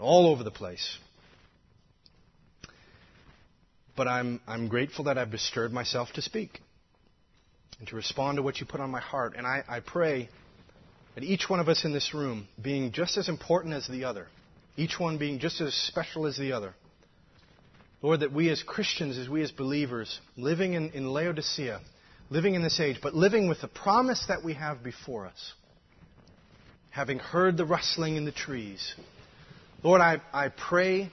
all 0.00 0.26
over 0.26 0.42
the 0.42 0.50
place. 0.50 0.98
But 3.96 4.08
I'm, 4.08 4.40
I'm 4.48 4.66
grateful 4.66 5.04
that 5.04 5.18
I've 5.18 5.30
bestirred 5.30 5.72
myself 5.72 6.08
to 6.14 6.22
speak 6.22 6.62
and 7.78 7.88
to 7.88 7.96
respond 7.96 8.36
to 8.36 8.42
what 8.42 8.60
you 8.60 8.66
put 8.66 8.80
on 8.80 8.90
my 8.90 9.00
heart. 9.00 9.34
And 9.36 9.46
I, 9.46 9.62
I 9.68 9.80
pray 9.80 10.28
that 11.14 11.24
each 11.24 11.48
one 11.48 11.60
of 11.60 11.68
us 11.68 11.84
in 11.84 11.92
this 11.92 12.14
room, 12.14 12.48
being 12.60 12.92
just 12.92 13.16
as 13.16 13.28
important 13.28 13.74
as 13.74 13.86
the 13.88 14.04
other, 14.04 14.26
each 14.76 14.98
one 14.98 15.18
being 15.18 15.38
just 15.38 15.60
as 15.60 15.74
special 15.74 16.26
as 16.26 16.36
the 16.36 16.52
other, 16.52 16.74
Lord, 18.00 18.20
that 18.20 18.32
we 18.32 18.48
as 18.50 18.62
Christians, 18.62 19.18
as 19.18 19.28
we 19.28 19.42
as 19.42 19.50
believers, 19.50 20.20
living 20.36 20.74
in, 20.74 20.90
in 20.90 21.08
Laodicea, 21.12 21.80
living 22.30 22.54
in 22.54 22.62
this 22.62 22.78
age, 22.78 22.98
but 23.02 23.14
living 23.14 23.48
with 23.48 23.60
the 23.60 23.68
promise 23.68 24.24
that 24.28 24.44
we 24.44 24.54
have 24.54 24.84
before 24.84 25.26
us, 25.26 25.52
having 26.90 27.18
heard 27.18 27.56
the 27.56 27.64
rustling 27.64 28.16
in 28.16 28.24
the 28.24 28.32
trees, 28.32 28.94
Lord, 29.82 30.00
I, 30.00 30.20
I 30.32 30.48
pray 30.48 31.10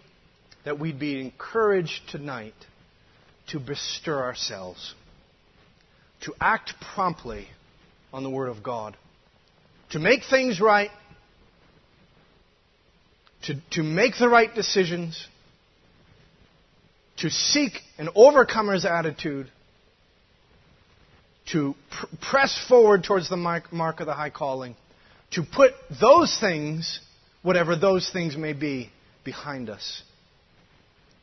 that 0.63 0.79
we'd 0.79 0.99
be 0.99 1.19
encouraged 1.19 2.09
tonight 2.09 2.55
to 3.47 3.59
bestir 3.59 4.19
ourselves 4.19 4.93
to 6.25 6.33
act 6.41 6.73
promptly 6.93 7.47
on 8.11 8.23
the 8.23 8.29
Word 8.29 8.49
of 8.49 8.63
God, 8.63 8.97
to 9.91 9.99
make 9.99 10.21
things 10.29 10.59
right, 10.59 10.89
to, 13.43 13.55
to 13.71 13.83
make 13.83 14.13
the 14.19 14.27
right 14.27 14.53
decisions, 14.53 15.27
to 17.17 17.29
seek 17.29 17.73
an 17.97 18.09
overcomer's 18.15 18.85
attitude, 18.85 19.51
to 21.51 21.75
pr- 21.91 22.15
press 22.21 22.65
forward 22.67 23.03
towards 23.03 23.29
the 23.29 23.37
mark, 23.37 23.71
mark 23.71 23.99
of 23.99 24.07
the 24.07 24.13
high 24.13 24.31
calling, 24.31 24.75
to 25.31 25.43
put 25.43 25.73
those 26.01 26.35
things, 26.39 26.99
whatever 27.43 27.75
those 27.75 28.09
things 28.11 28.35
may 28.35 28.53
be, 28.53 28.89
behind 29.23 29.69
us. 29.69 30.01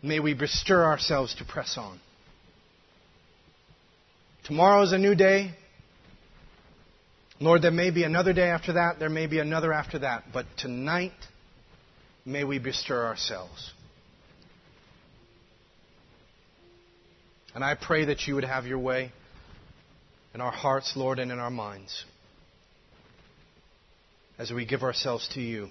May 0.00 0.20
we 0.20 0.34
bestir 0.34 0.84
ourselves 0.84 1.34
to 1.36 1.44
press 1.44 1.76
on. 1.76 1.98
Tomorrow 4.44 4.82
is 4.82 4.92
a 4.92 4.98
new 4.98 5.14
day. 5.14 5.52
Lord, 7.38 7.62
there 7.62 7.70
may 7.70 7.90
be 7.90 8.02
another 8.02 8.32
day 8.32 8.48
after 8.48 8.74
that. 8.74 8.98
There 8.98 9.08
may 9.08 9.26
be 9.26 9.38
another 9.38 9.72
after 9.72 10.00
that. 10.00 10.24
But 10.32 10.46
tonight, 10.56 11.12
may 12.24 12.44
we 12.44 12.58
bestir 12.58 13.04
ourselves. 13.04 13.72
And 17.54 17.62
I 17.62 17.74
pray 17.74 18.06
that 18.06 18.26
you 18.26 18.34
would 18.34 18.44
have 18.44 18.66
your 18.66 18.78
way 18.78 19.12
in 20.34 20.40
our 20.40 20.50
hearts, 20.50 20.94
Lord, 20.96 21.18
and 21.18 21.30
in 21.30 21.38
our 21.38 21.50
minds 21.50 22.04
as 24.38 24.50
we 24.50 24.64
give 24.64 24.82
ourselves 24.82 25.28
to 25.34 25.40
you. 25.40 25.68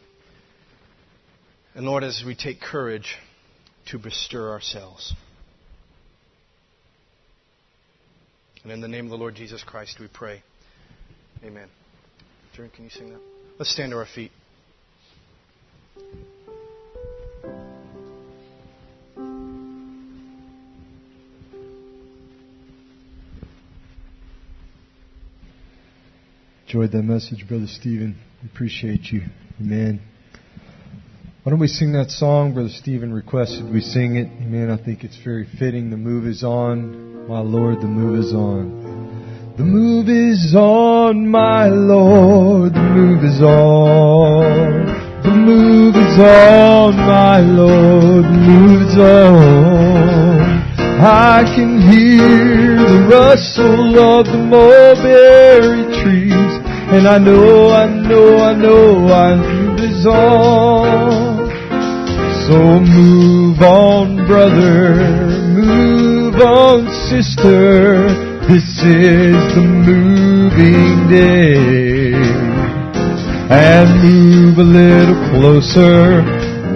And 1.74 1.86
Lord, 1.86 2.04
as 2.04 2.24
we 2.26 2.36
take 2.36 2.62
courage 2.62 3.18
to 3.88 3.98
bestir 3.98 4.50
ourselves. 4.50 5.14
And 8.64 8.72
in 8.72 8.82
the 8.82 8.88
name 8.88 9.06
of 9.06 9.12
the 9.12 9.18
Lord 9.18 9.36
Jesus 9.36 9.64
Christ, 9.64 9.98
we 10.00 10.08
pray. 10.08 10.44
Amen. 11.44 11.68
Jerry, 12.56 12.70
can 12.70 12.84
you 12.84 12.90
sing 12.92 13.10
that? 13.10 13.20
Let's 13.58 13.72
stand 13.72 13.92
to 13.92 13.98
our 13.98 14.06
feet. 14.06 14.32
Enjoyed 26.68 26.92
that 26.94 27.04
message, 27.04 27.46
Brother 27.48 27.68
Stephen. 27.68 28.16
We 28.42 28.50
appreciate 28.50 29.12
you. 29.12 29.24
Amen. 29.60 30.00
Why 31.44 31.50
don't 31.50 31.60
we 31.60 31.68
sing 31.68 31.94
that 31.94 32.12
song? 32.12 32.54
Brother 32.54 32.70
Stephen 32.70 33.12
requested 33.12 33.66
we 33.74 33.82
sing 33.82 34.16
it. 34.16 34.28
Amen. 34.46 34.70
I 34.70 34.78
think 34.78 35.04
it's 35.04 35.18
very 35.24 35.48
fitting. 35.58 35.90
The 35.90 35.98
move 35.98 36.28
is 36.28 36.44
on. 36.44 37.28
My 37.28 37.40
Lord, 37.40 37.82
the 37.82 37.88
move 37.88 38.20
is 38.20 38.32
on. 38.32 39.56
The 39.58 39.64
move 39.64 40.08
is 40.08 40.54
on, 40.54 41.28
my 41.28 41.66
Lord, 41.66 42.76
the 42.76 42.80
move 42.94 43.24
is 43.24 43.42
on. 43.42 44.86
The 45.24 45.34
move 45.34 45.96
is 45.96 46.20
on, 46.20 46.96
my 46.96 47.40
Lord, 47.40 48.24
the 48.24 48.38
move 48.38 48.82
is 48.86 48.98
on. 48.98 50.62
I 51.02 51.42
can 51.56 51.82
hear 51.82 52.78
the 52.78 53.08
rustle 53.10 53.98
of 53.98 54.28
the 54.28 54.38
mulberry 54.38 55.90
trees, 56.06 56.54
and 56.94 57.08
I 57.08 57.18
know, 57.18 57.72
I 57.72 57.90
know, 57.90 58.38
I 58.38 58.54
know, 58.54 59.12
I 59.12 59.36
move 59.36 59.61
on. 60.06 61.50
So 62.48 62.80
move 62.80 63.62
on, 63.62 64.28
brother, 64.28 64.96
move 65.56 66.36
on, 66.36 66.88
sister. 67.10 68.08
This 68.48 68.68
is 68.84 69.56
the 69.56 69.62
moving 69.62 71.10
day. 71.10 72.14
And 73.50 73.90
move 74.04 74.58
a 74.58 74.64
little 74.64 75.20
closer 75.32 76.22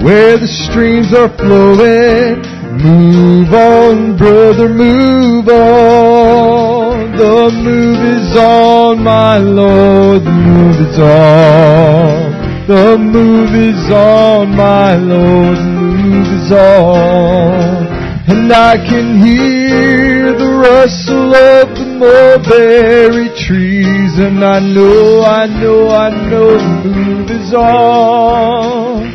where 0.03 0.37
the 0.37 0.47
streams 0.47 1.13
are 1.13 1.29
flowing. 1.37 2.41
Move 2.81 3.53
on, 3.53 4.17
brother, 4.17 4.69
move 4.69 5.47
on. 5.47 7.11
The 7.17 7.51
move 7.63 7.99
is 8.17 8.37
on, 8.37 9.03
my 9.03 9.37
Lord, 9.37 10.23
the 10.23 10.31
move 10.31 10.89
is 10.89 10.99
on. 10.99 12.34
The 12.67 12.97
move 12.97 13.53
is 13.53 13.91
on, 13.91 14.55
my 14.55 14.95
Lord, 14.95 15.55
the 15.55 15.81
move 16.01 16.27
is 16.33 16.51
on. 16.51 17.85
And 18.27 18.51
I 18.51 18.75
can 18.77 19.19
hear 19.23 20.33
the 20.33 20.49
rustle 20.49 21.35
of 21.35 21.77
the 21.77 21.85
mulberry 21.85 23.29
trees. 23.37 24.17
And 24.17 24.43
I 24.43 24.57
know, 24.57 25.21
I 25.21 25.45
know, 25.45 25.89
I 25.89 26.09
know 26.09 26.57
the 26.57 26.89
move 26.89 27.29
is 27.29 27.53
on. 27.53 29.13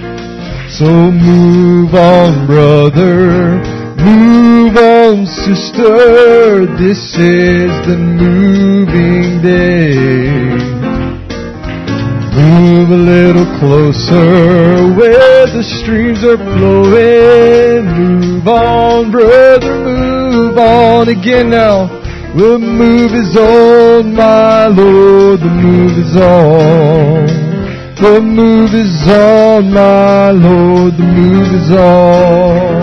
So 0.70 0.86
move 1.10 1.92
on, 1.92 2.46
brother. 2.46 3.58
Move 3.98 4.76
on, 4.76 5.26
sister, 5.26 6.66
this 6.78 7.18
is 7.18 7.72
the 7.88 7.98
moving 7.98 9.42
day. 9.42 10.79
Move 12.50 12.90
a 12.90 12.96
little 12.96 13.46
closer 13.60 14.92
where 14.98 15.46
the 15.46 15.62
streams 15.62 16.24
are 16.24 16.36
flowing. 16.36 17.86
Move 17.86 18.48
on, 18.48 19.10
brother, 19.12 19.74
move 19.84 20.58
on 20.58 21.08
again 21.08 21.50
now. 21.50 21.86
The 22.34 22.58
move 22.58 23.12
is 23.12 23.36
on, 23.36 24.14
my 24.14 24.66
Lord, 24.66 25.40
the 25.40 25.52
move 25.66 25.98
is 25.98 26.16
on. 26.16 27.26
The 28.02 28.20
move 28.20 28.74
is 28.74 29.08
on, 29.08 29.72
my 29.72 30.30
Lord, 30.30 30.96
the 30.96 31.04
move 31.04 31.52
is 31.52 31.70
on. 31.70 32.80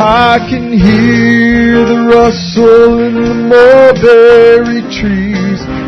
I 0.00 0.38
can 0.50 0.72
hear 0.72 1.84
the 1.84 2.00
rustle 2.10 3.00
in 3.00 3.14
the 3.14 3.34
mulberry 3.52 4.82
trees, 4.90 5.43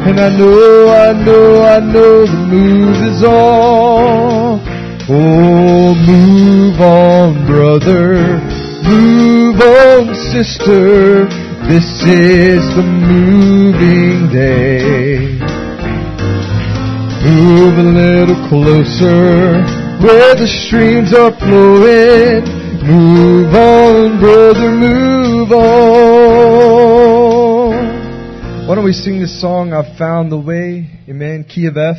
and 0.08 0.20
I 0.20 0.28
know, 0.38 0.88
I 0.88 1.12
know, 1.24 1.62
I 1.64 1.80
know 1.80 2.26
the 2.26 2.42
move 2.54 2.96
is 3.10 3.22
on. 3.24 4.60
Oh, 5.08 5.94
move 5.94 6.80
on, 6.80 7.46
brother, 7.46 8.38
move 8.84 9.60
on, 9.60 10.14
sister, 10.32 11.26
this 11.66 11.88
is 12.04 12.62
the 12.76 12.82
moving 12.82 14.28
day. 14.30 15.38
Move 17.26 17.78
a 17.78 17.82
little 17.82 18.48
closer 18.48 19.62
where 20.04 20.34
the 20.36 20.46
streams 20.46 21.12
are 21.14 21.32
flowing. 21.32 22.44
Move 22.86 23.52
on, 23.54 24.20
brother, 24.20 24.70
move 24.70 25.50
on. 25.50 27.15
Why 28.66 28.74
don't 28.74 28.84
we 28.84 28.92
sing 28.92 29.20
this 29.20 29.40
song, 29.40 29.72
I've 29.72 29.96
found 29.96 30.32
the 30.32 30.40
way? 30.40 30.90
Amen. 31.08 31.44
Key 31.44 31.66
of 31.66 31.76
F. 31.76 31.98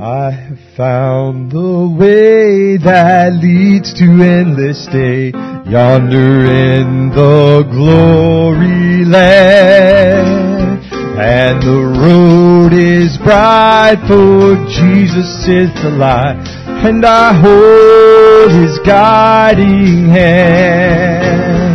I 0.00 0.30
have 0.30 0.76
found 0.76 1.50
the 1.50 1.90
way 1.98 2.76
that 2.78 3.32
leads 3.42 3.92
to 3.94 4.04
endless 4.04 4.86
day, 4.92 5.32
yonder 5.68 6.46
in 6.46 7.10
the 7.10 7.66
glory 7.68 9.04
land. 9.04 10.86
And 11.18 11.60
the 11.60 11.98
road 11.98 12.72
is 12.72 13.18
bright, 13.18 13.98
for 14.06 14.54
Jesus 14.70 15.48
is 15.48 15.74
the 15.82 15.90
light, 15.98 16.46
and 16.86 17.04
I 17.04 17.34
hold 17.34 18.52
his 18.52 18.78
guiding 18.86 20.08
hand. 20.08 21.67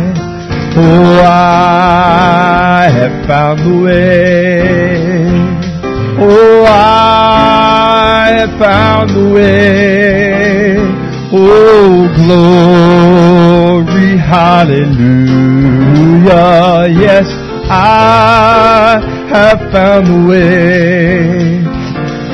Oh, 0.76 1.22
I 1.24 2.88
have 2.90 3.26
found 3.28 3.60
the 3.60 3.76
way. 3.84 5.30
Oh, 6.18 6.64
I 6.66 8.34
have 8.38 8.58
found 8.58 9.10
the 9.10 9.28
way. 9.32 10.76
Oh, 11.32 12.08
glory, 12.16 14.16
hallelujah. 14.18 14.98
Yes, 16.90 17.26
I 17.70 18.98
have 19.30 19.60
found 19.72 20.06
the 20.08 20.24
way. 20.28 21.62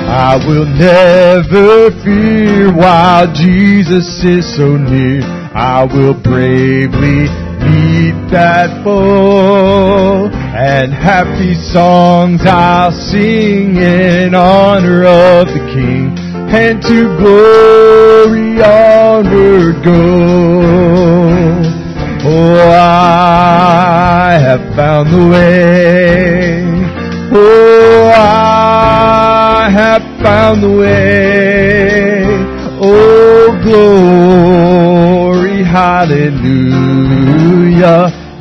I 0.09 0.37
will 0.47 0.65
never 0.67 1.91
fear 2.03 2.73
while 2.75 3.27
Jesus 3.35 4.25
is 4.25 4.47
so 4.57 4.77
near. 4.77 5.23
I 5.55 5.85
will 5.85 6.15
bravely 6.15 7.29
meet 7.61 8.31
that 8.31 8.82
foe 8.85 10.28
and 10.28 10.93
happy 10.93 11.55
songs 11.55 12.41
I'll 12.45 12.93
sing 12.93 13.77
in 13.77 14.35
honor 14.35 15.05
of 15.05 15.49
the 15.49 15.61
King 15.73 16.19
and 16.53 16.82
to 16.82 17.16
glory 17.16 18.61
onward 18.61 19.85
go. 19.85 20.01
Oh, 22.23 22.70
I 22.70 24.39
have 24.39 24.74
found 24.74 25.11
the 25.11 25.28
way. 25.31 26.65
Oh, 27.32 28.12
I 28.15 29.70
have 29.70 30.03
found 30.23 30.62
the 30.62 30.70
way. 30.70 32.24
Oh, 32.82 33.59
glory, 33.62 34.30
hallelujah. 35.71 36.91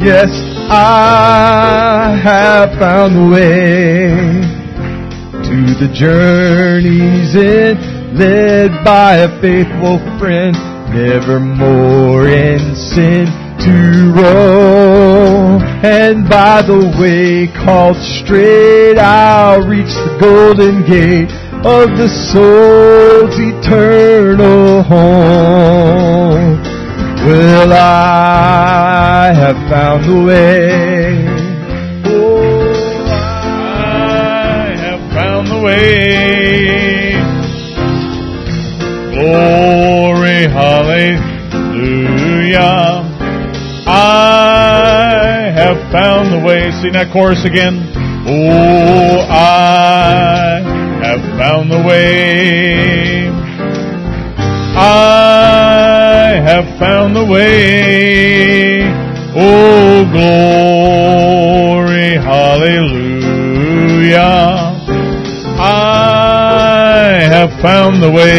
Yes, 0.01 0.31
I 0.69 2.19
have 2.23 2.77
found 2.79 3.15
the 3.15 3.27
way 3.29 4.09
to 5.43 5.57
the 5.81 5.89
journey's 5.93 7.35
end, 7.35 7.79
led 8.17 8.71
by 8.83 9.17
a 9.17 9.29
faithful 9.41 9.99
friend, 10.17 10.55
never 10.89 11.39
more 11.39 12.27
in 12.27 12.75
sin 12.75 13.27
to 13.59 14.13
roam. 14.15 15.61
And 15.83 16.27
by 16.29 16.61
the 16.63 16.79
way 16.99 17.47
called 17.65 17.97
straight, 17.97 18.97
I'll 18.97 19.61
reach 19.67 19.93
the 19.93 20.17
golden 20.19 20.81
gate 20.87 21.31
of 21.65 21.97
the 21.97 22.09
soul's 22.31 23.37
eternal 23.37 24.81
home. 24.83 26.48
Well, 27.29 27.71
I 27.71 29.31
have 29.35 29.55
found 29.69 30.03
the 30.09 30.19
way. 30.25 31.27
Oh, 32.05 32.73
I 33.45 34.73
have 34.75 35.03
found 35.13 35.47
the 35.47 35.61
way. 35.61 37.13
Glory, 39.13 40.47
hallelujah. 40.49 41.13
I 43.85 45.51
have 45.53 45.77
found 45.91 46.33
the 46.33 46.39
way. 46.43 46.71
Sing 46.81 46.93
that 46.93 47.11
chorus 47.13 47.45
again. 47.45 47.93
Oh, 48.25 49.19
I 49.29 50.63
have 51.03 51.21
found 51.37 51.69
the 51.69 51.83
way. 51.87 53.29
I 54.81 55.48
have 56.39 56.65
found 56.79 57.15
the 57.15 57.25
way. 57.25 58.81
Oh, 59.35 60.05
glory, 60.11 62.15
hallelujah. 62.15 62.97
I 65.61 67.19
have 67.29 67.51
found 67.61 68.01
the 68.01 68.09
way. 68.11 68.29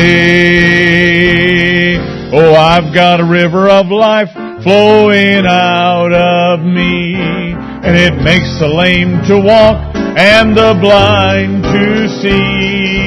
Oh, 2.33 2.55
I've 2.55 2.95
got 2.95 3.21
a 3.21 3.25
river 3.25 3.69
of 3.69 3.91
life 3.91 4.33
flowing 4.63 5.45
out 5.47 6.13
of 6.13 6.61
me, 6.61 7.15
and 7.17 7.97
it 7.97 8.15
makes 8.23 8.59
the 8.59 8.69
lame 8.69 9.23
to 9.27 9.39
walk 9.41 9.97
and 9.97 10.57
the 10.57 10.75
blind 10.81 11.63
to 11.63 12.09
see. 12.21 13.00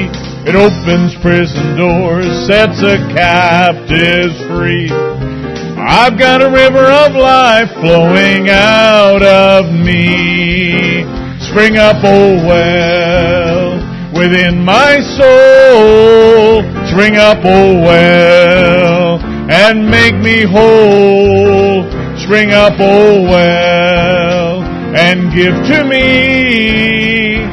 It 0.46 0.56
opens 0.56 1.16
prison 1.22 1.78
doors, 1.78 2.28
sets 2.46 2.82
the 2.82 2.98
captives 3.16 4.36
free. 4.52 4.92
I've 5.80 6.20
got 6.20 6.42
a 6.42 6.50
river 6.52 6.84
of 6.84 7.16
life 7.16 7.72
flowing 7.80 8.50
out 8.50 9.24
of 9.24 9.72
me. 9.72 11.06
Spring 11.48 11.78
up, 11.78 11.96
oh 12.04 12.36
well, 12.44 13.80
within 14.12 14.66
my 14.66 15.00
soul. 15.16 16.62
Spring 16.92 17.16
up, 17.16 17.40
oh 17.46 17.80
well, 17.80 19.22
and 19.50 19.90
make 19.90 20.16
me 20.16 20.44
whole. 20.44 21.88
Spring 22.20 22.52
up, 22.52 22.74
oh 22.80 23.22
well, 23.24 24.62
and 24.94 25.32
give 25.34 25.56
to 25.72 25.86
me 25.86 27.48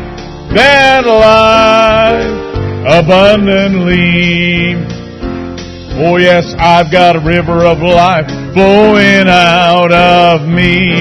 that 0.54 1.06
life 1.06 2.09
abundantly. 2.90 4.74
Oh 6.02 6.16
yes, 6.16 6.54
I've 6.58 6.90
got 6.90 7.14
a 7.14 7.20
river 7.20 7.64
of 7.64 7.78
life 7.78 8.26
flowing 8.52 9.28
out 9.28 9.92
of 9.92 10.48
me, 10.48 10.98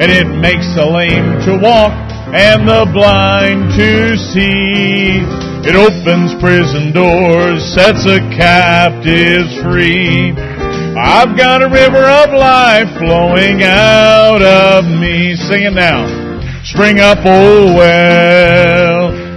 and 0.00 0.08
it 0.08 0.26
makes 0.40 0.64
the 0.74 0.86
lame 0.86 1.40
to 1.44 1.58
walk 1.60 1.92
and 2.32 2.66
the 2.66 2.88
blind 2.92 3.70
to 3.76 4.16
see. 4.16 5.20
It 5.68 5.74
opens 5.74 6.32
prison 6.40 6.92
doors, 6.92 7.60
sets 7.74 8.04
the 8.04 8.20
captives 8.32 9.50
free. 9.60 10.32
I've 10.96 11.36
got 11.36 11.60
a 11.60 11.68
river 11.68 12.06
of 12.06 12.30
life 12.32 12.88
flowing 12.96 13.62
out 13.62 14.40
of 14.40 14.84
me. 14.86 15.34
Sing 15.36 15.64
it 15.64 15.74
now. 15.74 16.06
Spring 16.64 16.98
up, 16.98 17.18
oh 17.24 17.74
well, 17.74 18.95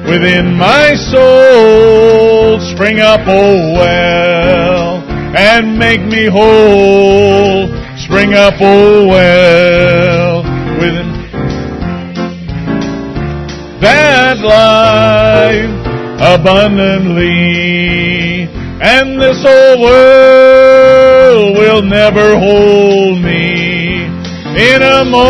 within 0.09 0.55
my 0.55 0.95
soul. 0.95 2.59
Spring 2.73 2.99
up, 2.99 3.21
oh 3.27 3.73
well, 3.73 5.03
and 5.37 5.77
make 5.77 6.01
me 6.01 6.25
whole. 6.25 7.67
Spring 7.97 8.33
up, 8.33 8.55
oh 8.59 9.07
well, 9.07 10.43
within 10.79 11.07
that 13.81 14.39
life 14.39 15.69
abundantly, 16.19 17.29
and 18.81 19.21
this 19.21 19.45
old 19.45 19.79
world 19.79 21.57
will 21.57 21.81
never 21.83 22.37
hold 22.37 23.21
me. 23.21 24.07
In 24.57 24.81
a 24.81 25.05
moment 25.05 25.29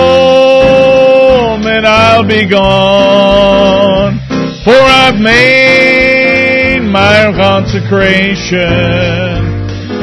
I'll 1.85 2.23
be 2.23 2.47
gone, 2.47 4.19
for 4.63 4.73
I've 4.73 5.19
made 5.19 6.79
my 6.81 7.31
consecration, 7.35 8.57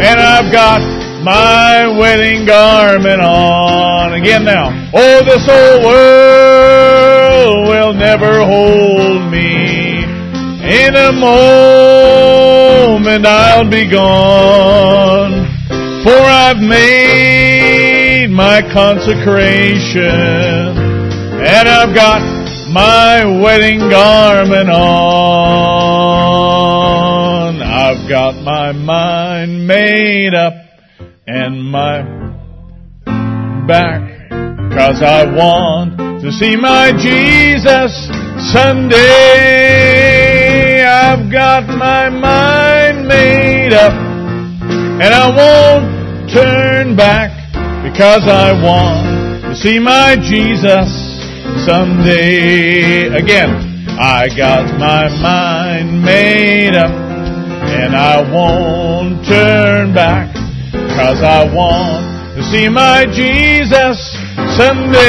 and 0.00 0.20
I've 0.20 0.52
got 0.52 0.80
my 1.22 1.86
wedding 1.98 2.44
garment 2.46 3.20
on. 3.20 4.14
Again 4.14 4.44
now. 4.44 4.70
Oh, 4.94 5.22
this 5.24 5.46
old 5.48 5.82
world 5.84 7.68
will 7.68 7.92
never 7.92 8.44
hold 8.44 9.30
me. 9.30 10.04
In 10.66 10.94
a 10.94 11.12
moment 11.12 13.26
I'll 13.26 13.68
be 13.68 13.84
gone. 13.90 15.48
For 16.04 16.16
I've 16.16 16.60
made 16.60 18.30
my 18.30 18.62
consecration. 18.72 20.78
And 21.42 21.68
I've 21.68 21.92
got 21.94 22.22
my 22.76 23.24
wedding 23.42 23.78
garment 23.88 24.68
on. 24.68 24.76
I've 27.62 28.06
got 28.06 28.34
my 28.44 28.72
mind 28.72 29.66
made 29.66 30.34
up 30.34 30.52
and 31.26 31.62
my 31.62 32.02
back. 33.66 34.02
Cause 34.76 35.00
I 35.02 35.24
want 35.24 35.96
to 36.20 36.30
see 36.30 36.54
my 36.56 36.92
Jesus 36.92 38.10
Sunday. 38.52 39.06
I've 40.84 41.32
got 41.32 41.66
my 41.66 42.10
mind 42.10 43.08
made 43.08 43.72
up 43.72 43.94
and 45.00 45.14
I 45.14 45.28
won't 45.40 46.28
turn 46.30 46.94
back 46.94 47.30
because 47.82 48.28
I 48.28 48.52
want 48.62 49.44
to 49.44 49.54
see 49.56 49.78
my 49.78 50.16
Jesus 50.16 51.05
someday. 51.64 53.08
Again, 53.16 53.88
I 53.98 54.28
got 54.36 54.78
my 54.78 55.08
mind 55.22 56.02
made 56.02 56.76
up 56.76 56.90
and 56.90 57.96
I 57.96 58.20
won't 58.30 59.24
turn 59.26 59.94
back 59.94 60.36
Cause 60.96 61.20
I 61.20 61.44
want 61.54 62.36
to 62.36 62.42
see 62.50 62.70
my 62.70 63.04
Jesus 63.04 64.00
someday. 64.56 65.04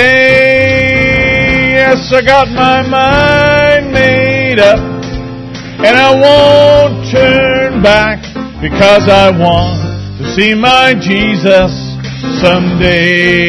Yes, 1.75 2.11
I 2.11 2.21
got 2.25 2.49
my 2.49 2.81
mind 2.85 3.93
made 3.93 4.59
up. 4.59 4.79
And 4.79 5.95
I 5.95 6.11
won't 6.11 7.09
turn 7.09 7.81
back 7.81 8.19
because 8.61 9.07
I 9.07 9.31
want 9.31 9.79
to 10.19 10.27
see 10.35 10.53
my 10.55 10.93
Jesus 10.93 11.71
someday. 12.41 13.47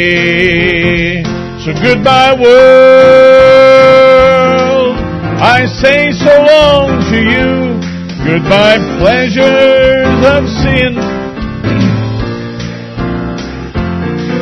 So 1.65 1.75
goodbye 1.75 2.35
world. 2.39 3.19
I 5.43 5.67
say 5.67 6.13
so 6.13 6.31
long 6.47 7.03
to 7.11 7.19
you. 7.19 7.75
Goodbye 8.23 8.79
pleasures 9.03 10.23
of 10.23 10.47
sin. 10.63 10.95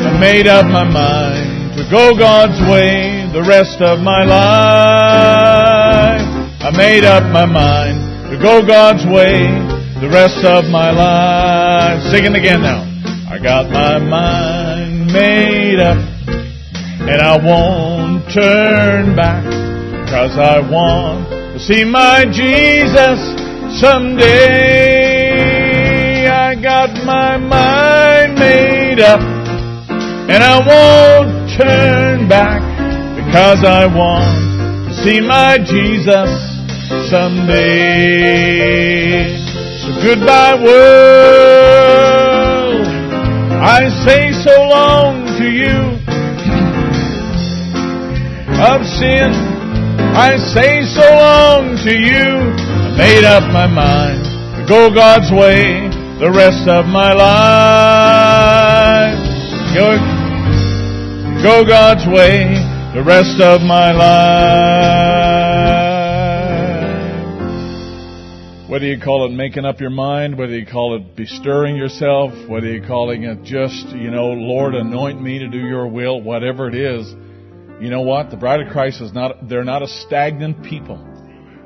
I 0.04 0.18
made 0.20 0.46
up 0.46 0.66
my 0.66 0.84
mind 0.84 1.76
to 1.78 1.88
go 1.90 2.14
God's 2.18 2.60
way 2.68 3.24
the 3.32 3.42
rest 3.48 3.80
of 3.80 4.00
my 4.00 4.24
life. 4.24 6.20
I 6.60 6.70
made 6.76 7.04
up 7.04 7.22
my 7.32 7.46
mind 7.46 8.30
to 8.30 8.36
go 8.36 8.60
God's 8.66 9.06
way 9.06 9.48
the 10.02 10.08
rest 10.12 10.44
of 10.44 10.66
my 10.66 10.90
life. 10.90 12.02
Singing 12.12 12.34
again 12.34 12.60
now. 12.60 12.84
I 13.30 13.38
got 13.42 13.70
my 13.70 13.98
mind 13.98 15.06
made 15.10 15.80
up 15.80 16.15
and 17.08 17.22
I 17.22 17.36
won't 17.38 18.28
turn 18.34 19.14
back 19.14 19.44
cause 20.10 20.36
I 20.36 20.58
want 20.58 21.30
to 21.30 21.58
see 21.60 21.84
my 21.84 22.24
Jesus 22.24 23.20
someday. 23.80 25.06
I 26.26 26.56
got 26.60 26.90
my 27.04 27.36
mind 27.36 28.34
made 28.34 28.98
up 28.98 29.20
and 29.20 30.42
I 30.42 30.58
won't 30.58 31.48
turn 31.56 32.28
back 32.28 32.60
because 33.14 33.62
I 33.64 33.86
want 33.86 34.88
to 34.88 34.94
see 35.04 35.20
my 35.20 35.58
Jesus 35.58 36.28
someday. 37.08 38.16
So 39.78 39.92
goodbye 40.02 40.56
world. 40.60 41.86
I 43.62 43.88
say 44.04 44.32
so 44.32 44.68
long 44.68 45.24
to 45.38 45.48
you 45.48 46.05
of 48.76 48.84
sin. 48.84 49.32
I 50.12 50.36
say 50.36 50.84
so 50.84 51.00
long 51.00 51.76
to 51.80 51.96
you. 51.96 52.52
I 52.92 52.96
made 52.98 53.24
up 53.24 53.50
my 53.50 53.66
mind 53.66 54.24
to 54.60 54.66
go 54.68 54.92
God's 54.92 55.32
way 55.32 55.88
the 56.20 56.30
rest 56.30 56.68
of 56.68 56.84
my 56.84 57.12
life. 57.16 58.36
Go, 59.72 59.96
go 61.42 61.64
God's 61.64 62.06
way 62.06 62.52
the 62.92 63.02
rest 63.02 63.40
of 63.40 63.62
my 63.62 63.92
life. 63.92 64.36
Whether 68.68 68.86
you 68.86 69.00
call 69.00 69.24
it 69.24 69.32
making 69.32 69.64
up 69.64 69.80
your 69.80 69.88
mind, 69.88 70.36
whether 70.36 70.58
you 70.58 70.66
call 70.66 70.96
it 70.96 71.16
bestirring 71.16 71.76
yourself, 71.76 72.32
whether 72.46 72.66
you're 72.66 72.86
calling 72.86 73.24
it 73.24 73.42
just, 73.42 73.88
you 73.96 74.10
know, 74.10 74.32
Lord, 74.32 74.74
anoint 74.74 75.22
me 75.22 75.38
to 75.38 75.48
do 75.48 75.60
your 75.60 75.86
will, 75.86 76.20
whatever 76.20 76.68
it 76.68 76.74
is, 76.74 77.14
you 77.80 77.90
know 77.90 78.02
what? 78.02 78.30
The 78.30 78.36
bride 78.36 78.60
of 78.60 78.72
Christ 78.72 79.00
is 79.02 79.12
not, 79.12 79.48
they're 79.48 79.64
not 79.64 79.82
a 79.82 79.86
stagnant 79.86 80.62
people. 80.64 80.96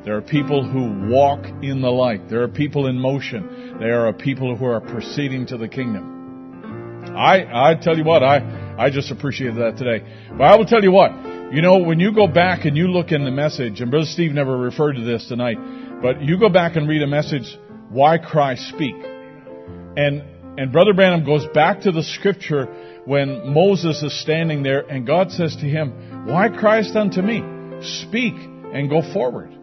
There 0.04 0.16
are 0.16 0.22
people 0.22 0.68
who 0.68 1.08
walk 1.08 1.44
in 1.62 1.82
the 1.82 1.90
light. 1.90 2.28
There 2.28 2.42
are 2.42 2.48
people 2.48 2.86
in 2.86 2.98
motion. 2.98 3.78
There 3.78 4.00
are 4.00 4.08
a 4.08 4.12
people 4.14 4.56
who 4.56 4.64
are 4.64 4.80
proceeding 4.80 5.46
to 5.46 5.58
the 5.58 5.68
kingdom. 5.68 7.04
I, 7.16 7.70
I 7.70 7.74
tell 7.74 7.96
you 7.96 8.04
what, 8.04 8.22
I, 8.22 8.76
I 8.78 8.90
just 8.90 9.10
appreciated 9.10 9.56
that 9.56 9.76
today. 9.76 10.04
But 10.30 10.44
I 10.44 10.56
will 10.56 10.64
tell 10.64 10.82
you 10.82 10.90
what, 10.90 11.12
you 11.52 11.62
know, 11.62 11.78
when 11.78 12.00
you 12.00 12.14
go 12.14 12.26
back 12.26 12.64
and 12.64 12.76
you 12.76 12.88
look 12.88 13.12
in 13.12 13.24
the 13.24 13.30
message, 13.30 13.80
and 13.80 13.90
Brother 13.90 14.06
Steve 14.06 14.32
never 14.32 14.56
referred 14.56 14.94
to 14.94 15.02
this 15.02 15.26
tonight, 15.28 15.58
but 16.00 16.22
you 16.22 16.38
go 16.38 16.48
back 16.48 16.76
and 16.76 16.88
read 16.88 17.02
a 17.02 17.06
message, 17.06 17.58
Why 17.90 18.18
Christ 18.18 18.68
Speak. 18.68 18.94
And, 18.94 20.22
and 20.58 20.72
Brother 20.72 20.94
Branham 20.94 21.24
goes 21.24 21.46
back 21.52 21.82
to 21.82 21.92
the 21.92 22.02
scripture 22.02 22.68
when 23.04 23.52
Moses 23.52 24.02
is 24.02 24.20
standing 24.20 24.62
there 24.62 24.80
and 24.80 25.06
God 25.06 25.30
says 25.30 25.56
to 25.56 25.66
him, 25.66 26.26
Why 26.26 26.48
Christ 26.48 26.96
unto 26.96 27.22
me? 27.22 27.42
Speak 27.82 28.34
and 28.34 28.88
go 28.88 29.02
forward. 29.12 29.56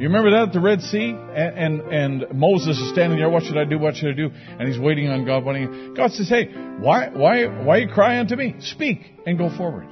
You 0.00 0.06
remember 0.06 0.30
that 0.30 0.48
at 0.48 0.52
the 0.54 0.60
Red 0.60 0.80
Sea? 0.80 1.10
And, 1.10 1.58
and, 1.58 1.80
and 1.92 2.38
Moses 2.38 2.78
is 2.78 2.88
standing 2.90 3.18
there, 3.18 3.28
what 3.28 3.42
should 3.42 3.58
I 3.58 3.66
do? 3.66 3.78
What 3.78 3.96
should 3.96 4.08
I 4.08 4.16
do? 4.16 4.30
And 4.32 4.66
he's 4.66 4.78
waiting 4.78 5.08
on 5.10 5.26
God. 5.26 5.44
Waiting. 5.44 5.92
God 5.92 6.10
says, 6.12 6.26
hey, 6.26 6.46
why, 6.78 7.10
why, 7.10 7.44
why 7.44 7.76
you 7.78 7.88
cry 7.88 8.18
unto 8.18 8.34
me? 8.34 8.54
Speak 8.60 9.00
and 9.26 9.36
go 9.36 9.54
forward. 9.54 9.86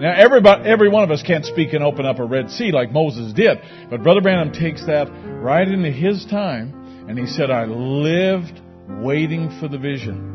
Now, 0.00 0.14
everybody, 0.16 0.68
every 0.68 0.88
one 0.88 1.04
of 1.04 1.12
us 1.12 1.22
can't 1.22 1.44
speak 1.44 1.74
and 1.74 1.84
open 1.84 2.04
up 2.04 2.18
a 2.18 2.24
Red 2.24 2.50
Sea 2.50 2.72
like 2.72 2.90
Moses 2.90 3.32
did. 3.32 3.58
But 3.88 4.02
Brother 4.02 4.20
Branham 4.20 4.52
takes 4.52 4.84
that 4.86 5.04
right 5.04 5.68
into 5.68 5.92
his 5.92 6.24
time. 6.24 7.06
And 7.08 7.16
he 7.16 7.26
said, 7.28 7.52
I 7.52 7.66
lived 7.66 8.60
waiting 8.88 9.60
for 9.60 9.68
the 9.68 9.78
vision. 9.78 10.33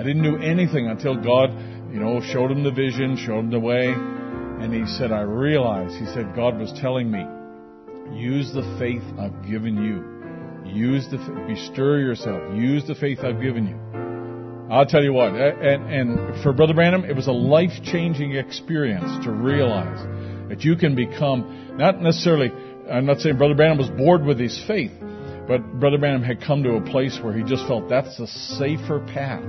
I 0.00 0.02
didn't 0.02 0.22
do 0.22 0.38
anything 0.38 0.86
until 0.86 1.14
God, 1.14 1.50
you 1.92 2.00
know, 2.00 2.22
showed 2.22 2.50
him 2.50 2.64
the 2.64 2.70
vision, 2.70 3.18
showed 3.18 3.40
him 3.40 3.50
the 3.50 3.60
way. 3.60 3.88
And 3.88 4.72
he 4.72 4.86
said, 4.96 5.12
I 5.12 5.20
realized, 5.20 5.94
he 5.96 6.06
said, 6.06 6.34
God 6.34 6.58
was 6.58 6.72
telling 6.80 7.10
me, 7.10 7.22
use 8.18 8.50
the 8.54 8.62
faith 8.78 9.02
I've 9.18 9.46
given 9.46 9.76
you. 9.76 10.72
Use 10.72 11.06
the, 11.10 11.18
bestir 11.46 12.00
yourself. 12.00 12.40
Use 12.54 12.86
the 12.86 12.94
faith 12.94 13.18
I've 13.18 13.42
given 13.42 13.66
you. 13.66 14.72
I'll 14.72 14.86
tell 14.86 15.02
you 15.02 15.12
what, 15.12 15.34
and, 15.34 15.92
and 15.92 16.42
for 16.42 16.54
Brother 16.54 16.72
Branham, 16.72 17.04
it 17.04 17.14
was 17.14 17.26
a 17.26 17.32
life-changing 17.32 18.36
experience 18.36 19.22
to 19.26 19.32
realize 19.32 19.98
that 20.48 20.62
you 20.62 20.76
can 20.76 20.94
become, 20.94 21.76
not 21.76 22.00
necessarily, 22.00 22.50
I'm 22.90 23.04
not 23.04 23.18
saying 23.18 23.36
Brother 23.36 23.54
Branham 23.54 23.76
was 23.76 23.90
bored 23.90 24.24
with 24.24 24.40
his 24.40 24.64
faith, 24.66 24.92
but 25.46 25.78
Brother 25.78 25.98
Branham 25.98 26.22
had 26.22 26.40
come 26.40 26.62
to 26.62 26.76
a 26.76 26.80
place 26.80 27.18
where 27.22 27.36
he 27.36 27.42
just 27.42 27.66
felt 27.66 27.90
that's 27.90 28.18
a 28.18 28.26
safer 28.26 29.00
path. 29.00 29.44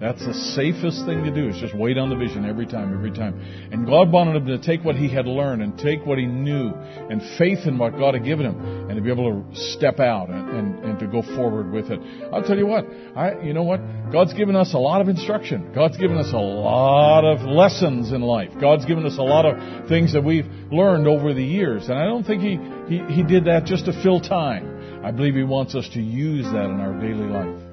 That's 0.00 0.24
the 0.24 0.34
safest 0.54 1.04
thing 1.06 1.24
to 1.24 1.34
do 1.34 1.48
is 1.48 1.56
just 1.56 1.74
wait 1.74 1.98
on 1.98 2.08
the 2.08 2.14
vision 2.14 2.44
every 2.44 2.66
time, 2.66 2.94
every 2.94 3.10
time. 3.10 3.34
And 3.72 3.84
God 3.84 4.12
wanted 4.12 4.36
him 4.36 4.46
to 4.46 4.58
take 4.58 4.84
what 4.84 4.94
he 4.94 5.12
had 5.12 5.26
learned 5.26 5.60
and 5.60 5.76
take 5.76 6.06
what 6.06 6.18
he 6.18 6.26
knew 6.26 6.68
and 6.68 7.20
faith 7.36 7.66
in 7.66 7.78
what 7.78 7.98
God 7.98 8.14
had 8.14 8.24
given 8.24 8.46
him 8.46 8.88
and 8.88 8.94
to 8.96 9.02
be 9.02 9.10
able 9.10 9.42
to 9.42 9.60
step 9.72 9.98
out 9.98 10.30
and, 10.30 10.50
and, 10.50 10.84
and 10.84 10.98
to 11.00 11.08
go 11.08 11.22
forward 11.34 11.72
with 11.72 11.90
it. 11.90 11.98
I'll 12.32 12.44
tell 12.44 12.56
you 12.56 12.66
what, 12.66 12.86
I, 13.16 13.40
you 13.42 13.52
know 13.52 13.64
what? 13.64 13.80
God's 14.12 14.34
given 14.34 14.54
us 14.54 14.72
a 14.72 14.78
lot 14.78 15.00
of 15.00 15.08
instruction. 15.08 15.72
God's 15.74 15.96
given 15.96 16.16
us 16.16 16.32
a 16.32 16.38
lot 16.38 17.24
of 17.24 17.40
lessons 17.40 18.12
in 18.12 18.20
life. 18.20 18.50
God's 18.60 18.84
given 18.84 19.04
us 19.04 19.18
a 19.18 19.22
lot 19.22 19.46
of 19.46 19.88
things 19.88 20.12
that 20.12 20.22
we've 20.22 20.46
learned 20.70 21.08
over 21.08 21.34
the 21.34 21.44
years. 21.44 21.88
And 21.88 21.98
I 21.98 22.04
don't 22.04 22.24
think 22.24 22.42
he, 22.42 22.56
he, 22.88 23.14
he 23.14 23.22
did 23.24 23.46
that 23.46 23.64
just 23.64 23.86
to 23.86 24.02
fill 24.04 24.20
time. 24.20 25.04
I 25.04 25.10
believe 25.10 25.34
he 25.34 25.42
wants 25.42 25.74
us 25.74 25.88
to 25.94 26.00
use 26.00 26.44
that 26.44 26.70
in 26.70 26.78
our 26.78 26.92
daily 27.00 27.26
life 27.26 27.67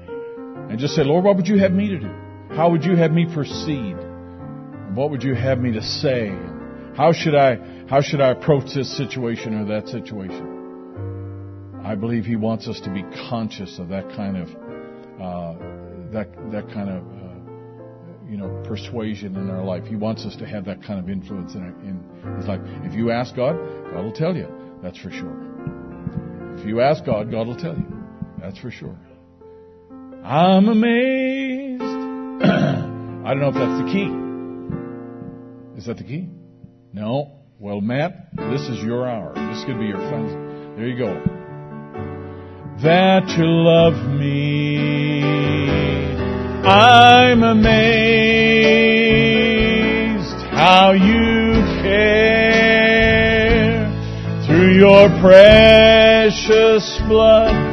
and 0.68 0.78
just 0.78 0.94
say, 0.94 1.04
Lord, 1.04 1.24
what 1.24 1.36
would 1.36 1.46
you 1.46 1.58
have 1.58 1.72
me 1.72 1.88
to 1.88 1.98
do? 1.98 2.10
How 2.50 2.70
would 2.70 2.84
you 2.84 2.96
have 2.96 3.12
me 3.12 3.26
proceed? 3.32 3.96
What 4.94 5.10
would 5.10 5.22
you 5.22 5.34
have 5.34 5.58
me 5.58 5.72
to 5.72 5.82
say? 5.82 6.28
How 6.96 7.12
should 7.12 7.34
I, 7.34 7.58
how 7.88 8.00
should 8.00 8.20
I 8.20 8.30
approach 8.30 8.74
this 8.74 8.96
situation 8.96 9.54
or 9.54 9.66
that 9.66 9.88
situation? 9.88 11.82
I 11.84 11.94
believe 11.94 12.24
He 12.24 12.36
wants 12.36 12.66
us 12.66 12.80
to 12.80 12.90
be 12.90 13.02
conscious 13.28 13.78
of 13.78 13.88
that 13.88 14.08
kind 14.10 14.36
of, 14.36 14.48
uh, 15.20 15.54
that, 16.12 16.28
that 16.50 16.68
kind 16.72 16.90
of, 16.90 17.04
uh, 17.04 18.28
you 18.28 18.36
know, 18.36 18.62
persuasion 18.66 19.36
in 19.36 19.50
our 19.50 19.62
life. 19.62 19.84
He 19.84 19.94
wants 19.94 20.24
us 20.24 20.34
to 20.36 20.46
have 20.46 20.64
that 20.64 20.82
kind 20.82 20.98
of 20.98 21.08
influence 21.08 21.54
in, 21.54 21.62
in 21.62 22.36
His 22.36 22.46
life. 22.46 22.60
If 22.84 22.94
you 22.94 23.10
ask 23.10 23.36
God, 23.36 23.56
God 23.92 24.04
will 24.04 24.12
tell 24.12 24.34
you. 24.34 24.48
That's 24.82 24.98
for 24.98 25.10
sure. 25.10 25.36
If 26.58 26.66
you 26.66 26.80
ask 26.80 27.04
God, 27.04 27.30
God 27.30 27.46
will 27.46 27.56
tell 27.56 27.76
you. 27.76 27.86
That's 28.40 28.58
for 28.58 28.70
sure. 28.70 28.96
I'm 30.26 30.68
amazed. 30.68 31.82
I 32.42 33.30
don't 33.30 33.38
know 33.38 33.50
if 33.50 33.54
that's 33.54 33.80
the 33.80 33.86
key. 33.92 34.10
Is 35.78 35.86
that 35.86 35.98
the 35.98 36.02
key? 36.02 36.28
No. 36.92 37.30
Well, 37.60 37.80
Matt, 37.80 38.30
this 38.34 38.62
is 38.62 38.82
your 38.82 39.08
hour. 39.08 39.34
This 39.34 39.64
could 39.66 39.78
be 39.78 39.86
your 39.86 39.98
fun. 39.98 40.74
There 40.76 40.88
you 40.88 40.98
go. 40.98 41.14
That 42.82 43.28
you 43.38 43.46
love 43.46 43.94
me. 44.18 45.22
I'm 46.64 47.44
amazed 47.44 47.76
how 50.50 50.90
you 50.90 51.62
care 51.84 52.66
through 54.44 54.74
your 54.74 55.08
precious 55.20 56.98
blood 57.06 57.65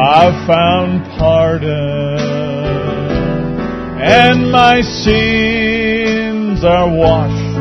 I've 0.00 0.46
found 0.46 1.04
pardon, 1.18 2.20
and 4.00 4.52
my 4.52 4.80
sins 4.80 6.62
are 6.62 6.88
washed. 6.88 7.56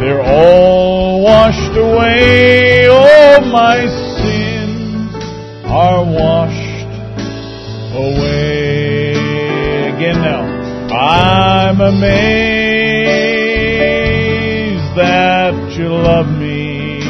They're 0.00 0.20
all 0.20 1.22
washed 1.22 1.76
away. 1.76 2.88
All 2.88 3.40
my 3.52 3.86
sins 4.18 5.14
are 5.64 6.04
washed 6.04 6.90
away. 7.94 9.12
Again 9.94 10.18
now. 10.22 10.42
I'm 10.92 11.80
amazed 11.80 12.02
that 14.96 15.54
you 15.78 15.88
love 15.88 16.26
me. 16.26 17.00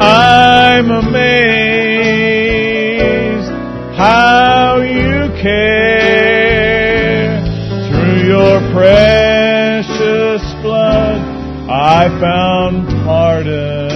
I'm 0.00 0.90
amazed 0.90 1.55
care. 5.46 7.38
Through 7.86 8.18
your 8.26 8.58
precious 8.74 10.42
blood, 10.62 11.18
I 11.70 12.08
found 12.20 12.88
pardon. 13.04 13.94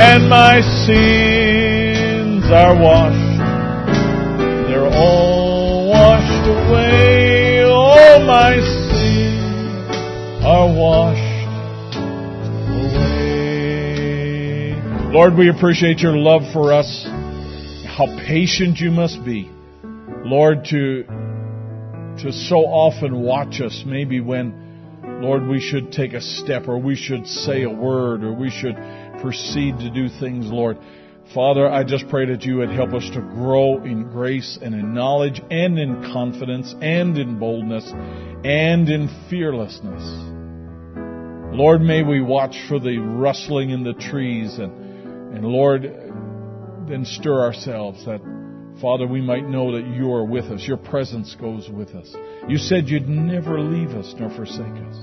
And 0.00 0.28
my 0.28 0.60
sins 0.86 2.44
are 2.52 2.76
washed. 2.80 3.38
They're 4.68 4.86
all 4.86 5.88
washed 5.90 6.46
away. 6.46 7.64
All 7.64 8.20
my 8.24 8.60
sins 8.60 9.90
are 10.44 10.68
washed 10.72 11.96
away. 12.78 13.18
Lord, 15.12 15.34
we 15.34 15.48
appreciate 15.48 15.98
your 15.98 16.16
love 16.16 16.42
for 16.52 16.72
us, 16.72 17.06
how 17.98 18.06
patient 18.28 18.78
you 18.78 18.92
must 18.92 19.24
be. 19.24 19.50
Lord, 20.24 20.64
to, 20.66 21.02
to 21.02 22.32
so 22.32 22.58
often 22.58 23.20
watch 23.22 23.60
us, 23.60 23.82
maybe 23.84 24.20
when, 24.20 25.20
Lord, 25.20 25.48
we 25.48 25.60
should 25.60 25.90
take 25.90 26.12
a 26.12 26.20
step 26.20 26.68
or 26.68 26.78
we 26.78 26.94
should 26.94 27.26
say 27.26 27.64
a 27.64 27.70
word 27.70 28.22
or 28.22 28.32
we 28.32 28.50
should 28.50 28.76
proceed 29.20 29.80
to 29.80 29.90
do 29.90 30.08
things, 30.20 30.46
Lord. 30.46 30.78
Father, 31.34 31.68
I 31.68 31.82
just 31.82 32.08
pray 32.08 32.26
that 32.26 32.44
you 32.44 32.58
would 32.58 32.70
help 32.70 32.94
us 32.94 33.10
to 33.14 33.20
grow 33.20 33.82
in 33.82 34.04
grace 34.12 34.60
and 34.62 34.76
in 34.76 34.94
knowledge 34.94 35.42
and 35.50 35.76
in 35.76 36.00
confidence 36.12 36.72
and 36.80 37.18
in 37.18 37.40
boldness 37.40 37.84
and 38.44 38.88
in 38.88 39.08
fearlessness. 39.28 40.04
Lord, 41.52 41.80
may 41.80 42.04
we 42.04 42.20
watch 42.20 42.56
for 42.68 42.78
the 42.78 42.98
rustling 42.98 43.70
in 43.70 43.82
the 43.82 43.94
trees 43.94 44.56
and 44.58 44.86
and 45.34 45.44
Lord, 45.44 45.84
then 46.88 47.04
stir 47.04 47.40
ourselves 47.40 48.04
that, 48.06 48.20
Father, 48.80 49.06
we 49.06 49.20
might 49.20 49.48
know 49.48 49.72
that 49.72 49.86
you 49.86 50.12
are 50.12 50.24
with 50.24 50.46
us. 50.46 50.66
Your 50.66 50.76
presence 50.76 51.34
goes 51.34 51.68
with 51.68 51.90
us. 51.90 52.14
You 52.48 52.58
said 52.58 52.88
you'd 52.88 53.08
never 53.08 53.60
leave 53.60 53.90
us 53.90 54.14
nor 54.18 54.30
forsake 54.30 54.60
us. 54.88 54.96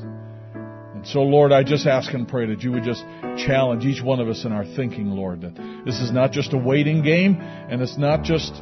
And 0.96 1.06
so, 1.08 1.22
Lord, 1.22 1.52
I 1.52 1.64
just 1.64 1.86
ask 1.86 2.14
and 2.14 2.28
pray 2.28 2.48
that 2.48 2.64
you 2.64 2.72
would 2.72 2.84
just 2.84 3.02
challenge 3.46 3.86
each 3.86 4.02
one 4.02 4.20
of 4.20 4.28
us 4.28 4.46
in 4.46 4.52
our 4.52 4.66
thinking, 4.66 5.12
Lord, 5.12 5.42
that 5.42 5.56
this 5.86 6.00
is 6.00 6.12
not 6.12 6.32
just 6.32 6.54
a 6.54 6.58
waiting 6.58 7.04
game 7.04 7.36
and 7.40 7.82
it's 7.82 7.98
not 7.98 8.24
just 8.24 8.54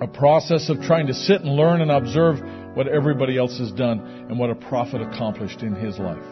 a 0.00 0.06
process 0.06 0.70
of 0.70 0.80
trying 0.80 1.08
to 1.08 1.14
sit 1.14 1.42
and 1.42 1.56
learn 1.56 1.82
and 1.82 1.90
observe 1.90 2.40
what 2.74 2.88
everybody 2.88 3.36
else 3.36 3.58
has 3.58 3.70
done 3.72 4.00
and 4.30 4.38
what 4.38 4.48
a 4.48 4.54
prophet 4.54 5.02
accomplished 5.02 5.62
in 5.62 5.74
his 5.74 5.98
life. 5.98 6.24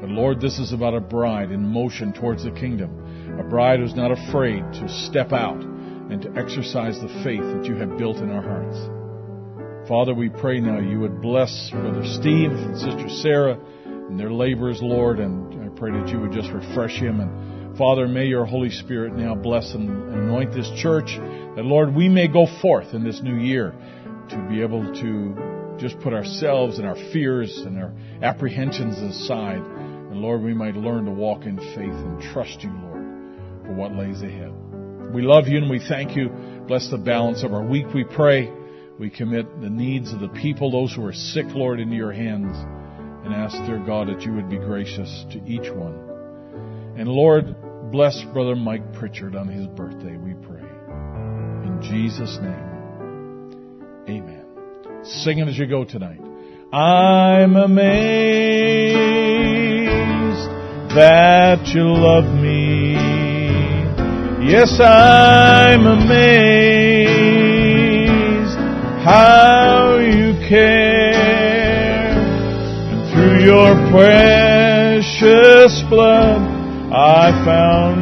But 0.00 0.10
Lord, 0.10 0.40
this 0.40 0.58
is 0.58 0.72
about 0.72 0.94
a 0.94 1.00
bride 1.00 1.50
in 1.52 1.64
motion 1.64 2.12
towards 2.12 2.44
the 2.44 2.50
kingdom 2.50 3.21
a 3.38 3.42
bride 3.42 3.80
who's 3.80 3.94
not 3.94 4.10
afraid 4.10 4.62
to 4.74 4.88
step 4.88 5.32
out 5.32 5.62
and 5.62 6.20
to 6.22 6.30
exercise 6.36 7.00
the 7.00 7.08
faith 7.24 7.40
that 7.40 7.64
you 7.64 7.74
have 7.76 7.96
built 7.96 8.18
in 8.18 8.30
our 8.30 8.42
hearts. 8.42 9.88
Father, 9.88 10.14
we 10.14 10.28
pray 10.28 10.60
now 10.60 10.78
you 10.78 11.00
would 11.00 11.20
bless 11.20 11.70
Brother 11.70 12.04
Steve 12.04 12.50
and 12.50 12.76
Sister 12.76 13.08
Sarah 13.08 13.58
and 13.84 14.18
their 14.18 14.30
labors, 14.30 14.80
Lord, 14.82 15.18
and 15.18 15.54
I 15.64 15.68
pray 15.76 15.90
that 15.92 16.08
you 16.08 16.20
would 16.20 16.32
just 16.32 16.50
refresh 16.50 16.92
him. 16.92 17.20
And 17.20 17.76
Father, 17.78 18.06
may 18.06 18.26
your 18.26 18.44
Holy 18.44 18.70
Spirit 18.70 19.14
now 19.14 19.34
bless 19.34 19.74
and 19.74 19.88
anoint 20.12 20.52
this 20.52 20.70
church, 20.76 21.16
that 21.16 21.64
Lord, 21.64 21.94
we 21.94 22.08
may 22.08 22.28
go 22.28 22.46
forth 22.60 22.94
in 22.94 23.02
this 23.02 23.20
new 23.22 23.36
year 23.36 23.74
to 24.28 24.48
be 24.48 24.62
able 24.62 24.84
to 25.00 25.78
just 25.78 25.98
put 26.00 26.12
ourselves 26.12 26.78
and 26.78 26.86
our 26.86 26.96
fears 27.12 27.62
and 27.66 27.78
our 27.78 27.92
apprehensions 28.22 28.98
aside. 28.98 29.58
And 29.58 30.16
Lord, 30.16 30.42
we 30.42 30.54
might 30.54 30.76
learn 30.76 31.06
to 31.06 31.10
walk 31.10 31.44
in 31.44 31.56
faith 31.56 31.78
and 31.78 32.20
trust 32.20 32.62
you, 32.62 32.70
Lord 32.70 32.91
for 33.72 33.78
what 33.78 33.92
lays 33.94 34.22
ahead. 34.22 34.52
We 35.12 35.22
love 35.22 35.48
you 35.48 35.58
and 35.58 35.70
we 35.70 35.78
thank 35.78 36.16
you. 36.16 36.28
Bless 36.66 36.90
the 36.90 36.98
balance 36.98 37.42
of 37.42 37.52
our 37.52 37.64
week, 37.64 37.86
we 37.94 38.04
pray. 38.04 38.50
We 38.98 39.10
commit 39.10 39.60
the 39.60 39.70
needs 39.70 40.12
of 40.12 40.20
the 40.20 40.28
people, 40.28 40.70
those 40.70 40.94
who 40.94 41.04
are 41.04 41.12
sick, 41.12 41.46
Lord, 41.48 41.80
into 41.80 41.96
your 41.96 42.12
hands, 42.12 42.54
and 43.24 43.34
ask, 43.34 43.56
dear 43.66 43.78
God, 43.84 44.08
that 44.08 44.22
you 44.22 44.32
would 44.34 44.48
be 44.48 44.58
gracious 44.58 45.24
to 45.32 45.42
each 45.44 45.70
one. 45.72 46.94
And 46.96 47.08
Lord, 47.08 47.90
bless 47.90 48.22
Brother 48.32 48.54
Mike 48.54 48.92
Pritchard 48.94 49.34
on 49.34 49.48
his 49.48 49.66
birthday, 49.68 50.16
we 50.16 50.34
pray. 50.34 50.60
In 50.60 51.80
Jesus' 51.82 52.38
name, 52.40 54.06
amen. 54.08 54.44
Sing 55.04 55.38
it 55.38 55.48
as 55.48 55.58
you 55.58 55.66
go 55.66 55.84
tonight. 55.84 56.20
I'm 56.72 57.56
amazed 57.56 57.82
that 60.94 61.66
you 61.74 61.82
love 61.82 62.24
me. 62.40 62.71
Yes, 64.44 64.80
I'm 64.80 65.86
amazed 65.86 66.12
how 69.04 69.98
you 69.98 70.34
care. 70.48 72.10
And 72.10 73.12
through 73.12 73.44
your 73.44 73.74
precious 73.92 75.82
blood, 75.88 76.42
I 76.92 77.30
found 77.44 78.01